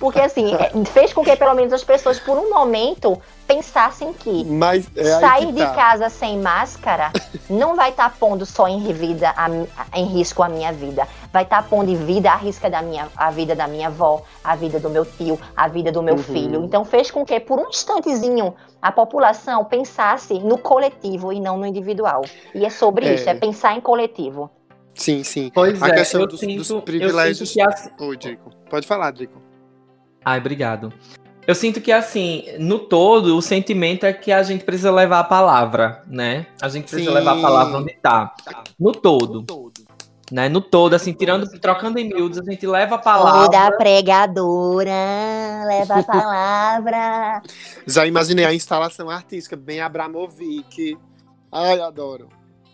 Porque, 0.00 0.18
assim, 0.18 0.54
é, 0.54 0.72
fez 0.86 1.12
com 1.12 1.22
que 1.22 1.36
pelo 1.36 1.54
menos 1.54 1.74
as 1.74 1.84
pessoas, 1.84 2.18
por 2.18 2.38
um 2.38 2.48
momento, 2.48 3.20
pensassem 3.46 4.14
que 4.14 4.44
Mas 4.46 4.90
é 4.96 5.04
sair 5.20 5.46
que 5.48 5.52
de 5.52 5.60
tá. 5.62 5.74
casa 5.74 6.08
sem 6.08 6.38
máscara 6.38 7.12
não 7.50 7.76
vai 7.76 7.90
estar 7.90 8.16
pondo 8.18 8.46
só 8.46 8.66
em, 8.66 8.80
vida 8.94 9.34
a, 9.36 9.48
em 9.98 10.06
risco 10.06 10.42
a 10.42 10.48
minha 10.48 10.72
vida. 10.72 11.06
Vai 11.30 11.42
estar 11.42 11.68
pondo 11.68 11.90
em 11.90 11.96
vida 11.96 12.30
a, 12.30 12.36
risca 12.36 12.70
da 12.70 12.80
minha, 12.80 13.08
a 13.14 13.30
vida 13.30 13.54
da 13.54 13.66
minha 13.68 13.88
avó, 13.88 14.22
a 14.42 14.56
vida 14.56 14.80
do 14.80 14.88
meu 14.88 15.04
tio, 15.04 15.38
a 15.54 15.68
vida 15.68 15.92
do 15.92 16.02
meu 16.02 16.14
Uhum. 16.14 16.22
filho. 16.22 16.64
Então 16.64 16.82
fez 16.82 17.10
com 17.10 17.22
que, 17.24 17.38
por 17.38 17.58
um 17.58 17.68
instantezinho, 17.68 18.54
a 18.80 18.90
população 18.90 19.66
pensasse 19.66 20.38
no 20.38 20.56
coletivo 20.56 21.30
e 21.30 21.38
não 21.40 21.58
no 21.58 21.66
individual. 21.66 22.22
E 22.54 22.64
é 22.64 22.70
sobre 22.70 23.06
É. 23.06 23.14
isso, 23.16 23.28
é 23.28 23.34
pensar 23.34 23.76
em 23.76 23.80
coletivo. 23.82 24.50
Sim, 24.94 25.22
sim. 25.22 25.50
Pois 25.54 25.82
A 25.82 25.88
é, 25.88 25.92
questão 25.94 26.22
eu 26.22 26.26
dos, 26.26 26.40
sinto, 26.40 26.56
dos 26.56 26.70
eu 26.70 26.80
privilégios. 26.82 27.50
sinto 27.50 27.96
que 27.98 28.16
Drico. 28.16 28.50
Pode 28.70 28.86
falar, 28.86 29.10
Drico. 29.10 29.49
Ai, 30.24 30.38
obrigado. 30.38 30.92
Eu 31.46 31.54
sinto 31.54 31.80
que, 31.80 31.90
assim, 31.90 32.44
no 32.58 32.78
todo, 32.78 33.36
o 33.36 33.42
sentimento 33.42 34.04
é 34.04 34.12
que 34.12 34.30
a 34.30 34.42
gente 34.42 34.64
precisa 34.64 34.92
levar 34.92 35.20
a 35.20 35.24
palavra, 35.24 36.02
né? 36.06 36.46
A 36.60 36.68
gente 36.68 36.88
precisa 36.88 37.10
Sim. 37.10 37.16
levar 37.16 37.38
a 37.38 37.40
palavra 37.40 37.78
onde 37.78 37.94
tá. 37.94 38.34
No 38.78 38.92
todo. 38.92 39.44
Né? 40.30 40.48
No 40.48 40.60
todo, 40.60 40.94
assim, 40.94 41.12
tirando, 41.12 41.50
trocando 41.58 41.98
em 41.98 42.06
miúdos, 42.06 42.38
a 42.38 42.44
gente 42.48 42.64
leva 42.66 42.94
a 42.94 42.98
palavra. 42.98 43.46
Toda 43.46 43.76
pregadora 43.76 45.64
leva 45.66 45.94
a 45.96 46.02
palavra. 46.04 47.42
Já 47.84 48.06
imaginei 48.06 48.44
a 48.44 48.54
instalação 48.54 49.10
artística, 49.10 49.56
bem 49.56 49.80
Abramovic. 49.80 50.96
Ai, 51.50 51.80
adoro. 51.80 52.28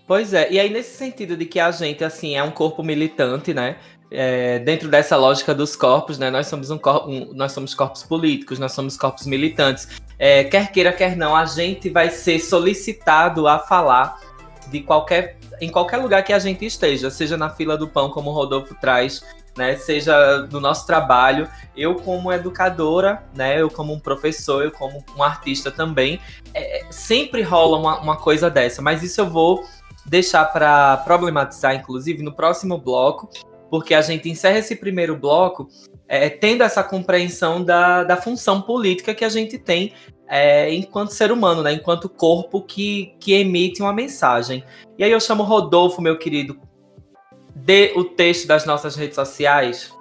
Pois 0.07 0.35
é, 0.35 0.53
e 0.53 0.61
aí 0.61 0.71
nesse 0.71 0.97
sentido 0.97 1.37
de 1.37 1.47
que 1.47 1.59
a 1.59 1.71
gente, 1.71 2.05
assim, 2.05 2.37
é 2.37 2.43
um 2.43 2.51
corpo 2.51 2.83
militante, 2.83 3.55
né? 3.55 3.77
É, 4.11 4.61
dentro 4.61 4.89
dessa 4.89 5.17
lógica 5.17 5.55
dos 5.55 5.75
corpos, 5.75 6.19
né? 6.19 6.31
Nós 6.31 6.47
somos 6.47 6.71
um, 6.71 6.79
cor- 6.79 7.09
um- 7.09 7.33
nós 7.35 7.53
somos 7.53 7.75
corpos 7.75 8.03
políticos, 8.05 8.59
nós 8.59 8.73
somos 8.73 8.97
corpos 8.97 9.27
militantes. 9.27 9.89
É, 10.19 10.45
quer 10.45 10.71
queira, 10.71 10.93
quer 10.93 11.17
não, 11.17 11.35
a 11.35 11.45
gente 11.45 11.91
vai 11.91 12.11
ser 12.11 12.39
solicitado 12.39 13.49
a 13.49 13.59
falar 13.59 14.21
de 14.69 14.81
qualquer, 14.81 15.39
em 15.61 15.69
qualquer 15.71 15.97
lugar 15.99 16.23
que 16.23 16.33
a 16.33 16.39
gente 16.39 16.65
esteja, 16.65 17.11
seja 17.11 17.37
na 17.37 17.51
fila 17.51 17.77
do 17.77 17.89
pão, 17.89 18.09
como 18.11 18.31
o 18.31 18.33
Rodolfo 18.33 18.75
traz, 18.81 19.25
né? 19.57 19.75
Seja 19.77 20.39
do 20.43 20.61
nosso 20.61 20.87
trabalho. 20.87 21.49
Eu 21.77 21.97
como 21.97 22.33
educadora, 22.33 23.25
né? 23.35 23.61
Eu 23.61 23.69
como 23.69 23.93
um 23.93 23.99
professor, 23.99 24.63
eu 24.65 24.71
como 24.71 25.05
um 25.17 25.23
artista 25.23 25.71
também, 25.71 26.21
é, 26.55 26.85
sempre 26.91 27.43
rola 27.43 27.77
uma, 27.77 27.99
uma 28.01 28.17
coisa 28.17 28.49
dessa. 28.49 28.81
Mas 28.81 29.03
isso 29.03 29.21
eu 29.21 29.29
vou 29.29 29.65
deixar 30.05 30.45
para 30.45 30.99
problematizar, 30.99 31.75
inclusive, 31.75 32.23
no 32.23 32.33
próximo 32.33 32.79
bloco, 32.79 33.29
porque 33.71 33.95
a 33.95 34.03
gente 34.03 34.29
encerra 34.29 34.59
esse 34.59 34.77
primeiro 34.77 35.17
bloco 35.17 35.69
é, 36.09 36.29
tendo 36.29 36.63
essa 36.63 36.83
compreensão 36.83 37.65
da, 37.65 38.05
da 38.05 38.17
função 38.17 38.63
política 38.63 39.15
que 39.15 39.25
a 39.25 39.29
gente 39.29 39.59
tem 39.59 39.93
é, 40.29 40.73
enquanto 40.73 41.11
ser 41.11 41.31
humano, 41.31 41.63
né? 41.63 41.73
enquanto 41.73 42.09
corpo 42.09 42.63
que, 42.63 43.15
que 43.21 43.33
emite 43.33 43.83
uma 43.83 43.93
mensagem. 43.93 44.65
E 44.99 45.05
aí 45.05 45.11
eu 45.11 45.21
chamo 45.21 45.43
Rodolfo, 45.43 46.01
meu 46.01 46.19
querido, 46.19 46.59
dê 47.55 47.93
o 47.97 48.05
texto 48.05 48.47
das 48.47 48.65
nossas 48.65 48.97
redes 48.97 49.15
sociais. 49.15 49.93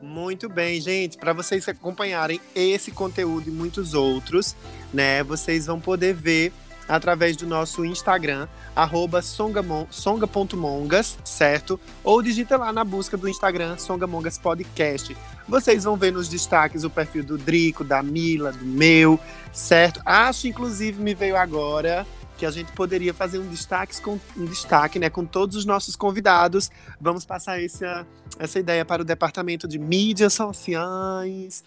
Muito 0.00 0.48
bem, 0.48 0.80
gente. 0.80 1.16
Para 1.16 1.32
vocês 1.32 1.68
acompanharem 1.68 2.40
esse 2.56 2.90
conteúdo 2.90 3.48
e 3.48 3.52
muitos 3.52 3.94
outros, 3.94 4.56
né? 4.92 5.22
Vocês 5.22 5.66
vão 5.66 5.80
poder 5.80 6.12
ver 6.12 6.52
através 6.88 7.36
do 7.36 7.46
nosso 7.46 7.84
Instagram, 7.84 8.48
arroba 8.74 9.20
songamon- 9.22 9.86
songa.mongas, 9.90 11.18
certo? 11.24 11.78
Ou 12.02 12.22
digita 12.22 12.56
lá 12.56 12.72
na 12.72 12.84
busca 12.84 13.16
do 13.16 13.28
Instagram 13.28 13.76
Songamongas 13.78 14.38
Podcast. 14.38 15.16
Vocês 15.48 15.84
vão 15.84 15.96
ver 15.96 16.12
nos 16.12 16.28
destaques 16.28 16.84
o 16.84 16.90
perfil 16.90 17.24
do 17.24 17.36
Drico, 17.36 17.84
da 17.84 18.02
Mila, 18.02 18.52
do 18.52 18.64
meu, 18.64 19.18
certo? 19.52 20.00
Acho, 20.04 20.46
inclusive, 20.48 21.02
me 21.02 21.14
veio 21.14 21.36
agora 21.36 22.06
que 22.38 22.46
a 22.46 22.50
gente 22.50 22.72
poderia 22.72 23.12
fazer 23.14 23.38
um 23.38 23.48
destaque 23.48 24.00
com 24.00 24.18
um 24.36 24.44
destaque, 24.46 24.98
né, 24.98 25.08
com 25.08 25.24
todos 25.24 25.56
os 25.56 25.64
nossos 25.64 25.94
convidados. 25.94 26.70
Vamos 27.00 27.24
passar 27.24 27.62
essa, 27.62 28.06
essa 28.38 28.58
ideia 28.58 28.84
para 28.84 29.02
o 29.02 29.04
departamento 29.04 29.68
de 29.68 29.78
mídias 29.78 30.32
sociais, 30.34 31.62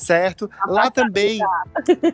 certo? 0.00 0.50
Lá 0.66 0.90
também, 0.90 1.38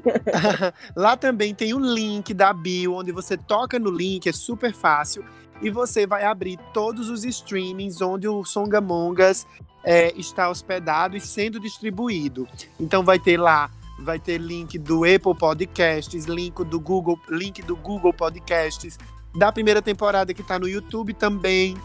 lá 0.95 1.17
também 1.17 1.55
tem 1.55 1.73
o 1.73 1.79
link 1.79 2.35
da 2.35 2.53
bio, 2.53 2.95
onde 2.95 3.13
você 3.13 3.37
toca 3.37 3.79
no 3.79 3.91
link, 3.91 4.29
é 4.29 4.33
super 4.33 4.75
fácil, 4.75 5.25
e 5.63 5.71
você 5.71 6.07
vai 6.07 6.25
abrir 6.25 6.59
todos 6.75 7.09
os 7.09 7.25
streamings 7.25 8.03
onde 8.03 8.29
o 8.29 8.45
Songamongas 8.45 9.47
é, 9.85 10.13
está 10.19 10.51
hospedado 10.51 11.17
e 11.17 11.21
sendo 11.21 11.61
distribuído. 11.61 12.47
Então 12.79 13.03
vai 13.03 13.19
ter 13.19 13.39
lá 13.39 13.71
vai 13.99 14.19
ter 14.19 14.39
link 14.39 14.79
do 14.79 15.05
Apple 15.05 15.35
Podcasts, 15.35 16.27
link 16.27 16.63
do 16.65 16.79
Google, 16.79 17.19
link 17.31 17.63
do 17.63 17.75
Google 17.75 18.13
Podcasts, 18.13 18.99
da 19.35 19.51
primeira 19.51 19.81
temporada 19.81 20.35
que 20.35 20.43
está 20.43 20.59
no 20.59 20.69
YouTube 20.69 21.15
também, 21.15 21.79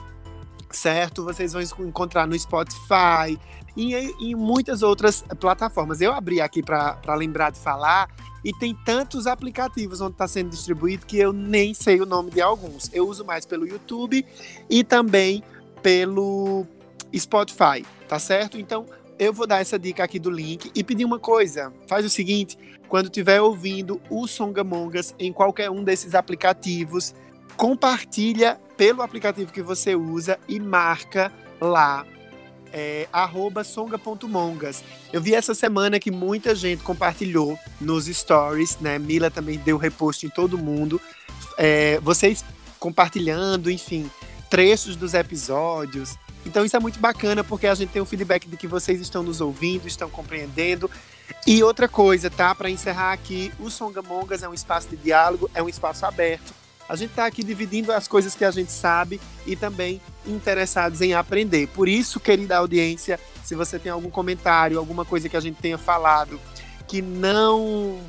certo? 0.70 1.24
Vocês 1.24 1.54
vão 1.54 1.62
encontrar 1.80 2.28
no 2.28 2.38
Spotify 2.38 3.40
e 3.76 3.96
em, 3.96 4.36
muitas 4.36 4.82
outras 4.82 5.24
plataformas. 5.40 6.02
Eu 6.02 6.14
abri 6.14 6.42
aqui 6.42 6.62
para 6.62 7.16
lembrar 7.16 7.52
de 7.52 7.60
falar 7.60 8.10
e 8.44 8.52
tem 8.54 8.76
tantos 8.86 9.28
aplicativos 9.28 10.02
onde 10.02 10.14
está 10.14 10.28
sendo 10.28 10.50
distribuído 10.50 11.06
que 11.06 11.18
eu 11.18 11.32
nem 11.32 11.74
sei 11.74 12.02
o 12.02 12.06
nome 12.06 12.32
de 12.32 12.42
alguns. 12.42 12.90
Eu 12.94 13.08
uso 13.08 13.24
mais 13.24 13.46
pelo 13.46 13.68
YouTube 13.68 14.26
e 14.70 14.84
também 14.84 15.44
pelo 15.82 16.66
Spotify, 17.16 17.86
tá 18.08 18.20
certo? 18.20 18.60
Então 18.60 18.86
eu 19.20 19.32
vou 19.32 19.46
dar 19.46 19.62
essa 19.62 19.78
dica 19.78 20.04
aqui 20.04 20.18
do 20.18 20.32
link 20.32 20.72
e 20.74 20.84
pedir 20.84 21.06
uma 21.06 21.20
coisa. 21.20 21.72
Faz 21.88 22.06
o 22.06 22.10
seguinte: 22.10 22.58
quando 22.88 23.06
estiver 23.06 23.40
ouvindo 23.40 24.02
o 24.10 24.28
Songamongas 24.28 25.14
em 25.20 25.32
qualquer 25.32 25.70
um 25.70 25.84
desses 25.84 26.16
aplicativos, 26.16 27.14
compartilha 27.56 28.60
pelo 28.76 29.04
aplicativo 29.04 29.54
que 29.54 29.62
você 29.62 29.96
usa 29.96 30.40
e 30.48 30.60
marca 30.60 31.32
lá. 31.60 32.04
É, 32.74 33.08
songa.mongas. 33.66 34.84
Eu 35.12 35.22
vi 35.22 35.36
essa 35.36 35.54
semana 35.54 36.00
que 36.00 36.10
muita 36.10 36.56
gente 36.56 36.84
compartilhou 36.84 37.58
nos 37.80 38.06
stories, 38.06 38.78
né? 38.80 38.98
Mila 38.98 39.30
também 39.30 39.58
deu 39.58 39.78
repost 39.78 40.26
em 40.26 40.30
todo 40.30 40.58
mundo. 40.58 41.00
é, 41.58 42.00
vocês 42.00 42.44
compartilhando, 42.80 43.70
enfim, 43.70 44.10
trechos 44.50 44.96
dos 44.96 45.14
episódios. 45.14 46.18
Então 46.46 46.66
isso 46.66 46.76
é 46.76 46.80
muito 46.80 47.00
bacana 47.00 47.44
porque 47.44 47.68
a 47.68 47.76
gente 47.76 47.90
tem 47.90 48.02
o 48.02 48.06
feedback 48.06 48.48
de 48.48 48.58
que 48.58 48.68
vocês 48.68 49.00
estão 49.00 49.22
nos 49.22 49.40
ouvindo, 49.40 49.88
estão 49.88 50.10
compreendendo. 50.10 50.90
E 51.46 51.64
outra 51.64 51.88
coisa, 51.88 52.30
tá? 52.30 52.54
Para 52.54 52.70
encerrar 52.70 53.14
aqui, 53.14 53.52
o 53.60 53.70
Songamongas 53.70 54.44
é 54.44 54.50
um 54.50 54.54
espaço 54.54 54.90
de 54.90 54.98
diálogo, 54.98 55.50
é 55.54 55.62
um 55.62 55.70
espaço 55.70 56.06
aberto. 56.06 56.54
A 56.90 56.96
gente 56.96 57.12
está 57.12 57.26
aqui 57.26 57.44
dividindo 57.44 57.94
as 57.94 58.08
coisas 58.08 58.36
que 58.36 58.44
a 58.44 58.52
gente 58.52 58.72
sabe 58.72 59.22
e 59.46 59.56
também 59.56 60.02
interessados 60.26 61.02
em 61.02 61.14
aprender. 61.14 61.68
Por 61.68 61.88
isso, 61.88 62.20
querida 62.20 62.58
audiência, 62.58 63.20
se 63.44 63.56
você 63.56 63.80
tem 63.80 63.92
algum 63.92 64.10
comentário, 64.10 64.78
alguma 64.78 65.06
coisa 65.06 65.28
que 65.28 65.38
a 65.38 65.42
gente 65.42 65.62
tenha 65.62 65.78
falado 65.78 66.40
que 66.92 67.02
não 67.02 68.02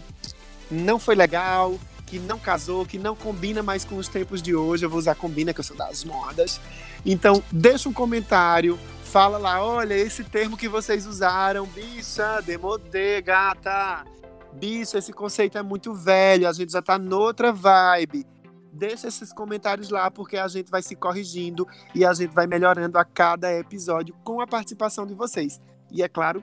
não 0.69 0.99
foi 0.99 1.15
legal, 1.15 1.79
que 2.05 2.19
não 2.19 2.37
casou, 2.37 2.85
que 2.85 2.99
não 2.99 3.15
combina 3.15 3.63
mais 3.63 3.85
com 3.85 3.97
os 3.97 4.09
tempos 4.09 4.43
de 4.43 4.57
hoje, 4.57 4.85
eu 4.85 4.91
vou 4.91 4.99
usar 4.99 5.15
combina, 5.15 5.55
que 5.55 5.61
eu 5.61 5.65
sou 5.65 5.77
das 5.77 6.03
modas. 6.03 6.61
Então, 7.07 7.41
deixa 7.53 7.89
um 7.89 7.93
comentário, 7.93 8.77
fala 9.05 9.39
lá, 9.39 9.65
olha, 9.65 9.95
esse 9.95 10.25
termo 10.25 10.57
que 10.57 10.69
vocês 10.69 11.07
usaram, 11.07 11.65
bicha, 11.67 12.41
demodê, 12.41 13.23
gata. 13.23 14.05
Bicho, 14.53 14.99
esse 14.99 15.13
conceito 15.13 15.57
é 15.57 15.63
muito 15.63 15.95
velho, 15.95 16.49
a 16.49 16.53
gente 16.53 16.73
já 16.73 16.83
tá 16.83 16.99
noutra 16.99 17.53
vibe. 17.53 18.27
Deixa 18.73 19.09
esses 19.09 19.33
comentários 19.33 19.91
lá, 19.91 20.11
porque 20.11 20.37
a 20.39 20.49
gente 20.49 20.71
vai 20.71 20.83
se 20.83 20.97
corrigindo 20.97 21.67
e 21.95 22.05
a 22.05 22.15
gente 22.15 22.33
vai 22.33 22.47
melhorando 22.47 22.97
a 22.99 23.05
cada 23.05 23.53
episódio 23.53 24.15
com 24.25 24.41
a 24.41 24.47
participação 24.47 25.07
de 25.07 25.13
vocês. 25.13 25.61
E 25.91 26.03
é 26.03 26.09
claro, 26.09 26.43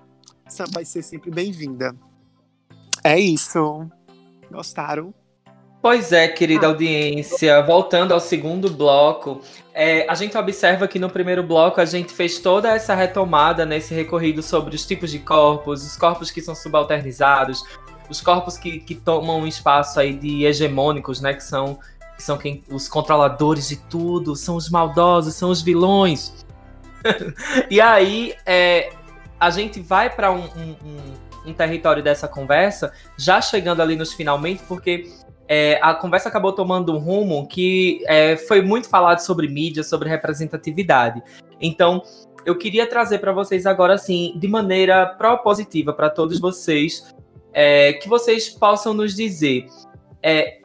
vai 0.71 0.85
ser 0.85 1.01
sempre 1.01 1.31
bem-vinda. 1.31 1.95
É 3.03 3.19
isso. 3.19 3.89
Gostaram? 4.51 5.13
Pois 5.81 6.11
é, 6.11 6.27
querida 6.27 6.67
ah. 6.67 6.69
audiência. 6.69 7.61
Voltando 7.63 8.13
ao 8.13 8.19
segundo 8.19 8.69
bloco, 8.69 9.41
é, 9.73 10.05
a 10.09 10.13
gente 10.13 10.37
observa 10.37 10.87
que 10.87 10.99
no 10.99 11.09
primeiro 11.09 11.41
bloco 11.41 11.79
a 11.79 11.85
gente 11.85 12.11
fez 12.11 12.37
toda 12.39 12.69
essa 12.69 12.93
retomada 12.93 13.65
nesse 13.65 13.93
recorrido 13.93 14.43
sobre 14.43 14.75
os 14.75 14.85
tipos 14.85 15.09
de 15.09 15.19
corpos, 15.19 15.85
os 15.85 15.95
corpos 15.95 16.29
que 16.31 16.41
são 16.41 16.53
subalternizados, 16.53 17.63
os 18.09 18.19
corpos 18.19 18.57
que, 18.57 18.79
que 18.79 18.93
tomam 18.93 19.39
um 19.39 19.47
espaço 19.47 19.99
aí 19.99 20.13
de 20.13 20.43
hegemônicos, 20.43 21.21
né? 21.21 21.33
Que 21.33 21.43
são, 21.43 21.79
que 22.19 22.23
são 22.23 22.37
quem, 22.37 22.61
os 22.69 22.89
controladores 22.89 23.69
de 23.69 23.77
tudo, 23.77 24.35
são 24.35 24.57
os 24.57 24.69
maldosos, 24.69 25.35
são 25.35 25.49
os 25.49 25.61
vilões. 25.61 26.45
e 27.71 27.79
aí 27.79 28.35
é, 28.45 28.91
a 29.39 29.49
gente 29.49 29.79
vai 29.79 30.09
para 30.09 30.29
um, 30.33 30.43
um, 30.43 30.75
um, 30.83 31.49
um 31.51 31.53
território 31.53 32.03
dessa 32.03 32.27
conversa, 32.27 32.91
já 33.17 33.39
chegando 33.39 33.81
ali 33.81 33.95
nos 33.95 34.11
finalmente, 34.11 34.61
porque 34.67 35.09
é, 35.47 35.79
a 35.81 35.93
conversa 35.93 36.27
acabou 36.27 36.51
tomando 36.51 36.93
um 36.93 36.97
rumo 36.97 37.47
que 37.47 38.03
é, 38.05 38.35
foi 38.35 38.61
muito 38.61 38.89
falado 38.89 39.19
sobre 39.19 39.47
mídia, 39.47 39.81
sobre 39.81 40.09
representatividade. 40.09 41.23
Então, 41.61 42.03
eu 42.45 42.57
queria 42.57 42.85
trazer 42.85 43.19
para 43.19 43.31
vocês 43.31 43.65
agora, 43.65 43.93
assim, 43.93 44.33
de 44.35 44.47
maneira 44.49 45.05
propositiva 45.05 45.93
para 45.93 46.09
todos 46.09 46.37
vocês, 46.37 47.15
é, 47.53 47.93
que 47.93 48.09
vocês 48.09 48.49
possam 48.49 48.93
nos 48.93 49.15
dizer 49.15 49.67
é, 50.21 50.59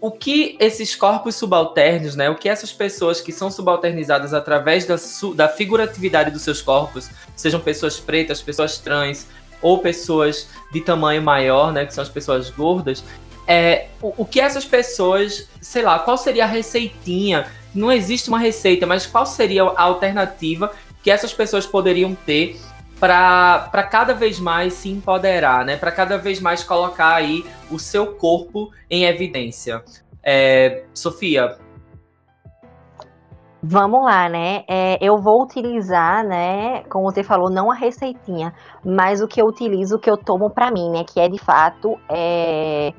o 0.00 0.10
que 0.10 0.56
esses 0.60 0.94
corpos 0.94 1.34
subalternos, 1.34 2.14
né, 2.14 2.30
o 2.30 2.36
que 2.36 2.48
essas 2.48 2.72
pessoas 2.72 3.20
que 3.20 3.32
são 3.32 3.50
subalternizadas 3.50 4.32
através 4.32 4.86
da, 4.86 4.96
da 5.34 5.48
figuratividade 5.48 6.30
dos 6.30 6.42
seus 6.42 6.62
corpos, 6.62 7.10
sejam 7.34 7.58
pessoas 7.60 7.98
pretas, 7.98 8.40
pessoas 8.40 8.78
trans 8.78 9.26
ou 9.60 9.78
pessoas 9.78 10.48
de 10.72 10.80
tamanho 10.80 11.20
maior, 11.20 11.72
né, 11.72 11.84
que 11.84 11.92
são 11.92 12.02
as 12.02 12.08
pessoas 12.08 12.48
gordas, 12.50 13.02
é, 13.46 13.88
o, 14.00 14.12
o, 14.18 14.24
que 14.26 14.40
essas 14.40 14.64
pessoas, 14.64 15.48
sei 15.60 15.82
lá, 15.82 15.98
qual 15.98 16.18
seria 16.18 16.44
a 16.44 16.46
receitinha? 16.46 17.50
Não 17.74 17.90
existe 17.90 18.28
uma 18.28 18.38
receita, 18.38 18.86
mas 18.86 19.06
qual 19.06 19.24
seria 19.24 19.64
a 19.64 19.82
alternativa 19.82 20.70
que 21.02 21.10
essas 21.10 21.32
pessoas 21.32 21.66
poderiam 21.66 22.14
ter 22.14 22.60
para 22.98 23.88
cada 23.90 24.14
vez 24.14 24.38
mais 24.40 24.74
se 24.74 24.90
empoderar, 24.90 25.64
né? 25.64 25.76
Para 25.76 25.92
cada 25.92 26.18
vez 26.18 26.40
mais 26.40 26.64
colocar 26.64 27.14
aí 27.14 27.44
o 27.70 27.78
seu 27.78 28.14
corpo 28.14 28.70
em 28.90 29.04
evidência. 29.04 29.82
É, 30.22 30.84
Sofia. 30.92 31.58
Vamos 33.62 34.04
lá, 34.04 34.28
né? 34.28 34.64
É, 34.68 34.98
eu 35.00 35.18
vou 35.18 35.42
utilizar, 35.42 36.24
né? 36.24 36.82
Como 36.84 37.10
você 37.10 37.24
falou, 37.24 37.50
não 37.50 37.70
a 37.70 37.74
receitinha, 37.74 38.54
mas 38.84 39.20
o 39.20 39.26
que 39.26 39.42
eu 39.42 39.46
utilizo, 39.46 39.96
o 39.96 39.98
que 39.98 40.08
eu 40.08 40.16
tomo 40.16 40.50
para 40.50 40.70
mim, 40.70 40.90
né? 40.90 41.04
Que 41.04 41.18
é 41.18 41.28
de 41.28 41.38
fato 41.38 41.98
é, 42.08 42.92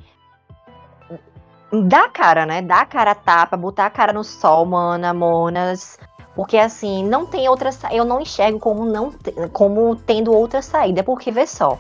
Dá 1.71 2.09
cara, 2.09 2.47
né? 2.47 2.61
Dá 2.63 2.84
cara 2.84 3.11
a 3.11 3.15
tapa, 3.15 3.55
botar 3.55 3.85
a 3.85 3.89
cara 3.91 4.11
no 4.11 4.23
sol, 4.23 4.65
mana, 4.65 5.13
monas. 5.13 5.99
Porque 6.40 6.57
assim, 6.57 7.03
não 7.03 7.26
tem 7.26 7.49
outra 7.49 7.70
Eu 7.91 8.06
não 8.06 8.22
enxergo 8.22 8.60
como 8.60 8.86
não 8.86 9.14
como 9.52 9.94
tendo 9.98 10.34
outra 10.34 10.61
saída. 10.61 11.03
Porque 11.03 11.32
vê 11.32 11.45
só. 11.45 11.78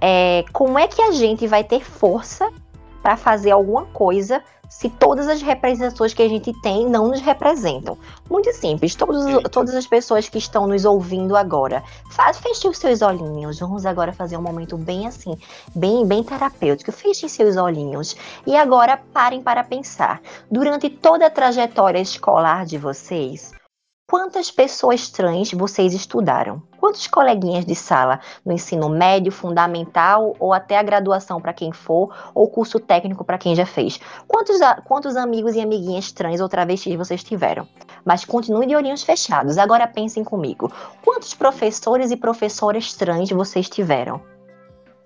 É, 0.00 0.44
como 0.52 0.78
é 0.78 0.86
que 0.86 1.02
a 1.02 1.10
gente 1.10 1.48
vai 1.48 1.64
ter 1.64 1.84
força 1.84 2.48
para 3.02 3.16
fazer 3.16 3.50
alguma 3.50 3.86
coisa 3.86 4.40
se 4.68 4.88
todas 4.88 5.26
as 5.26 5.42
representações 5.42 6.14
que 6.14 6.22
a 6.22 6.28
gente 6.28 6.52
tem 6.60 6.88
não 6.88 7.08
nos 7.08 7.20
representam. 7.20 7.98
Muito 8.30 8.52
simples, 8.52 8.94
todos, 8.94 9.24
todas 9.50 9.74
as 9.74 9.86
pessoas 9.88 10.28
que 10.28 10.38
estão 10.38 10.68
nos 10.68 10.84
ouvindo 10.84 11.36
agora, 11.36 11.82
faz, 12.12 12.38
feche 12.38 12.68
os 12.68 12.78
seus 12.78 13.02
olhinhos. 13.02 13.58
Vamos 13.58 13.84
agora 13.84 14.12
fazer 14.12 14.36
um 14.36 14.42
momento 14.42 14.76
bem 14.76 15.08
assim, 15.08 15.36
bem, 15.74 16.06
bem 16.06 16.22
terapêutico. 16.22 16.92
Fechem 16.92 17.28
seus 17.28 17.56
olhinhos 17.56 18.14
e 18.46 18.54
agora 18.54 18.96
parem 19.12 19.42
para 19.42 19.64
pensar. 19.64 20.22
Durante 20.48 20.88
toda 20.88 21.26
a 21.26 21.30
trajetória 21.30 21.98
escolar 21.98 22.64
de 22.64 22.78
vocês, 22.78 23.57
Quantas 24.10 24.50
pessoas 24.50 25.10
trans 25.10 25.52
vocês 25.52 25.92
estudaram? 25.92 26.62
Quantos 26.80 27.06
coleguinhas 27.06 27.66
de 27.66 27.74
sala 27.74 28.18
no 28.42 28.54
ensino 28.54 28.88
médio, 28.88 29.30
fundamental 29.30 30.34
ou 30.40 30.54
até 30.54 30.78
a 30.78 30.82
graduação 30.82 31.38
para 31.38 31.52
quem 31.52 31.72
for, 31.72 32.10
ou 32.34 32.48
curso 32.48 32.80
técnico 32.80 33.22
para 33.22 33.36
quem 33.36 33.54
já 33.54 33.66
fez? 33.66 34.00
Quantos, 34.26 34.56
quantos 34.86 35.14
amigos 35.14 35.54
e 35.54 35.60
amiguinhas 35.60 36.10
trans 36.10 36.40
ou 36.40 36.48
travestis 36.48 36.96
vocês 36.96 37.22
tiveram? 37.22 37.68
Mas 38.02 38.24
continue 38.24 38.64
de 38.64 38.74
olhinhos 38.74 39.02
fechados. 39.02 39.58
Agora 39.58 39.86
pensem 39.86 40.24
comigo. 40.24 40.72
Quantos 41.04 41.34
professores 41.34 42.10
e 42.10 42.16
professoras 42.16 42.94
trans 42.94 43.28
vocês 43.28 43.68
tiveram? 43.68 44.37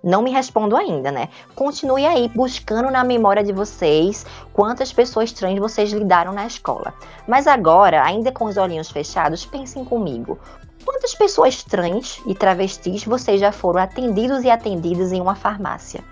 Não 0.03 0.21
me 0.21 0.31
respondo 0.31 0.77
ainda, 0.77 1.13
né? 1.13 1.29
Continue 1.55 2.05
aí 2.05 2.29
buscando 2.29 2.91
na 2.91 3.05
memória 3.05 3.45
de 3.45 3.53
vocês 3.53 4.27
quantas 4.53 4.93
pessoas 4.93 5.31
trans 5.31 5.59
vocês 5.59 5.93
lidaram 5.93 6.33
na 6.33 6.47
escola. 6.47 6.93
Mas 7.27 7.47
agora, 7.47 8.03
ainda 8.03 8.33
com 8.33 8.47
os 8.47 8.57
olhinhos 8.57 8.91
fechados, 8.91 9.47
pensem 9.47 9.85
comigo. 9.85 10.39
Quantas 10.85 11.15
pessoas 11.15 11.63
trans 11.63 12.21
e 12.27 12.35
travestis 12.35 13.05
vocês 13.05 13.41
já 13.41 13.53
foram 13.53 13.81
atendidos 13.81 14.43
e 14.43 14.51
atendidas 14.51 15.13
em 15.13 15.21
uma 15.21 15.37
farmácia? 15.37 16.03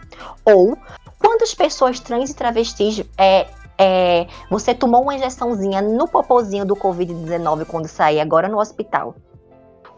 Ou 0.45 0.79
quantas 1.19 1.53
pessoas 1.53 1.99
trans 1.99 2.31
e 2.31 2.35
travestis 2.35 3.05
é, 3.19 3.49
é, 3.77 4.29
você 4.49 4.73
tomou 4.73 5.03
uma 5.03 5.17
injeçãozinha 5.17 5.83
no 5.83 6.07
popozinho 6.07 6.65
do 6.65 6.77
Covid-19 6.77 7.65
quando 7.67 7.89
sair 7.89 8.21
agora 8.21 8.49
no 8.49 8.61
hospital? 8.61 9.17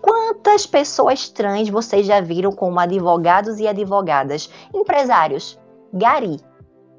Quantas 0.03 0.67
pessoas 0.67 1.29
trans 1.29 1.69
vocês 1.69 2.05
já 2.05 2.21
viram 2.21 2.51
como 2.51 2.81
advogados 2.81 3.61
e 3.61 3.69
advogadas? 3.69 4.51
Empresários, 4.75 5.57
gari, 5.95 6.41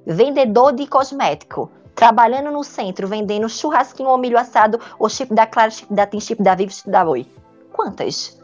vendedor 0.07 0.71
de 0.71 0.87
cosmético, 0.87 1.69
trabalhando 1.93 2.49
no 2.49 2.63
centro, 2.63 3.05
vendendo 3.05 3.49
churrasquinho 3.49 4.07
ou 4.07 4.17
milho 4.17 4.39
assado, 4.39 4.79
ou 4.97 5.09
chip 5.09 5.33
da 5.33 5.45
Clara, 5.45 5.69
chip 5.69 5.93
da 5.93 6.07
Tim, 6.07 6.21
chip 6.21 6.41
da 6.41 6.55
Vivo, 6.55 6.71
chip 6.71 6.89
da 6.89 7.03
Oi. 7.03 7.27
Quantas? 7.73 8.41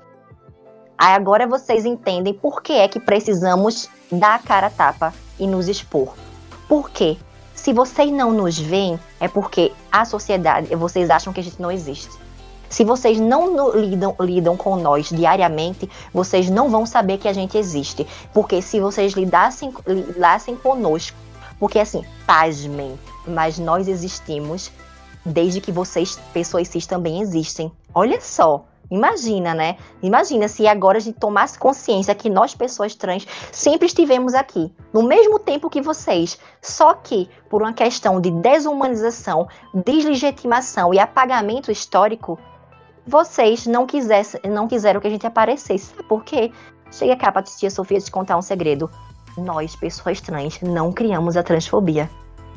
Aí 0.98 1.14
agora 1.14 1.48
vocês 1.48 1.86
entendem 1.86 2.34
por 2.34 2.62
que 2.62 2.74
é 2.74 2.90
que 2.90 3.00
precisamos 3.00 3.90
dar 4.12 4.36
a 4.36 4.40
cara 4.40 4.68
a 4.68 4.70
tapa 4.70 5.14
e 5.40 5.48
nos 5.48 5.70
expor. 5.70 6.14
Por 6.68 6.90
quê? 6.90 7.18
Se 7.54 7.72
vocês 7.72 8.12
não 8.12 8.34
nos 8.34 8.60
veem, 8.60 9.00
é 9.22 9.28
porque 9.30 9.72
a 9.90 10.04
sociedade, 10.04 10.76
vocês 10.76 11.10
acham 11.10 11.32
que 11.32 11.40
a 11.40 11.44
gente 11.44 11.62
não 11.62 11.72
existe. 11.72 12.29
Se 12.70 12.84
vocês 12.84 13.20
não 13.20 13.72
lidam, 13.76 14.16
lidam 14.20 14.56
com 14.56 14.76
nós 14.76 15.10
diariamente, 15.10 15.90
vocês 16.14 16.50
não 16.50 16.70
vão 16.70 16.86
saber 16.86 17.18
que 17.18 17.28
a 17.28 17.34
gente 17.34 17.58
existe. 17.58 18.06
Porque 18.34 18.62
se 18.62 18.80
vocês 18.80 19.14
lidassem, 19.14 19.74
lidassem 19.88 20.56
conosco, 20.56 21.18
porque 21.60 21.80
assim, 21.80 22.06
pasmem, 22.26 22.98
mas 23.28 23.58
nós 23.58 23.88
existimos 23.88 24.72
desde 25.26 25.60
que 25.60 25.72
vocês, 25.72 26.18
pessoas 26.34 26.68
cis, 26.68 26.86
também 26.86 27.22
existem. 27.22 27.72
Olha 27.94 28.22
só. 28.22 28.66
Imagina, 28.92 29.54
né? 29.54 29.78
Imagina 30.02 30.48
se 30.48 30.68
agora 30.68 30.98
a 30.98 31.02
gente 31.02 31.20
tomasse 31.20 31.60
consciência 31.60 32.16
que 32.16 32.28
nós, 32.28 32.56
pessoas 32.56 32.96
trans, 32.96 33.28
sempre 33.52 33.86
estivemos 33.86 34.34
aqui, 34.34 34.74
no 34.92 35.04
mesmo 35.04 35.38
tempo 35.38 35.70
que 35.70 35.80
vocês, 35.80 36.40
só 36.60 36.96
que 36.96 37.30
por 37.48 37.62
uma 37.62 37.72
questão 37.72 38.20
de 38.20 38.32
desumanização, 38.32 39.48
deslegitimação 39.86 40.92
e 40.92 40.98
apagamento 40.98 41.72
histórico, 41.72 42.40
vocês 43.10 43.66
não, 43.66 43.88
quisesse, 43.88 44.40
não 44.48 44.68
quiseram 44.68 45.02
que 45.02 45.08
a 45.08 45.10
gente 45.10 45.26
aparecesse. 45.26 45.88
Sabe 45.88 46.04
por 46.04 46.24
quê? 46.24 46.52
Chega 46.92 47.16
cá 47.16 47.32
pra 47.32 47.42
tia 47.42 47.70
Sofia 47.72 48.00
te 48.00 48.12
contar 48.12 48.38
um 48.38 48.42
segredo. 48.42 48.90
Nós, 49.36 49.76
pessoas 49.76 50.22
trans, 50.22 50.62
não 50.62 50.92
criamos 50.92 51.36
a 51.36 51.42
transfobia. 51.42 52.10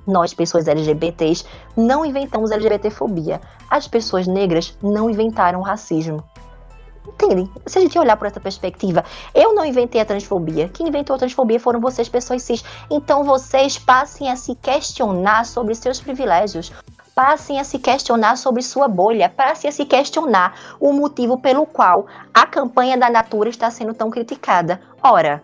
Nós, 0.07 0.35
pessoas 0.35 0.69
LGBTs, 0.69 1.45
não 1.77 2.05
inventamos 2.05 2.51
LGBTfobia. 2.51 3.41
As 3.71 3.89
pessoas 3.89 4.27
negras 4.27 4.77
não 4.83 5.09
inventaram 5.09 5.61
o 5.61 5.63
racismo. 5.63 6.23
Entendem? 7.07 7.51
Se 7.67 7.79
a 7.79 7.81
gente 7.81 7.99
olhar 7.99 8.17
por 8.17 8.27
essa 8.27 8.41
perspectiva, 8.41 9.05
eu 9.35 9.55
não 9.55 9.65
inventei 9.65 10.01
a 10.01 10.05
transfobia. 10.05 10.69
Quem 10.69 10.89
inventou 10.89 11.17
a 11.17 11.19
transfobia 11.19 11.59
foram 11.59 11.81
vocês, 11.81 12.09
pessoas 12.09 12.43
cis. 12.43 12.65
Então 12.91 13.25
vocês 13.25 13.79
passem 13.79 14.31
a 14.31 14.37
se 14.37 14.55
questionar 14.55 15.47
sobre 15.47 15.75
seus 15.75 16.01
privilégios. 16.01 16.73
Passem 17.15 17.61
a 17.61 17.65
se 17.65 17.79
questionar 17.79 18.37
sobre 18.37 18.63
sua 18.63 18.89
bolha. 18.89 19.29
Passem 19.29 19.69
a 19.69 19.73
se 19.73 19.85
questionar 19.85 20.77
o 20.81 20.93
motivo 20.93 21.39
pelo 21.39 21.67
qual 21.67 22.07
a 22.33 22.47
campanha 22.47 22.97
da 22.97 23.11
Natura 23.11 23.51
está 23.51 23.71
sendo 23.71 23.93
tão 23.93 24.11
criticada. 24.11 24.81
Ora, 25.03 25.43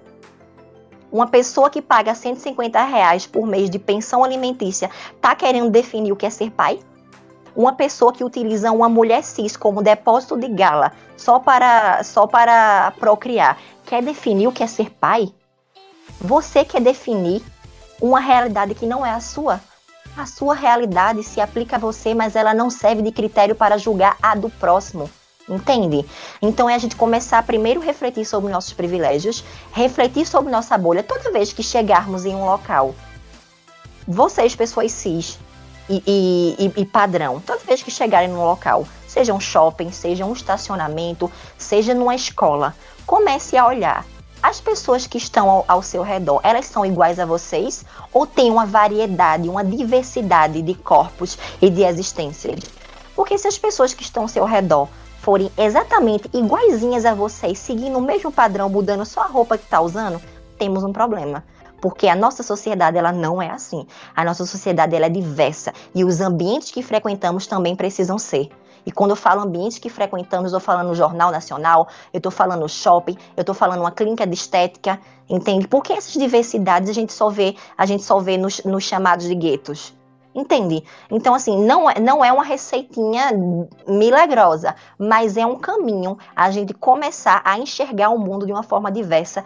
uma 1.13 1.27
pessoa 1.27 1.69
que 1.69 1.83
paga 1.83 2.15
150 2.15 2.83
reais 2.85 3.27
por 3.27 3.47
mês 3.47 3.69
de 3.69 3.79
pensão 3.79 4.25
alimentícia 4.25 4.91
tá 5.21 5.35
querendo 5.35 5.71
definir 5.71 6.13
o 6.13 6.17
que 6.17 6.27
é 6.27 6.31
ser 6.31 6.51
pai? 6.51 6.81
Uma 7.55 7.73
pessoa 7.73 8.13
que 8.13 8.25
utiliza 8.25 8.71
uma 8.71 8.89
mulher 8.89 9.23
cis 9.23 9.57
como 9.57 9.83
depósito 9.83 10.39
de 10.39 10.49
gala 10.49 10.93
só 11.17 11.39
para, 11.39 12.03
só 12.05 12.27
para 12.27 12.93
procriar 12.99 13.59
quer 13.85 14.03
definir 14.03 14.47
o 14.47 14.53
que 14.53 14.63
é 14.63 14.67
ser 14.67 14.91
pai? 14.91 15.33
Você 16.21 16.65
quer 16.65 16.81
definir 16.81 17.43
uma 18.01 18.21
realidade 18.21 18.75
que 18.75 18.87
não 18.87 19.05
é 19.05 19.11
a 19.11 19.21
sua? 19.21 19.61
A 20.19 20.27
sua 20.27 20.53
realidade 20.53 21.23
se 21.23 21.41
aplica 21.41 21.77
a 21.77 21.79
você, 21.79 22.13
mas 22.13 22.35
ela 22.35 22.53
não 22.53 22.71
serve 22.71 23.03
de 23.03 23.13
critério 23.13 23.55
para 23.55 23.79
julgar 23.79 24.17
a 24.21 24.35
do 24.35 24.51
próximo. 24.51 25.09
Entende? 25.49 26.05
Então 26.43 26.69
é 26.69 26.75
a 26.75 26.79
gente 26.79 26.97
começar 26.97 27.39
a 27.39 27.43
primeiro 27.43 27.81
refletir 27.81 28.25
sobre 28.25 28.51
nossos 28.51 28.73
privilégios, 28.73 29.45
refletir 29.71 30.27
sobre 30.27 30.51
nossa 30.51 30.77
bolha 30.77 31.05
toda 31.05 31.31
vez 31.31 31.53
que 31.53 31.63
chegarmos 31.63 32.25
em 32.25 32.35
um 32.35 32.45
local. 32.45 32.97
Vocês, 34.09 34.57
pessoas 34.57 34.91
cis 34.91 35.39
e, 35.89 36.03
e, 36.05 36.73
e 36.81 36.85
padrão, 36.85 37.39
toda 37.39 37.61
vez 37.61 37.81
que 37.81 37.91
chegarem 37.93 38.29
num 38.29 38.45
local, 38.45 38.89
seja 39.07 39.33
um 39.33 39.39
shopping, 39.39 39.93
seja 39.93 40.27
um 40.27 40.33
estacionamento, 40.33 41.31
seja 41.57 41.95
numa 41.95 42.17
escola, 42.17 42.75
comece 43.07 43.57
a 43.57 43.65
olhar. 43.65 44.05
As 44.43 44.61
pessoas 44.61 45.07
que 45.07 45.19
estão 45.19 45.51
ao, 45.51 45.65
ao 45.67 45.83
seu 45.83 46.03
redor, 46.03 46.41
elas 46.45 46.67
são 46.67 46.87
iguais 46.87 47.19
a 47.19 47.27
vocês 47.27 47.85
ou 48.13 48.25
tem 48.25 48.51
uma 48.51 48.65
variedade, 48.65 49.49
uma 49.49 49.65
diversidade 49.65 50.63
de 50.63 50.75
corpos 50.75 51.37
e 51.61 51.69
de 51.69 51.83
existências? 51.83 52.61
Porque 53.17 53.37
se 53.37 53.49
as 53.49 53.59
pessoas 53.59 53.93
que 53.93 54.03
estão 54.03 54.23
ao 54.23 54.29
seu 54.29 54.45
redor 54.45 54.89
forem 55.19 55.51
exatamente 55.59 56.31
iguaizinhas 56.33 57.05
a 57.05 57.15
vocês, 57.15 57.59
seguindo 57.59 57.99
o 57.99 58.01
mesmo 58.01 58.31
padrão, 58.31 58.69
mudando 58.69 59.05
só 59.05 59.23
a 59.23 59.27
roupa 59.27 59.59
que 59.59 59.65
está 59.65 59.81
usando, 59.81 60.23
temos 60.57 60.85
um 60.85 60.93
problema. 60.93 61.45
Porque 61.81 62.07
a 62.07 62.15
nossa 62.15 62.45
sociedade 62.45 62.97
ela 62.97 63.13
não 63.13 63.43
é 63.43 63.51
assim. 63.51 63.87
A 64.15 64.25
nossa 64.25 64.47
sociedade 64.47 64.95
ela 64.95 65.07
é 65.07 65.11
diversa 65.11 65.73
e 65.93 66.05
os 66.05 66.21
ambientes 66.21 66.71
que 66.71 66.83
frequentamos 66.83 67.47
também 67.49 67.75
precisam 67.75 68.19
ser. 68.19 68.49
E 68.89 68.91
quando 68.91 69.11
eu 69.11 69.17
falo 69.17 69.43
ambientes 69.43 69.77
que 69.77 69.91
frequentamos, 69.91 70.51
eu 70.51 70.57
estou 70.57 70.75
falando 70.75 70.95
Jornal 70.95 71.31
Nacional, 71.31 71.89
eu 72.11 72.17
estou 72.17 72.33
falando 72.33 72.67
shopping, 72.67 73.19
eu 73.37 73.43
estou 73.43 73.55
falando 73.55 73.81
uma 73.81 73.91
clínica 73.91 74.27
de 74.27 74.33
estética, 74.33 74.99
entende? 75.29 75.69
Porque 75.69 75.93
essas 75.93 76.15
diversidades 76.15 76.89
a 76.89 76.95
gente 76.95 77.13
só 77.13 77.29
vê, 77.29 77.55
a 77.77 77.85
gente 77.85 78.03
só 78.03 78.19
vê 78.19 78.39
nos, 78.39 78.65
nos 78.65 78.83
chamados 78.83 79.27
de 79.27 79.35
guetos. 79.35 79.95
Entende? 80.35 80.83
Então, 81.11 81.35
assim, 81.35 81.63
não 81.67 81.91
é, 81.91 82.01
não 82.01 82.25
é 82.25 82.33
uma 82.33 82.45
receitinha 82.45 83.31
milagrosa, 83.87 84.75
mas 84.99 85.37
é 85.37 85.45
um 85.45 85.57
caminho 85.57 86.17
a 86.35 86.51
gente 86.51 86.73
começar 86.73 87.43
a 87.45 87.59
enxergar 87.59 88.09
o 88.09 88.19
mundo 88.19 88.47
de 88.47 88.53
uma 88.53 88.63
forma 88.63 88.91
diversa 88.91 89.45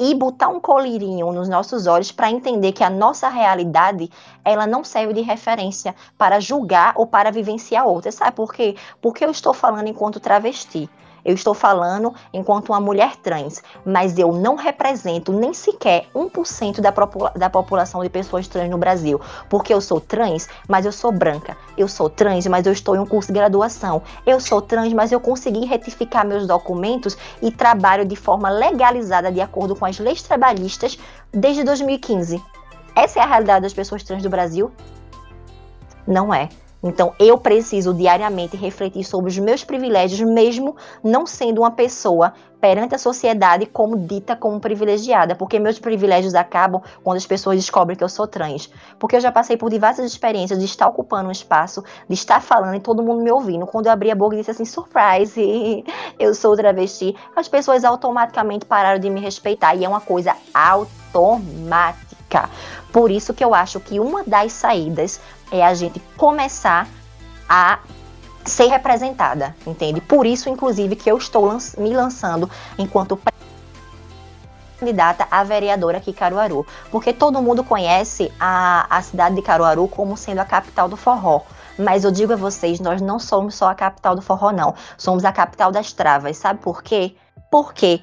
e 0.00 0.14
botar 0.14 0.48
um 0.48 0.58
colírio 0.58 1.30
nos 1.30 1.46
nossos 1.46 1.86
olhos 1.86 2.10
para 2.10 2.30
entender 2.30 2.72
que 2.72 2.82
a 2.82 2.88
nossa 2.88 3.28
realidade 3.28 4.10
ela 4.42 4.66
não 4.66 4.82
serve 4.82 5.12
de 5.12 5.20
referência 5.20 5.94
para 6.16 6.40
julgar 6.40 6.94
ou 6.96 7.06
para 7.06 7.30
vivenciar 7.30 7.86
outra. 7.86 8.10
Sabe 8.10 8.32
por 8.32 8.54
quê? 8.54 8.74
Porque 9.02 9.22
eu 9.22 9.30
estou 9.30 9.52
falando 9.52 9.88
enquanto 9.88 10.18
travesti. 10.18 10.88
Eu 11.24 11.34
estou 11.34 11.54
falando 11.54 12.14
enquanto 12.32 12.70
uma 12.70 12.80
mulher 12.80 13.16
trans, 13.16 13.62
mas 13.84 14.18
eu 14.18 14.32
não 14.32 14.56
represento 14.56 15.32
nem 15.32 15.52
sequer 15.52 16.06
1% 16.14 16.80
da, 16.80 16.92
da 17.36 17.50
população 17.50 18.02
de 18.02 18.08
pessoas 18.08 18.48
trans 18.48 18.70
no 18.70 18.78
Brasil, 18.78 19.20
porque 19.48 19.72
eu 19.72 19.80
sou 19.80 20.00
trans, 20.00 20.48
mas 20.68 20.86
eu 20.86 20.92
sou 20.92 21.12
branca. 21.12 21.56
Eu 21.76 21.88
sou 21.88 22.08
trans, 22.08 22.46
mas 22.46 22.66
eu 22.66 22.72
estou 22.72 22.96
em 22.96 22.98
um 22.98 23.06
curso 23.06 23.32
de 23.32 23.38
graduação. 23.38 24.02
Eu 24.26 24.40
sou 24.40 24.60
trans, 24.60 24.92
mas 24.92 25.12
eu 25.12 25.20
consegui 25.20 25.64
retificar 25.64 26.26
meus 26.26 26.46
documentos 26.46 27.16
e 27.42 27.50
trabalho 27.50 28.04
de 28.04 28.16
forma 28.16 28.48
legalizada 28.48 29.30
de 29.30 29.40
acordo 29.40 29.76
com 29.76 29.84
as 29.84 29.98
leis 29.98 30.22
trabalhistas 30.22 30.98
desde 31.32 31.64
2015. 31.64 32.42
Essa 32.94 33.20
é 33.20 33.22
a 33.22 33.26
realidade 33.26 33.62
das 33.62 33.72
pessoas 33.72 34.02
trans 34.02 34.22
do 34.22 34.30
Brasil? 34.30 34.70
Não 36.06 36.34
é. 36.34 36.48
Então, 36.82 37.14
eu 37.18 37.36
preciso 37.36 37.92
diariamente 37.92 38.56
refletir 38.56 39.04
sobre 39.04 39.30
os 39.30 39.38
meus 39.38 39.62
privilégios, 39.62 40.20
mesmo 40.20 40.76
não 41.04 41.26
sendo 41.26 41.60
uma 41.60 41.70
pessoa 41.70 42.32
perante 42.60 42.94
a 42.94 42.98
sociedade 42.98 43.66
como 43.66 43.96
dita 43.96 44.36
como 44.36 44.60
privilegiada, 44.60 45.34
porque 45.34 45.58
meus 45.58 45.78
privilégios 45.78 46.34
acabam 46.34 46.82
quando 47.02 47.16
as 47.16 47.26
pessoas 47.26 47.56
descobrem 47.56 47.96
que 47.96 48.04
eu 48.04 48.08
sou 48.08 48.26
trans. 48.26 48.70
Porque 48.98 49.16
eu 49.16 49.20
já 49.20 49.32
passei 49.32 49.56
por 49.56 49.70
diversas 49.70 50.04
experiências 50.04 50.58
de 50.58 50.64
estar 50.64 50.86
ocupando 50.86 51.28
um 51.28 51.32
espaço, 51.32 51.82
de 52.08 52.14
estar 52.14 52.40
falando 52.40 52.74
e 52.74 52.80
todo 52.80 53.02
mundo 53.02 53.22
me 53.22 53.30
ouvindo. 53.30 53.66
Quando 53.66 53.86
eu 53.86 53.92
abri 53.92 54.10
a 54.10 54.14
boca 54.14 54.34
e 54.34 54.38
disse 54.38 54.50
assim, 54.50 54.64
surprise, 54.64 55.84
eu 56.18 56.34
sou 56.34 56.54
travesti, 56.56 57.16
as 57.34 57.48
pessoas 57.48 57.84
automaticamente 57.84 58.66
pararam 58.66 59.00
de 59.00 59.08
me 59.08 59.20
respeitar. 59.20 59.74
E 59.74 59.84
é 59.84 59.88
uma 59.88 60.00
coisa 60.00 60.36
automática. 60.52 62.10
Por 62.92 63.10
isso 63.10 63.32
que 63.32 63.44
eu 63.44 63.54
acho 63.54 63.80
que 63.80 63.98
uma 63.98 64.22
das 64.24 64.52
saídas 64.52 65.20
é 65.50 65.64
a 65.64 65.74
gente 65.74 66.00
começar 66.16 66.88
a 67.48 67.78
ser 68.44 68.66
representada, 68.66 69.54
entende? 69.66 70.00
Por 70.00 70.26
isso, 70.26 70.48
inclusive, 70.48 70.96
que 70.96 71.10
eu 71.10 71.16
estou 71.16 71.44
lan 71.44 71.58
me 71.78 71.92
lançando 71.92 72.50
enquanto 72.78 73.18
candidata 74.78 75.28
a 75.30 75.44
vereadora 75.44 75.98
aqui 75.98 76.10
em 76.10 76.14
Caruaru, 76.14 76.66
porque 76.90 77.12
todo 77.12 77.42
mundo 77.42 77.62
conhece 77.62 78.32
a, 78.40 78.86
a 78.88 79.02
cidade 79.02 79.34
de 79.34 79.42
Caruaru 79.42 79.86
como 79.86 80.16
sendo 80.16 80.38
a 80.38 80.44
capital 80.44 80.88
do 80.88 80.96
forró. 80.96 81.42
Mas 81.78 82.04
eu 82.04 82.10
digo 82.10 82.32
a 82.32 82.36
vocês, 82.36 82.80
nós 82.80 83.00
não 83.00 83.18
somos 83.18 83.54
só 83.54 83.68
a 83.68 83.74
capital 83.74 84.14
do 84.14 84.22
forró, 84.22 84.50
não. 84.50 84.74
Somos 84.96 85.24
a 85.24 85.32
capital 85.32 85.70
das 85.70 85.92
travas. 85.92 86.36
Sabe 86.36 86.60
por 86.60 86.82
quê? 86.82 87.14
Porque 87.50 88.02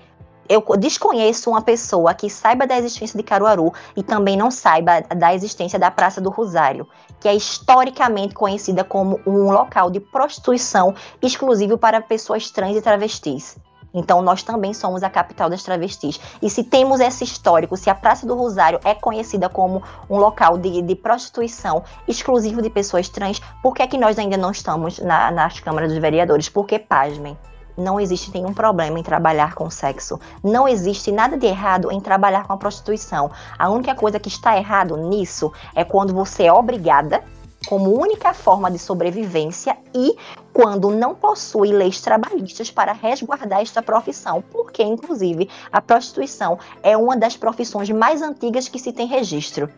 eu 0.50 0.64
desconheço 0.78 1.50
uma 1.50 1.62
pessoa 1.62 2.14
que 2.14 2.30
saiba 2.30 2.66
da 2.66 2.78
existência 2.78 3.18
de 3.18 3.24
Caruaru 3.24 3.74
e 3.96 4.02
também 4.02 4.38
não 4.38 4.50
saiba 4.50 5.02
da 5.02 5.34
existência 5.34 5.78
da 5.78 5.92
Praça 5.92 6.22
do 6.22 6.30
Rosário, 6.30 6.88
que 7.20 7.28
é 7.28 7.36
historicamente 7.36 8.34
conhecida 8.34 8.84
como 8.84 9.20
um 9.26 9.52
local 9.52 9.90
de 9.90 10.00
prostituição 10.00 10.94
exclusivo 11.22 11.78
para 11.78 12.02
pessoas 12.02 12.50
trans 12.52 12.76
e 12.76 12.82
travestis. 12.82 13.58
Então, 13.94 14.22
nós 14.22 14.44
também 14.44 14.74
somos 14.74 15.02
a 15.02 15.10
capital 15.10 15.50
das 15.50 15.64
travestis. 15.64 16.20
E 16.42 16.50
se 16.50 16.64
temos 16.64 17.00
esse 17.00 17.24
histórico, 17.24 17.76
se 17.76 17.90
a 17.90 17.96
Praça 17.96 18.28
do 18.28 18.36
Rosário 18.36 18.80
é 18.84 18.94
conhecida 18.94 19.50
como 19.50 19.82
um 20.10 20.18
local 20.18 20.58
de, 20.58 20.82
de 20.82 20.96
prostituição 20.96 21.84
exclusivo 22.08 22.62
de 22.62 22.70
pessoas 22.70 23.10
trans, 23.10 23.42
por 23.64 23.74
que, 23.74 23.82
é 23.82 23.88
que 23.88 23.98
nós 23.98 24.20
ainda 24.20 24.38
não 24.38 24.52
estamos 24.52 25.00
na, 25.00 25.32
nas 25.32 25.60
câmaras 25.60 25.92
dos 25.92 26.00
vereadores? 26.00 26.50
Porque, 26.50 26.78
pasmem, 26.78 27.38
não 27.78 28.00
existe 28.00 28.32
nenhum 28.34 28.54
problema 28.54 29.00
em 29.00 29.04
trabalhar 29.04 29.54
com 29.54 29.70
sexo. 29.70 30.20
Não 30.44 30.68
existe 30.68 31.12
nada 31.12 31.38
de 31.38 31.46
errado 31.46 31.92
em 31.92 32.02
trabalhar 32.02 32.48
com 32.48 32.54
a 32.54 32.58
prostituição. 32.58 33.30
A 33.58 33.70
única 33.70 33.94
coisa 33.94 34.20
que 34.20 34.30
está 34.30 34.58
errado 34.58 34.98
nisso 34.98 35.54
é 35.76 35.84
quando 35.84 36.14
você 36.14 36.46
é 36.46 36.54
obrigada 36.54 37.24
como 37.68 38.00
única 38.00 38.34
forma 38.34 38.72
de 38.72 38.80
sobrevivência 38.80 39.78
e 39.94 40.16
quando 40.54 40.90
não 40.90 41.14
possui 41.14 41.72
leis 41.72 42.02
trabalhistas 42.02 42.72
para 42.72 42.94
resguardar 42.94 43.62
esta 43.62 43.82
profissão, 43.82 44.42
porque 44.52 44.82
inclusive 44.82 45.50
a 45.72 45.82
prostituição 45.82 46.58
é 46.82 46.96
uma 46.96 47.18
das 47.18 47.36
profissões 47.36 47.90
mais 47.90 48.22
antigas 48.22 48.70
que 48.70 48.80
se 48.80 48.94
tem 48.94 49.06
registro. 49.06 49.70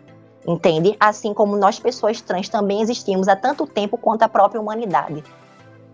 Entende? 0.47 0.95
Assim 0.99 1.34
como 1.34 1.57
nós 1.57 1.80
pessoas 1.80 2.21
trans 2.21 2.47
também 2.47 2.81
existimos 2.81 3.27
há 3.27 3.35
tanto 3.35 3.67
tempo 3.67 3.97
quanto 3.97 4.23
a 4.23 4.30
própria 4.30 4.61
humanidade 4.61 5.23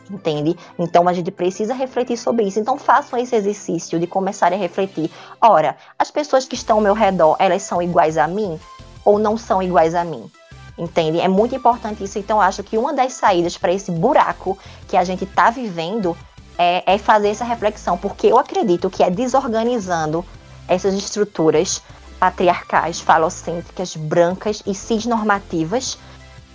entende? 0.10 0.56
Então 0.78 1.08
a 1.08 1.14
gente 1.14 1.32
precisa 1.32 1.74
refletir 1.74 2.18
sobre 2.18 2.46
isso. 2.46 2.60
Então 2.60 2.78
façam 2.78 3.18
esse 3.20 3.36
exercício 3.36 4.00
de 4.00 4.08
começar 4.08 4.52
a 4.54 4.56
refletir. 4.56 5.10
Ora, 5.42 5.76
as 5.98 6.12
pessoas 6.12 6.46
que 6.46 6.56
estão 6.56 6.78
ao 6.78 6.84
meu 6.84 6.94
redor, 6.94 7.36
elas 7.40 7.64
são 7.64 7.82
iguais 7.82 8.18
a 8.18 8.28
mim 8.28 8.60
ou 9.04 9.20
não 9.20 9.38
são 9.38 9.62
iguais 9.62 9.94
a 9.96 10.04
mim? 10.04 10.30
Entende? 10.78 11.20
É 11.20 11.28
muito 11.28 11.56
importante 11.56 12.04
isso. 12.04 12.20
Então 12.20 12.42
acho 12.42 12.64
que 12.64 12.78
uma 12.78 12.94
das 12.94 13.14
saídas 13.14 13.58
para 13.58 13.72
esse 13.72 13.92
buraco 13.92 14.58
que 14.88 14.98
a 14.98 15.04
gente 15.04 15.24
está 15.24 15.50
vivendo 15.50 16.18
é, 16.58 16.94
é 16.94 16.98
fazer 16.98 17.30
essa 17.30 17.46
reflexão, 17.46 17.98
porque 17.98 18.28
eu 18.28 18.38
acredito 18.38 18.90
que 18.90 19.04
é 19.04 19.10
desorganizando 19.10 20.26
essas 20.68 20.94
estruturas 20.94 21.82
patriarcais, 22.20 23.00
falocêntricas, 23.00 23.96
brancas 23.96 24.64
e 24.66 24.74
cisnormativas 24.74 25.98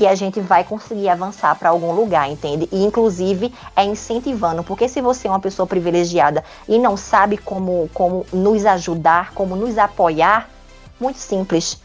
que 0.01 0.07
a 0.07 0.15
gente 0.15 0.41
vai 0.41 0.65
conseguir 0.65 1.11
avançar 1.11 1.55
para 1.57 1.69
algum 1.69 1.93
lugar, 1.93 2.27
entende? 2.27 2.67
E 2.73 2.83
inclusive 2.83 3.53
é 3.77 3.85
incentivando, 3.85 4.65
porque 4.65 4.89
se 4.89 5.03
você 5.03 5.29
é 5.29 5.31
uma 5.31 5.39
pessoa 5.39 5.67
privilegiada 5.67 6.43
e 6.67 6.79
não 6.79 6.97
sabe 6.97 7.37
como, 7.37 7.91
como 7.93 8.25
nos 8.33 8.65
ajudar, 8.65 9.35
como 9.35 9.55
nos 9.55 9.77
apoiar, 9.77 10.49
muito 10.99 11.19
simples. 11.19 11.79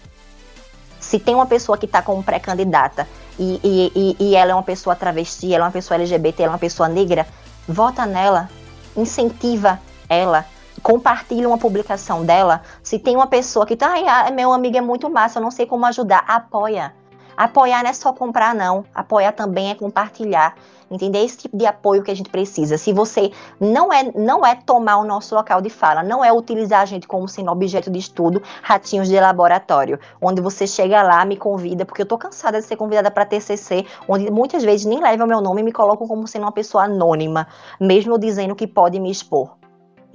Se 0.98 1.20
tem 1.20 1.36
uma 1.36 1.46
pessoa 1.46 1.78
que 1.78 1.86
está 1.86 2.02
como 2.02 2.24
pré-candidata 2.24 3.06
e, 3.38 3.60
e, 3.62 3.92
e, 3.94 4.30
e 4.30 4.36
ela 4.38 4.52
é 4.52 4.56
uma 4.56 4.64
pessoa 4.64 4.96
travesti, 4.96 5.54
ela 5.54 5.66
é 5.66 5.68
uma 5.68 5.74
pessoa 5.74 5.98
LGBT, 5.98 6.44
ela 6.44 6.52
é 6.52 6.54
uma 6.54 6.58
pessoa 6.60 6.88
negra, 6.88 7.28
vota 7.68 8.06
nela, 8.06 8.50
incentiva 8.96 9.78
ela, 10.08 10.46
compartilha 10.82 11.50
uma 11.50 11.58
publicação 11.58 12.24
dela. 12.24 12.62
Se 12.82 12.98
tem 12.98 13.18
uma 13.18 13.28
pessoa 13.28 13.66
que 13.66 13.76
tá, 13.76 13.90
ai, 13.90 14.32
meu 14.32 14.54
amigo 14.54 14.78
é 14.78 14.82
muito 14.82 15.10
massa, 15.10 15.40
eu 15.40 15.44
não 15.44 15.52
sei 15.52 15.66
como 15.66 15.86
ajudar, 15.86 16.24
apoia. 16.26 16.94
Apoiar 17.38 17.84
não 17.84 17.90
é 17.90 17.94
só 17.94 18.14
comprar, 18.14 18.56
não. 18.56 18.86
Apoiar 18.94 19.34
também 19.34 19.70
é 19.70 19.76
compartilhar. 19.76 20.56
Entender 20.90 21.24
esse 21.26 21.38
tipo 21.38 21.58
de 21.58 21.66
apoio 21.66 22.04
que 22.04 22.12
a 22.12 22.16
gente 22.16 22.30
precisa. 22.30 22.78
Se 22.78 22.94
você 22.94 23.32
não 23.60 23.92
é, 23.92 24.04
não 24.16 24.46
é 24.46 24.56
tomar 24.56 24.98
o 24.98 25.04
nosso 25.04 25.36
local 25.36 25.60
de 25.60 25.70
fala, 25.70 26.04
não 26.04 26.24
é 26.24 26.32
utilizar 26.32 26.82
a 26.82 26.86
gente 26.86 27.08
como 27.08 27.28
sendo 27.28 27.52
objeto 27.52 27.90
de 27.90 28.00
estudo, 28.00 28.42
ratinhos 28.62 29.10
de 29.10 29.20
laboratório, 29.20 30.00
onde 30.22 30.42
você 30.42 30.68
chega 30.68 31.02
lá, 31.02 31.26
me 31.26 31.36
convida, 31.36 31.86
porque 31.86 32.04
eu 32.04 32.06
tô 32.06 32.18
cansada 32.18 32.60
de 32.60 32.66
ser 32.66 32.76
convidada 32.76 33.10
para 33.10 33.26
TCC, 33.26 33.86
onde 34.08 34.30
muitas 34.30 34.64
vezes 34.64 34.86
nem 34.86 35.02
levam 35.02 35.26
o 35.26 35.30
meu 35.30 35.42
nome 35.42 35.62
e 35.62 35.64
me 35.64 35.72
colocam 35.72 36.08
como 36.08 36.28
sendo 36.28 36.44
uma 36.44 36.52
pessoa 36.52 36.84
anônima, 36.84 37.48
mesmo 37.80 38.18
dizendo 38.18 38.56
que 38.56 38.68
pode 38.68 39.00
me 39.00 39.10
expor. 39.10 39.65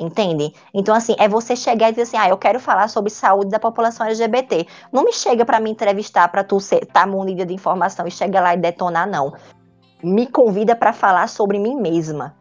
Entende? 0.01 0.55
Então, 0.73 0.95
assim, 0.95 1.15
é 1.19 1.29
você 1.29 1.55
chegar 1.55 1.89
e 1.89 1.93
dizer 1.93 2.03
assim: 2.03 2.17
ah, 2.17 2.29
eu 2.29 2.39
quero 2.39 2.59
falar 2.59 2.89
sobre 2.89 3.11
saúde 3.11 3.51
da 3.51 3.61
população 3.61 4.07
LGBT. 4.07 4.67
Não 4.91 5.05
me 5.05 5.13
chega 5.13 5.45
para 5.45 5.61
me 5.61 5.71
entrevistar 5.71 6.27
para 6.29 6.43
tu 6.43 6.57
estar 6.57 6.81
tá 6.87 7.07
munida 7.07 7.45
de 7.45 7.53
informação 7.53 8.07
e 8.07 8.11
chega 8.11 8.41
lá 8.41 8.55
e 8.55 8.57
detonar, 8.57 9.07
não 9.07 9.35
me 10.03 10.27
convida 10.27 10.75
para 10.75 10.93
falar 10.93 11.29
sobre 11.29 11.59
mim 11.59 11.77
mesma. 11.77 12.35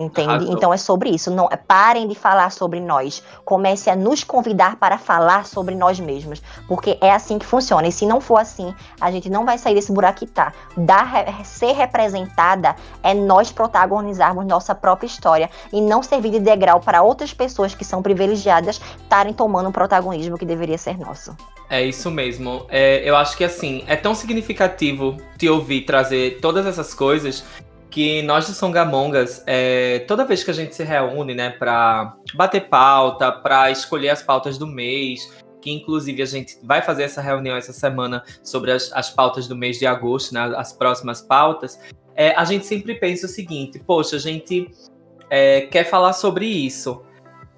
Entende? 0.00 0.30
Arrasou. 0.30 0.52
Então 0.54 0.72
é 0.72 0.78
sobre 0.78 1.10
isso. 1.10 1.30
Não, 1.30 1.46
parem 1.68 2.08
de 2.08 2.14
falar 2.14 2.50
sobre 2.50 2.80
nós. 2.80 3.22
Comece 3.44 3.90
a 3.90 3.94
nos 3.94 4.24
convidar 4.24 4.76
para 4.76 4.96
falar 4.96 5.44
sobre 5.44 5.74
nós 5.74 6.00
mesmos. 6.00 6.42
Porque 6.66 6.96
é 7.02 7.12
assim 7.12 7.38
que 7.38 7.44
funciona. 7.44 7.86
E 7.86 7.92
se 7.92 8.06
não 8.06 8.18
for 8.18 8.38
assim, 8.38 8.74
a 8.98 9.10
gente 9.10 9.28
não 9.28 9.44
vai 9.44 9.58
sair 9.58 9.74
desse 9.74 9.92
buraco 9.92 10.20
que 10.20 10.26
tá. 10.26 10.54
Dar, 10.74 11.44
ser 11.44 11.72
representada 11.72 12.74
é 13.02 13.12
nós 13.12 13.52
protagonizarmos 13.52 14.46
nossa 14.46 14.74
própria 14.74 15.06
história 15.06 15.50
e 15.70 15.82
não 15.82 16.02
servir 16.02 16.30
de 16.30 16.40
degrau 16.40 16.80
para 16.80 17.02
outras 17.02 17.34
pessoas 17.34 17.74
que 17.74 17.84
são 17.84 18.00
privilegiadas 18.00 18.80
estarem 19.02 19.34
tomando 19.34 19.68
um 19.68 19.72
protagonismo 19.72 20.38
que 20.38 20.46
deveria 20.46 20.78
ser 20.78 20.98
nosso. 20.98 21.36
É 21.68 21.84
isso 21.84 22.10
mesmo. 22.10 22.66
É, 22.68 23.02
eu 23.08 23.14
acho 23.14 23.36
que 23.36 23.44
assim, 23.44 23.84
é 23.86 23.96
tão 23.96 24.14
significativo 24.14 25.16
te 25.36 25.48
ouvir 25.48 25.82
trazer 25.82 26.38
todas 26.40 26.66
essas 26.66 26.94
coisas 26.94 27.44
que 27.90 28.22
nós 28.22 28.46
do 28.46 28.52
Songamongas, 28.52 29.42
é, 29.46 30.00
toda 30.06 30.24
vez 30.24 30.44
que 30.44 30.50
a 30.50 30.54
gente 30.54 30.74
se 30.74 30.84
reúne, 30.84 31.34
né, 31.34 31.50
para 31.50 32.16
bater 32.34 32.68
pauta, 32.68 33.32
para 33.32 33.70
escolher 33.70 34.10
as 34.10 34.22
pautas 34.22 34.56
do 34.56 34.66
mês, 34.66 35.28
que 35.60 35.70
inclusive 35.70 36.22
a 36.22 36.26
gente 36.26 36.56
vai 36.62 36.80
fazer 36.80 37.02
essa 37.02 37.20
reunião 37.20 37.56
essa 37.56 37.72
semana 37.72 38.22
sobre 38.42 38.70
as, 38.70 38.92
as 38.92 39.10
pautas 39.10 39.48
do 39.48 39.56
mês 39.56 39.78
de 39.78 39.86
agosto, 39.86 40.32
né, 40.32 40.40
as 40.56 40.72
próximas 40.72 41.20
pautas, 41.20 41.78
é, 42.14 42.34
a 42.36 42.44
gente 42.44 42.64
sempre 42.64 42.94
pensa 42.94 43.26
o 43.26 43.28
seguinte: 43.28 43.78
poxa, 43.78 44.16
a 44.16 44.18
gente 44.20 44.70
é, 45.28 45.62
quer 45.62 45.84
falar 45.84 46.12
sobre 46.12 46.46
isso, 46.46 47.02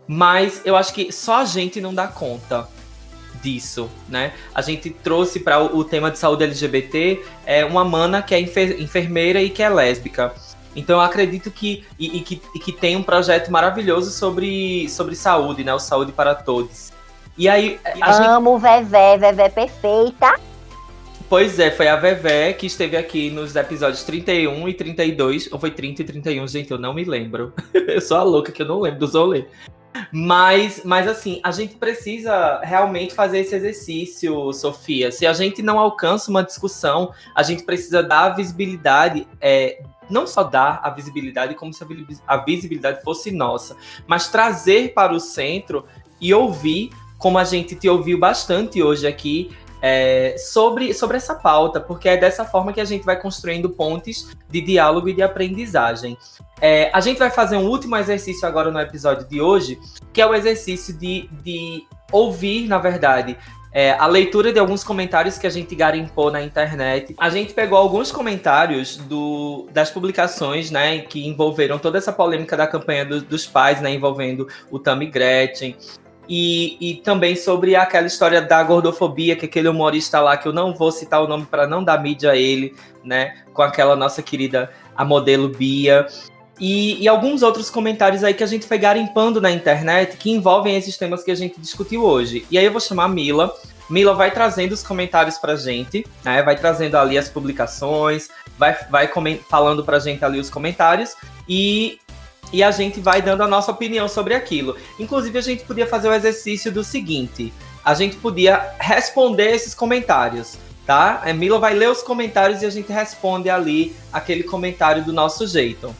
mas 0.06 0.62
eu 0.64 0.76
acho 0.76 0.94
que 0.94 1.12
só 1.12 1.40
a 1.40 1.44
gente 1.44 1.80
não 1.80 1.94
dá 1.94 2.08
conta 2.08 2.68
disso, 3.42 3.90
né? 4.08 4.32
A 4.54 4.62
gente 4.62 4.88
trouxe 4.88 5.40
para 5.40 5.60
o, 5.62 5.84
tema 5.84 6.10
de 6.10 6.18
saúde 6.18 6.44
LGBT 6.44 7.22
é, 7.44 7.64
uma 7.64 7.84
mana 7.84 8.22
que 8.22 8.34
é 8.34 8.40
enfer 8.40 8.80
enfermeira 8.80 9.42
e 9.42 9.50
que 9.50 9.62
é 9.62 9.68
lésbica. 9.68 10.32
Então 10.74 10.96
eu 10.96 11.02
acredito 11.02 11.50
que 11.50 11.84
e, 11.98 12.18
e 12.18 12.20
que, 12.20 12.40
e 12.54 12.58
que 12.58 12.72
tem 12.72 12.96
um 12.96 13.02
projeto 13.02 13.50
maravilhoso 13.50 14.10
sobre, 14.10 14.88
sobre 14.88 15.14
saúde, 15.14 15.64
né? 15.64 15.74
O 15.74 15.78
Saúde 15.78 16.12
para 16.12 16.34
Todos. 16.34 16.92
E 17.36 17.48
aí. 17.48 17.78
Amo 18.00 18.58
gente... 18.58 18.84
Vevé, 18.84 19.18
Vevé 19.18 19.48
perfeita. 19.48 20.34
Pois 21.28 21.58
é, 21.58 21.70
foi 21.70 21.88
a 21.88 21.96
Vevé 21.96 22.52
que 22.52 22.66
esteve 22.66 22.94
aqui 22.94 23.30
nos 23.30 23.56
episódios 23.56 24.02
31 24.02 24.68
e 24.68 24.74
32. 24.74 25.50
Ou 25.50 25.58
foi 25.58 25.70
30 25.70 26.02
e 26.02 26.04
31, 26.04 26.46
gente, 26.46 26.70
eu 26.70 26.78
não 26.78 26.92
me 26.92 27.04
lembro. 27.04 27.52
eu 27.72 28.00
sou 28.00 28.18
a 28.18 28.22
louca 28.22 28.52
que 28.52 28.62
eu 28.62 28.66
não 28.66 28.80
lembro 28.80 29.00
do 29.00 29.06
Zolê. 29.06 29.46
Mas, 30.10 30.82
mas 30.84 31.08
assim, 31.08 31.40
a 31.42 31.50
gente 31.50 31.74
precisa 31.74 32.60
realmente 32.62 33.14
fazer 33.14 33.40
esse 33.40 33.54
exercício, 33.54 34.52
Sofia. 34.52 35.12
Se 35.12 35.26
a 35.26 35.32
gente 35.32 35.62
não 35.62 35.78
alcança 35.78 36.30
uma 36.30 36.42
discussão, 36.42 37.12
a 37.34 37.42
gente 37.42 37.62
precisa 37.62 38.02
dar 38.02 38.30
visibilidade, 38.30 39.26
é, 39.40 39.82
não 40.08 40.26
só 40.26 40.42
dar 40.42 40.80
a 40.82 40.90
visibilidade 40.90 41.54
como 41.54 41.72
se 41.72 41.84
a 42.26 42.36
visibilidade 42.38 43.02
fosse 43.02 43.30
nossa, 43.30 43.76
mas 44.06 44.28
trazer 44.28 44.92
para 44.94 45.12
o 45.12 45.20
centro 45.20 45.86
e 46.20 46.32
ouvir, 46.32 46.90
como 47.18 47.38
a 47.38 47.44
gente 47.44 47.74
te 47.74 47.88
ouviu 47.88 48.18
bastante 48.18 48.82
hoje 48.82 49.06
aqui, 49.06 49.50
é, 49.82 50.36
sobre, 50.38 50.94
sobre 50.94 51.16
essa 51.16 51.34
pauta, 51.34 51.80
porque 51.80 52.08
é 52.08 52.16
dessa 52.16 52.44
forma 52.44 52.72
que 52.72 52.80
a 52.80 52.84
gente 52.84 53.04
vai 53.04 53.20
construindo 53.20 53.68
pontes 53.68 54.30
de 54.48 54.60
diálogo 54.60 55.08
e 55.08 55.12
de 55.12 55.22
aprendizagem. 55.22 56.16
É, 56.60 56.88
a 56.94 57.00
gente 57.00 57.18
vai 57.18 57.30
fazer 57.30 57.56
um 57.56 57.66
último 57.66 57.96
exercício 57.96 58.46
agora 58.46 58.70
no 58.70 58.78
episódio 58.78 59.26
de 59.28 59.40
hoje, 59.40 59.76
que 60.12 60.22
é 60.22 60.26
o 60.26 60.32
exercício 60.32 60.96
de, 60.96 61.28
de 61.42 61.84
ouvir, 62.12 62.68
na 62.68 62.78
verdade, 62.78 63.36
é, 63.72 63.92
a 63.92 64.06
leitura 64.06 64.52
de 64.52 64.58
alguns 64.58 64.84
comentários 64.84 65.38
que 65.38 65.46
a 65.46 65.50
gente 65.50 65.74
garimpou 65.74 66.30
na 66.30 66.42
internet. 66.42 67.14
A 67.18 67.30
gente 67.30 67.54
pegou 67.54 67.78
alguns 67.78 68.12
comentários 68.12 68.98
do, 68.98 69.66
das 69.72 69.90
publicações, 69.90 70.70
né, 70.70 70.98
que 71.00 71.26
envolveram 71.26 71.78
toda 71.78 71.96
essa 71.98 72.12
polêmica 72.12 72.56
da 72.56 72.66
campanha 72.66 73.04
do, 73.04 73.22
dos 73.22 73.46
pais, 73.46 73.80
né, 73.80 73.90
envolvendo 73.92 74.46
o 74.70 74.78
Tammy 74.78 75.06
Gretchen, 75.06 75.74
e, 76.28 76.76
e 76.80 76.94
também 76.96 77.34
sobre 77.36 77.74
aquela 77.74 78.06
história 78.06 78.40
da 78.40 78.62
gordofobia, 78.62 79.36
que 79.36 79.46
aquele 79.46 79.68
humorista 79.68 80.20
lá, 80.20 80.36
que 80.36 80.46
eu 80.46 80.52
não 80.52 80.74
vou 80.74 80.92
citar 80.92 81.22
o 81.22 81.28
nome 81.28 81.46
para 81.46 81.66
não 81.66 81.82
dar 81.82 82.00
mídia 82.00 82.32
a 82.32 82.36
ele, 82.36 82.74
né? 83.04 83.42
Com 83.52 83.62
aquela 83.62 83.96
nossa 83.96 84.22
querida, 84.22 84.70
a 84.96 85.04
modelo 85.04 85.48
Bia. 85.48 86.06
E, 86.60 87.02
e, 87.02 87.08
alguns 87.08 87.42
outros 87.42 87.68
comentários 87.68 88.22
aí 88.22 88.34
que 88.34 88.44
a 88.44 88.46
gente 88.46 88.66
foi 88.66 88.78
garimpando 88.78 89.40
na 89.40 89.50
internet 89.50 90.16
que 90.16 90.30
envolvem 90.30 90.76
esses 90.76 90.96
temas 90.96 91.24
que 91.24 91.30
a 91.30 91.34
gente 91.34 91.60
discutiu 91.60 92.04
hoje. 92.04 92.46
E 92.50 92.56
aí 92.56 92.64
eu 92.64 92.70
vou 92.70 92.80
chamar 92.80 93.04
a 93.04 93.08
Mila. 93.08 93.52
Mila 93.90 94.14
vai 94.14 94.30
trazendo 94.30 94.72
os 94.72 94.82
comentários 94.82 95.38
pra 95.38 95.56
gente, 95.56 96.06
né? 96.24 96.42
Vai 96.42 96.56
trazendo 96.56 96.96
ali 96.96 97.18
as 97.18 97.28
publicações, 97.28 98.28
vai, 98.56 98.76
vai 98.88 99.10
falando 99.48 99.84
pra 99.84 99.98
gente 99.98 100.24
ali 100.24 100.38
os 100.38 100.48
comentários. 100.48 101.16
E 101.48 101.98
e 102.52 102.62
a 102.62 102.70
gente 102.70 103.00
vai 103.00 103.22
dando 103.22 103.42
a 103.42 103.48
nossa 103.48 103.70
opinião 103.70 104.08
sobre 104.08 104.34
aquilo. 104.34 104.76
Inclusive, 104.98 105.38
a 105.38 105.42
gente 105.42 105.64
podia 105.64 105.86
fazer 105.86 106.08
o 106.08 106.14
exercício 106.14 106.70
do 106.70 106.84
seguinte: 106.84 107.52
a 107.84 107.94
gente 107.94 108.16
podia 108.16 108.74
responder 108.78 109.54
esses 109.54 109.74
comentários, 109.74 110.58
tá? 110.86 111.22
A 111.24 111.32
Mila 111.32 111.58
vai 111.58 111.74
ler 111.74 111.90
os 111.90 112.02
comentários 112.02 112.62
e 112.62 112.66
a 112.66 112.70
gente 112.70 112.92
responde 112.92 113.48
ali 113.48 113.96
aquele 114.12 114.42
comentário 114.42 115.04
do 115.04 115.12
nosso 115.12 115.46
jeito. 115.46 115.94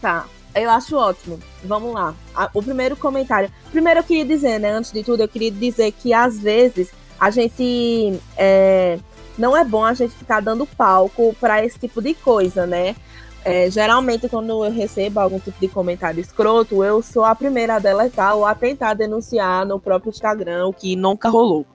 Tá. 0.00 0.26
Eu 0.54 0.70
acho 0.70 0.96
ótimo. 0.96 1.40
Vamos 1.64 1.94
lá. 1.94 2.14
O 2.52 2.62
primeiro 2.62 2.94
comentário. 2.94 3.50
Primeiro 3.70 4.00
eu 4.00 4.04
queria 4.04 4.24
dizer, 4.24 4.58
né? 4.58 4.70
Antes 4.70 4.92
de 4.92 5.02
tudo, 5.02 5.22
eu 5.22 5.28
queria 5.28 5.50
dizer 5.50 5.92
que 5.92 6.12
às 6.12 6.38
vezes 6.38 6.90
a 7.18 7.30
gente 7.30 8.20
é, 8.36 8.98
não 9.38 9.56
é 9.56 9.64
bom 9.64 9.84
a 9.84 9.94
gente 9.94 10.14
ficar 10.14 10.40
dando 10.40 10.66
palco 10.66 11.34
para 11.40 11.64
esse 11.64 11.78
tipo 11.78 12.02
de 12.02 12.12
coisa, 12.14 12.66
né? 12.66 12.94
É, 13.44 13.68
geralmente, 13.70 14.28
quando 14.28 14.64
eu 14.64 14.70
recebo 14.70 15.18
algum 15.18 15.38
tipo 15.38 15.58
de 15.60 15.68
comentário 15.68 16.20
escroto, 16.20 16.84
eu 16.84 17.02
sou 17.02 17.24
a 17.24 17.34
primeira 17.34 17.76
a 17.76 17.78
deletar 17.78 18.36
ou 18.36 18.46
a 18.46 18.54
tentar 18.54 18.94
denunciar 18.94 19.66
no 19.66 19.80
próprio 19.80 20.10
Instagram, 20.10 20.68
o 20.68 20.72
que 20.72 20.94
nunca 20.94 21.28
rolou. 21.28 21.66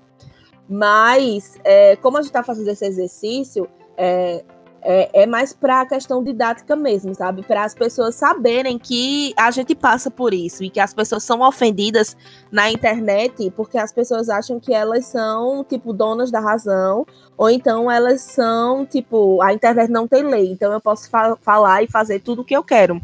Mas, 0.69 1.57
é, 1.63 1.95
como 1.97 2.17
a 2.17 2.21
gente 2.21 2.29
está 2.29 2.43
fazendo 2.43 2.69
esse 2.69 2.85
exercício, 2.85 3.67
é, 3.97 4.43
é, 4.81 5.23
é 5.23 5.25
mais 5.25 5.53
para 5.53 5.81
a 5.81 5.85
questão 5.85 6.23
didática 6.23 6.75
mesmo, 6.75 7.13
sabe? 7.13 7.43
Para 7.43 7.63
as 7.63 7.73
pessoas 7.73 8.15
saberem 8.15 8.77
que 8.77 9.33
a 9.37 9.51
gente 9.51 9.75
passa 9.75 10.09
por 10.09 10.33
isso 10.33 10.63
e 10.63 10.69
que 10.69 10.79
as 10.79 10.93
pessoas 10.93 11.23
são 11.23 11.41
ofendidas 11.41 12.15
na 12.51 12.71
internet 12.71 13.51
porque 13.55 13.77
as 13.77 13.91
pessoas 13.91 14.29
acham 14.29 14.59
que 14.59 14.73
elas 14.73 15.05
são, 15.05 15.63
tipo, 15.63 15.93
donas 15.93 16.31
da 16.31 16.39
razão, 16.39 17.05
ou 17.37 17.49
então 17.49 17.89
elas 17.89 18.21
são, 18.21 18.85
tipo, 18.85 19.41
a 19.41 19.53
internet 19.53 19.89
não 19.89 20.07
tem 20.07 20.23
lei, 20.23 20.51
então 20.51 20.71
eu 20.71 20.81
posso 20.81 21.09
fa 21.09 21.35
falar 21.41 21.83
e 21.83 21.87
fazer 21.87 22.19
tudo 22.19 22.41
o 22.41 22.45
que 22.45 22.55
eu 22.55 22.63
quero. 22.63 23.01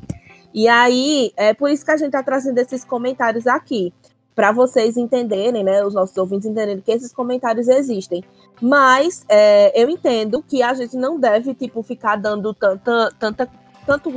E 0.53 0.67
aí, 0.67 1.33
é 1.35 1.53
por 1.53 1.69
isso 1.69 1.83
que 1.83 1.91
a 1.91 1.97
gente 1.97 2.07
está 2.07 2.21
trazendo 2.21 2.59
esses 2.59 2.85
comentários 2.85 3.47
aqui 3.47 3.91
para 4.35 4.51
vocês 4.51 4.97
entenderem, 4.97 5.63
né, 5.63 5.85
os 5.85 5.93
nossos 5.93 6.15
ouvintes 6.17 6.47
entenderem 6.47 6.81
que 6.81 6.91
esses 6.91 7.13
comentários 7.13 7.67
existem. 7.67 8.23
Mas 8.61 9.25
é, 9.29 9.71
eu 9.81 9.89
entendo 9.89 10.43
que 10.43 10.63
a 10.63 10.73
gente 10.73 10.95
não 10.95 11.19
deve, 11.19 11.53
tipo, 11.53 11.83
ficar 11.83 12.15
dando 12.15 12.53
tanta, 12.53 13.11
tanta, 13.19 13.49
tanto, 13.85 14.11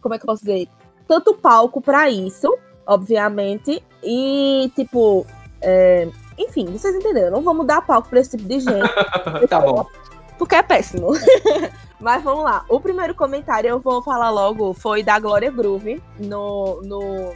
como 0.00 0.14
é 0.14 0.18
que 0.18 0.24
eu 0.24 0.26
posso 0.26 0.44
dizer, 0.44 0.68
tanto 1.06 1.34
palco 1.34 1.80
para 1.80 2.10
isso, 2.10 2.56
obviamente, 2.86 3.82
e 4.02 4.70
tipo, 4.74 5.26
é, 5.60 6.08
enfim, 6.38 6.66
vocês 6.66 6.94
entenderam? 6.94 7.30
Não 7.30 7.42
vamos 7.42 7.66
dar 7.66 7.86
palco 7.86 8.08
para 8.08 8.20
esse 8.20 8.36
tipo 8.36 8.48
de 8.48 8.60
gente. 8.60 8.88
tá 9.48 9.60
bom. 9.60 9.86
Porque 10.38 10.54
é 10.56 10.62
péssimo. 10.62 11.08
Mas 12.00 12.22
vamos 12.22 12.42
lá. 12.42 12.64
O 12.68 12.80
primeiro 12.80 13.14
comentário 13.14 13.68
eu 13.68 13.78
vou 13.78 14.02
falar 14.02 14.30
logo 14.30 14.74
foi 14.74 15.04
da 15.04 15.18
Glória 15.20 15.52
Groove 15.52 16.02
no, 16.18 16.82
no 16.82 17.32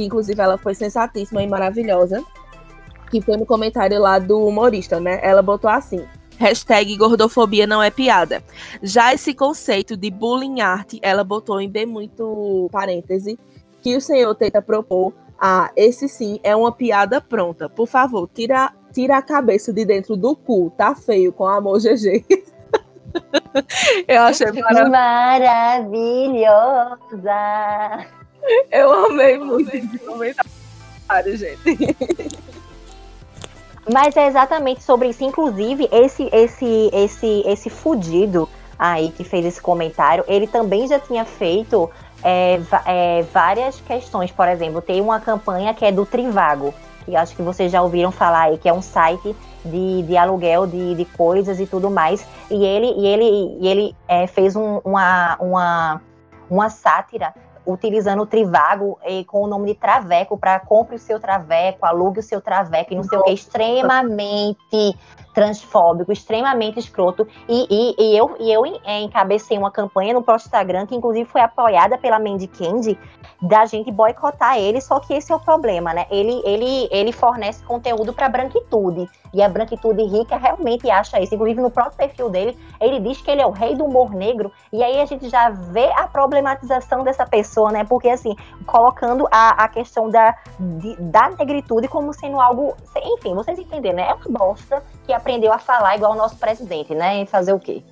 que 0.00 0.06
inclusive 0.06 0.40
ela 0.40 0.56
foi 0.56 0.74
sensatíssima 0.74 1.42
e 1.42 1.46
maravilhosa. 1.46 2.24
que 3.10 3.20
foi 3.20 3.36
no 3.36 3.44
comentário 3.44 4.00
lá 4.00 4.20
do 4.20 4.46
humorista, 4.46 5.00
né? 5.00 5.18
Ela 5.20 5.42
botou 5.42 5.68
assim: 5.68 6.06
hashtag 6.38 6.96
gordofobia 6.96 7.66
não 7.66 7.82
é 7.82 7.90
piada. 7.90 8.42
Já 8.80 9.12
esse 9.12 9.34
conceito 9.34 9.96
de 9.96 10.10
bullying 10.10 10.60
art, 10.60 10.94
ela 11.02 11.24
botou 11.24 11.60
em 11.60 11.68
bem 11.68 11.84
muito 11.84 12.68
parêntese, 12.70 13.36
que 13.82 13.96
o 13.96 14.00
senhor 14.00 14.32
tenta 14.36 14.62
propor. 14.62 15.12
Ah, 15.38 15.72
esse 15.74 16.08
sim 16.08 16.38
é 16.44 16.54
uma 16.54 16.70
piada 16.70 17.20
pronta. 17.20 17.68
Por 17.68 17.88
favor, 17.88 18.30
tira, 18.32 18.72
tira 18.92 19.18
a 19.18 19.22
cabeça 19.22 19.72
de 19.72 19.84
dentro 19.84 20.16
do 20.16 20.36
cu. 20.36 20.72
Tá 20.76 20.94
feio 20.94 21.32
com 21.32 21.48
amor 21.48 21.80
GG. 21.80 22.24
Eu 24.06 24.22
achei 24.22 24.52
maravilhosa. 24.52 25.80
Eu 28.70 29.06
amei 29.06 29.38
muito 29.38 29.74
esse 29.74 29.98
comentário, 29.98 31.36
gente. 31.36 31.96
Mas 33.92 34.16
é 34.16 34.26
exatamente 34.26 34.82
sobre 34.82 35.08
isso. 35.08 35.24
Inclusive, 35.24 35.88
esse, 35.90 36.28
esse, 36.32 36.90
esse, 36.92 37.42
esse 37.46 37.70
fudido 37.70 38.48
aí 38.78 39.10
que 39.10 39.24
fez 39.24 39.44
esse 39.44 39.60
comentário, 39.60 40.24
ele 40.26 40.46
também 40.46 40.86
já 40.86 40.98
tinha 40.98 41.24
feito 41.24 41.90
é, 42.22 42.60
é, 42.86 43.22
várias 43.32 43.80
questões. 43.80 44.30
Por 44.30 44.48
exemplo, 44.48 44.80
tem 44.80 45.00
uma 45.00 45.20
campanha 45.20 45.74
que 45.74 45.84
é 45.84 45.92
do 45.92 46.06
Trivago, 46.06 46.74
que 47.04 47.16
acho 47.16 47.34
que 47.34 47.42
vocês 47.42 47.70
já 47.72 47.82
ouviram 47.82 48.12
falar 48.12 48.42
aí, 48.42 48.58
que 48.58 48.68
é 48.68 48.72
um 48.72 48.82
site 48.82 49.34
de, 49.64 50.02
de 50.02 50.16
aluguel 50.16 50.66
de, 50.66 50.94
de 50.94 51.04
coisas 51.04 51.60
e 51.60 51.66
tudo 51.66 51.90
mais. 51.90 52.24
E 52.50 52.64
ele, 52.64 52.86
e 52.96 53.06
ele, 53.06 53.58
e 53.60 53.68
ele 53.68 53.96
é, 54.08 54.26
fez 54.26 54.56
um, 54.56 54.80
uma, 54.84 55.36
uma, 55.40 56.02
uma 56.48 56.70
sátira 56.70 57.34
utilizando 57.66 58.22
o 58.22 58.26
Trivago 58.26 58.98
e 59.06 59.24
com 59.24 59.42
o 59.42 59.46
nome 59.46 59.68
de 59.68 59.74
Traveco 59.74 60.36
para 60.36 60.58
compre 60.60 60.96
o 60.96 60.98
seu 60.98 61.20
Traveco, 61.20 61.84
alugue 61.84 62.20
o 62.20 62.22
seu 62.22 62.40
Traveco 62.40 62.92
e 62.92 62.96
não 62.96 63.04
sei 63.04 63.18
o 63.18 63.22
que, 63.22 63.32
extremamente 63.32 64.96
transfóbico, 65.32 66.12
extremamente 66.12 66.78
escroto. 66.78 67.26
E, 67.48 67.66
e, 67.70 67.94
e 67.98 68.16
eu, 68.16 68.36
e 68.38 68.52
eu 68.52 68.64
é, 68.84 69.00
encabecei 69.00 69.56
uma 69.56 69.70
campanha 69.70 70.14
no 70.14 70.22
próprio 70.22 70.44
Instagram, 70.44 70.86
que 70.86 70.94
inclusive 70.94 71.28
foi 71.28 71.40
apoiada 71.40 71.96
pela 71.98 72.18
Mandy 72.18 72.46
Candy, 72.46 72.98
da 73.40 73.64
gente 73.66 73.90
boicotar 73.90 74.58
ele, 74.58 74.80
só 74.80 75.00
que 75.00 75.14
esse 75.14 75.32
é 75.32 75.34
o 75.34 75.40
problema, 75.40 75.94
né? 75.94 76.06
Ele, 76.10 76.42
ele, 76.44 76.88
ele 76.90 77.12
fornece 77.12 77.64
conteúdo 77.64 78.12
para 78.12 78.28
branquitude. 78.28 79.08
E 79.32 79.42
a 79.42 79.48
branquitude 79.48 80.02
rica 80.02 80.36
realmente 80.36 80.90
acha 80.90 81.20
isso. 81.20 81.34
Inclusive, 81.34 81.60
no 81.60 81.70
próprio 81.70 81.96
perfil 81.96 82.28
dele, 82.28 82.58
ele 82.80 82.98
diz 83.00 83.20
que 83.20 83.30
ele 83.30 83.40
é 83.40 83.46
o 83.46 83.50
rei 83.50 83.74
do 83.74 83.84
humor 83.84 84.10
negro. 84.10 84.50
E 84.72 84.82
aí 84.82 85.00
a 85.00 85.04
gente 85.04 85.28
já 85.28 85.50
vê 85.50 85.86
a 85.92 86.08
problematização 86.08 87.04
dessa 87.04 87.24
pessoa, 87.24 87.70
né? 87.70 87.84
Porque, 87.84 88.08
assim, 88.08 88.34
colocando 88.66 89.28
a, 89.30 89.64
a 89.64 89.68
questão 89.68 90.10
da, 90.10 90.36
de, 90.58 90.96
da 90.96 91.30
negritude 91.30 91.86
como 91.88 92.12
sendo 92.12 92.40
algo. 92.40 92.74
Enfim, 92.96 93.34
vocês 93.34 93.58
entenderam, 93.58 93.96
né? 93.96 94.08
É 94.08 94.14
uma 94.14 94.38
bosta 94.38 94.82
que 95.06 95.12
aprendeu 95.20 95.52
a 95.52 95.58
falar 95.58 95.96
igual 95.96 96.12
o 96.12 96.16
nosso 96.16 96.36
presidente, 96.36 96.94
né? 96.94 97.22
E 97.22 97.26
fazer 97.26 97.52
o 97.52 97.60
quê? 97.60 97.82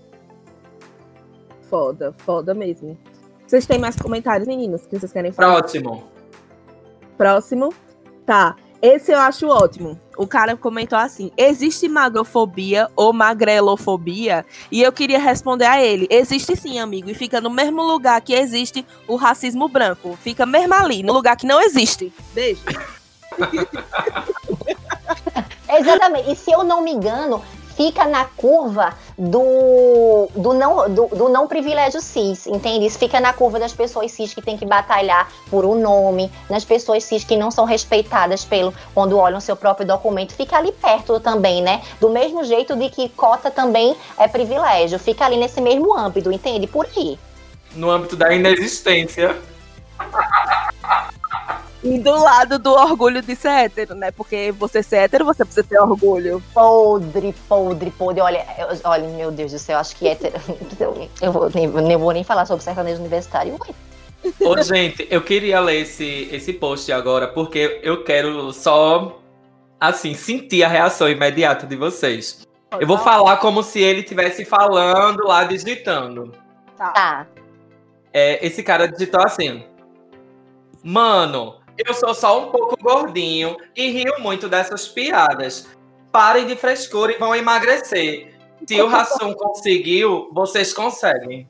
Foda, 1.68 2.14
foda 2.18 2.54
mesmo. 2.54 2.98
Vocês 3.46 3.66
têm 3.66 3.78
mais 3.78 3.96
comentários, 3.96 4.48
meninos, 4.48 4.86
que 4.86 4.98
vocês 4.98 5.12
querem 5.12 5.30
falar? 5.30 5.58
Próximo. 5.58 6.04
Próximo. 7.16 7.72
Tá. 8.26 8.56
Esse 8.80 9.10
eu 9.10 9.18
acho 9.18 9.48
ótimo. 9.48 10.00
O 10.16 10.26
cara 10.26 10.56
comentou 10.56 10.98
assim: 10.98 11.32
existe 11.36 11.88
magrofobia 11.88 12.88
ou 12.94 13.12
magrelofobia? 13.12 14.46
E 14.70 14.82
eu 14.82 14.92
queria 14.92 15.18
responder 15.18 15.66
a 15.66 15.82
ele: 15.82 16.06
existe 16.10 16.54
sim, 16.56 16.78
amigo. 16.78 17.10
E 17.10 17.14
fica 17.14 17.40
no 17.40 17.50
mesmo 17.50 17.82
lugar 17.82 18.20
que 18.20 18.34
existe 18.34 18.86
o 19.08 19.16
racismo 19.16 19.68
branco. 19.68 20.16
Fica 20.22 20.46
mesmo 20.46 20.74
ali, 20.74 21.02
no 21.02 21.12
lugar 21.12 21.36
que 21.36 21.46
não 21.46 21.60
existe. 21.60 22.12
Beijo. 22.32 22.62
Exatamente. 25.68 26.32
E 26.32 26.36
se 26.36 26.50
eu 26.50 26.64
não 26.64 26.80
me 26.80 26.92
engano, 26.92 27.42
fica 27.78 28.04
na 28.06 28.24
curva 28.24 28.92
do, 29.16 30.28
do, 30.34 30.52
não, 30.52 30.90
do, 30.90 31.06
do, 31.06 31.28
não 31.28 31.46
privilégio 31.46 32.00
cis, 32.00 32.48
entende? 32.48 32.86
Isso 32.86 32.98
fica 32.98 33.20
na 33.20 33.32
curva 33.32 33.60
das 33.60 33.72
pessoas 33.72 34.10
cis 34.10 34.34
que 34.34 34.42
tem 34.42 34.58
que 34.58 34.66
batalhar 34.66 35.30
por 35.48 35.64
um 35.64 35.80
nome, 35.80 36.28
nas 36.50 36.64
pessoas 36.64 37.04
cis 37.04 37.22
que 37.22 37.36
não 37.36 37.52
são 37.52 37.64
respeitadas 37.64 38.44
pelo 38.44 38.74
quando 38.92 39.16
olham 39.16 39.40
seu 39.40 39.54
próprio 39.54 39.86
documento, 39.86 40.34
fica 40.34 40.56
ali 40.56 40.72
perto 40.72 41.20
também, 41.20 41.62
né? 41.62 41.80
Do 42.00 42.10
mesmo 42.10 42.42
jeito 42.42 42.74
de 42.74 42.90
que 42.90 43.08
cota 43.10 43.48
também 43.48 43.94
é 44.18 44.26
privilégio, 44.26 44.98
fica 44.98 45.24
ali 45.24 45.36
nesse 45.36 45.60
mesmo 45.60 45.96
âmbito, 45.96 46.32
entende? 46.32 46.66
Por 46.66 46.84
aí. 46.96 47.16
No 47.76 47.90
âmbito 47.90 48.16
da 48.16 48.34
inexistência. 48.34 49.36
E 51.82 51.98
do 51.98 52.10
lado 52.10 52.58
do 52.58 52.72
orgulho 52.72 53.22
de 53.22 53.36
ser 53.36 53.48
hétero, 53.48 53.94
né? 53.94 54.10
Porque 54.10 54.52
você 54.52 54.82
ser 54.82 54.96
hétero, 54.96 55.24
você 55.24 55.44
precisa 55.44 55.64
ter 55.64 55.78
orgulho. 55.80 56.42
Podre, 56.52 57.32
podre, 57.48 57.90
podre. 57.90 58.20
Olha, 58.20 58.44
eu, 58.58 58.66
olha, 58.84 59.08
meu 59.08 59.30
Deus 59.30 59.52
do 59.52 59.58
céu, 59.58 59.78
acho 59.78 59.94
que 59.94 60.08
hétero. 60.08 60.34
Eu, 61.20 61.32
vou, 61.32 61.50
nem, 61.54 61.66
nem 61.66 61.96
vou 61.96 62.12
nem 62.12 62.24
falar 62.24 62.46
sobre 62.46 62.64
sertanejo 62.64 63.00
universitário. 63.00 63.58
Ô, 64.40 64.62
gente, 64.62 65.06
eu 65.10 65.22
queria 65.22 65.60
ler 65.60 65.82
esse, 65.82 66.28
esse 66.32 66.52
post 66.52 66.90
agora, 66.90 67.28
porque 67.28 67.80
eu 67.82 68.02
quero 68.02 68.52
só, 68.52 69.20
assim, 69.80 70.14
sentir 70.14 70.64
a 70.64 70.68
reação 70.68 71.08
imediata 71.08 71.66
de 71.66 71.76
vocês. 71.76 72.46
Eu 72.80 72.86
vou 72.86 72.98
falar 72.98 73.38
como 73.38 73.62
se 73.62 73.80
ele 73.80 74.00
estivesse 74.00 74.44
falando 74.44 75.24
lá, 75.24 75.44
digitando. 75.44 76.32
Tá. 76.76 77.26
É, 78.12 78.44
esse 78.44 78.62
cara 78.62 78.88
digitou 78.88 79.22
assim. 79.24 79.64
Mano, 80.82 81.57
eu 81.86 81.94
sou 81.94 82.14
só 82.14 82.46
um 82.46 82.50
pouco 82.50 82.76
gordinho 82.82 83.56
e 83.76 83.90
rio 83.90 84.20
muito 84.20 84.48
dessas 84.48 84.88
piadas. 84.88 85.68
Parem 86.10 86.46
de 86.46 86.56
frescura 86.56 87.12
e 87.12 87.18
vão 87.18 87.34
emagrecer. 87.34 88.34
Se 88.66 88.80
o 88.80 88.88
Rassum 88.88 89.32
conseguiu, 89.34 90.30
vocês 90.32 90.72
conseguem. 90.72 91.48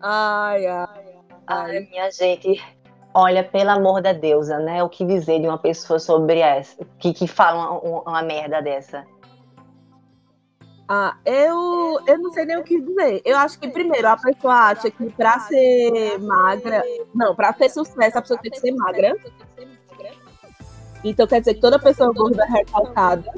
Ai, 0.00 0.66
ai, 0.66 1.14
ai. 1.46 1.80
minha 1.90 2.10
gente. 2.10 2.62
Olha, 3.14 3.42
pelo 3.42 3.70
amor 3.70 4.02
da 4.02 4.12
deusa, 4.12 4.58
né? 4.58 4.82
O 4.82 4.88
que 4.88 5.04
dizer 5.04 5.40
de 5.40 5.48
uma 5.48 5.58
pessoa 5.58 5.98
sobre 5.98 6.40
essa, 6.40 6.76
que, 6.98 7.12
que 7.12 7.26
fala 7.26 7.80
uma, 7.80 8.02
uma 8.02 8.22
merda 8.22 8.60
dessa? 8.60 9.04
Ah, 10.88 11.16
eu, 11.26 12.00
eu 12.06 12.18
não 12.18 12.32
sei 12.32 12.46
nem 12.46 12.56
o 12.56 12.64
que 12.64 12.80
dizer. 12.80 13.20
Eu 13.22 13.36
acho 13.36 13.58
que, 13.58 13.68
primeiro, 13.68 14.08
a 14.08 14.16
pessoa 14.16 14.54
acha 14.54 14.90
que 14.90 15.10
pra 15.10 15.38
ser 15.40 16.18
magra. 16.18 16.82
Não, 17.14 17.34
pra 17.34 17.52
ter 17.52 17.68
sucesso, 17.68 18.16
a 18.16 18.22
pessoa 18.22 18.40
tem 18.40 18.50
que 18.50 18.58
ser 18.58 18.72
magra. 18.72 19.14
Então 21.04 21.26
quer 21.26 21.40
dizer 21.40 21.54
que 21.54 21.60
toda 21.60 21.78
pessoa 21.78 22.12
gorda 22.12 22.42
é 22.44 22.50
recalcada. 22.50 23.30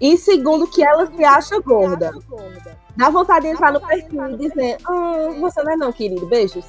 E 0.00 0.16
segundo, 0.16 0.66
que 0.66 0.82
ela 0.82 1.06
se 1.06 1.24
acha 1.24 1.60
gorda. 1.60 2.10
Dá 2.96 3.10
vontade 3.10 3.46
de 3.46 3.52
entrar 3.52 3.72
no 3.72 3.80
perfil 3.80 4.30
e 4.30 4.36
dizer: 4.36 4.78
hum, 4.88 5.40
você 5.40 5.62
não 5.62 5.72
é 5.72 5.76
não, 5.76 5.92
querido. 5.92 6.26
Beijos. 6.26 6.64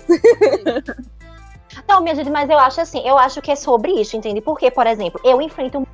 Não, 1.88 2.02
minha 2.02 2.14
gente, 2.14 2.30
mas 2.30 2.50
eu 2.50 2.60
acho 2.60 2.82
assim, 2.82 3.02
eu 3.08 3.18
acho 3.18 3.42
que 3.42 3.50
é 3.50 3.56
sobre 3.56 3.92
isso, 3.94 4.18
entende? 4.18 4.42
Porque, 4.42 4.70
por 4.70 4.86
exemplo, 4.86 5.22
eu 5.24 5.42
enfrento 5.42 5.88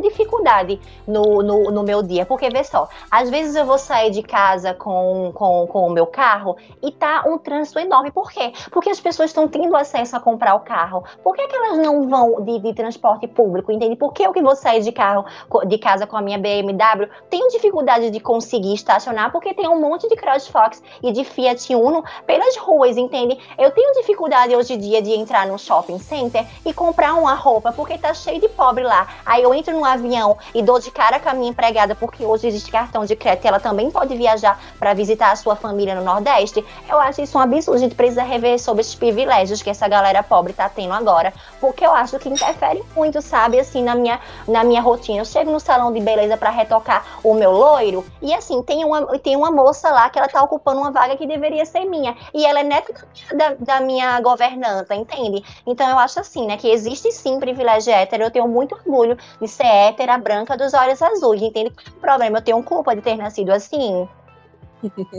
dificuldade 0.00 0.80
no, 1.06 1.40
no, 1.40 1.70
no, 1.70 1.82
meu 1.84 2.02
dia, 2.02 2.26
porque 2.26 2.50
vê 2.50 2.64
só, 2.64 2.88
às 3.08 3.30
vezes 3.30 3.54
eu 3.54 3.64
vou 3.64 3.78
sair 3.78 4.10
de 4.10 4.22
casa 4.22 4.74
com, 4.74 5.30
com, 5.32 5.68
com 5.68 5.86
o 5.86 5.90
meu 5.90 6.04
carro 6.06 6.56
e 6.82 6.90
tá 6.90 7.22
um 7.26 7.38
trânsito 7.38 7.78
enorme. 7.78 8.10
Por 8.10 8.30
quê? 8.32 8.52
Porque 8.72 8.90
as 8.90 9.00
pessoas 9.00 9.30
estão 9.30 9.46
tendo 9.46 9.76
acesso 9.76 10.16
a 10.16 10.20
comprar 10.20 10.56
o 10.56 10.60
carro. 10.60 11.04
Por 11.22 11.34
que, 11.36 11.46
que 11.46 11.54
elas 11.54 11.78
não 11.78 12.08
vão 12.08 12.42
de, 12.42 12.58
de 12.58 12.74
transporte 12.74 13.28
público, 13.28 13.70
entende? 13.70 13.94
Por 13.94 14.12
que 14.12 14.24
eu 14.24 14.32
que 14.32 14.42
vou 14.42 14.56
sair 14.56 14.82
de 14.82 14.90
carro 14.90 15.24
de 15.66 15.78
casa 15.78 16.06
com 16.06 16.16
a 16.16 16.22
minha 16.22 16.38
BMW 16.38 17.08
tenho 17.30 17.48
dificuldade 17.50 18.10
de 18.10 18.18
conseguir 18.18 18.74
estacionar 18.74 19.30
porque 19.30 19.54
tem 19.54 19.68
um 19.68 19.80
monte 19.80 20.08
de 20.08 20.16
CrossFox 20.16 20.82
e 21.04 21.12
de 21.12 21.22
Fiat 21.22 21.72
Uno 21.74 22.02
pelas 22.26 22.56
ruas, 22.56 22.96
entende? 22.96 23.38
Eu 23.56 23.70
tenho 23.70 23.92
dificuldade 23.94 24.56
hoje 24.56 24.74
em 24.74 24.78
dia 24.78 25.00
de 25.00 25.12
entrar 25.12 25.46
no 25.46 25.56
shopping 25.56 26.00
center 26.00 26.44
e 26.66 26.72
comprar 26.72 27.14
uma 27.14 27.34
roupa 27.34 27.72
porque 27.72 27.96
tá 27.96 28.12
cheio 28.12 28.40
de 28.40 28.48
pobre 28.48 28.82
lá. 28.82 29.06
Aí 29.24 29.42
eu 29.42 29.54
entro 29.54 29.72
no 29.72 29.83
um 29.84 29.86
avião 29.86 30.36
e 30.54 30.62
dou 30.62 30.78
de 30.78 30.90
cara 30.90 31.20
com 31.20 31.28
a 31.28 31.34
minha 31.34 31.50
empregada, 31.50 31.94
porque 31.94 32.24
hoje 32.24 32.46
existe 32.46 32.70
cartão 32.70 33.04
de 33.04 33.14
crédito 33.14 33.44
e 33.44 33.48
ela 33.48 33.60
também 33.60 33.90
pode 33.90 34.16
viajar 34.16 34.58
para 34.78 34.94
visitar 34.94 35.32
a 35.32 35.36
sua 35.36 35.54
família 35.54 35.94
no 35.94 36.02
Nordeste, 36.02 36.64
eu 36.88 36.98
acho 36.98 37.22
isso 37.22 37.38
um 37.38 37.40
absurdo. 37.40 37.76
A 37.76 37.80
gente 37.80 37.94
precisa 37.94 38.22
rever 38.22 38.58
sobre 38.58 38.80
esses 38.80 38.94
privilégios 38.94 39.62
que 39.62 39.70
essa 39.70 39.86
galera 39.88 40.22
pobre 40.22 40.52
tá 40.52 40.68
tendo 40.68 40.92
agora, 40.92 41.32
porque 41.60 41.84
eu 41.84 41.94
acho 41.94 42.18
que 42.18 42.28
interfere 42.28 42.82
muito, 42.94 43.20
sabe, 43.20 43.58
assim, 43.58 43.82
na 43.82 43.94
minha, 43.94 44.20
na 44.46 44.64
minha 44.64 44.80
rotina. 44.80 45.18
Eu 45.18 45.24
chego 45.24 45.50
no 45.50 45.60
salão 45.60 45.92
de 45.92 46.00
beleza 46.00 46.36
para 46.36 46.50
retocar 46.50 47.18
o 47.22 47.34
meu 47.34 47.50
loiro 47.50 48.04
e, 48.20 48.32
assim, 48.32 48.62
tem 48.62 48.84
uma, 48.84 49.18
tem 49.18 49.36
uma 49.36 49.50
moça 49.50 49.90
lá 49.90 50.08
que 50.08 50.18
ela 50.18 50.28
tá 50.28 50.42
ocupando 50.42 50.80
uma 50.80 50.90
vaga 50.90 51.16
que 51.16 51.26
deveria 51.26 51.64
ser 51.64 51.84
minha 51.84 52.16
e 52.32 52.44
ela 52.44 52.60
é 52.60 52.62
neta 52.62 52.94
da, 53.34 53.54
da 53.58 53.80
minha 53.80 54.20
governanta, 54.20 54.94
entende? 54.94 55.44
Então 55.66 55.88
eu 55.88 55.98
acho 55.98 56.20
assim, 56.20 56.46
né, 56.46 56.56
que 56.56 56.68
existe 56.68 57.10
sim 57.12 57.38
privilégio 57.38 57.92
hétero, 57.92 58.24
eu 58.24 58.30
tenho 58.30 58.48
muito 58.48 58.74
orgulho 58.74 59.16
de 59.40 59.48
ser 59.48 59.66
hétera 59.74 60.18
branca 60.18 60.56
dos 60.56 60.72
olhos 60.74 61.00
azuis, 61.02 61.42
entende? 61.42 61.72
É 61.76 61.90
o 61.90 62.00
problema? 62.00 62.38
Eu 62.38 62.42
tenho 62.42 62.62
culpa 62.62 62.94
de 62.94 63.02
ter 63.02 63.16
nascido 63.16 63.50
assim? 63.50 64.08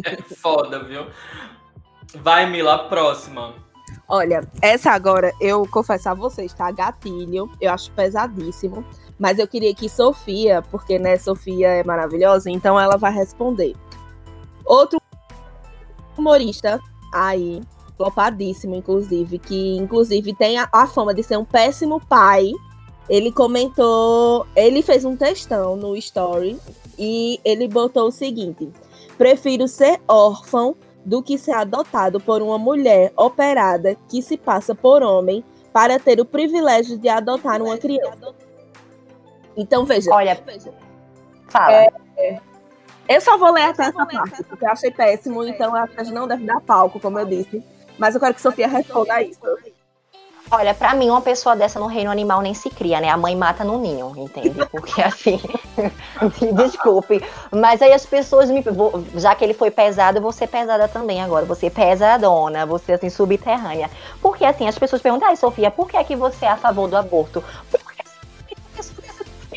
É 0.06 0.22
foda, 0.22 0.84
viu? 0.84 1.08
Vai, 2.22 2.50
Mila, 2.50 2.88
próxima. 2.88 3.54
Olha, 4.08 4.48
essa 4.62 4.92
agora, 4.92 5.32
eu 5.42 5.68
confesso 5.68 6.10
a 6.10 6.14
vocês, 6.14 6.54
tá? 6.54 6.70
Gatilho, 6.72 7.50
eu 7.60 7.72
acho 7.72 7.92
pesadíssimo. 7.92 8.86
Mas 9.18 9.40
eu 9.40 9.48
queria 9.48 9.74
que 9.74 9.90
Sofia, 9.90 10.62
porque 10.70 11.00
né, 11.00 11.18
Sofia 11.18 11.68
é 11.70 11.84
maravilhosa, 11.84 12.50
então 12.52 12.80
ela 12.80 12.98
vai 12.98 13.12
responder. 13.12 13.76
Outro 14.66 15.00
humorista 16.18 16.80
aí, 17.14 17.62
flopadíssimo, 17.98 18.76
inclusive, 18.76 19.40
que 19.40 19.78
inclusive 19.78 20.36
tem 20.36 20.58
a, 20.58 20.68
a 20.72 20.86
fama 20.86 21.14
de 21.14 21.24
ser 21.24 21.38
um 21.38 21.46
péssimo 21.46 22.00
pai. 22.08 22.52
Ele 23.10 23.32
comentou, 23.32 24.48
ele 24.56 24.82
fez 24.82 25.06
um 25.06 25.16
textão 25.16 25.76
no 25.76 25.96
story 25.96 26.60
e 26.98 27.40
ele 27.46 27.68
botou 27.68 28.08
o 28.08 28.12
seguinte: 28.12 28.70
prefiro 29.18 29.68
ser 29.68 30.02
órfão 30.08 30.76
do 31.06 31.22
que 31.22 31.38
ser 31.38 31.52
adotado 31.52 32.20
por 32.20 32.42
uma 32.42 32.58
mulher 32.58 33.14
operada 33.16 33.96
que 34.10 34.22
se 34.22 34.38
passa 34.38 34.74
por 34.74 35.04
homem 35.04 35.44
para 35.72 36.00
ter 36.00 36.20
o 36.20 36.26
privilégio 36.26 36.98
de 36.98 37.08
adotar 37.08 37.62
uma 37.62 37.78
criança. 37.78 38.34
Então, 39.56 39.86
veja. 39.86 40.12
Olha, 40.12 40.42
fala. 41.48 41.72
É, 41.72 41.90
é, 42.18 42.40
eu 43.08 43.22
só 43.22 43.38
vou 43.38 43.52
ler 43.52 43.64
até 43.64 43.84
essa 43.84 44.06
parte, 44.06 44.44
porque 44.46 44.66
eu 44.66 44.70
achei 44.70 44.90
péssimo, 44.90 45.44
então 45.44 45.76
a 45.76 45.86
gente 46.04 46.12
não 46.12 46.28
deve 46.28 46.44
dar 46.44 46.60
palco, 46.62 47.00
como 47.00 47.20
eu 47.20 47.26
disse. 47.26 47.64
Mas 47.98 48.16
eu 48.16 48.20
quero 48.20 48.34
que 48.34 48.42
Sofia 48.42 48.68
responda 48.68 49.22
isso. 49.22 49.40
Olha, 50.52 50.74
pra 50.76 50.94
mim, 50.94 51.10
uma 51.10 51.22
pessoa 51.22 51.56
dessa 51.56 51.80
no 51.80 51.88
reino 51.88 52.12
animal 52.12 52.40
nem 52.42 52.54
se 52.54 52.70
cria, 52.70 53.02
né? 53.02 53.10
A 53.10 53.18
mãe 53.18 53.36
mata 53.36 53.64
no 53.64 53.80
ninho, 53.80 54.14
entende? 54.16 54.64
Porque 54.72 55.02
assim, 55.02 55.40
desculpe. 56.54 57.24
Mas 57.52 57.82
aí 57.82 57.92
as 57.92 58.06
pessoas 58.06 58.50
me. 58.50 58.64
Já 59.16 59.34
que 59.34 59.44
ele 59.44 59.56
foi 59.56 59.72
pesado, 59.72 60.20
eu 60.20 60.22
vou 60.22 60.32
ser 60.32 60.48
pesada 60.48 60.88
também 60.88 61.22
agora. 61.22 61.46
Você 61.46 61.70
pesadona, 61.70 62.66
você 62.66 62.94
assim, 62.94 63.10
subterrânea. 63.10 63.90
Porque 64.22 64.46
assim, 64.46 64.68
as 64.68 64.78
pessoas 64.78 65.02
perguntam, 65.02 65.28
ai, 65.28 65.36
Sofia, 65.36 65.72
por 65.72 65.90
que 65.90 65.98
é 65.98 66.04
que 66.04 66.16
você 66.16 66.46
é 66.46 66.50
a 66.50 66.58
favor 66.58 66.88
do 66.88 66.96
aborto? 66.96 67.44
Porque 67.72 67.96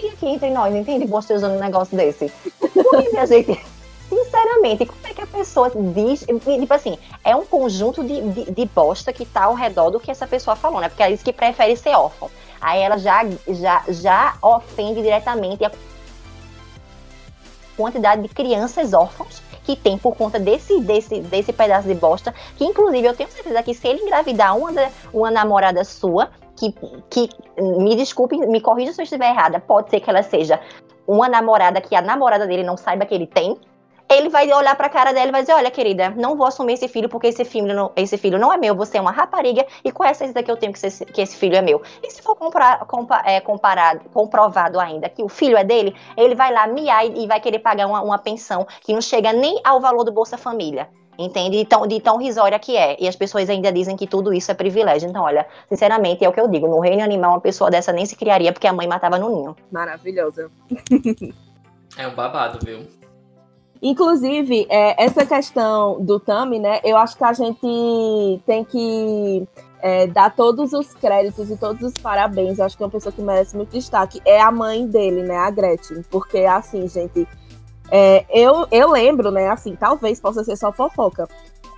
aqui 0.06 0.26
entre 0.26 0.50
nós, 0.50 0.74
entende? 0.74 1.06
Você 1.06 1.34
usando 1.34 1.56
um 1.56 1.60
negócio 1.60 1.96
desse. 1.96 2.32
Porque 2.58 3.16
a 3.16 3.26
gente 3.26 3.60
Sinceramente, 4.08 4.86
como 4.86 5.06
é 5.06 5.12
que 5.12 5.20
a 5.20 5.26
pessoa 5.26 5.70
diz. 5.94 6.20
Tipo 6.20 6.74
assim, 6.74 6.98
é 7.22 7.36
um 7.36 7.44
conjunto 7.44 8.02
de, 8.02 8.20
de, 8.30 8.50
de, 8.50 8.64
bosta 8.66 9.12
que 9.12 9.26
tá 9.26 9.44
ao 9.44 9.54
redor 9.54 9.90
do 9.90 10.00
que 10.00 10.10
essa 10.10 10.26
pessoa 10.26 10.56
falou, 10.56 10.80
né? 10.80 10.88
Porque 10.88 11.02
ela 11.02 11.12
diz 11.12 11.22
que 11.22 11.32
prefere 11.32 11.76
ser 11.76 11.94
órfão. 11.94 12.30
Aí 12.60 12.80
ela 12.80 12.96
já, 12.96 13.24
já, 13.48 13.84
já 13.88 14.34
ofende 14.40 15.02
diretamente 15.02 15.64
a 15.64 15.70
quantidade 17.76 18.22
de 18.22 18.28
crianças 18.28 18.92
órfãos 18.92 19.42
que 19.62 19.76
tem 19.76 19.98
por 19.98 20.16
conta 20.16 20.40
desse, 20.40 20.80
desse, 20.80 21.20
desse 21.20 21.52
pedaço 21.52 21.86
de 21.86 21.94
bosta. 21.94 22.34
Que, 22.56 22.64
inclusive, 22.64 23.06
eu 23.06 23.14
tenho 23.14 23.30
certeza 23.30 23.62
que 23.62 23.74
se 23.74 23.86
ele 23.86 24.00
engravidar 24.00 24.56
uma, 24.56 24.72
uma 25.12 25.30
namorada 25.30 25.84
sua, 25.84 26.30
que, 26.56 26.74
que 27.10 27.28
me 27.58 27.94
desculpe, 27.94 28.38
me 28.38 28.60
corrija 28.62 28.94
se 28.94 29.02
eu 29.02 29.04
estiver 29.04 29.28
errada, 29.30 29.60
pode 29.60 29.90
ser 29.90 30.00
que 30.00 30.08
ela 30.08 30.22
seja 30.22 30.58
uma 31.06 31.28
namorada 31.28 31.80
que 31.80 31.94
a 31.94 32.02
namorada 32.02 32.46
dele 32.46 32.62
não 32.62 32.76
saiba 32.76 33.04
que 33.06 33.14
ele 33.14 33.26
tem, 33.26 33.58
ele 34.10 34.28
vai 34.28 34.50
olhar 34.52 34.74
pra 34.76 34.88
cara 34.88 35.12
dela 35.12 35.28
e 35.28 35.32
vai 35.32 35.42
dizer: 35.42 35.52
Olha, 35.52 35.70
querida, 35.70 36.10
não 36.10 36.36
vou 36.36 36.46
assumir 36.46 36.74
esse 36.74 36.88
filho 36.88 37.08
porque 37.08 37.26
esse 37.26 37.44
filho 37.44 37.74
não, 37.74 37.92
esse 37.96 38.16
filho 38.16 38.38
não 38.38 38.52
é 38.52 38.56
meu, 38.56 38.74
você 38.74 38.98
é 38.98 39.00
uma 39.00 39.10
rapariga 39.10 39.66
e 39.84 39.92
com 39.92 40.04
essa 40.04 40.26
que 40.42 40.50
eu 40.50 40.56
tenho 40.56 40.72
que, 40.72 40.78
ser, 40.78 41.04
que 41.06 41.20
esse 41.20 41.36
filho 41.36 41.56
é 41.56 41.62
meu. 41.62 41.82
E 42.02 42.10
se 42.10 42.22
for 42.22 42.34
comprar, 42.34 42.78
compa, 42.86 43.22
é, 43.24 43.40
comparado, 43.40 44.00
comprovado 44.12 44.80
ainda 44.80 45.08
que 45.08 45.22
o 45.22 45.28
filho 45.28 45.56
é 45.56 45.64
dele, 45.64 45.94
ele 46.16 46.34
vai 46.34 46.52
lá 46.52 46.66
miar 46.66 47.06
e, 47.06 47.24
e 47.24 47.26
vai 47.26 47.40
querer 47.40 47.58
pagar 47.58 47.86
uma, 47.86 48.02
uma 48.02 48.18
pensão 48.18 48.66
que 48.80 48.92
não 48.92 49.00
chega 49.00 49.32
nem 49.32 49.60
ao 49.62 49.80
valor 49.80 50.04
do 50.04 50.12
Bolsa 50.12 50.38
Família 50.38 50.88
entende? 51.18 51.58
De 51.58 51.64
tão, 51.64 51.84
de 51.86 52.00
tão 52.00 52.16
risória 52.16 52.56
que 52.60 52.76
é. 52.76 52.96
E 53.00 53.08
as 53.08 53.16
pessoas 53.16 53.50
ainda 53.50 53.72
dizem 53.72 53.96
que 53.96 54.06
tudo 54.06 54.32
isso 54.32 54.52
é 54.52 54.54
privilégio. 54.54 55.08
Então, 55.08 55.24
olha, 55.24 55.46
sinceramente, 55.68 56.24
é 56.24 56.28
o 56.28 56.32
que 56.32 56.40
eu 56.40 56.46
digo. 56.46 56.68
No 56.68 56.78
reino 56.78 57.02
animal, 57.02 57.32
uma 57.32 57.40
pessoa 57.40 57.68
dessa 57.68 57.92
nem 57.92 58.06
se 58.06 58.14
criaria 58.14 58.52
porque 58.52 58.68
a 58.68 58.72
mãe 58.72 58.86
matava 58.86 59.18
no 59.18 59.28
ninho. 59.28 59.56
Maravilhosa. 59.72 60.48
é 61.98 62.06
um 62.06 62.14
babado, 62.14 62.64
viu? 62.64 62.86
Inclusive, 63.80 64.66
é, 64.68 65.04
essa 65.04 65.24
questão 65.24 66.00
do 66.00 66.18
Tami, 66.18 66.58
né? 66.58 66.80
Eu 66.84 66.96
acho 66.96 67.16
que 67.16 67.24
a 67.24 67.32
gente 67.32 68.42
tem 68.44 68.64
que 68.64 69.46
é, 69.80 70.06
dar 70.08 70.34
todos 70.34 70.72
os 70.72 70.92
créditos 70.94 71.50
e 71.50 71.56
todos 71.56 71.82
os 71.82 71.94
parabéns. 72.00 72.58
Eu 72.58 72.64
acho 72.64 72.76
que 72.76 72.82
uma 72.82 72.90
pessoa 72.90 73.12
que 73.12 73.22
merece 73.22 73.56
muito 73.56 73.70
destaque 73.70 74.20
é 74.24 74.40
a 74.40 74.50
mãe 74.50 74.86
dele, 74.86 75.22
né? 75.22 75.36
A 75.36 75.50
Gretchen. 75.50 76.02
Porque, 76.10 76.38
assim, 76.38 76.88
gente, 76.88 77.26
é, 77.90 78.24
eu, 78.30 78.66
eu 78.70 78.90
lembro, 78.90 79.30
né? 79.30 79.48
Assim, 79.48 79.76
talvez 79.76 80.20
possa 80.20 80.42
ser 80.42 80.56
só 80.56 80.72
fofoca. 80.72 81.28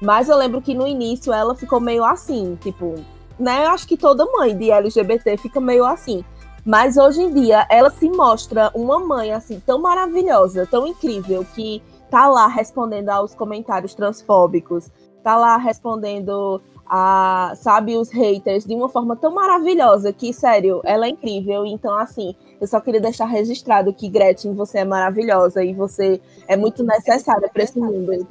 Mas 0.01 0.29
eu 0.29 0.37
lembro 0.37 0.63
que 0.63 0.75
no 0.75 0.87
início 0.87 1.33
ela 1.33 1.55
ficou 1.55 1.79
meio 1.79 2.05
assim, 2.05 2.57
tipo, 2.61 2.95
né? 3.39 3.67
Eu 3.67 3.71
acho 3.71 3.87
que 3.87 3.97
toda 3.97 4.25
mãe 4.25 4.57
de 4.57 4.71
LGBT 4.71 5.37
fica 5.37 5.61
meio 5.61 5.85
assim. 5.85 6.25
Mas 6.65 6.97
hoje 6.97 7.23
em 7.23 7.33
dia 7.33 7.67
ela 7.71 7.91
se 7.91 8.09
mostra 8.09 8.71
uma 8.75 8.99
mãe 8.99 9.33
assim 9.33 9.61
tão 9.65 9.79
maravilhosa, 9.79 10.67
tão 10.67 10.87
incrível 10.87 11.45
que 11.55 11.83
tá 12.11 12.29
lá 12.29 12.47
respondendo 12.49 13.09
aos 13.09 13.35
comentários 13.35 13.95
transfóbicos, 13.95 14.91
tá 15.23 15.37
lá 15.37 15.57
respondendo 15.57 16.61
a, 16.87 17.53
sabe, 17.57 17.97
os 17.97 18.11
haters 18.11 18.65
de 18.65 18.75
uma 18.75 18.89
forma 18.89 19.15
tão 19.15 19.33
maravilhosa 19.33 20.13
que, 20.13 20.33
sério, 20.33 20.81
ela 20.85 21.07
é 21.07 21.11
incrível. 21.11 21.65
Então, 21.65 21.97
assim, 21.97 22.35
eu 22.61 22.67
só 22.67 22.81
queria 22.81 23.01
deixar 23.01 23.27
registrado 23.27 23.93
que, 23.93 24.09
Gretchen, 24.09 24.55
você 24.55 24.79
é 24.79 24.85
maravilhosa 24.85 25.63
e 25.63 25.73
você 25.73 26.21
é 26.49 26.57
muito 26.57 26.83
necessária 26.83 27.49
para 27.49 27.63
esse 27.63 27.79
mundo 27.79 28.27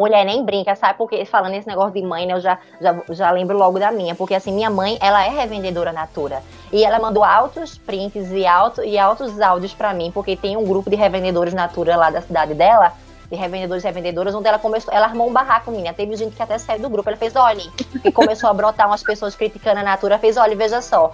mulher 0.00 0.24
nem 0.24 0.42
brinca, 0.42 0.74
sabe? 0.74 0.96
Porque 0.96 1.24
falando 1.26 1.54
esse 1.54 1.68
negócio 1.68 1.92
de 1.92 2.02
mãe, 2.02 2.26
né, 2.26 2.32
eu 2.32 2.40
já, 2.40 2.58
já, 2.80 2.96
já 3.10 3.30
lembro 3.30 3.56
logo 3.56 3.78
da 3.78 3.92
minha. 3.92 4.14
Porque 4.14 4.34
assim, 4.34 4.52
minha 4.52 4.70
mãe, 4.70 4.96
ela 5.00 5.24
é 5.24 5.28
revendedora 5.28 5.92
Natura. 5.92 6.42
E 6.72 6.82
ela 6.84 6.98
mandou 6.98 7.22
altos 7.22 7.76
prints 7.76 8.30
e, 8.32 8.46
alto, 8.46 8.82
e 8.82 8.98
altos 8.98 9.40
áudios 9.40 9.74
para 9.74 9.92
mim, 9.92 10.10
porque 10.10 10.36
tem 10.36 10.56
um 10.56 10.64
grupo 10.64 10.88
de 10.88 10.96
revendedores 10.96 11.52
Natura 11.52 11.96
lá 11.96 12.10
da 12.10 12.22
cidade 12.22 12.54
dela 12.54 12.92
de 13.30 13.36
revendedores 13.36 13.84
e 13.84 13.86
revendedoras, 13.86 14.34
onde 14.34 14.48
ela 14.48 14.58
começou, 14.58 14.92
ela 14.92 15.06
armou 15.06 15.28
um 15.28 15.32
barraco, 15.32 15.70
menina. 15.70 15.94
Teve 15.94 16.16
gente 16.16 16.34
que 16.34 16.42
até 16.42 16.58
saiu 16.58 16.80
do 16.80 16.90
grupo. 16.90 17.08
Ela 17.08 17.16
fez, 17.16 17.36
olha, 17.36 17.62
e 18.04 18.10
começou 18.10 18.50
a 18.50 18.52
brotar 18.52 18.88
umas 18.88 19.04
pessoas 19.04 19.36
criticando 19.36 19.78
a 19.78 19.84
Natura. 19.84 20.18
Fez, 20.18 20.36
olha, 20.36 20.56
veja 20.56 20.82
só, 20.82 21.12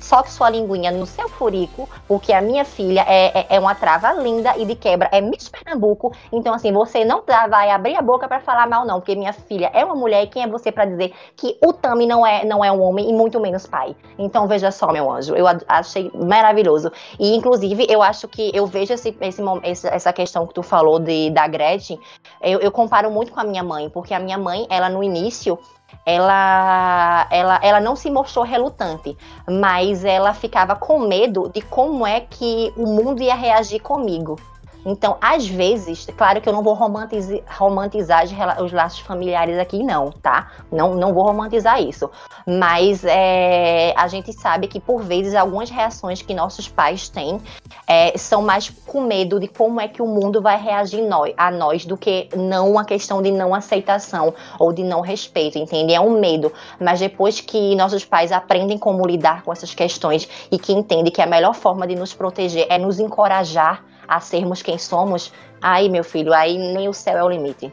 soque 0.00 0.30
sua 0.30 0.50
linguinha 0.50 0.90
no 0.90 1.06
seu 1.06 1.28
furico, 1.28 1.88
porque 2.06 2.32
a 2.32 2.40
minha 2.40 2.64
filha 2.64 3.04
é, 3.06 3.40
é, 3.40 3.46
é, 3.50 3.60
uma 3.60 3.74
trava 3.74 4.12
linda 4.12 4.56
e 4.56 4.64
de 4.64 4.74
quebra 4.74 5.08
é 5.12 5.20
Miss 5.20 5.48
Pernambuco. 5.48 6.12
Então, 6.32 6.54
assim, 6.54 6.72
você 6.72 7.04
não 7.04 7.22
vai 7.26 7.70
abrir 7.70 7.96
a 7.96 8.02
boca 8.02 8.28
para 8.28 8.40
falar 8.40 8.68
mal, 8.68 8.86
não, 8.86 9.00
porque 9.00 9.14
minha 9.14 9.32
filha 9.32 9.70
é 9.72 9.84
uma 9.84 9.94
mulher 9.94 10.24
e 10.24 10.26
quem 10.26 10.42
é 10.42 10.46
você 10.46 10.70
para 10.70 10.84
dizer 10.84 11.12
que 11.36 11.56
o 11.62 11.72
Tami 11.72 12.06
não 12.06 12.26
é, 12.26 12.44
não 12.44 12.64
é 12.64 12.70
um 12.70 12.82
homem 12.82 13.08
e 13.08 13.12
muito 13.12 13.40
menos 13.40 13.66
pai? 13.66 13.96
Então, 14.18 14.46
veja 14.46 14.70
só, 14.70 14.92
meu 14.92 15.10
anjo, 15.10 15.34
eu 15.34 15.46
achei 15.68 16.10
maravilhoso. 16.14 16.90
E, 17.18 17.34
inclusive, 17.36 17.86
eu 17.88 18.02
acho 18.02 18.28
que 18.28 18.50
eu 18.54 18.66
vejo 18.66 18.92
esse, 18.92 19.16
esse, 19.62 19.86
essa 19.88 20.12
questão 20.12 20.46
que 20.46 20.54
tu 20.54 20.62
falou 20.62 20.98
de, 20.98 21.30
da 21.30 21.46
Gretchen, 21.46 21.98
eu, 22.40 22.60
eu 22.60 22.70
comparo 22.70 23.10
muito 23.10 23.32
com 23.32 23.40
a 23.40 23.44
minha 23.44 23.62
mãe, 23.62 23.88
porque 23.88 24.14
a 24.14 24.18
minha 24.18 24.38
mãe, 24.38 24.66
ela 24.70 24.88
no 24.88 25.02
início, 25.02 25.58
ela, 26.04 27.26
ela, 27.30 27.60
ela 27.62 27.80
não 27.80 27.94
se 27.94 28.10
mostrou 28.10 28.44
relutante, 28.44 29.16
mas 29.48 30.04
ela 30.04 30.32
ficava 30.34 30.74
com 30.74 31.00
medo 31.00 31.50
de 31.52 31.60
como 31.60 32.06
é 32.06 32.20
que 32.20 32.72
o 32.76 32.86
mundo 32.86 33.22
ia 33.22 33.34
reagir 33.34 33.80
comigo. 33.80 34.38
Então, 34.84 35.16
às 35.20 35.46
vezes, 35.46 36.06
claro 36.16 36.40
que 36.40 36.48
eu 36.48 36.52
não 36.52 36.62
vou 36.62 36.74
romantizar, 36.74 37.40
romantizar 37.58 38.24
os 38.62 38.72
laços 38.72 39.00
familiares 39.00 39.58
aqui, 39.58 39.82
não, 39.82 40.10
tá? 40.10 40.50
Não, 40.70 40.94
não 40.94 41.12
vou 41.12 41.24
romantizar 41.24 41.82
isso. 41.82 42.10
Mas 42.46 43.04
é, 43.04 43.92
a 43.96 44.08
gente 44.08 44.32
sabe 44.32 44.66
que, 44.66 44.80
por 44.80 45.02
vezes, 45.02 45.34
algumas 45.34 45.70
reações 45.70 46.22
que 46.22 46.34
nossos 46.34 46.68
pais 46.68 47.08
têm 47.08 47.40
é, 47.86 48.16
são 48.16 48.42
mais 48.42 48.70
com 48.86 49.02
medo 49.02 49.38
de 49.38 49.48
como 49.48 49.80
é 49.80 49.88
que 49.88 50.00
o 50.00 50.06
mundo 50.06 50.40
vai 50.40 50.60
reagir 50.60 51.00
a 51.36 51.50
nós 51.50 51.84
do 51.84 51.96
que 51.96 52.28
não 52.34 52.70
uma 52.70 52.84
questão 52.84 53.22
de 53.22 53.30
não 53.30 53.54
aceitação 53.54 54.34
ou 54.58 54.72
de 54.72 54.82
não 54.82 55.00
respeito, 55.00 55.58
entende? 55.58 55.92
É 55.92 56.00
um 56.00 56.18
medo. 56.18 56.52
Mas 56.78 57.00
depois 57.00 57.40
que 57.40 57.74
nossos 57.74 58.04
pais 58.04 58.32
aprendem 58.32 58.78
como 58.78 59.06
lidar 59.06 59.42
com 59.42 59.52
essas 59.52 59.74
questões 59.74 60.28
e 60.50 60.58
que 60.58 60.72
entendem 60.72 61.12
que 61.12 61.22
a 61.22 61.26
melhor 61.26 61.54
forma 61.54 61.86
de 61.86 61.96
nos 61.96 62.14
proteger 62.14 62.66
é 62.68 62.78
nos 62.78 62.98
encorajar 62.98 63.84
a 64.10 64.18
sermos 64.18 64.60
quem 64.60 64.76
somos, 64.76 65.32
aí, 65.62 65.88
meu 65.88 66.02
filho, 66.02 66.34
aí 66.34 66.58
nem 66.58 66.88
o 66.88 66.92
céu 66.92 67.16
é 67.16 67.22
o 67.22 67.28
limite. 67.28 67.72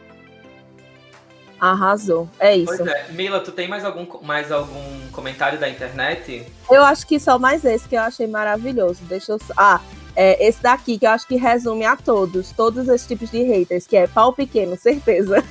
Arrasou. 1.59 2.29
É 2.39 2.55
isso. 2.55 2.77
Pois 2.77 2.87
é. 2.87 3.07
Mila, 3.09 3.39
tu 3.39 3.51
tem 3.51 3.67
mais 3.67 3.83
algum, 3.83 4.05
mais 4.21 4.51
algum 4.51 5.09
comentário 5.11 5.57
da 5.57 5.67
internet? 5.67 6.45
Eu 6.69 6.85
acho 6.85 7.07
que 7.07 7.19
só 7.19 7.39
mais 7.39 7.65
esse 7.65 7.89
que 7.89 7.95
eu 7.95 8.01
achei 8.01 8.27
maravilhoso. 8.27 8.99
Deixa 9.05 9.31
eu. 9.31 9.39
Ah, 9.57 9.81
é 10.15 10.47
esse 10.47 10.61
daqui 10.61 10.99
que 10.99 11.07
eu 11.07 11.09
acho 11.09 11.27
que 11.27 11.35
resume 11.35 11.83
a 11.83 11.95
todos, 11.95 12.51
todos 12.51 12.87
esses 12.87 13.07
tipos 13.07 13.31
de 13.31 13.41
haters, 13.41 13.87
que 13.87 13.97
é 13.97 14.05
pau 14.05 14.31
pequeno, 14.31 14.77
certeza. 14.77 15.43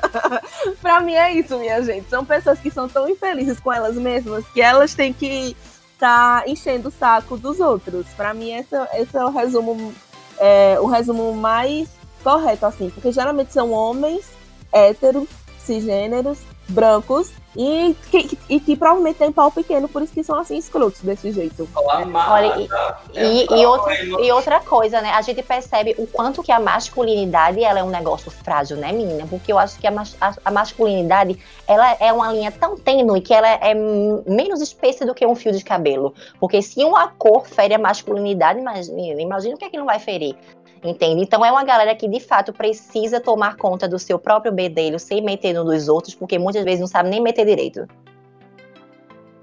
pra 0.82 1.00
mim 1.00 1.14
é 1.14 1.32
isso, 1.32 1.58
minha 1.58 1.82
gente. 1.82 2.10
São 2.10 2.22
pessoas 2.22 2.58
que 2.58 2.70
são 2.70 2.86
tão 2.86 3.08
infelizes 3.08 3.58
com 3.58 3.72
elas 3.72 3.96
mesmas 3.96 4.44
que 4.48 4.60
elas 4.60 4.94
têm 4.94 5.14
que 5.14 5.56
estar 5.94 6.42
tá 6.42 6.44
enchendo 6.46 6.88
o 6.88 6.92
saco 6.92 7.38
dos 7.38 7.60
outros. 7.60 8.06
Pra 8.14 8.34
mim, 8.34 8.52
esse, 8.52 8.76
esse 8.94 9.16
é 9.16 9.24
o 9.24 9.30
resumo 9.30 9.94
é, 10.40 10.80
o 10.80 10.86
resumo 10.86 11.32
mais 11.34 11.88
correto, 12.24 12.66
assim, 12.66 12.90
porque 12.90 13.12
geralmente 13.12 13.52
são 13.52 13.70
homens 13.70 14.24
héteros 14.72 15.28
cisgêneros, 15.64 16.38
brancos 16.70 17.32
e 17.56 17.96
que, 18.10 18.38
e 18.48 18.60
que 18.60 18.76
provavelmente 18.76 19.16
tem 19.16 19.32
pau 19.32 19.50
pequeno, 19.50 19.88
por 19.88 20.02
isso 20.02 20.12
que 20.12 20.22
são 20.22 20.38
assim 20.38 20.56
escrotos 20.56 21.00
desse 21.00 21.32
jeito. 21.32 21.68
Olha, 21.74 22.68
e, 23.12 23.18
e, 23.18 23.60
e, 23.60 23.66
outra, 23.66 24.02
e 24.02 24.30
outra 24.30 24.60
coisa, 24.60 25.00
né? 25.00 25.10
A 25.10 25.20
gente 25.20 25.42
percebe 25.42 25.94
o 25.98 26.06
quanto 26.06 26.42
que 26.44 26.52
a 26.52 26.60
masculinidade 26.60 27.62
ela 27.62 27.80
é 27.80 27.82
um 27.82 27.90
negócio 27.90 28.30
frágil, 28.30 28.76
né, 28.76 28.92
menina? 28.92 29.26
Porque 29.28 29.52
eu 29.52 29.58
acho 29.58 29.78
que 29.80 29.86
a, 29.86 29.92
a, 30.20 30.34
a 30.44 30.50
masculinidade 30.50 31.38
ela 31.66 31.96
é 31.98 32.12
uma 32.12 32.32
linha 32.32 32.52
tão 32.52 32.76
tênue 32.76 33.20
que 33.20 33.34
ela 33.34 33.48
é 33.48 33.74
menos 33.74 34.60
espessa 34.60 35.04
do 35.04 35.14
que 35.14 35.26
um 35.26 35.34
fio 35.34 35.50
de 35.52 35.64
cabelo. 35.64 36.14
Porque 36.38 36.62
se 36.62 36.84
uma 36.84 37.08
cor 37.08 37.48
fere 37.48 37.74
a 37.74 37.78
masculinidade, 37.78 38.60
imagina, 38.60 39.20
imagina 39.20 39.54
o 39.56 39.58
que 39.58 39.64
é 39.64 39.70
que 39.70 39.76
não 39.76 39.86
vai 39.86 39.98
ferir 39.98 40.36
entende? 40.82 41.22
Então 41.22 41.44
é 41.44 41.50
uma 41.50 41.64
galera 41.64 41.94
que 41.94 42.08
de 42.08 42.20
fato 42.20 42.52
precisa 42.52 43.20
tomar 43.20 43.56
conta 43.56 43.88
do 43.88 43.98
seu 43.98 44.18
próprio 44.18 44.52
bedelho 44.52 44.98
sem 44.98 45.22
meter 45.22 45.52
no 45.52 45.64
dos 45.64 45.88
outros, 45.88 46.14
porque 46.14 46.38
muitas 46.38 46.64
vezes 46.64 46.80
não 46.80 46.86
sabe 46.86 47.08
nem 47.08 47.20
meter 47.20 47.44
direito. 47.44 47.86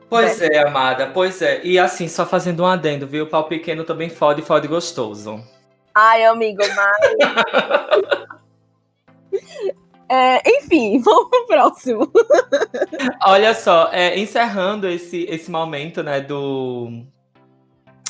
Pois 0.09 0.41
é. 0.41 0.47
é, 0.55 0.67
amada, 0.67 1.07
pois 1.07 1.41
é. 1.41 1.61
E 1.63 1.77
assim, 1.77 2.07
só 2.07 2.25
fazendo 2.25 2.63
um 2.63 2.65
adendo, 2.65 3.05
viu? 3.05 3.25
O 3.25 3.27
pau 3.27 3.43
pequeno 3.43 3.83
também 3.83 4.09
fode, 4.09 4.41
fode 4.41 4.67
gostoso. 4.67 5.43
Ai, 5.93 6.23
amigo, 6.25 6.63
mas. 6.75 8.27
É, 10.09 10.41
enfim, 10.57 10.99
vamos 11.03 11.29
pro 11.29 11.47
próximo. 11.47 12.11
Olha 13.25 13.53
só, 13.53 13.89
é, 13.91 14.17
encerrando 14.17 14.87
esse, 14.87 15.25
esse 15.25 15.51
momento, 15.51 16.01
né, 16.01 16.21
do, 16.21 17.03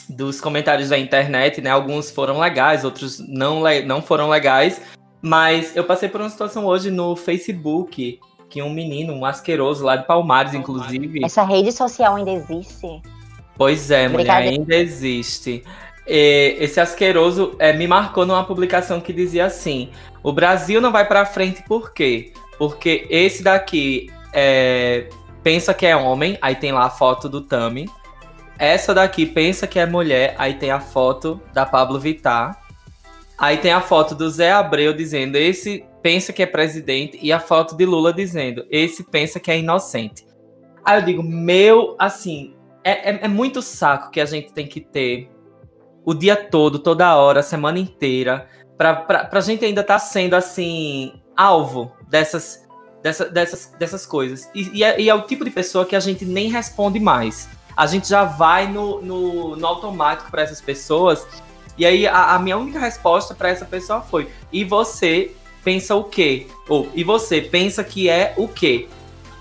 dos 0.10 0.40
comentários 0.40 0.90
da 0.90 0.98
internet, 0.98 1.62
né? 1.62 1.70
Alguns 1.70 2.12
foram 2.12 2.40
legais, 2.40 2.84
outros 2.84 3.20
não, 3.20 3.62
não 3.86 4.02
foram 4.02 4.30
legais. 4.30 4.82
Mas 5.22 5.76
eu 5.76 5.84
passei 5.84 6.08
por 6.08 6.22
uma 6.22 6.30
situação 6.30 6.66
hoje 6.66 6.92
no 6.92 7.16
Facebook 7.16 8.20
que 8.50 8.62
um 8.62 8.70
menino, 8.70 9.14
um 9.14 9.26
asqueroso 9.26 9.84
lá 9.84 9.96
de 9.96 10.08
Palmares, 10.08 10.54
inclusive. 10.54 11.24
Essa 11.24 11.44
rede 11.44 11.72
social 11.72 12.16
ainda 12.16 12.32
existe? 12.32 13.02
Pois 13.58 13.92
é, 13.92 14.08
mulher, 14.08 14.32
ainda 14.32 14.76
existe. 14.76 15.64
E 16.08 16.56
esse 16.60 16.80
asqueroso 16.80 17.56
é, 17.60 17.74
me 17.74 17.88
marcou 17.88 18.26
numa 18.26 18.44
publicação 18.44 19.02
que 19.02 19.12
dizia 19.12 19.46
assim: 19.46 19.90
o 20.24 20.32
Brasil 20.32 20.80
não 20.80 20.92
vai 20.92 21.06
para 21.06 21.26
frente 21.26 21.64
por 21.64 21.92
quê? 21.92 22.32
Porque 22.58 23.06
esse 23.10 23.44
daqui 23.44 24.10
é, 24.34 25.10
pensa 25.44 25.74
que 25.74 25.86
é 25.86 25.96
homem, 25.96 26.38
aí 26.42 26.56
tem 26.56 26.72
lá 26.72 26.86
a 26.86 26.90
foto 26.90 27.28
do 27.28 27.42
Tami. 27.42 27.90
Essa 28.60 28.94
daqui 28.94 29.26
pensa 29.26 29.68
que 29.68 29.78
é 29.78 29.86
mulher, 29.86 30.36
aí 30.38 30.56
tem 30.56 30.72
a 30.72 30.80
foto 30.80 31.42
da 31.54 31.66
Pablo 31.66 32.00
Vittar. 32.00 32.60
Aí 33.38 33.58
tem 33.58 33.72
a 33.72 33.82
foto 33.82 34.16
do 34.16 34.30
Zé 34.30 34.52
Abreu 34.52 34.94
dizendo: 34.94 35.36
esse 35.36 35.86
pensa 36.02 36.34
que 36.34 36.42
é 36.42 36.46
presidente, 36.46 37.20
e 37.22 37.32
a 37.32 37.40
foto 37.40 37.76
de 37.76 37.86
Lula 37.86 38.12
dizendo: 38.12 38.66
esse 38.70 39.04
pensa 39.04 39.40
que 39.40 39.52
é 39.52 39.60
inocente. 39.60 40.26
Aí 40.84 41.00
eu 41.00 41.06
digo: 41.06 41.22
meu, 41.22 41.96
assim, 42.00 42.56
é, 42.84 43.12
é, 43.12 43.20
é 43.26 43.28
muito 43.28 43.62
saco 43.62 44.10
que 44.10 44.20
a 44.20 44.26
gente 44.26 44.52
tem 44.52 44.66
que 44.66 44.82
ter 44.82 45.30
o 46.04 46.14
dia 46.14 46.36
todo, 46.36 46.80
toda 46.80 47.16
hora, 47.16 47.42
a 47.42 47.44
semana 47.44 47.78
inteira, 47.78 48.48
pra, 48.76 48.96
pra, 48.96 49.26
pra 49.26 49.42
gente 49.42 49.64
ainda 49.64 49.82
estar 49.82 49.96
tá 49.96 50.00
sendo 50.00 50.36
assim, 50.36 51.22
alvo 51.36 51.92
dessas, 52.10 52.66
dessa, 53.04 53.26
dessas, 53.26 53.74
dessas 53.78 54.06
coisas. 54.06 54.50
E, 54.56 54.80
e, 54.80 54.84
é, 54.84 55.00
e 55.00 55.10
é 55.10 55.14
o 55.14 55.24
tipo 55.24 55.46
de 55.46 55.52
pessoa 55.52 55.86
que 55.86 55.96
a 55.96 56.00
gente 56.00 56.26
nem 56.26 56.50
responde 56.50 57.00
mais 57.00 57.48
a 57.78 57.86
gente 57.86 58.10
já 58.10 58.24
vai 58.24 58.68
no, 58.68 59.00
no, 59.02 59.56
no 59.56 59.68
automático 59.68 60.32
para 60.32 60.42
essas 60.42 60.60
pessoas. 60.60 61.28
E 61.78 61.86
aí 61.86 62.08
a, 62.08 62.34
a 62.34 62.40
minha 62.40 62.58
única 62.58 62.80
resposta 62.80 63.36
para 63.36 63.50
essa 63.50 63.66
pessoa 63.66 64.02
foi: 64.02 64.30
e 64.52 64.64
você 64.64 65.32
pensa 65.64 65.96
o 65.96 66.04
quê? 66.04 66.48
Ou 66.68 66.90
e 66.96 67.04
você 67.04 67.40
pensa 67.40 67.84
que 67.84 68.10
é 68.10 68.34
o 68.36 68.48
quê? 68.48 68.88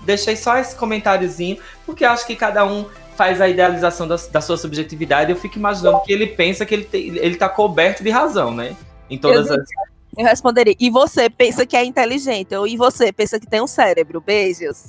Deixei 0.03 0.35
só 0.35 0.55
esse 0.57 0.75
comentáriozinho, 0.75 1.57
porque 1.85 2.05
acho 2.05 2.27
que 2.27 2.35
cada 2.35 2.63
um 2.63 2.85
faz 3.15 3.41
a 3.41 3.49
idealização 3.49 4.07
da, 4.07 4.15
da 4.31 4.39
sua 4.39 4.55
subjetividade. 4.55 5.31
Eu 5.31 5.37
fico 5.37 5.57
imaginando 5.57 5.99
que 6.03 6.13
ele 6.13 6.27
pensa 6.27 6.65
que 6.65 6.75
ele, 6.75 6.83
te, 6.83 6.97
ele 6.97 7.35
tá 7.35 7.49
coberto 7.49 8.03
de 8.03 8.11
razão, 8.11 8.53
né? 8.53 8.75
Em 9.09 9.17
todas 9.17 9.49
as. 9.49 9.67
Eu 10.17 10.25
responderia. 10.25 10.75
E 10.79 10.89
você 10.89 11.29
pensa 11.29 11.65
que 11.65 11.77
é 11.77 11.85
inteligente? 11.85 12.55
Ou 12.55 12.65
e 12.65 12.75
você 12.75 13.13
pensa 13.13 13.39
que 13.39 13.45
tem 13.45 13.61
um 13.61 13.67
cérebro? 13.67 14.19
Beijos. 14.19 14.87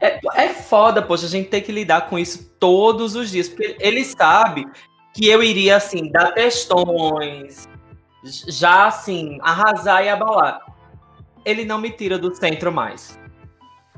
É, 0.00 0.18
é 0.34 0.48
foda, 0.48 1.00
poxa, 1.00 1.26
a 1.26 1.28
gente 1.28 1.48
tem 1.48 1.62
que 1.62 1.70
lidar 1.70 2.08
com 2.08 2.18
isso 2.18 2.50
todos 2.58 3.14
os 3.14 3.30
dias, 3.30 3.48
porque 3.48 3.76
ele 3.78 4.04
sabe 4.04 4.66
que 5.14 5.28
eu 5.28 5.44
iria, 5.44 5.76
assim, 5.76 6.10
dar 6.10 6.32
testões, 6.32 7.68
já, 8.48 8.86
assim, 8.88 9.38
arrasar 9.42 10.02
e 10.04 10.08
abalar. 10.08 10.60
Ele 11.44 11.64
não 11.64 11.78
me 11.78 11.90
tira 11.90 12.18
do 12.18 12.34
centro 12.34 12.72
mais. 12.72 13.19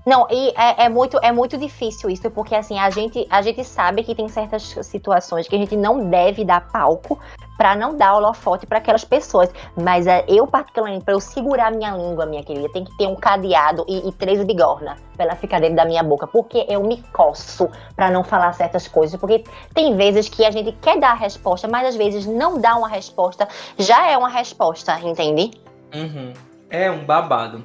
Não, 0.05 0.27
e 0.31 0.49
é, 0.57 0.85
é, 0.85 0.89
muito, 0.89 1.19
é 1.23 1.31
muito 1.31 1.57
difícil 1.57 2.11
isso, 2.11 2.29
porque 2.31 2.55
assim, 2.55 2.79
a 2.79 2.91
gente, 2.91 3.27
a 3.31 3.41
gente 3.41 3.65
sabe 3.65 4.03
que 4.03 4.15
tem 4.15 4.29
certas 4.29 4.62
situações 4.83 5.47
que 5.47 5.55
a 5.55 5.59
gente 5.59 5.77
não 5.77 6.09
deve 6.11 6.45
dar 6.45 6.69
palco 6.73 7.19
para 7.57 7.77
não 7.77 7.97
dar 7.97 8.16
holofote 8.16 8.66
para 8.66 8.79
aquelas 8.79 9.05
pessoas. 9.05 9.49
Mas 9.81 10.09
é, 10.09 10.24
eu, 10.27 10.47
particularmente, 10.49 11.05
para 11.05 11.15
eu 11.15 11.20
segurar 11.20 11.70
minha 11.70 11.93
língua, 11.93 12.27
minha 12.27 12.43
querida, 12.43 12.69
tem 12.70 12.83
que 12.83 12.97
ter 12.97 13.07
um 13.07 13.15
cadeado 13.15 13.85
e, 13.89 14.09
e 14.09 14.12
três 14.12 14.43
bigorna 14.43 14.97
pra 15.15 15.27
ela 15.27 15.37
ficar 15.37 15.61
dentro 15.61 15.77
da 15.77 15.85
minha 15.85 16.03
boca, 16.03 16.27
porque 16.27 16.66
eu 16.69 16.83
me 16.83 17.01
coço 17.12 17.70
para 17.95 18.11
não 18.11 18.24
falar 18.24 18.53
certas 18.55 18.89
coisas. 18.89 19.19
Porque 19.20 19.45
tem 19.73 19.97
vezes 19.97 20.29
que 20.29 20.45
a 20.45 20.51
gente 20.51 20.73
quer 20.73 20.99
dar 20.99 21.12
a 21.12 21.15
resposta, 21.15 21.69
mas 21.69 21.87
às 21.87 21.95
vezes 21.95 22.27
não 22.27 22.61
dá 22.61 22.74
uma 22.74 22.89
resposta, 22.89 23.47
já 23.79 24.11
é 24.11 24.19
uma 24.19 24.29
resposta, 24.29 24.99
entende? 24.99 25.53
Uhum. 25.95 26.33
É 26.69 26.91
um 26.91 27.05
babado. 27.05 27.62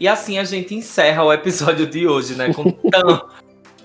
E 0.00 0.08
assim 0.08 0.38
a 0.38 0.44
gente 0.44 0.74
encerra 0.74 1.22
o 1.22 1.30
episódio 1.30 1.86
de 1.86 2.08
hoje, 2.08 2.34
né? 2.34 2.54
Com, 2.54 2.72
tão, 2.90 3.28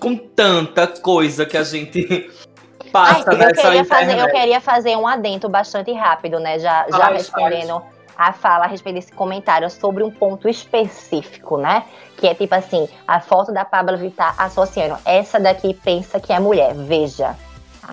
com 0.00 0.16
tanta 0.16 0.86
coisa 0.86 1.44
que 1.44 1.58
a 1.58 1.62
gente 1.62 2.30
passa 2.90 3.30
Ai, 3.32 3.36
nessa 3.36 3.60
eu 3.60 3.70
queria, 3.70 3.84
fazer, 3.84 4.18
eu 4.18 4.30
queria 4.30 4.60
fazer 4.62 4.96
um 4.96 5.06
adento 5.06 5.46
bastante 5.46 5.92
rápido, 5.92 6.40
né? 6.40 6.58
Já, 6.58 6.86
já 6.88 7.08
respondendo 7.08 7.82
a 8.16 8.32
fala 8.32 8.64
a 8.64 8.66
respeito 8.66 8.94
desse 8.94 9.12
comentário 9.12 9.68
sobre 9.68 10.02
um 10.02 10.10
ponto 10.10 10.48
específico, 10.48 11.58
né? 11.58 11.84
Que 12.16 12.28
é 12.28 12.34
tipo 12.34 12.54
assim, 12.54 12.88
a 13.06 13.20
foto 13.20 13.52
da 13.52 13.66
Pablo 13.66 13.98
Vittar 13.98 14.34
associando. 14.38 14.96
Essa 15.04 15.38
daqui 15.38 15.74
pensa 15.74 16.18
que 16.18 16.32
é 16.32 16.40
mulher, 16.40 16.72
veja. 16.72 17.36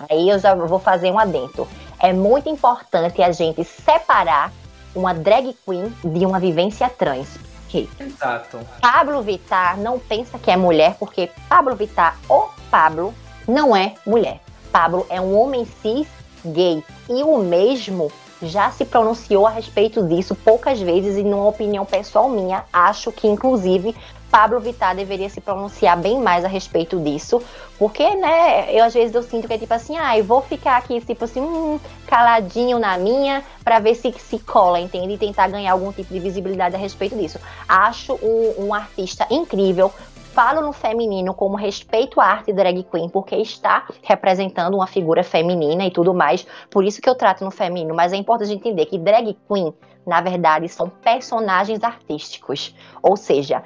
Aí 0.08 0.30
eu 0.30 0.38
já 0.38 0.54
vou 0.54 0.78
fazer 0.78 1.10
um 1.10 1.18
adento. 1.18 1.68
É 2.00 2.10
muito 2.14 2.48
importante 2.48 3.22
a 3.22 3.30
gente 3.30 3.62
separar 3.64 4.50
uma 4.94 5.12
drag 5.12 5.54
queen 5.66 5.94
de 6.02 6.24
uma 6.24 6.40
vivência 6.40 6.88
trans 6.88 7.53
quê? 7.74 7.88
Exato. 7.98 8.60
Pablo 8.80 9.20
Vittar 9.22 9.78
não 9.78 9.98
pensa 9.98 10.38
que 10.38 10.50
é 10.50 10.56
mulher, 10.56 10.96
porque 10.98 11.28
Pablo 11.48 11.74
Vittar, 11.74 12.16
o 12.28 12.48
Pablo, 12.70 13.12
não 13.48 13.74
é 13.74 13.94
mulher. 14.06 14.40
Pablo 14.70 15.04
é 15.10 15.20
um 15.20 15.36
homem 15.36 15.66
cis 15.82 16.06
gay. 16.44 16.84
E 17.08 17.22
o 17.24 17.38
mesmo 17.38 18.12
já 18.40 18.70
se 18.70 18.84
pronunciou 18.84 19.46
a 19.46 19.50
respeito 19.50 20.06
disso 20.06 20.34
poucas 20.34 20.80
vezes 20.80 21.16
e 21.16 21.22
numa 21.22 21.48
opinião 21.48 21.84
pessoal 21.84 22.28
minha, 22.28 22.64
acho 22.72 23.10
que 23.10 23.26
inclusive 23.26 23.94
Pablo 24.34 24.58
Vittar 24.58 24.96
deveria 24.96 25.30
se 25.30 25.40
pronunciar 25.40 25.96
bem 25.96 26.18
mais 26.18 26.44
a 26.44 26.48
respeito 26.48 26.98
disso, 26.98 27.40
porque, 27.78 28.16
né, 28.16 28.66
eu 28.76 28.82
às 28.82 28.92
vezes 28.92 29.14
eu 29.14 29.22
sinto 29.22 29.46
que 29.46 29.54
é 29.54 29.58
tipo 29.58 29.72
assim, 29.72 29.96
ah, 29.96 30.18
eu 30.18 30.24
vou 30.24 30.42
ficar 30.42 30.76
aqui, 30.76 31.00
tipo 31.02 31.24
assim, 31.24 31.40
hum, 31.40 31.78
caladinho 32.04 32.80
na 32.80 32.98
minha, 32.98 33.44
para 33.62 33.78
ver 33.78 33.94
se 33.94 34.12
se 34.18 34.40
cola, 34.40 34.80
entende? 34.80 35.14
E 35.14 35.18
tentar 35.18 35.46
ganhar 35.46 35.70
algum 35.70 35.92
tipo 35.92 36.12
de 36.12 36.18
visibilidade 36.18 36.74
a 36.74 36.78
respeito 36.78 37.14
disso. 37.14 37.38
Acho 37.68 38.14
um, 38.14 38.66
um 38.66 38.74
artista 38.74 39.24
incrível, 39.30 39.92
falo 40.32 40.62
no 40.62 40.72
feminino 40.72 41.32
como 41.32 41.54
respeito 41.54 42.20
à 42.20 42.24
arte 42.24 42.52
drag 42.52 42.82
queen, 42.90 43.08
porque 43.08 43.36
está 43.36 43.86
representando 44.02 44.74
uma 44.74 44.88
figura 44.88 45.22
feminina 45.22 45.86
e 45.86 45.92
tudo 45.92 46.12
mais. 46.12 46.44
Por 46.68 46.82
isso 46.82 47.00
que 47.00 47.08
eu 47.08 47.14
trato 47.14 47.44
no 47.44 47.52
feminino. 47.52 47.94
Mas 47.94 48.12
é 48.12 48.16
importante 48.16 48.52
entender 48.52 48.86
que 48.86 48.98
drag 48.98 49.36
queen, 49.48 49.72
na 50.04 50.20
verdade, 50.20 50.68
são 50.68 50.88
personagens 50.88 51.84
artísticos. 51.84 52.74
Ou 53.00 53.16
seja, 53.16 53.62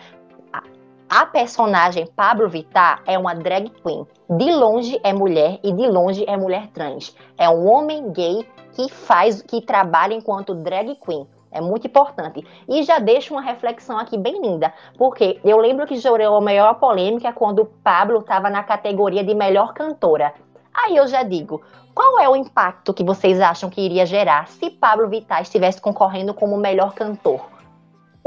a 1.09 1.25
personagem 1.25 2.07
Pablo 2.07 2.49
Vittar 2.51 3.03
é 3.07 3.19
uma 3.19 3.35
drag 3.35 3.71
queen. 3.83 4.07
De 4.29 4.53
longe 4.53 5.01
é 5.03 5.11
mulher 5.11 5.59
e 5.63 5.73
de 5.73 5.87
longe 5.87 6.23
é 6.29 6.37
mulher 6.37 6.69
trans. 6.69 7.17
É 7.39 7.49
um 7.49 7.67
homem 7.67 8.13
gay 8.13 8.47
que 8.75 8.91
faz, 8.91 9.41
que 9.41 9.63
trabalha 9.63 10.13
enquanto 10.13 10.55
drag 10.55 10.95
queen. 10.97 11.27
É 11.51 11.63
muito 11.63 11.87
importante. 11.87 12.47
E 12.69 12.83
já 12.83 12.99
deixo 12.99 13.33
uma 13.33 13.41
reflexão 13.41 13.99
aqui 13.99 14.19
bem 14.19 14.39
linda, 14.43 14.71
porque 14.99 15.41
eu 15.43 15.57
lembro 15.57 15.87
que 15.87 15.97
gerou 15.97 16.37
a 16.37 16.41
maior 16.43 16.75
polêmica 16.75 17.33
quando 17.33 17.65
Pablo 17.83 18.19
estava 18.19 18.51
na 18.51 18.63
categoria 18.63 19.25
de 19.25 19.35
melhor 19.35 19.73
cantora. 19.73 20.35
Aí 20.75 20.95
eu 20.95 21.07
já 21.07 21.23
digo, 21.23 21.63
qual 21.95 22.21
é 22.21 22.29
o 22.29 22.37
impacto 22.37 22.93
que 22.93 23.03
vocês 23.03 23.41
acham 23.41 23.71
que 23.71 23.81
iria 23.81 24.05
gerar 24.05 24.47
se 24.49 24.69
Pablo 24.69 25.09
Vittar 25.09 25.41
estivesse 25.41 25.81
concorrendo 25.81 26.35
como 26.35 26.59
melhor 26.59 26.93
cantor? 26.93 27.58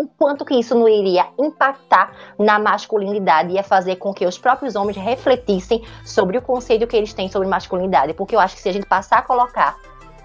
O 0.01 0.07
quanto 0.07 0.43
que 0.43 0.55
isso 0.55 0.73
não 0.73 0.89
iria 0.89 1.27
impactar 1.37 2.11
na 2.39 2.57
masculinidade, 2.57 3.53
ia 3.53 3.63
fazer 3.63 3.97
com 3.97 4.11
que 4.11 4.25
os 4.25 4.37
próprios 4.37 4.75
homens 4.75 4.97
refletissem 4.97 5.85
sobre 6.03 6.39
o 6.39 6.41
conceito 6.41 6.87
que 6.87 6.97
eles 6.97 7.13
têm 7.13 7.29
sobre 7.29 7.47
masculinidade. 7.47 8.15
Porque 8.15 8.35
eu 8.35 8.39
acho 8.39 8.55
que 8.55 8.61
se 8.61 8.69
a 8.69 8.73
gente 8.73 8.87
passar 8.87 9.19
a 9.19 9.21
colocar 9.21 9.77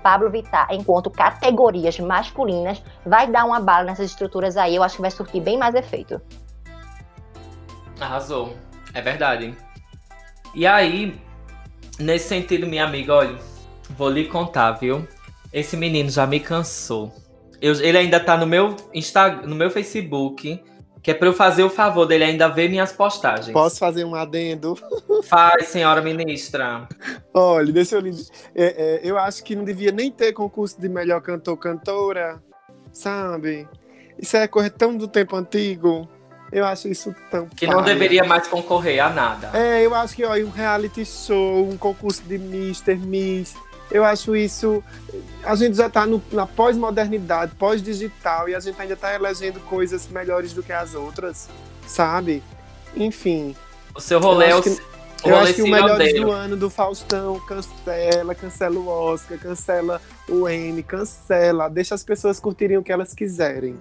Pablo 0.02 0.30
Vittar, 0.30 0.68
enquanto 0.70 1.10
categorias 1.10 1.98
masculinas, 1.98 2.82
vai 3.04 3.30
dar 3.30 3.44
uma 3.44 3.60
bala 3.60 3.84
nessas 3.84 4.10
estruturas 4.10 4.56
aí. 4.56 4.74
Eu 4.74 4.82
acho 4.82 4.96
que 4.96 5.02
vai 5.02 5.10
surtir 5.10 5.42
bem 5.42 5.58
mais 5.58 5.74
efeito. 5.74 6.20
Arrasou. 8.00 8.54
É 8.94 9.02
verdade. 9.02 9.54
E 10.54 10.66
aí, 10.66 11.20
nesse 11.98 12.28
sentido, 12.28 12.66
minha 12.66 12.84
amiga, 12.84 13.14
olha, 13.14 13.36
vou 13.90 14.08
lhe 14.08 14.24
contar, 14.26 14.72
viu? 14.72 15.06
Esse 15.52 15.76
menino 15.76 16.08
já 16.08 16.26
me 16.26 16.40
cansou. 16.40 17.12
Eu, 17.60 17.74
ele 17.80 17.98
ainda 17.98 18.20
tá 18.20 18.36
no 18.36 18.46
meu 18.46 18.76
Instagram, 18.92 19.46
no 19.46 19.54
meu 19.54 19.70
Facebook, 19.70 20.62
que 21.02 21.10
é 21.10 21.14
pra 21.14 21.28
eu 21.28 21.32
fazer 21.32 21.62
o 21.62 21.70
favor 21.70 22.04
dele 22.04 22.24
ainda 22.24 22.48
ver 22.48 22.68
minhas 22.68 22.92
postagens. 22.92 23.52
Posso 23.52 23.78
fazer 23.78 24.04
um 24.04 24.14
adendo? 24.14 24.76
Faz, 25.24 25.68
senhora 25.68 26.02
ministra. 26.02 26.88
Olha, 27.32 27.72
deixa 27.72 27.96
eu 27.96 28.00
lhe... 28.00 28.10
É, 28.54 28.64
é, 28.64 29.00
eu 29.04 29.16
acho 29.16 29.44
que 29.44 29.54
não 29.54 29.64
devia 29.64 29.92
nem 29.92 30.10
ter 30.10 30.32
concurso 30.32 30.80
de 30.80 30.88
melhor 30.88 31.20
cantor, 31.20 31.56
cantora, 31.56 32.42
sabe? 32.92 33.68
Isso 34.18 34.36
é 34.36 34.48
coisa 34.48 34.70
tão 34.70 34.96
do 34.96 35.06
tempo 35.06 35.36
antigo. 35.36 36.08
Eu 36.50 36.64
acho 36.64 36.88
isso 36.88 37.14
tão. 37.30 37.46
Que 37.48 37.66
não 37.66 37.82
paia. 37.82 37.94
deveria 37.94 38.24
mais 38.24 38.46
concorrer 38.46 39.00
a 39.00 39.10
nada. 39.10 39.50
É, 39.52 39.84
eu 39.84 39.94
acho 39.94 40.14
que 40.14 40.24
ó, 40.24 40.34
um 40.36 40.50
reality 40.50 41.04
show, 41.04 41.68
um 41.68 41.76
concurso 41.76 42.22
de 42.22 42.36
Mr. 42.36 42.96
Miss. 42.96 43.54
Eu 43.90 44.04
acho 44.04 44.34
isso. 44.34 44.82
A 45.44 45.54
gente 45.54 45.76
já 45.76 45.88
tá 45.88 46.04
no- 46.06 46.22
na 46.32 46.46
pós-modernidade, 46.46 47.54
pós-digital, 47.56 48.48
e 48.48 48.54
a 48.54 48.60
gente 48.60 48.80
ainda 48.80 48.96
tá 48.96 49.14
elegendo 49.14 49.60
coisas 49.60 50.08
melhores 50.08 50.52
do 50.52 50.62
que 50.62 50.72
as 50.72 50.94
outras, 50.94 51.48
sabe? 51.86 52.42
Enfim. 52.96 53.54
O 53.94 54.00
seu 54.00 54.18
rolê 54.18 54.46
é 54.46 54.52
eu 54.52 54.58
o, 54.60 54.62
Eu 55.24 55.34
rolê 55.34 55.36
acho 55.44 55.54
que 55.54 55.62
o 55.62 55.64
cirandeiro. 55.64 56.24
do 56.26 56.30
Ano 56.32 56.56
do 56.56 56.68
Faustão 56.68 57.38
cancela, 57.40 58.34
cancela 58.34 58.76
o 58.78 58.88
Oscar, 58.88 59.38
cancela 59.38 60.00
o 60.28 60.48
M, 60.48 60.82
cancela. 60.82 61.68
Deixa 61.68 61.94
as 61.94 62.02
pessoas 62.04 62.38
curtirem 62.40 62.76
o 62.76 62.82
que 62.82 62.92
elas 62.92 63.14
quiserem. 63.14 63.76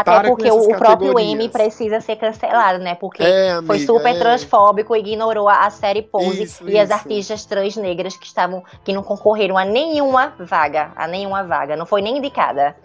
Até 0.00 0.28
porque 0.28 0.50
o, 0.50 0.58
o 0.58 0.76
próprio. 0.76 1.18
M 1.18 1.48
precisa 1.48 2.00
ser 2.00 2.16
cancelado, 2.16 2.78
né? 2.78 2.94
Porque 2.94 3.22
É, 3.22 3.54
foi 3.66 3.76
amiga, 3.76 3.92
super 3.92 4.14
é. 4.14 4.18
transfóbico, 4.18 4.96
ignorou 4.96 5.48
a, 5.48 5.68
série 5.70 6.02
Pose 6.02 6.42
Isso, 6.44 6.68
e 6.68 6.78
as 6.78 6.88
isso. 6.88 6.98
artistas 6.98 7.44
trans 7.44 7.76
negras 7.76 8.16
que 8.16 8.26
estavam 8.26 8.62
que 8.84 8.92
não 8.92 9.02
concorreram 9.02 9.56
a 9.58 9.64
nenhuma 9.64 10.34
vaga, 10.38 10.92
a 10.96 11.06
nenhuma 11.06 11.42
vaga, 11.44 11.76
não 11.76 11.86
foi 11.86 12.02
nem 12.02 12.18
indicada. 12.18 12.76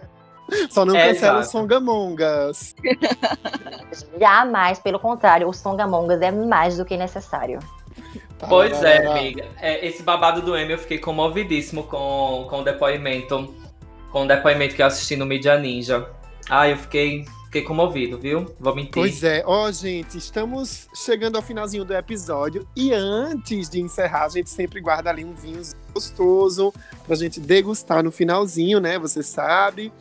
Só 0.70 0.84
não 0.84 0.94
É, 0.94 1.08
cancela 1.08 1.38
o 1.38 1.40
exato. 1.40 1.52
Songamongas. 1.52 2.74
Jamais, 4.20 4.78
pelo 4.78 4.98
contrário, 4.98 5.48
o 5.48 5.52
Songamongas 5.52 6.20
é 6.20 6.30
mais 6.30 6.76
do 6.76 6.84
que 6.84 6.96
necessário. 6.96 7.58
Pois 8.48 8.82
é, 8.82 9.06
amiga. 9.06 9.46
É, 9.60 9.86
esse 9.86 10.02
babado 10.02 10.42
do 10.42 10.56
M 10.56 10.70
eu 10.72 10.78
fiquei 10.78 10.98
comovidíssimo 10.98 11.84
com, 11.84 12.46
com 12.48 12.60
o 12.60 12.64
depoimento. 12.64 13.54
Com 14.10 14.24
o 14.24 14.28
depoimento 14.28 14.74
que 14.74 14.82
eu 14.82 14.86
assisti 14.86 15.16
no 15.16 15.24
Media 15.24 15.56
Ninja. 15.58 16.06
Ah, 16.48 16.68
eu 16.68 16.76
fiquei, 16.76 17.24
fiquei 17.46 17.62
comovido, 17.62 18.18
viu? 18.18 18.54
Vou 18.60 18.74
mentir. 18.74 18.92
Pois 18.92 19.24
é, 19.24 19.42
ó, 19.46 19.70
gente, 19.70 20.18
estamos 20.18 20.88
chegando 20.94 21.36
ao 21.36 21.42
finalzinho 21.42 21.84
do 21.84 21.94
episódio 21.94 22.66
e 22.76 22.92
antes 22.92 23.68
de 23.68 23.80
encerrar, 23.80 24.26
a 24.26 24.28
gente 24.28 24.50
sempre 24.50 24.80
guarda 24.80 25.10
ali 25.10 25.24
um 25.24 25.34
vinho 25.34 25.62
gostoso 25.92 26.72
pra 27.06 27.16
gente 27.16 27.40
degustar 27.40 28.02
no 28.02 28.12
finalzinho, 28.12 28.80
né? 28.80 28.98
Você 28.98 29.22
sabe, 29.22 29.92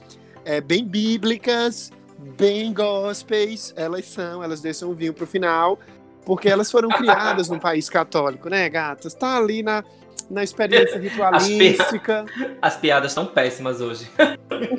é 0.44 0.60
bem 0.60 0.86
bíblicas, 0.86 1.92
bem 2.38 2.74
gospels, 2.74 3.74
elas 3.76 4.06
são, 4.06 4.44
elas 4.44 4.62
deixam 4.62 4.90
o 4.90 4.94
vinho 4.94 5.14
pro 5.14 5.28
final, 5.28 5.80
porque 6.26 6.50
elas 6.50 6.72
foram 6.72 6.90
criadas 6.98 7.50
num 7.50 7.60
país 7.60 7.90
católico, 7.90 8.50
né, 8.50 8.68
gatas? 8.70 9.14
Tá 9.14 9.38
ali 9.38 9.64
na, 9.64 9.84
na 10.30 10.44
experiência 10.44 11.00
ritualística. 11.00 12.26
As 12.62 12.76
piadas 12.78 13.12
estão 13.12 13.26
péssimas 13.26 13.82
hoje. 13.82 14.10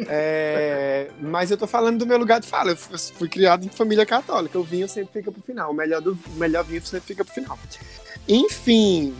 É, 0.08 1.08
mas 1.20 1.50
eu 1.50 1.56
tô 1.56 1.66
falando 1.66 1.98
do 1.98 2.06
meu 2.06 2.18
lugar 2.18 2.40
de 2.40 2.46
fala. 2.46 2.70
Eu 2.70 2.76
fui- 2.76 3.28
criado 3.28 3.64
em 3.64 3.68
família 3.68 4.06
católica. 4.06 4.58
O 4.58 4.62
vinho 4.62 4.88
sempre 4.88 5.12
fica 5.12 5.30
pro 5.32 5.42
final. 5.42 5.70
O 5.70 5.74
melhor, 5.74 6.00
do, 6.00 6.12
o 6.12 6.38
melhor 6.38 6.64
vinho 6.64 6.84
sempre 6.84 7.06
fica 7.06 7.24
pro 7.24 7.34
final. 7.34 7.58
Enfim, 8.28 9.14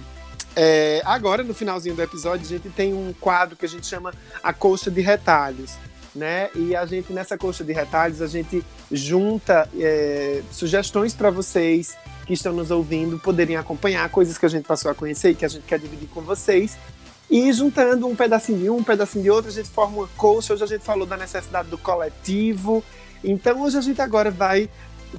é, 0.57 1.03
agora 1.05 1.43
no 1.43 1.55
finalzinho 1.55 1.95
do 1.95 2.03
episódio, 2.03 2.47
a 2.47 2.49
gente 2.49 2.69
tem 2.71 2.95
um 2.95 3.13
quadro 3.21 3.57
que 3.57 3.65
a 3.67 3.69
gente 3.69 3.87
chama 3.87 4.13
a 4.43 4.53
colcha 4.53 4.91
de 4.91 5.01
retalhos. 5.01 5.73
Né? 6.15 6.49
E 6.55 6.77
a 6.77 6.87
gente, 6.87 7.13
nessa 7.13 7.37
colcha 7.37 7.65
de 7.65 7.73
retalhos, 7.73 8.23
a 8.23 8.29
gente 8.29 8.65
junta 8.91 9.69
é, 9.77 10.43
sugestões 10.53 11.13
para 11.13 11.29
vocês 11.29 11.97
que 12.25 12.33
estão 12.33 12.53
nos 12.53 12.71
ouvindo 12.71 13.19
poderem 13.19 13.57
acompanhar 13.57 14.09
coisas 14.09 14.39
que 14.39 14.47
a 14.47 14.49
gente 14.49 14.65
passou 14.65 14.91
a 14.91 14.95
conhecer 14.95 15.31
e 15.31 15.35
que 15.35 15.45
a 15.45 15.49
gente 15.49 15.65
quer 15.65 15.79
dividir 15.79 16.09
com 16.09 16.21
vocês. 16.21 16.77
E 17.31 17.53
juntando 17.53 18.07
um 18.07 18.15
pedacinho 18.15 18.59
de 18.59 18.71
um, 18.71 18.77
um 18.77 18.85
pedacinho 18.85 19.25
de 19.25 19.31
outro, 19.31 19.51
a 19.51 19.55
gente 19.55 19.69
forma 19.69 19.99
uma 19.99 20.09
colcha. 20.17 20.55
Hoje 20.55 20.65
a 20.65 20.67
gente 20.67 20.85
falou 20.85 21.07
da 21.07 21.17
necessidade 21.17 21.69
do 21.69 21.79
coletivo. 21.79 22.85
Então 23.23 23.63
hoje 23.63 23.79
a 23.79 23.81
gente 23.81 24.01
agora 24.01 24.31
vai 24.31 24.69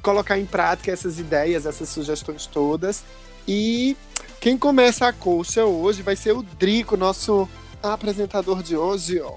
colocar 0.02 0.38
em 0.38 0.46
prática 0.46 0.92
essas 0.92 1.20
ideias, 1.20 1.66
essas 1.66 1.90
sugestões 1.90 2.46
todas. 2.46 3.04
E 3.48 3.96
quem 4.40 4.58
começa 4.58 5.08
a 5.08 5.14
colcha 5.14 5.66
hoje 5.66 6.02
vai 6.02 6.16
ser 6.16 6.32
o 6.34 6.44
Drico, 6.44 6.96
nosso 6.96 7.50
apresentador 7.82 8.62
de 8.62 8.76
hoje. 8.76 9.20
Ó. 9.20 9.34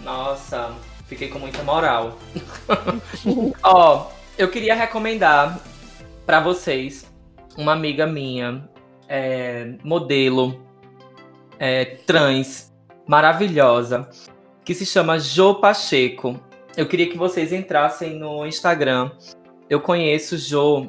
Nossa, 0.00 0.74
fiquei 1.06 1.28
com 1.28 1.38
muita 1.38 1.62
moral. 1.62 2.18
Ó, 3.62 4.10
eu 4.36 4.50
queria 4.50 4.74
recomendar 4.74 5.60
pra 6.26 6.40
vocês 6.40 7.12
uma 7.56 7.72
amiga 7.72 8.06
minha, 8.06 8.68
é, 9.08 9.74
modelo, 9.84 10.60
é, 11.58 11.84
trans, 11.84 12.72
maravilhosa, 13.06 14.08
que 14.64 14.74
se 14.74 14.84
chama 14.84 15.18
Jo 15.18 15.56
Pacheco. 15.56 16.40
Eu 16.76 16.86
queria 16.86 17.08
que 17.08 17.16
vocês 17.16 17.52
entrassem 17.52 18.18
no 18.18 18.44
Instagram. 18.46 19.12
Eu 19.70 19.80
conheço 19.80 20.36
Jo 20.36 20.88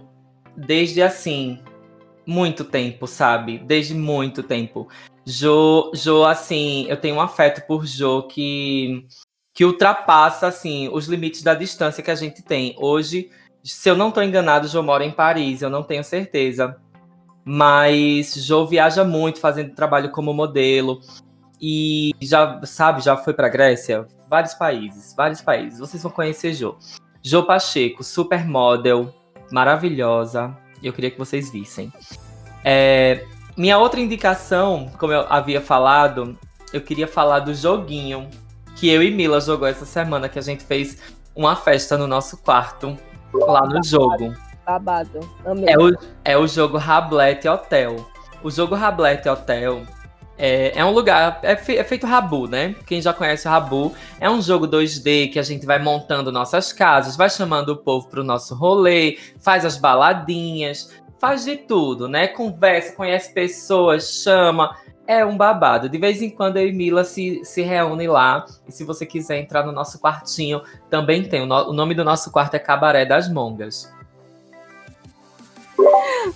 desde 0.57 1.01
assim, 1.01 1.59
muito 2.25 2.63
tempo, 2.63 3.05
sabe? 3.05 3.59
Desde 3.59 3.93
muito 3.93 4.41
tempo. 4.41 4.87
Jo, 5.25 5.91
Jo, 5.93 6.23
assim, 6.23 6.85
eu 6.87 6.97
tenho 6.97 7.15
um 7.15 7.21
afeto 7.21 7.65
por 7.67 7.85
Jo 7.85 8.23
que, 8.23 9.05
que 9.53 9.65
ultrapassa, 9.65 10.47
assim, 10.47 10.89
os 10.89 11.07
limites 11.07 11.43
da 11.43 11.53
distância 11.53 12.01
que 12.01 12.11
a 12.11 12.15
gente 12.15 12.41
tem. 12.41 12.75
Hoje, 12.79 13.29
se 13.65 13.89
eu 13.89 13.95
não 13.95 14.11
tô 14.11 14.21
enganado, 14.21 14.67
Jo 14.67 14.83
mora 14.83 15.03
em 15.03 15.11
Paris, 15.11 15.61
eu 15.61 15.69
não 15.69 15.81
tenho 15.81 16.03
certeza. 16.03 16.77
Mas 17.43 18.33
Jo 18.35 18.65
viaja 18.65 19.03
muito 19.03 19.39
fazendo 19.39 19.73
trabalho 19.73 20.11
como 20.11 20.33
modelo. 20.33 21.01
E 21.59 22.11
já, 22.21 22.61
sabe, 22.63 23.01
já 23.01 23.17
foi 23.17 23.33
pra 23.33 23.49
Grécia? 23.49 24.05
Vários 24.29 24.53
países, 24.53 25.13
vários 25.15 25.41
países. 25.41 25.79
Vocês 25.79 26.01
vão 26.03 26.11
conhecer 26.11 26.53
Jo. 26.53 26.77
Jo 27.23 27.43
Pacheco, 27.43 28.03
supermodel, 28.03 29.13
maravilhosa. 29.51 30.55
Eu 30.83 30.93
queria 30.93 31.09
que 31.09 31.17
vocês 31.17 31.51
vissem. 31.51 31.91
É, 32.63 33.25
minha 33.57 33.77
outra 33.77 33.99
indicação, 33.99 34.91
como 34.99 35.13
eu 35.13 35.25
havia 35.29 35.61
falado, 35.61 36.37
eu 36.71 36.81
queria 36.81 37.07
falar 37.07 37.39
do 37.39 37.53
joguinho 37.53 38.29
que 38.75 38.89
eu 38.89 39.01
e 39.01 39.09
Mila 39.09 39.39
jogou 39.39 39.67
essa 39.67 39.85
semana, 39.85 40.27
que 40.27 40.37
a 40.37 40.41
gente 40.41 40.63
fez 40.63 41.01
uma 41.33 41.55
festa 41.55 41.97
no 41.97 42.05
nosso 42.05 42.37
quarto, 42.37 42.97
lá 43.39 43.65
no 43.65 43.83
jogo. 43.83 44.33
Babado. 44.65 45.19
Amei. 45.45 45.65
É 45.67 45.77
o, 45.77 45.97
é 46.23 46.37
o 46.37 46.47
jogo 46.47 46.77
Rablet 46.77 47.47
Hotel. 47.47 47.95
O 48.43 48.49
jogo 48.49 48.75
Rablet 48.75 49.27
Hotel 49.27 49.81
é, 50.37 50.77
é 50.77 50.83
um 50.83 50.91
lugar. 50.91 51.39
É, 51.43 51.55
fe- 51.55 51.77
é 51.77 51.83
feito 51.83 52.05
Rabu, 52.07 52.47
né? 52.47 52.75
Quem 52.85 53.01
já 53.01 53.13
conhece 53.13 53.47
o 53.47 53.51
Rabu, 53.51 53.93
é 54.19 54.29
um 54.29 54.41
jogo 54.41 54.67
2D 54.67 55.31
que 55.31 55.39
a 55.39 55.43
gente 55.43 55.65
vai 55.65 55.79
montando 55.79 56.31
nossas 56.31 56.73
casas, 56.73 57.15
vai 57.15 57.29
chamando 57.29 57.69
o 57.69 57.77
povo 57.77 58.07
pro 58.07 58.23
nosso 58.23 58.55
rolê, 58.55 59.17
faz 59.39 59.63
as 59.65 59.77
baladinhas, 59.77 60.91
faz 61.19 61.45
de 61.45 61.55
tudo, 61.57 62.07
né? 62.07 62.27
Conversa, 62.27 62.95
conhece 62.95 63.33
pessoas, 63.33 64.21
chama. 64.23 64.75
É 65.07 65.23
um 65.23 65.37
babado. 65.37 65.87
De 65.87 65.97
vez 65.99 66.21
em 66.21 66.29
quando 66.31 66.57
eu 66.57 66.67
e 66.67 66.71
Mila 66.73 67.03
se, 67.03 67.43
se 67.45 67.61
reúnem 67.61 68.07
lá. 68.07 68.45
E 68.67 68.71
se 68.71 68.83
você 68.83 69.05
quiser 69.05 69.39
entrar 69.39 69.63
no 69.63 69.71
nosso 69.71 69.99
quartinho, 69.99 70.61
também 70.89 71.23
tem. 71.23 71.41
O, 71.43 71.45
no- 71.45 71.69
o 71.69 71.73
nome 71.73 71.93
do 71.93 72.03
nosso 72.03 72.31
quarto 72.31 72.55
é 72.55 72.59
Cabaré 72.59 73.05
das 73.05 73.31
Mongas. 73.31 73.93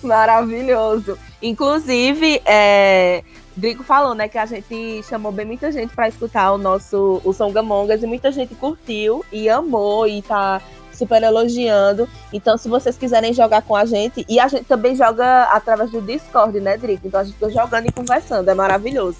Maravilhoso. 0.02 1.18
Inclusive, 1.42 2.40
é, 2.44 3.24
Drico 3.56 3.82
falou, 3.82 4.14
né, 4.14 4.28
que 4.28 4.38
a 4.38 4.46
gente 4.46 5.02
chamou 5.02 5.32
bem 5.32 5.44
muita 5.46 5.72
gente 5.72 5.94
para 5.94 6.08
escutar 6.08 6.52
o 6.52 6.58
nosso 6.58 7.20
o 7.24 7.32
Songamongas 7.32 8.02
e 8.02 8.06
muita 8.06 8.30
gente 8.30 8.54
curtiu 8.54 9.24
e 9.32 9.48
amou 9.48 10.06
e 10.06 10.22
tá 10.22 10.60
super 11.00 11.22
elogiando. 11.22 12.08
Então, 12.32 12.56
se 12.58 12.68
vocês 12.68 12.96
quiserem 12.96 13.32
jogar 13.32 13.62
com 13.62 13.74
a 13.74 13.84
gente, 13.84 14.24
e 14.28 14.38
a 14.38 14.46
gente 14.46 14.64
também 14.64 14.94
joga 14.94 15.44
através 15.44 15.90
do 15.90 16.00
Discord, 16.02 16.60
né, 16.60 16.76
Drico? 16.76 17.06
Então 17.06 17.20
a 17.20 17.24
gente 17.24 17.34
fica 17.34 17.50
jogando 17.50 17.86
e 17.86 17.92
conversando, 17.92 18.48
é 18.48 18.54
maravilhoso. 18.54 19.18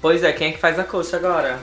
Pois 0.00 0.22
é, 0.22 0.32
quem 0.32 0.50
é 0.50 0.52
que 0.52 0.58
faz 0.58 0.78
a 0.78 0.84
coxa 0.84 1.16
agora? 1.16 1.58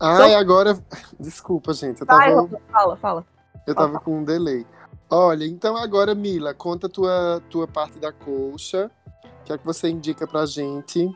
Ai, 0.00 0.34
agora. 0.34 0.78
Desculpa, 1.20 1.72
gente. 1.74 2.00
Eu 2.00 2.06
Vai, 2.06 2.30
tava, 2.30 2.40
Rosa, 2.40 2.60
fala, 2.72 2.96
fala. 2.96 3.26
eu 3.66 3.74
tava 3.74 4.00
com 4.00 4.18
um 4.18 4.24
delay. 4.24 4.66
Olha, 5.08 5.44
então 5.44 5.76
agora, 5.76 6.14
Mila, 6.14 6.54
conta 6.54 6.86
a 6.86 6.90
tua, 6.90 7.42
tua 7.50 7.68
parte 7.68 7.98
da 7.98 8.10
colcha. 8.10 8.90
O 9.24 9.44
que 9.44 9.52
é 9.52 9.58
que 9.58 9.64
você 9.64 9.88
indica 9.88 10.26
pra 10.26 10.46
gente? 10.46 11.10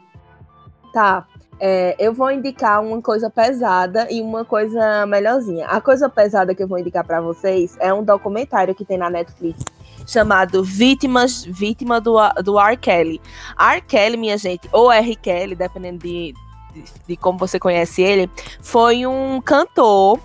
Tá. 0.93 1.27
É, 1.59 1.97
eu 1.99 2.13
vou 2.13 2.31
indicar 2.31 2.83
uma 2.83 3.01
coisa 3.01 3.31
pesada 3.31 4.07
e 4.11 4.21
uma 4.21 4.45
coisa 4.45 5.07
melhorzinha. 5.07 5.67
A 5.67 5.81
coisa 5.81 6.09
pesada 6.09 6.55
que 6.55 6.63
eu 6.63 6.69
vou 6.69 6.79
indicar 6.79 7.05
para 7.05 7.21
vocês 7.21 7.77
é 7.81 7.93
um 7.93 8.05
documentário 8.05 8.75
que 8.75 8.85
tem 8.85 8.99
na 8.99 9.09
Netflix 9.09 9.65
chamado 10.07 10.63
Vítimas, 10.63 11.45
Vítima 11.45 12.01
do, 12.01 12.17
do 12.45 12.59
R. 12.61 12.77
Kelly. 12.77 13.21
R. 13.59 13.81
Kelly, 13.81 14.17
minha 14.17 14.39
gente, 14.39 14.69
ou 14.73 14.91
R. 14.93 15.17
Kelly, 15.17 15.55
dependendo 15.55 15.99
de, 15.99 16.33
de, 16.73 16.85
de 17.09 17.17
como 17.17 17.39
você 17.39 17.59
conhece 17.59 18.03
ele, 18.03 18.31
foi 18.63 19.07
um 19.07 19.41
cantor 19.41 20.21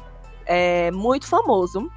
é, 0.45 0.91
muito 0.91 1.27
famoso 1.27 1.89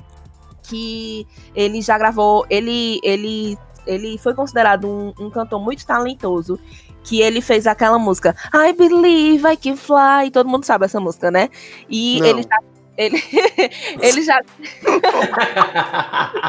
que 0.63 1.27
ele 1.55 1.83
já 1.83 1.99
gravou, 1.99 2.47
ele, 2.49 2.99
ele, 3.03 3.59
ele 3.87 4.17
foi 4.17 4.33
considerado 4.33 4.89
um, 4.89 5.13
um 5.21 5.29
cantor 5.29 5.61
muito 5.61 5.85
talentoso 5.85 6.59
que 7.05 7.21
ele 7.21 7.41
fez 7.41 7.67
aquela 7.67 7.99
música 7.99 8.35
I 8.53 8.73
Believe 8.73 9.47
I 9.47 9.57
Can 9.57 9.77
Fly. 9.77 10.31
Todo 10.33 10.49
mundo 10.49 10.65
sabe 10.65 10.87
essa 10.87 10.99
música, 10.99 11.31
né? 11.31 11.49
E 11.89 12.19
Não. 12.21 12.27
ele 12.27 12.43
já. 12.43 12.59
Ele, 12.97 13.23
ele 14.01 14.23
já. 14.23 14.41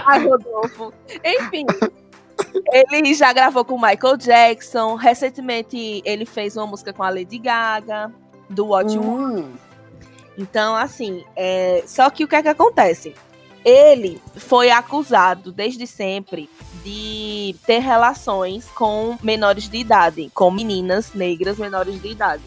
Ai, 0.05 0.23
Rodolfo. 0.25 0.93
Enfim. 1.23 1.65
Ele 2.71 3.13
já 3.13 3.33
gravou 3.33 3.65
com 3.65 3.75
o 3.75 3.81
Michael 3.81 4.17
Jackson. 4.17 4.95
Recentemente, 4.95 6.01
ele 6.05 6.25
fez 6.25 6.55
uma 6.55 6.65
música 6.67 6.93
com 6.93 7.03
a 7.03 7.09
Lady 7.09 7.37
Gaga, 7.37 8.11
do 8.49 8.67
What 8.67 8.93
You. 8.93 9.01
Hum, 9.03 9.53
Então, 10.37 10.75
assim, 10.75 11.23
é... 11.35 11.83
só 11.87 12.09
que 12.09 12.23
o 12.23 12.27
que 12.27 12.35
é 12.35 12.41
que 12.41 12.49
acontece? 12.49 13.15
Ele 13.65 14.21
foi 14.35 14.69
acusado 14.69 15.51
desde 15.51 15.87
sempre 15.87 16.47
de 16.83 17.55
ter 17.65 17.79
relações 17.79 18.65
com 18.67 19.17
menores 19.23 19.67
de 19.67 19.77
idade, 19.77 20.31
com 20.35 20.51
meninas 20.51 21.13
negras 21.15 21.57
menores 21.57 21.99
de 21.99 22.07
idade. 22.09 22.43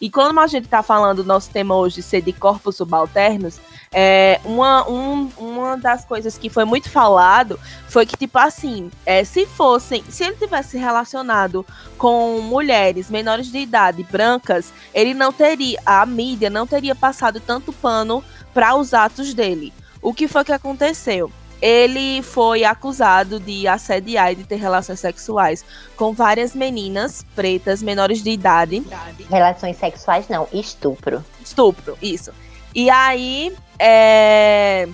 E 0.00 0.08
quando 0.10 0.38
a 0.38 0.46
gente 0.46 0.64
está 0.64 0.82
falando, 0.82 1.24
nosso 1.24 1.50
tema 1.50 1.76
hoje 1.76 2.00
ser 2.02 2.22
de 2.22 2.32
corpos 2.32 2.76
subalternos, 2.76 3.60
é, 3.92 4.40
uma, 4.44 4.88
um- 4.88 5.30
uma 5.36 5.76
das 5.76 6.04
coisas 6.04 6.38
que 6.38 6.48
foi 6.48 6.64
muito 6.64 6.88
falado 6.90 7.58
foi 7.88 8.06
que, 8.06 8.16
tipo 8.16 8.38
assim, 8.38 8.90
é, 9.04 9.22
se 9.24 9.46
fossem, 9.46 10.02
se 10.08 10.24
ele 10.24 10.36
tivesse 10.36 10.78
relacionado 10.78 11.64
com 11.98 12.40
mulheres 12.40 13.10
menores 13.10 13.50
de 13.50 13.58
idade, 13.58 14.02
brancas, 14.10 14.72
ele 14.94 15.12
não 15.14 15.32
teria, 15.32 15.78
a 15.86 16.04
mídia 16.06 16.50
não 16.50 16.66
teria 16.66 16.94
passado 16.94 17.38
tanto 17.40 17.72
pano 17.72 18.24
para 18.54 18.74
os 18.76 18.94
atos 18.94 19.34
dele. 19.34 19.72
O 20.02 20.12
que 20.12 20.26
foi 20.26 20.44
que 20.44 20.52
aconteceu? 20.52 21.30
Ele 21.60 22.22
foi 22.22 22.64
acusado 22.64 23.38
de 23.38 23.68
assediar 23.68 24.32
e 24.32 24.34
de 24.34 24.42
ter 24.42 24.56
relações 24.56 24.98
sexuais 24.98 25.64
com 25.96 26.12
várias 26.12 26.56
meninas 26.56 27.24
pretas 27.36 27.80
menores 27.80 28.20
de 28.20 28.30
idade. 28.30 28.82
Relações 29.30 29.76
sexuais, 29.76 30.26
não, 30.28 30.48
estupro. 30.52 31.24
Estupro, 31.40 31.96
isso. 32.02 32.32
E 32.74 32.90
aí, 32.90 33.54
é... 33.78 34.88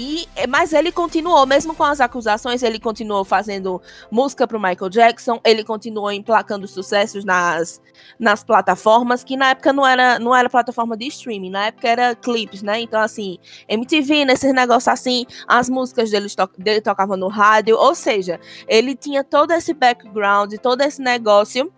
E, 0.00 0.28
mas 0.48 0.72
ele 0.72 0.92
continuou, 0.92 1.44
mesmo 1.44 1.74
com 1.74 1.82
as 1.82 2.00
acusações, 2.00 2.62
ele 2.62 2.78
continuou 2.78 3.24
fazendo 3.24 3.82
música 4.08 4.46
pro 4.46 4.60
Michael 4.60 4.88
Jackson, 4.88 5.40
ele 5.44 5.64
continuou 5.64 6.12
emplacando 6.12 6.68
sucessos 6.68 7.24
nas, 7.24 7.82
nas 8.16 8.44
plataformas, 8.44 9.24
que 9.24 9.36
na 9.36 9.50
época 9.50 9.72
não 9.72 9.84
era, 9.84 10.20
não 10.20 10.32
era 10.32 10.48
plataforma 10.48 10.96
de 10.96 11.08
streaming, 11.08 11.50
na 11.50 11.66
época 11.66 11.88
era 11.88 12.14
clipes, 12.14 12.62
né? 12.62 12.78
Então, 12.78 13.00
assim, 13.00 13.38
MTV, 13.68 14.24
nesses 14.24 14.54
negócios 14.54 14.86
assim, 14.86 15.26
as 15.48 15.68
músicas 15.68 16.12
dele, 16.12 16.28
to 16.30 16.48
dele 16.56 16.80
tocavam 16.80 17.16
no 17.16 17.26
rádio, 17.26 17.76
ou 17.76 17.92
seja, 17.92 18.38
ele 18.68 18.94
tinha 18.94 19.24
todo 19.24 19.50
esse 19.50 19.74
background, 19.74 20.54
todo 20.62 20.80
esse 20.82 21.02
negócio, 21.02 21.72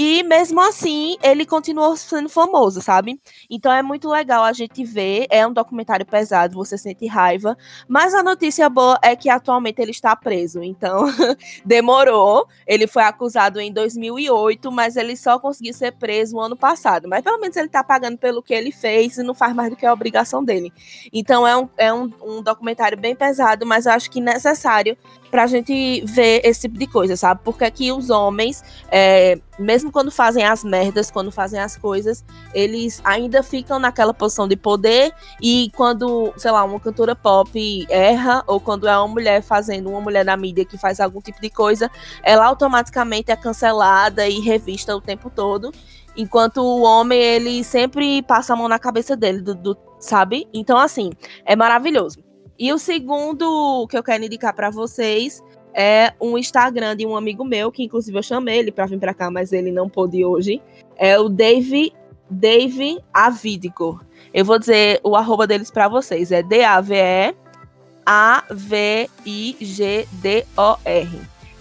e 0.00 0.22
mesmo 0.22 0.60
assim, 0.60 1.16
ele 1.20 1.44
continuou 1.44 1.96
sendo 1.96 2.28
famoso, 2.28 2.80
sabe? 2.80 3.20
Então 3.50 3.72
é 3.72 3.82
muito 3.82 4.08
legal 4.08 4.44
a 4.44 4.52
gente 4.52 4.84
ver. 4.84 5.26
É 5.28 5.44
um 5.44 5.52
documentário 5.52 6.06
pesado, 6.06 6.54
você 6.54 6.78
sente 6.78 7.04
raiva. 7.08 7.58
Mas 7.88 8.14
a 8.14 8.22
notícia 8.22 8.68
boa 8.68 8.96
é 9.02 9.16
que 9.16 9.28
atualmente 9.28 9.82
ele 9.82 9.90
está 9.90 10.14
preso. 10.14 10.62
Então 10.62 11.06
demorou. 11.66 12.46
Ele 12.64 12.86
foi 12.86 13.02
acusado 13.02 13.58
em 13.58 13.72
2008, 13.72 14.70
mas 14.70 14.94
ele 14.94 15.16
só 15.16 15.36
conseguiu 15.36 15.74
ser 15.74 15.90
preso 15.94 16.36
no 16.36 16.42
ano 16.42 16.56
passado. 16.56 17.08
Mas 17.08 17.24
pelo 17.24 17.40
menos 17.40 17.56
ele 17.56 17.66
está 17.66 17.82
pagando 17.82 18.18
pelo 18.18 18.40
que 18.40 18.54
ele 18.54 18.70
fez 18.70 19.18
e 19.18 19.24
não 19.24 19.34
faz 19.34 19.52
mais 19.52 19.68
do 19.68 19.74
que 19.74 19.84
a 19.84 19.92
obrigação 19.92 20.44
dele. 20.44 20.72
Então 21.12 21.44
é 21.44 21.56
um, 21.56 21.68
é 21.76 21.92
um, 21.92 22.08
um 22.22 22.40
documentário 22.40 22.96
bem 22.96 23.16
pesado, 23.16 23.66
mas 23.66 23.84
eu 23.84 23.90
acho 23.90 24.08
que 24.12 24.20
necessário 24.20 24.96
pra 25.30 25.46
gente 25.46 26.00
ver 26.06 26.40
esse 26.44 26.62
tipo 26.62 26.78
de 26.78 26.86
coisa, 26.86 27.16
sabe? 27.16 27.40
Porque 27.44 27.64
aqui 27.64 27.92
os 27.92 28.10
homens, 28.10 28.62
é, 28.90 29.38
mesmo 29.58 29.92
quando 29.92 30.10
fazem 30.10 30.44
as 30.44 30.64
merdas, 30.64 31.10
quando 31.10 31.30
fazem 31.30 31.60
as 31.60 31.76
coisas, 31.76 32.24
eles 32.54 33.00
ainda 33.04 33.42
ficam 33.42 33.78
naquela 33.78 34.14
posição 34.14 34.48
de 34.48 34.56
poder 34.56 35.12
e 35.40 35.70
quando, 35.76 36.32
sei 36.36 36.50
lá, 36.50 36.64
uma 36.64 36.80
cantora 36.80 37.14
pop 37.14 37.86
erra, 37.90 38.42
ou 38.46 38.58
quando 38.60 38.88
é 38.88 38.96
uma 38.96 39.08
mulher 39.08 39.42
fazendo, 39.42 39.90
uma 39.90 40.00
mulher 40.00 40.24
na 40.24 40.36
mídia 40.36 40.64
que 40.64 40.78
faz 40.78 41.00
algum 41.00 41.20
tipo 41.20 41.40
de 41.40 41.50
coisa, 41.50 41.90
ela 42.22 42.46
automaticamente 42.46 43.30
é 43.30 43.36
cancelada 43.36 44.26
e 44.28 44.40
revista 44.40 44.96
o 44.96 45.00
tempo 45.00 45.30
todo. 45.30 45.72
Enquanto 46.16 46.58
o 46.58 46.82
homem, 46.82 47.20
ele 47.20 47.62
sempre 47.62 48.22
passa 48.22 48.52
a 48.52 48.56
mão 48.56 48.66
na 48.66 48.78
cabeça 48.78 49.16
dele, 49.16 49.40
do, 49.40 49.54
do- 49.54 49.78
sabe? 50.00 50.48
Então, 50.52 50.76
assim, 50.76 51.12
é 51.44 51.54
maravilhoso. 51.54 52.27
E 52.58 52.72
o 52.72 52.78
segundo 52.78 53.86
que 53.88 53.96
eu 53.96 54.02
quero 54.02 54.24
indicar 54.24 54.52
pra 54.54 54.70
vocês 54.70 55.42
é 55.72 56.12
um 56.20 56.36
Instagram 56.36 56.96
de 56.96 57.06
um 57.06 57.16
amigo 57.16 57.44
meu, 57.44 57.70
que 57.70 57.84
inclusive 57.84 58.18
eu 58.18 58.22
chamei 58.22 58.58
ele 58.58 58.72
pra 58.72 58.86
vir 58.86 58.98
pra 58.98 59.14
cá, 59.14 59.30
mas 59.30 59.52
ele 59.52 59.70
não 59.70 59.88
pôde 59.88 60.24
hoje. 60.24 60.60
É 60.96 61.18
o 61.18 61.28
Dave, 61.28 61.92
Dave 62.28 62.98
Avidigo. 63.14 64.00
Eu 64.34 64.44
vou 64.44 64.58
dizer 64.58 65.00
o 65.04 65.14
arroba 65.14 65.46
deles 65.46 65.70
pra 65.70 65.86
vocês. 65.88 66.32
É 66.32 66.42
D-A-V-E 66.42 67.36
A-V-I-G-D-O-R. 68.04 69.08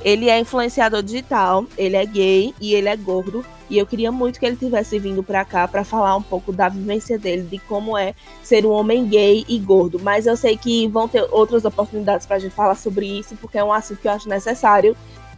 Ele 0.04 0.30
é 0.30 0.40
influenciador 0.40 1.02
digital, 1.02 1.66
ele 1.78 1.96
é 1.96 2.06
gay 2.06 2.54
e 2.62 2.74
ele 2.74 2.88
é 2.88 2.96
gordo. 2.96 3.44
E 3.70 3.78
eu 3.78 3.86
queria 3.86 4.12
muito 4.12 4.40
que 4.40 4.46
ele 4.46 4.56
tivesse 4.56 4.98
vindo 4.98 5.22
pra 5.22 5.44
cá 5.44 5.68
pra 5.68 5.84
falar 5.84 6.16
um 6.16 6.22
pouco 6.22 6.54
da 6.54 6.70
vivência 6.70 7.20
dele, 7.20 7.42
de 7.44 7.60
como 7.60 7.98
é 7.98 8.14
ser 8.42 8.66
um 8.66 8.72
homem 8.72 9.06
gay 9.06 9.44
e 9.48 9.60
gordo. 9.60 10.00
Mas 10.00 10.26
eu 10.26 10.38
sei 10.38 10.56
que 10.56 10.88
vão 10.88 11.08
ter 11.08 11.28
outras 11.32 11.66
oportunidades 11.66 12.26
pra 12.26 12.40
gente 12.40 12.56
falar 12.56 12.76
sobre 12.76 13.06
isso, 13.06 13.36
porque 13.36 13.58
é 13.58 13.64
um 13.64 13.74
assunto 13.74 14.00
que 14.00 14.08
eu 14.08 14.14
acho 14.14 14.30
necessário. 14.30 14.96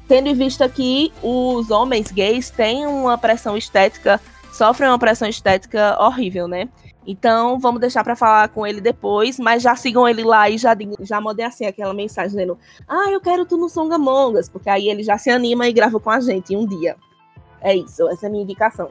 Tendo 0.07 0.27
em 0.27 0.35
vista 0.35 0.67
que 0.69 1.11
os 1.23 1.71
homens 1.71 2.11
gays 2.11 2.49
têm 2.49 2.85
uma 2.85 3.17
pressão 3.17 3.57
estética, 3.57 4.19
sofrem 4.51 4.89
uma 4.89 4.99
pressão 4.99 5.27
estética 5.27 5.97
horrível, 5.99 6.47
né? 6.47 6.67
Então, 7.11 7.57
vamos 7.57 7.81
deixar 7.81 8.03
pra 8.03 8.15
falar 8.15 8.49
com 8.49 8.67
ele 8.67 8.79
depois, 8.79 9.39
mas 9.39 9.63
já 9.63 9.75
sigam 9.75 10.07
ele 10.07 10.23
lá 10.23 10.47
e 10.47 10.59
já, 10.59 10.75
digam- 10.75 10.95
já 11.01 11.19
mandem 11.19 11.43
assim 11.43 11.65
aquela 11.65 11.91
mensagem 11.91 12.29
dizendo: 12.31 12.55
Ah, 12.87 13.09
eu 13.09 13.19
quero 13.19 13.45
tu 13.47 13.57
no 13.57 13.67
Songamongas, 13.67 14.47
porque 14.47 14.69
aí 14.69 14.87
ele 14.89 15.01
já 15.01 15.17
se 15.17 15.31
anima 15.31 15.67
e 15.67 15.73
grava 15.73 15.99
com 15.99 16.11
a 16.11 16.19
gente 16.19 16.55
um 16.55 16.67
dia. 16.67 16.95
É 17.61 17.75
isso, 17.75 18.07
essa 18.09 18.27
é 18.27 18.29
a 18.29 18.31
minha 18.31 18.43
indicação. 18.43 18.89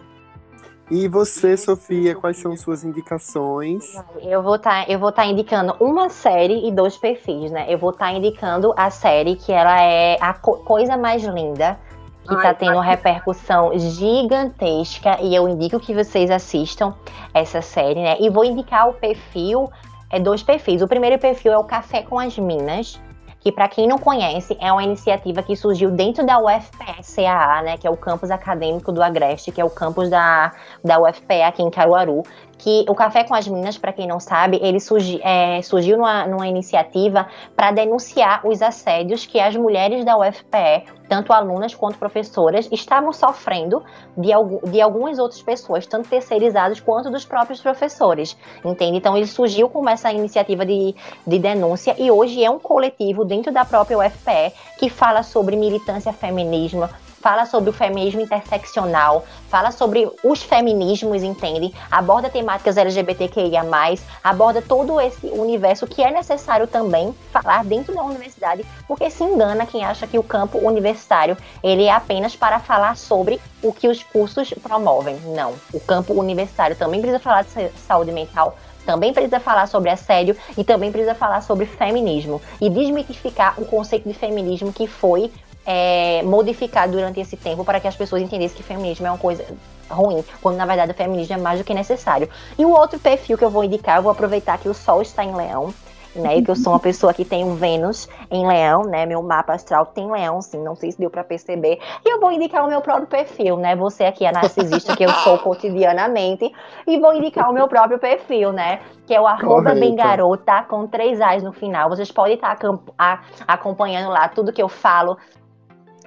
E 0.91 1.07
você, 1.07 1.57
Sofia, 1.57 2.15
quais 2.17 2.39
são 2.39 2.57
suas 2.57 2.83
indicações? 2.83 3.85
Eu 4.23 4.43
vou 4.43 4.57
estar 4.57 4.89
eu 4.91 4.99
vou 4.99 5.13
tá 5.13 5.25
indicando 5.27 5.77
uma 5.79 6.09
série 6.09 6.67
e 6.67 6.73
dois 6.73 6.97
perfis, 6.97 7.51
né? 7.53 7.67
Eu 7.73 7.79
vou 7.79 7.91
estar 7.91 8.11
indicando 8.13 8.73
a 8.77 8.91
série 8.91 9.37
que 9.37 9.53
ela 9.53 9.81
é 9.81 10.17
a 10.21 10.33
co- 10.35 10.57
coisa 10.65 10.97
mais 10.97 11.23
linda, 11.23 11.79
que 12.29 12.37
Ai, 12.37 12.43
tá 12.43 12.55
tendo 12.55 12.79
repercussão 12.79 13.77
gigantesca 13.79 15.19
e 15.23 15.35
eu 15.35 15.49
indico 15.49 15.81
que 15.81 15.95
vocês 15.95 16.31
assistam 16.31 16.95
essa 17.33 17.63
série, 17.63 18.03
né? 18.03 18.17
E 18.21 18.29
vou 18.29 18.45
indicar 18.45 18.89
o 18.89 18.93
perfil, 18.93 19.71
é 20.11 20.21
dois 20.21 20.43
perfis. 20.43 20.83
O 20.83 20.89
primeiro 20.89 21.19
perfil 21.19 21.53
é 21.53 21.59
o 21.59 21.65
Café 21.65 22.03
com 22.03 22.19
as 22.19 22.39
Minas, 22.39 23.01
que 23.41 23.53
para 23.53 23.69
quem 23.69 23.87
não 23.87 23.99
conhece, 23.99 24.57
é 24.61 24.71
uma 24.71 24.83
iniciativa 24.83 25.43
que 25.43 25.57
surgiu 25.57 25.91
dentro 25.91 26.27
da 26.27 26.39
UFPE-CAA, 26.39 27.63
né, 27.63 27.77
que 27.79 27.87
é 27.87 27.91
o 27.91 27.97
campus 27.97 28.31
acadêmico 28.31 28.93
do 28.93 29.03
Agreste, 29.03 29.53
que 29.53 29.61
é 29.61 29.65
o 29.65 29.71
campus 29.71 30.11
da, 30.11 30.53
da 30.85 31.01
UFPE 31.01 31.43
aqui 31.43 31.63
em 31.63 31.71
Caruaru, 31.71 32.25
que 32.59 32.85
o 32.89 32.95
Café 32.95 33.23
com 33.23 33.35
as 33.35 33.47
Minas, 33.47 33.79
para 33.79 33.93
quem 33.93 34.07
não 34.07 34.19
sabe, 34.19 34.59
ele 34.61 34.81
surgi, 34.81 35.21
é, 35.23 35.63
surgiu 35.63 35.97
numa, 35.97 36.27
numa 36.27 36.49
iniciativa 36.49 37.29
para 37.55 37.71
denunciar 37.71 38.45
os 38.45 38.61
assédios 38.61 39.25
que 39.25 39.39
as 39.39 39.55
mulheres 39.55 40.05
da 40.05 40.19
UFPE, 40.19 40.85
tanto 41.09 41.33
alunas 41.33 41.75
quanto 41.75 41.99
professoras, 41.99 42.69
estavam 42.73 43.13
sofrendo 43.13 43.83
de, 44.17 44.31
de 44.71 44.81
algumas 44.81 45.19
outras 45.19 45.41
pessoas, 45.41 45.87
tanto 45.87 46.09
terceirizadas 46.09 46.81
quanto 46.81 47.11
dos 47.11 47.25
próprios 47.25 47.61
professores, 47.61 48.37
entende? 48.65 48.99
Então 48.99 49.17
ele 49.17 49.27
surgiu 49.27 49.69
como 49.69 49.89
essa 49.89 50.13
iniciativa 50.13 50.67
de, 50.67 50.95
de 51.27 51.39
denúncia 51.39 51.95
e 51.97 52.11
hoje 52.11 52.45
é 52.45 52.51
um 52.51 52.59
coletivo 52.59 53.25
dentro 53.25 53.53
da 53.53 53.65
própria 53.65 53.99
UFPE 53.99 54.53
que 54.79 54.91
fala 54.91 55.23
sobre 55.23 55.57
militância 55.57 56.13
feminismo, 56.13 56.89
fala 57.21 57.47
sobre 57.47 57.71
o 57.71 57.73
feminismo 57.73 58.21
interseccional, 58.21 59.25
fala 59.49 59.71
sobre 59.71 60.11
os 60.23 60.43
feminismos, 60.43 61.23
entende? 61.23 61.75
Aborda 61.91 62.29
temáticas 62.29 62.77
LGBTQIA+, 62.77 63.65
aborda 64.23 64.63
todo 64.63 65.01
esse 65.01 65.27
universo 65.27 65.87
que 65.87 66.03
é 66.03 66.11
necessário 66.11 66.67
também 66.67 67.15
falar 67.33 67.65
dentro 67.65 67.95
da 67.95 68.03
universidade, 68.03 68.65
porque 68.87 69.11
se 69.11 69.25
engana 69.25 69.67
quem 69.67 69.85
acha 69.85 70.07
que 70.07 70.19
o 70.19 70.23
campo 70.23 70.59
universitário 70.59 71.37
ele 71.63 71.85
é 71.85 71.93
apenas 71.93 72.37
para 72.37 72.59
falar 72.59 72.97
sobre 72.97 73.41
o 73.63 73.73
que 73.73 73.89
os 73.89 74.03
cursos 74.03 74.53
promovem. 74.63 75.17
Não, 75.35 75.55
o 75.73 75.81
campo 75.81 76.15
universitário 76.15 76.77
também 76.77 77.01
precisa 77.01 77.21
falar 77.21 77.43
de 77.43 77.71
saúde 77.87 78.13
mental, 78.13 78.57
também 78.89 79.13
precisa 79.13 79.39
falar 79.39 79.67
sobre 79.67 79.91
assédio 79.91 80.35
e 80.57 80.65
também 80.65 80.91
precisa 80.91 81.15
falar 81.15 81.43
sobre 81.43 81.67
feminismo 81.67 82.41
e 82.59 82.71
desmitificar 82.71 83.61
o 83.61 83.67
conceito 83.67 84.09
de 84.09 84.15
feminismo 84.15 84.73
que 84.73 84.87
foi 84.87 85.31
é, 85.71 86.23
modificado 86.23 86.93
durante 86.93 87.21
esse 87.21 87.37
tempo 87.37 87.63
para 87.63 87.79
que 87.79 87.87
as 87.87 87.95
pessoas 87.95 88.23
entendessem 88.23 88.57
que 88.57 88.63
feminismo 88.63 89.07
é 89.07 89.11
uma 89.11 89.19
coisa 89.19 89.45
ruim, 89.91 90.25
quando 90.41 90.57
na 90.57 90.65
verdade 90.65 90.93
o 90.93 90.95
feminismo 90.95 91.35
é 91.35 91.39
mais 91.39 91.59
do 91.59 91.65
que 91.65 91.75
necessário. 91.75 92.27
E 92.59 92.65
o 92.65 92.71
outro 92.71 92.99
perfil 92.99 93.37
que 93.37 93.45
eu 93.45 93.51
vou 93.51 93.63
indicar, 93.63 93.99
eu 93.99 94.03
vou 94.03 94.11
aproveitar 94.13 94.57
que 94.57 94.69
o 94.69 94.73
Sol 94.73 95.03
está 95.03 95.23
em 95.23 95.35
Leão, 95.35 95.75
né? 96.17 96.41
Que 96.41 96.51
eu 96.51 96.57
sou 96.57 96.73
uma 96.73 96.81
pessoa 96.81 97.13
que 97.13 97.23
tem 97.23 97.45
um 97.45 97.55
Vênus 97.55 98.09
em 98.31 98.47
Leão, 98.47 98.85
né? 98.85 99.05
Meu 99.05 99.23
mapa 99.23 99.53
astral 99.53 99.85
tem 99.85 100.11
Leão, 100.11 100.41
sim, 100.41 100.59
não 100.63 100.75
sei 100.75 100.91
se 100.91 100.99
deu 100.99 101.11
para 101.11 101.23
perceber. 101.23 101.79
E 102.03 102.11
eu 102.11 102.19
vou 102.19 102.33
indicar 102.33 102.65
o 102.65 102.69
meu 102.69 102.81
próprio 102.81 103.07
perfil, 103.07 103.59
né? 103.59 103.77
Você 103.77 104.05
aqui 104.05 104.25
é 104.25 104.33
narcisista 104.33 104.97
que 104.97 105.05
eu 105.05 105.11
sou 105.11 105.37
cotidianamente 105.41 106.51
e 106.87 106.99
vou 106.99 107.15
indicar 107.15 107.51
o 107.51 107.53
meu 107.53 107.69
próprio 107.69 107.99
perfil, 107.99 108.53
né? 108.53 108.81
Que 109.07 109.15
é 109.15 109.21
o 109.21 109.27
arroba 109.27 109.75
bengarota 109.75 110.63
com 110.63 110.87
três 110.87 111.21
A's 111.21 111.43
no 111.43 111.53
final. 111.53 111.91
Vocês 111.91 112.11
podem 112.11 112.37
estar 112.37 112.57
acompanhando 113.47 114.09
lá 114.09 114.29
tudo 114.29 114.53
que 114.53 114.63
eu 114.63 114.69
falo 114.69 115.19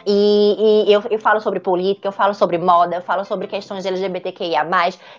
e, 0.05 0.85
e 0.87 0.93
eu, 0.93 1.01
eu, 1.09 1.19
falo 1.19 1.39
sobre 1.39 1.59
política, 1.59 2.07
eu 2.07 2.11
falo 2.11 2.33
sobre 2.33 2.57
moda, 2.57 2.95
eu 2.95 3.01
falo 3.01 3.23
sobre 3.25 3.47
questões 3.47 3.85
LGBTQIA, 3.85 4.67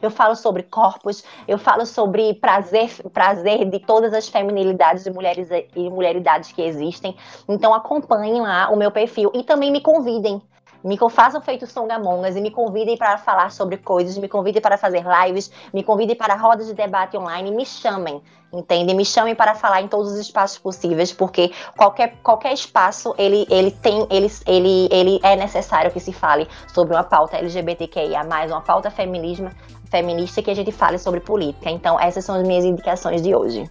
eu 0.00 0.10
falo 0.10 0.34
sobre 0.34 0.62
corpos, 0.64 1.24
eu 1.46 1.58
falo 1.58 1.86
sobre 1.86 2.34
prazer, 2.34 2.90
prazer 3.12 3.68
de 3.68 3.78
todas 3.78 4.12
as 4.12 4.28
feminilidades 4.28 5.06
e, 5.06 5.10
mulheres, 5.10 5.48
e 5.74 5.90
mulheridades 5.90 6.52
que 6.52 6.62
existem. 6.62 7.16
Então 7.48 7.74
acompanhem 7.74 8.40
lá 8.40 8.70
o 8.70 8.76
meu 8.76 8.90
perfil 8.90 9.30
e 9.34 9.42
também 9.42 9.70
me 9.70 9.80
convidem 9.80 10.42
me 10.84 10.98
façam 11.10 11.40
feito 11.40 11.66
songamongas 11.66 12.36
e 12.36 12.40
me 12.40 12.50
convidem 12.50 12.96
para 12.96 13.16
falar 13.18 13.50
sobre 13.50 13.76
coisas, 13.76 14.18
me 14.18 14.28
convidem 14.28 14.60
para 14.60 14.76
fazer 14.76 15.04
lives, 15.04 15.50
me 15.72 15.82
convidem 15.82 16.16
para 16.16 16.34
rodas 16.34 16.66
de 16.66 16.74
debate 16.74 17.16
online, 17.16 17.50
me 17.50 17.64
chamem, 17.64 18.20
entende? 18.52 18.92
Me 18.94 19.04
chamem 19.04 19.34
para 19.34 19.54
falar 19.54 19.82
em 19.82 19.88
todos 19.88 20.12
os 20.12 20.18
espaços 20.18 20.58
possíveis, 20.58 21.12
porque 21.12 21.52
qualquer, 21.76 22.16
qualquer 22.22 22.52
espaço 22.52 23.14
ele, 23.16 23.46
ele 23.50 23.70
tem, 23.70 24.06
ele, 24.10 24.30
ele, 24.46 24.88
ele 24.90 25.20
é 25.22 25.36
necessário 25.36 25.90
que 25.90 26.00
se 26.00 26.12
fale 26.12 26.48
sobre 26.72 26.94
uma 26.94 27.04
pauta 27.04 27.36
LGBTQIA, 27.36 28.22
uma 28.22 28.60
pauta 28.60 28.90
feminismo, 28.90 29.50
feminista 29.90 30.42
que 30.42 30.50
a 30.50 30.54
gente 30.54 30.72
fale 30.72 30.98
sobre 30.98 31.20
política. 31.20 31.70
Então, 31.70 31.98
essas 32.00 32.24
são 32.24 32.36
as 32.36 32.46
minhas 32.46 32.64
indicações 32.64 33.22
de 33.22 33.34
hoje. 33.34 33.70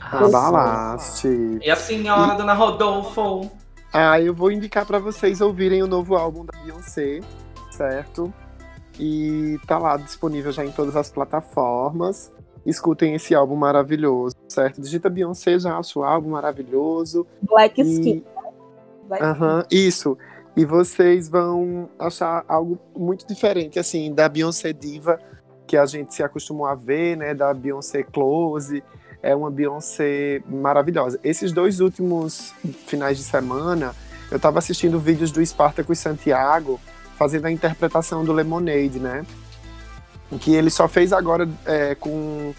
Abalaste. 0.00 1.58
E 1.62 1.70
a 1.70 1.76
senhora, 1.76 2.34
dona 2.34 2.54
Rodolfo? 2.54 3.50
Ah, 3.92 4.20
eu 4.20 4.34
vou 4.34 4.52
indicar 4.52 4.84
para 4.86 4.98
vocês 4.98 5.40
ouvirem 5.40 5.82
o 5.82 5.86
novo 5.86 6.14
álbum 6.14 6.44
da 6.44 6.58
Beyoncé, 6.62 7.20
certo? 7.70 8.32
E 8.98 9.58
tá 9.66 9.78
lá 9.78 9.96
disponível 9.96 10.52
já 10.52 10.64
em 10.64 10.70
todas 10.70 10.96
as 10.96 11.10
plataformas. 11.10 12.32
Escutem 12.66 13.14
esse 13.14 13.34
álbum 13.34 13.56
maravilhoso, 13.56 14.36
certo? 14.48 14.80
Digita 14.80 15.08
Beyoncé, 15.08 15.58
já 15.58 15.78
acha 15.78 15.98
o 15.98 16.04
álbum 16.04 16.30
maravilhoso. 16.30 17.26
Black 17.42 17.80
e... 17.80 17.84
Skin. 17.84 18.24
Black 19.06 19.24
uhum, 19.24 19.62
isso. 19.70 20.18
E 20.54 20.64
vocês 20.64 21.28
vão 21.28 21.88
achar 21.98 22.44
algo 22.46 22.78
muito 22.96 23.26
diferente, 23.26 23.78
assim, 23.78 24.12
da 24.12 24.28
Beyoncé 24.28 24.72
diva 24.72 25.18
que 25.66 25.76
a 25.76 25.86
gente 25.86 26.14
se 26.14 26.22
acostumou 26.22 26.66
a 26.66 26.74
ver, 26.74 27.16
né? 27.16 27.32
Da 27.32 27.54
Beyoncé 27.54 28.02
close 28.02 28.82
é 29.22 29.34
uma 29.34 29.50
Beyoncé 29.50 30.42
maravilhosa. 30.46 31.18
Esses 31.22 31.52
dois 31.52 31.80
últimos 31.80 32.54
finais 32.86 33.16
de 33.18 33.24
semana, 33.24 33.94
eu 34.30 34.36
estava 34.36 34.58
assistindo 34.58 34.98
vídeos 34.98 35.30
do 35.30 35.44
Spartacus 35.44 35.98
Santiago 35.98 36.80
fazendo 37.16 37.46
a 37.46 37.50
interpretação 37.50 38.24
do 38.24 38.32
Lemonade, 38.32 39.00
né? 39.00 39.26
Que 40.40 40.54
ele 40.54 40.70
só 40.70 40.86
fez 40.86 41.12
agora 41.12 41.48
é, 41.66 41.94
com 41.94 42.54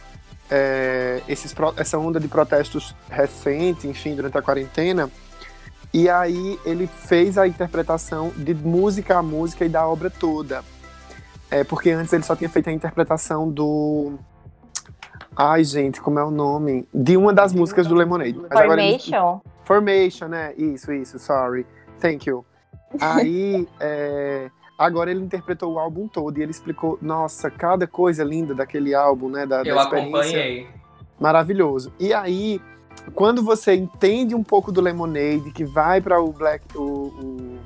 é, 0.50 1.22
esses, 1.28 1.56
essa 1.78 1.98
onda 1.98 2.20
de 2.20 2.28
protestos 2.28 2.96
recente, 3.10 3.88
enfim, 3.88 4.16
durante 4.16 4.38
a 4.38 4.42
quarentena. 4.42 5.10
E 5.94 6.10
aí 6.10 6.60
ele 6.66 6.88
fez 6.88 7.38
a 7.38 7.48
interpretação 7.48 8.32
de 8.36 8.54
música 8.54 9.18
a 9.18 9.24
música 9.24 9.66
e 9.66 9.70
da 9.70 9.88
obra 9.88 10.10
toda. 10.10 10.64
É, 11.50 11.64
porque 11.64 11.90
antes 11.92 12.12
ele 12.14 12.24
só 12.24 12.36
tinha 12.36 12.50
feito 12.50 12.70
a 12.70 12.74
interpretação 12.74 13.50
do 13.50 14.20
Ai, 15.42 15.64
gente, 15.64 16.02
como 16.02 16.20
é 16.20 16.24
o 16.24 16.30
nome? 16.30 16.86
De 16.94 17.16
uma 17.16 17.32
das 17.32 17.54
músicas 17.54 17.88
do 17.88 17.96
Lemonade. 17.96 18.38
Formation? 18.52 19.42
Ele... 19.46 19.54
Formation, 19.64 20.28
né? 20.28 20.54
Isso, 20.58 20.92
isso, 20.92 21.18
sorry. 21.18 21.66
Thank 22.02 22.30
you. 22.30 22.44
Aí, 23.00 23.66
é... 23.80 24.50
agora 24.78 25.10
ele 25.10 25.22
interpretou 25.22 25.72
o 25.72 25.80
álbum 25.80 26.10
todo 26.10 26.38
e 26.38 26.42
ele 26.42 26.52
explicou, 26.52 27.00
nossa, 27.02 27.50
cada 27.50 27.88
coisa 27.88 28.22
linda 28.22 28.54
daquele 28.54 28.94
álbum, 28.94 29.30
né? 29.30 29.46
Da, 29.46 29.64
Eu 29.64 29.76
da 29.76 29.84
acompanhei. 29.84 30.68
Maravilhoso. 31.18 31.94
E 31.98 32.14
aí, 32.14 32.62
quando 33.16 33.42
você 33.42 33.74
entende 33.76 34.36
um 34.36 34.44
pouco 34.44 34.74
do 34.74 34.82
Lemonade, 34.82 35.52
que 35.54 35.64
vai 35.64 36.02
para 36.02 36.22
o 36.22 36.34
Black. 36.34 36.66
O, 36.78 36.82
o 36.84 37.60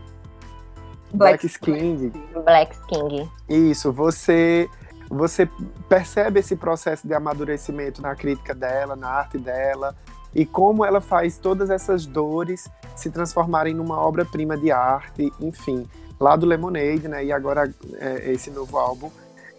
Black, 1.12 1.42
Black 1.42 1.46
Skin. 1.48 2.12
Black 2.46 2.76
Skin. 2.76 3.28
Isso, 3.50 3.92
você 3.92 4.70
você 5.14 5.50
percebe 5.88 6.40
esse 6.40 6.56
processo 6.56 7.08
de 7.08 7.14
amadurecimento 7.14 8.02
na 8.02 8.16
crítica 8.16 8.54
dela, 8.54 8.96
na 8.96 9.10
arte 9.10 9.38
dela, 9.38 9.96
e 10.34 10.46
como 10.46 10.84
ela 10.84 11.00
faz 11.00 11.38
todas 11.38 11.70
essas 11.70 12.06
dores 12.06 12.70
se 12.96 13.10
transformarem 13.10 13.74
numa 13.74 14.00
obra-prima 14.00 14.58
de 14.58 14.72
arte, 14.72 15.32
enfim, 15.40 15.88
lá 16.20 16.36
do 16.36 16.46
Lemonade, 16.46 17.08
né? 17.08 17.24
E 17.24 17.32
agora 17.32 17.72
é, 18.00 18.32
esse 18.32 18.50
novo 18.50 18.78
álbum. 18.78 19.12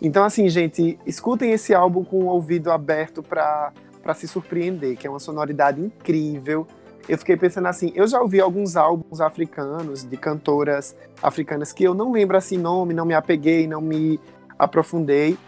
Então, 0.03 0.25
assim, 0.25 0.49
gente, 0.49 0.99
escutem 1.07 1.53
esse 1.53 1.75
álbum 1.75 2.05
com 2.05 2.25
o 2.25 2.27
ouvido 2.27 2.71
aberto 2.71 3.23
para 3.23 3.73
se 4.15 4.27
surpreender, 4.27 4.97
que 4.97 5.07
é 5.07 5.11
uma 5.11 5.21
sonoridade 5.21 5.81
incrível. 5.81 6.67
Eu 7.09 7.19
fiquei 7.19 7.37
pensando 7.37 7.69
assim, 7.69 7.93
eu 7.95 8.07
já 8.07 8.21
ouvi 8.21 8.41
alguns 8.41 8.77
álbuns 8.77 9.21
africanos, 9.21 10.05
de 10.05 10.17
cantoras 10.17 10.97
africanas, 11.23 11.73
que 11.73 11.85
eu 11.85 11.95
não 11.95 12.13
lembro 12.13 12.37
assim 12.37 12.59
nome, 12.59 12.95
não 12.95 13.05
me 13.05 13.15
apeguei, 13.15 13.67
não 13.67 13.81
me 13.81 14.19
aprofundei. 14.65 15.39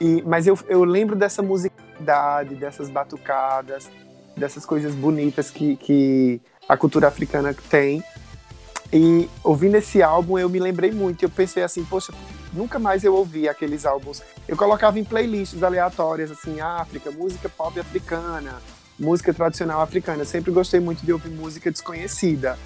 E, 0.00 0.22
mas 0.22 0.46
eu, 0.46 0.58
eu 0.68 0.84
lembro 0.84 1.14
dessa 1.14 1.42
musicalidade, 1.42 2.54
dessas 2.54 2.88
batucadas, 2.88 3.90
dessas 4.36 4.64
coisas 4.64 4.94
bonitas 4.94 5.50
que, 5.50 5.76
que 5.76 6.40
a 6.68 6.76
cultura 6.76 7.08
africana 7.08 7.54
tem. 7.68 8.02
E 8.92 9.28
ouvindo 9.44 9.76
esse 9.76 10.02
álbum, 10.02 10.38
eu 10.38 10.48
me 10.48 10.58
lembrei 10.58 10.90
muito. 10.90 11.24
Eu 11.24 11.30
pensei 11.30 11.62
assim, 11.62 11.84
poxa, 11.84 12.12
nunca 12.52 12.78
mais 12.78 13.04
eu 13.04 13.14
ouvi 13.14 13.48
aqueles 13.48 13.86
álbuns. 13.86 14.22
Eu 14.48 14.56
colocava 14.56 14.98
em 14.98 15.04
playlists 15.04 15.62
aleatórias, 15.62 16.30
assim, 16.30 16.60
África, 16.60 17.10
música 17.10 17.48
pop 17.48 17.78
africana, 17.78 18.60
música 18.98 19.32
tradicional 19.32 19.80
africana. 19.80 20.22
Eu 20.22 20.26
sempre 20.26 20.50
gostei 20.50 20.80
muito 20.80 21.04
de 21.04 21.12
ouvir 21.12 21.30
música 21.30 21.70
desconhecida. 21.70 22.58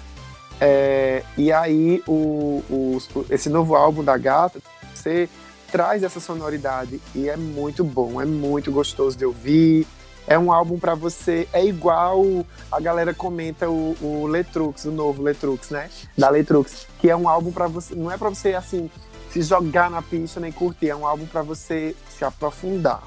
É, 0.59 1.21
e 1.37 1.51
aí, 1.51 2.01
o, 2.07 2.63
o, 2.69 2.97
esse 3.29 3.49
novo 3.49 3.75
álbum 3.75 4.03
da 4.03 4.17
Gata, 4.17 4.59
você 4.93 5.29
traz 5.71 6.03
essa 6.03 6.19
sonoridade 6.19 7.01
e 7.13 7.29
é 7.29 7.37
muito 7.37 7.83
bom, 7.83 8.21
é 8.21 8.25
muito 8.25 8.71
gostoso 8.71 9.17
de 9.17 9.25
ouvir. 9.25 9.87
É 10.27 10.39
um 10.39 10.51
álbum 10.51 10.79
para 10.79 10.95
você, 10.95 11.47
é 11.53 11.63
igual 11.63 12.23
a 12.71 12.79
galera 12.79 13.13
comenta 13.13 13.69
o, 13.69 13.95
o 14.01 14.25
Letrux, 14.25 14.85
o 14.85 14.91
novo 14.91 15.21
Letrux, 15.21 15.69
né? 15.69 15.87
Da 16.17 16.29
Letrux, 16.29 16.87
que 16.99 17.09
é 17.09 17.15
um 17.15 17.29
álbum 17.29 17.51
para 17.51 17.67
você, 17.67 17.93
não 17.93 18.11
é 18.11 18.17
para 18.17 18.29
você 18.29 18.55
assim 18.55 18.89
se 19.29 19.41
jogar 19.41 19.91
na 19.91 20.01
pista 20.01 20.39
nem 20.39 20.51
curtir, 20.51 20.89
é 20.89 20.95
um 20.95 21.05
álbum 21.05 21.25
para 21.25 21.41
você 21.41 21.93
se 22.09 22.23
aprofundar. 22.23 23.03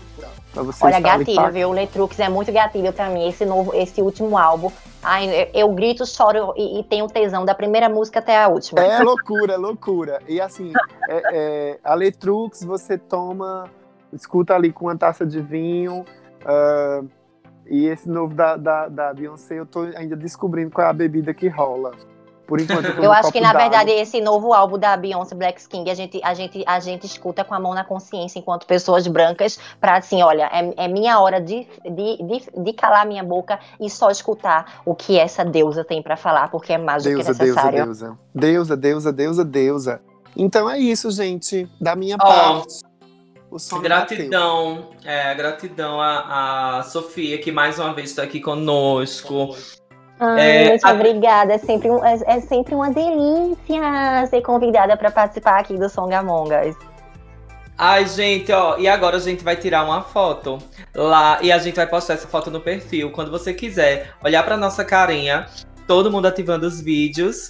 Pra 0.52 0.62
você 0.62 0.84
Olha, 0.84 1.00
gatilho, 1.00 1.50
viu? 1.50 1.68
O 1.70 1.72
Letrux 1.72 2.20
é 2.20 2.28
muito 2.28 2.52
gatilho 2.52 2.92
para 2.92 3.08
mim, 3.08 3.26
esse 3.26 3.46
novo, 3.46 3.74
esse 3.74 4.02
último 4.02 4.36
álbum. 4.36 4.70
Ai, 5.02 5.28
eu, 5.28 5.50
eu 5.54 5.74
grito, 5.74 6.04
choro 6.04 6.52
e, 6.56 6.80
e, 6.80 6.84
tenho 6.84 7.06
tesão 7.06 7.44
da 7.44 7.54
primeira 7.54 7.88
música 7.88 8.18
até 8.18 8.42
a 8.42 8.48
última. 8.48 8.80
É 8.80 9.00
loucura, 9.00 9.56
loucura. 9.56 10.20
E 10.28 10.40
assim, 10.40 10.72
é, 11.08 11.22
é, 11.32 11.78
a 11.84 11.94
Letrux 11.94 12.64
você 12.64 12.98
toma, 12.98 13.70
escuta 14.12 14.54
ali 14.54 14.72
com 14.72 14.86
uma 14.86 14.96
taça 14.96 15.24
de 15.24 15.40
vinho. 15.40 16.04
Uh, 16.42 17.08
e 17.66 17.86
esse 17.86 18.08
novo 18.08 18.34
da, 18.34 18.56
da, 18.56 18.88
da 18.88 19.14
Beyoncé, 19.14 19.58
eu 19.58 19.66
tô 19.66 19.80
ainda 19.80 20.16
descobrindo 20.16 20.70
qual 20.70 20.86
é 20.86 20.90
a 20.90 20.92
bebida 20.92 21.34
que 21.34 21.48
rola. 21.48 21.92
Por 22.48 22.58
enquanto, 22.58 22.86
eu 22.86 23.04
Eu 23.04 23.12
acho 23.12 23.30
que, 23.30 23.40
na 23.42 23.52
verdade, 23.52 23.90
esse 23.90 24.22
novo 24.22 24.54
álbum 24.54 24.78
da 24.78 24.96
Beyoncé 24.96 25.34
Black 25.34 25.68
King, 25.68 25.90
a 25.90 25.94
gente, 25.94 26.18
a, 26.24 26.32
gente, 26.32 26.64
a 26.66 26.80
gente 26.80 27.04
escuta 27.04 27.44
com 27.44 27.52
a 27.54 27.60
mão 27.60 27.74
na 27.74 27.84
consciência 27.84 28.38
enquanto 28.38 28.66
pessoas 28.66 29.06
brancas, 29.06 29.58
pra 29.78 29.98
assim, 29.98 30.22
olha, 30.22 30.48
é, 30.50 30.84
é 30.84 30.88
minha 30.88 31.20
hora 31.20 31.42
de, 31.42 31.68
de, 31.84 32.16
de, 32.16 32.64
de 32.64 32.72
calar 32.72 33.06
minha 33.06 33.22
boca 33.22 33.60
e 33.78 33.90
só 33.90 34.10
escutar 34.10 34.80
o 34.86 34.94
que 34.94 35.18
essa 35.18 35.44
deusa 35.44 35.84
tem 35.84 36.02
pra 36.02 36.16
falar, 36.16 36.50
porque 36.50 36.72
é 36.72 36.78
mais 36.78 37.04
do 37.04 37.10
que 37.10 37.16
Deusa, 37.16 37.34
deusa, 37.34 37.44
necessário. 37.44 37.84
deusa. 37.84 38.18
Deusa, 38.34 38.76
deusa, 38.76 39.12
deusa, 39.12 39.44
deusa. 39.44 40.00
Então 40.34 40.70
é 40.70 40.78
isso, 40.78 41.10
gente. 41.10 41.68
Da 41.78 41.94
minha 41.94 42.16
Ó, 42.18 42.24
parte. 42.24 42.80
Gratidão, 43.82 44.90
é, 45.04 45.34
gratidão 45.34 46.00
a, 46.00 46.78
a 46.78 46.82
Sofia, 46.82 47.38
que 47.38 47.52
mais 47.52 47.78
uma 47.78 47.92
vez 47.92 48.10
está 48.10 48.22
aqui 48.22 48.40
conosco. 48.40 49.54
Ai, 50.20 50.40
É, 50.66 50.68
muito 50.70 50.84
a- 50.84 50.92
obrigada. 50.92 51.54
É 51.54 51.58
sempre, 51.58 51.90
um- 51.90 52.04
é, 52.04 52.18
é 52.26 52.40
sempre 52.40 52.74
uma 52.74 52.90
delícia 52.90 54.26
ser 54.28 54.40
convidada 54.42 54.96
pra 54.96 55.10
participar 55.10 55.60
aqui 55.60 55.76
do 55.76 55.88
Songamongas. 55.88 56.76
Ai, 57.80 58.06
gente, 58.06 58.50
ó, 58.50 58.76
e 58.76 58.88
agora 58.88 59.18
a 59.18 59.20
gente 59.20 59.44
vai 59.44 59.54
tirar 59.54 59.84
uma 59.84 60.02
foto 60.02 60.58
lá 60.92 61.38
e 61.40 61.52
a 61.52 61.58
gente 61.58 61.76
vai 61.76 61.86
postar 61.86 62.14
essa 62.14 62.26
foto 62.26 62.50
no 62.50 62.60
perfil. 62.60 63.12
Quando 63.12 63.30
você 63.30 63.54
quiser 63.54 64.10
olhar 64.24 64.42
pra 64.42 64.56
nossa 64.56 64.84
carinha, 64.84 65.46
todo 65.86 66.10
mundo 66.10 66.26
ativando 66.26 66.66
os 66.66 66.80
vídeos. 66.80 67.48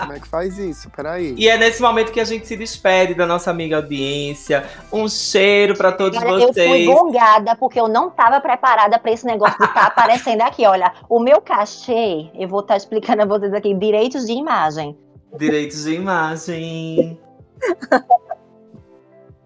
Como 0.00 0.12
é 0.12 0.20
que 0.20 0.28
faz 0.28 0.58
isso? 0.58 0.88
Peraí. 0.90 1.34
E 1.36 1.48
é 1.48 1.58
nesse 1.58 1.82
momento 1.82 2.12
que 2.12 2.20
a 2.20 2.24
gente 2.24 2.46
se 2.46 2.56
despede 2.56 3.14
da 3.14 3.26
nossa 3.26 3.50
amiga 3.50 3.76
audiência. 3.76 4.64
Um 4.92 5.08
cheiro 5.08 5.76
pra 5.76 5.90
todos 5.92 6.18
Olha, 6.18 6.28
eu 6.28 6.40
fui 6.40 6.52
vocês. 6.52 6.86
gongada 6.86 7.56
porque 7.56 7.80
eu 7.80 7.88
não 7.88 8.10
tava 8.10 8.40
preparada 8.40 8.98
pra 8.98 9.10
esse 9.10 9.26
negócio 9.26 9.58
de 9.58 9.64
estar 9.64 9.86
aparecendo 9.88 10.42
aqui. 10.42 10.64
Olha, 10.64 10.92
o 11.08 11.18
meu 11.18 11.40
cachê, 11.40 12.30
eu 12.34 12.48
vou 12.48 12.60
estar 12.60 12.76
explicando 12.76 13.22
a 13.22 13.26
vocês 13.26 13.52
aqui, 13.52 13.74
direitos 13.74 14.26
de 14.26 14.32
imagem. 14.32 14.96
Direitos 15.36 15.84
de 15.84 15.94
imagem. 15.94 17.18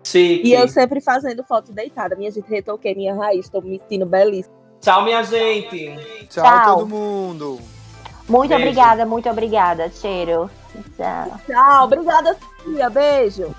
Chique. 0.03 0.49
E 0.49 0.55
eu 0.55 0.67
sempre 0.69 1.01
fazendo 1.01 1.45
foto 1.45 1.73
deitada. 1.73 2.17
Minha 2.17 2.31
gente, 2.31 2.49
retoquei 2.49 2.95
minha 2.95 3.15
raiz, 3.15 3.49
tô 3.49 3.61
me 3.61 3.79
sentindo 3.79 4.07
belíssima. 4.07 4.55
Tchau, 4.81 5.05
minha 5.05 5.23
gente. 5.23 5.95
Tchau, 6.29 6.45
Tchau. 6.45 6.75
todo 6.77 6.87
mundo. 6.87 7.61
Muito 8.31 8.51
Beijo. 8.51 8.63
obrigada, 8.63 9.05
muito 9.05 9.29
obrigada. 9.29 9.91
Cheiro. 9.91 10.49
Tchau. 10.97 11.41
Tchau, 11.47 11.85
obrigada, 11.85 12.37
Sofia. 12.63 12.89
Beijo. 12.89 13.55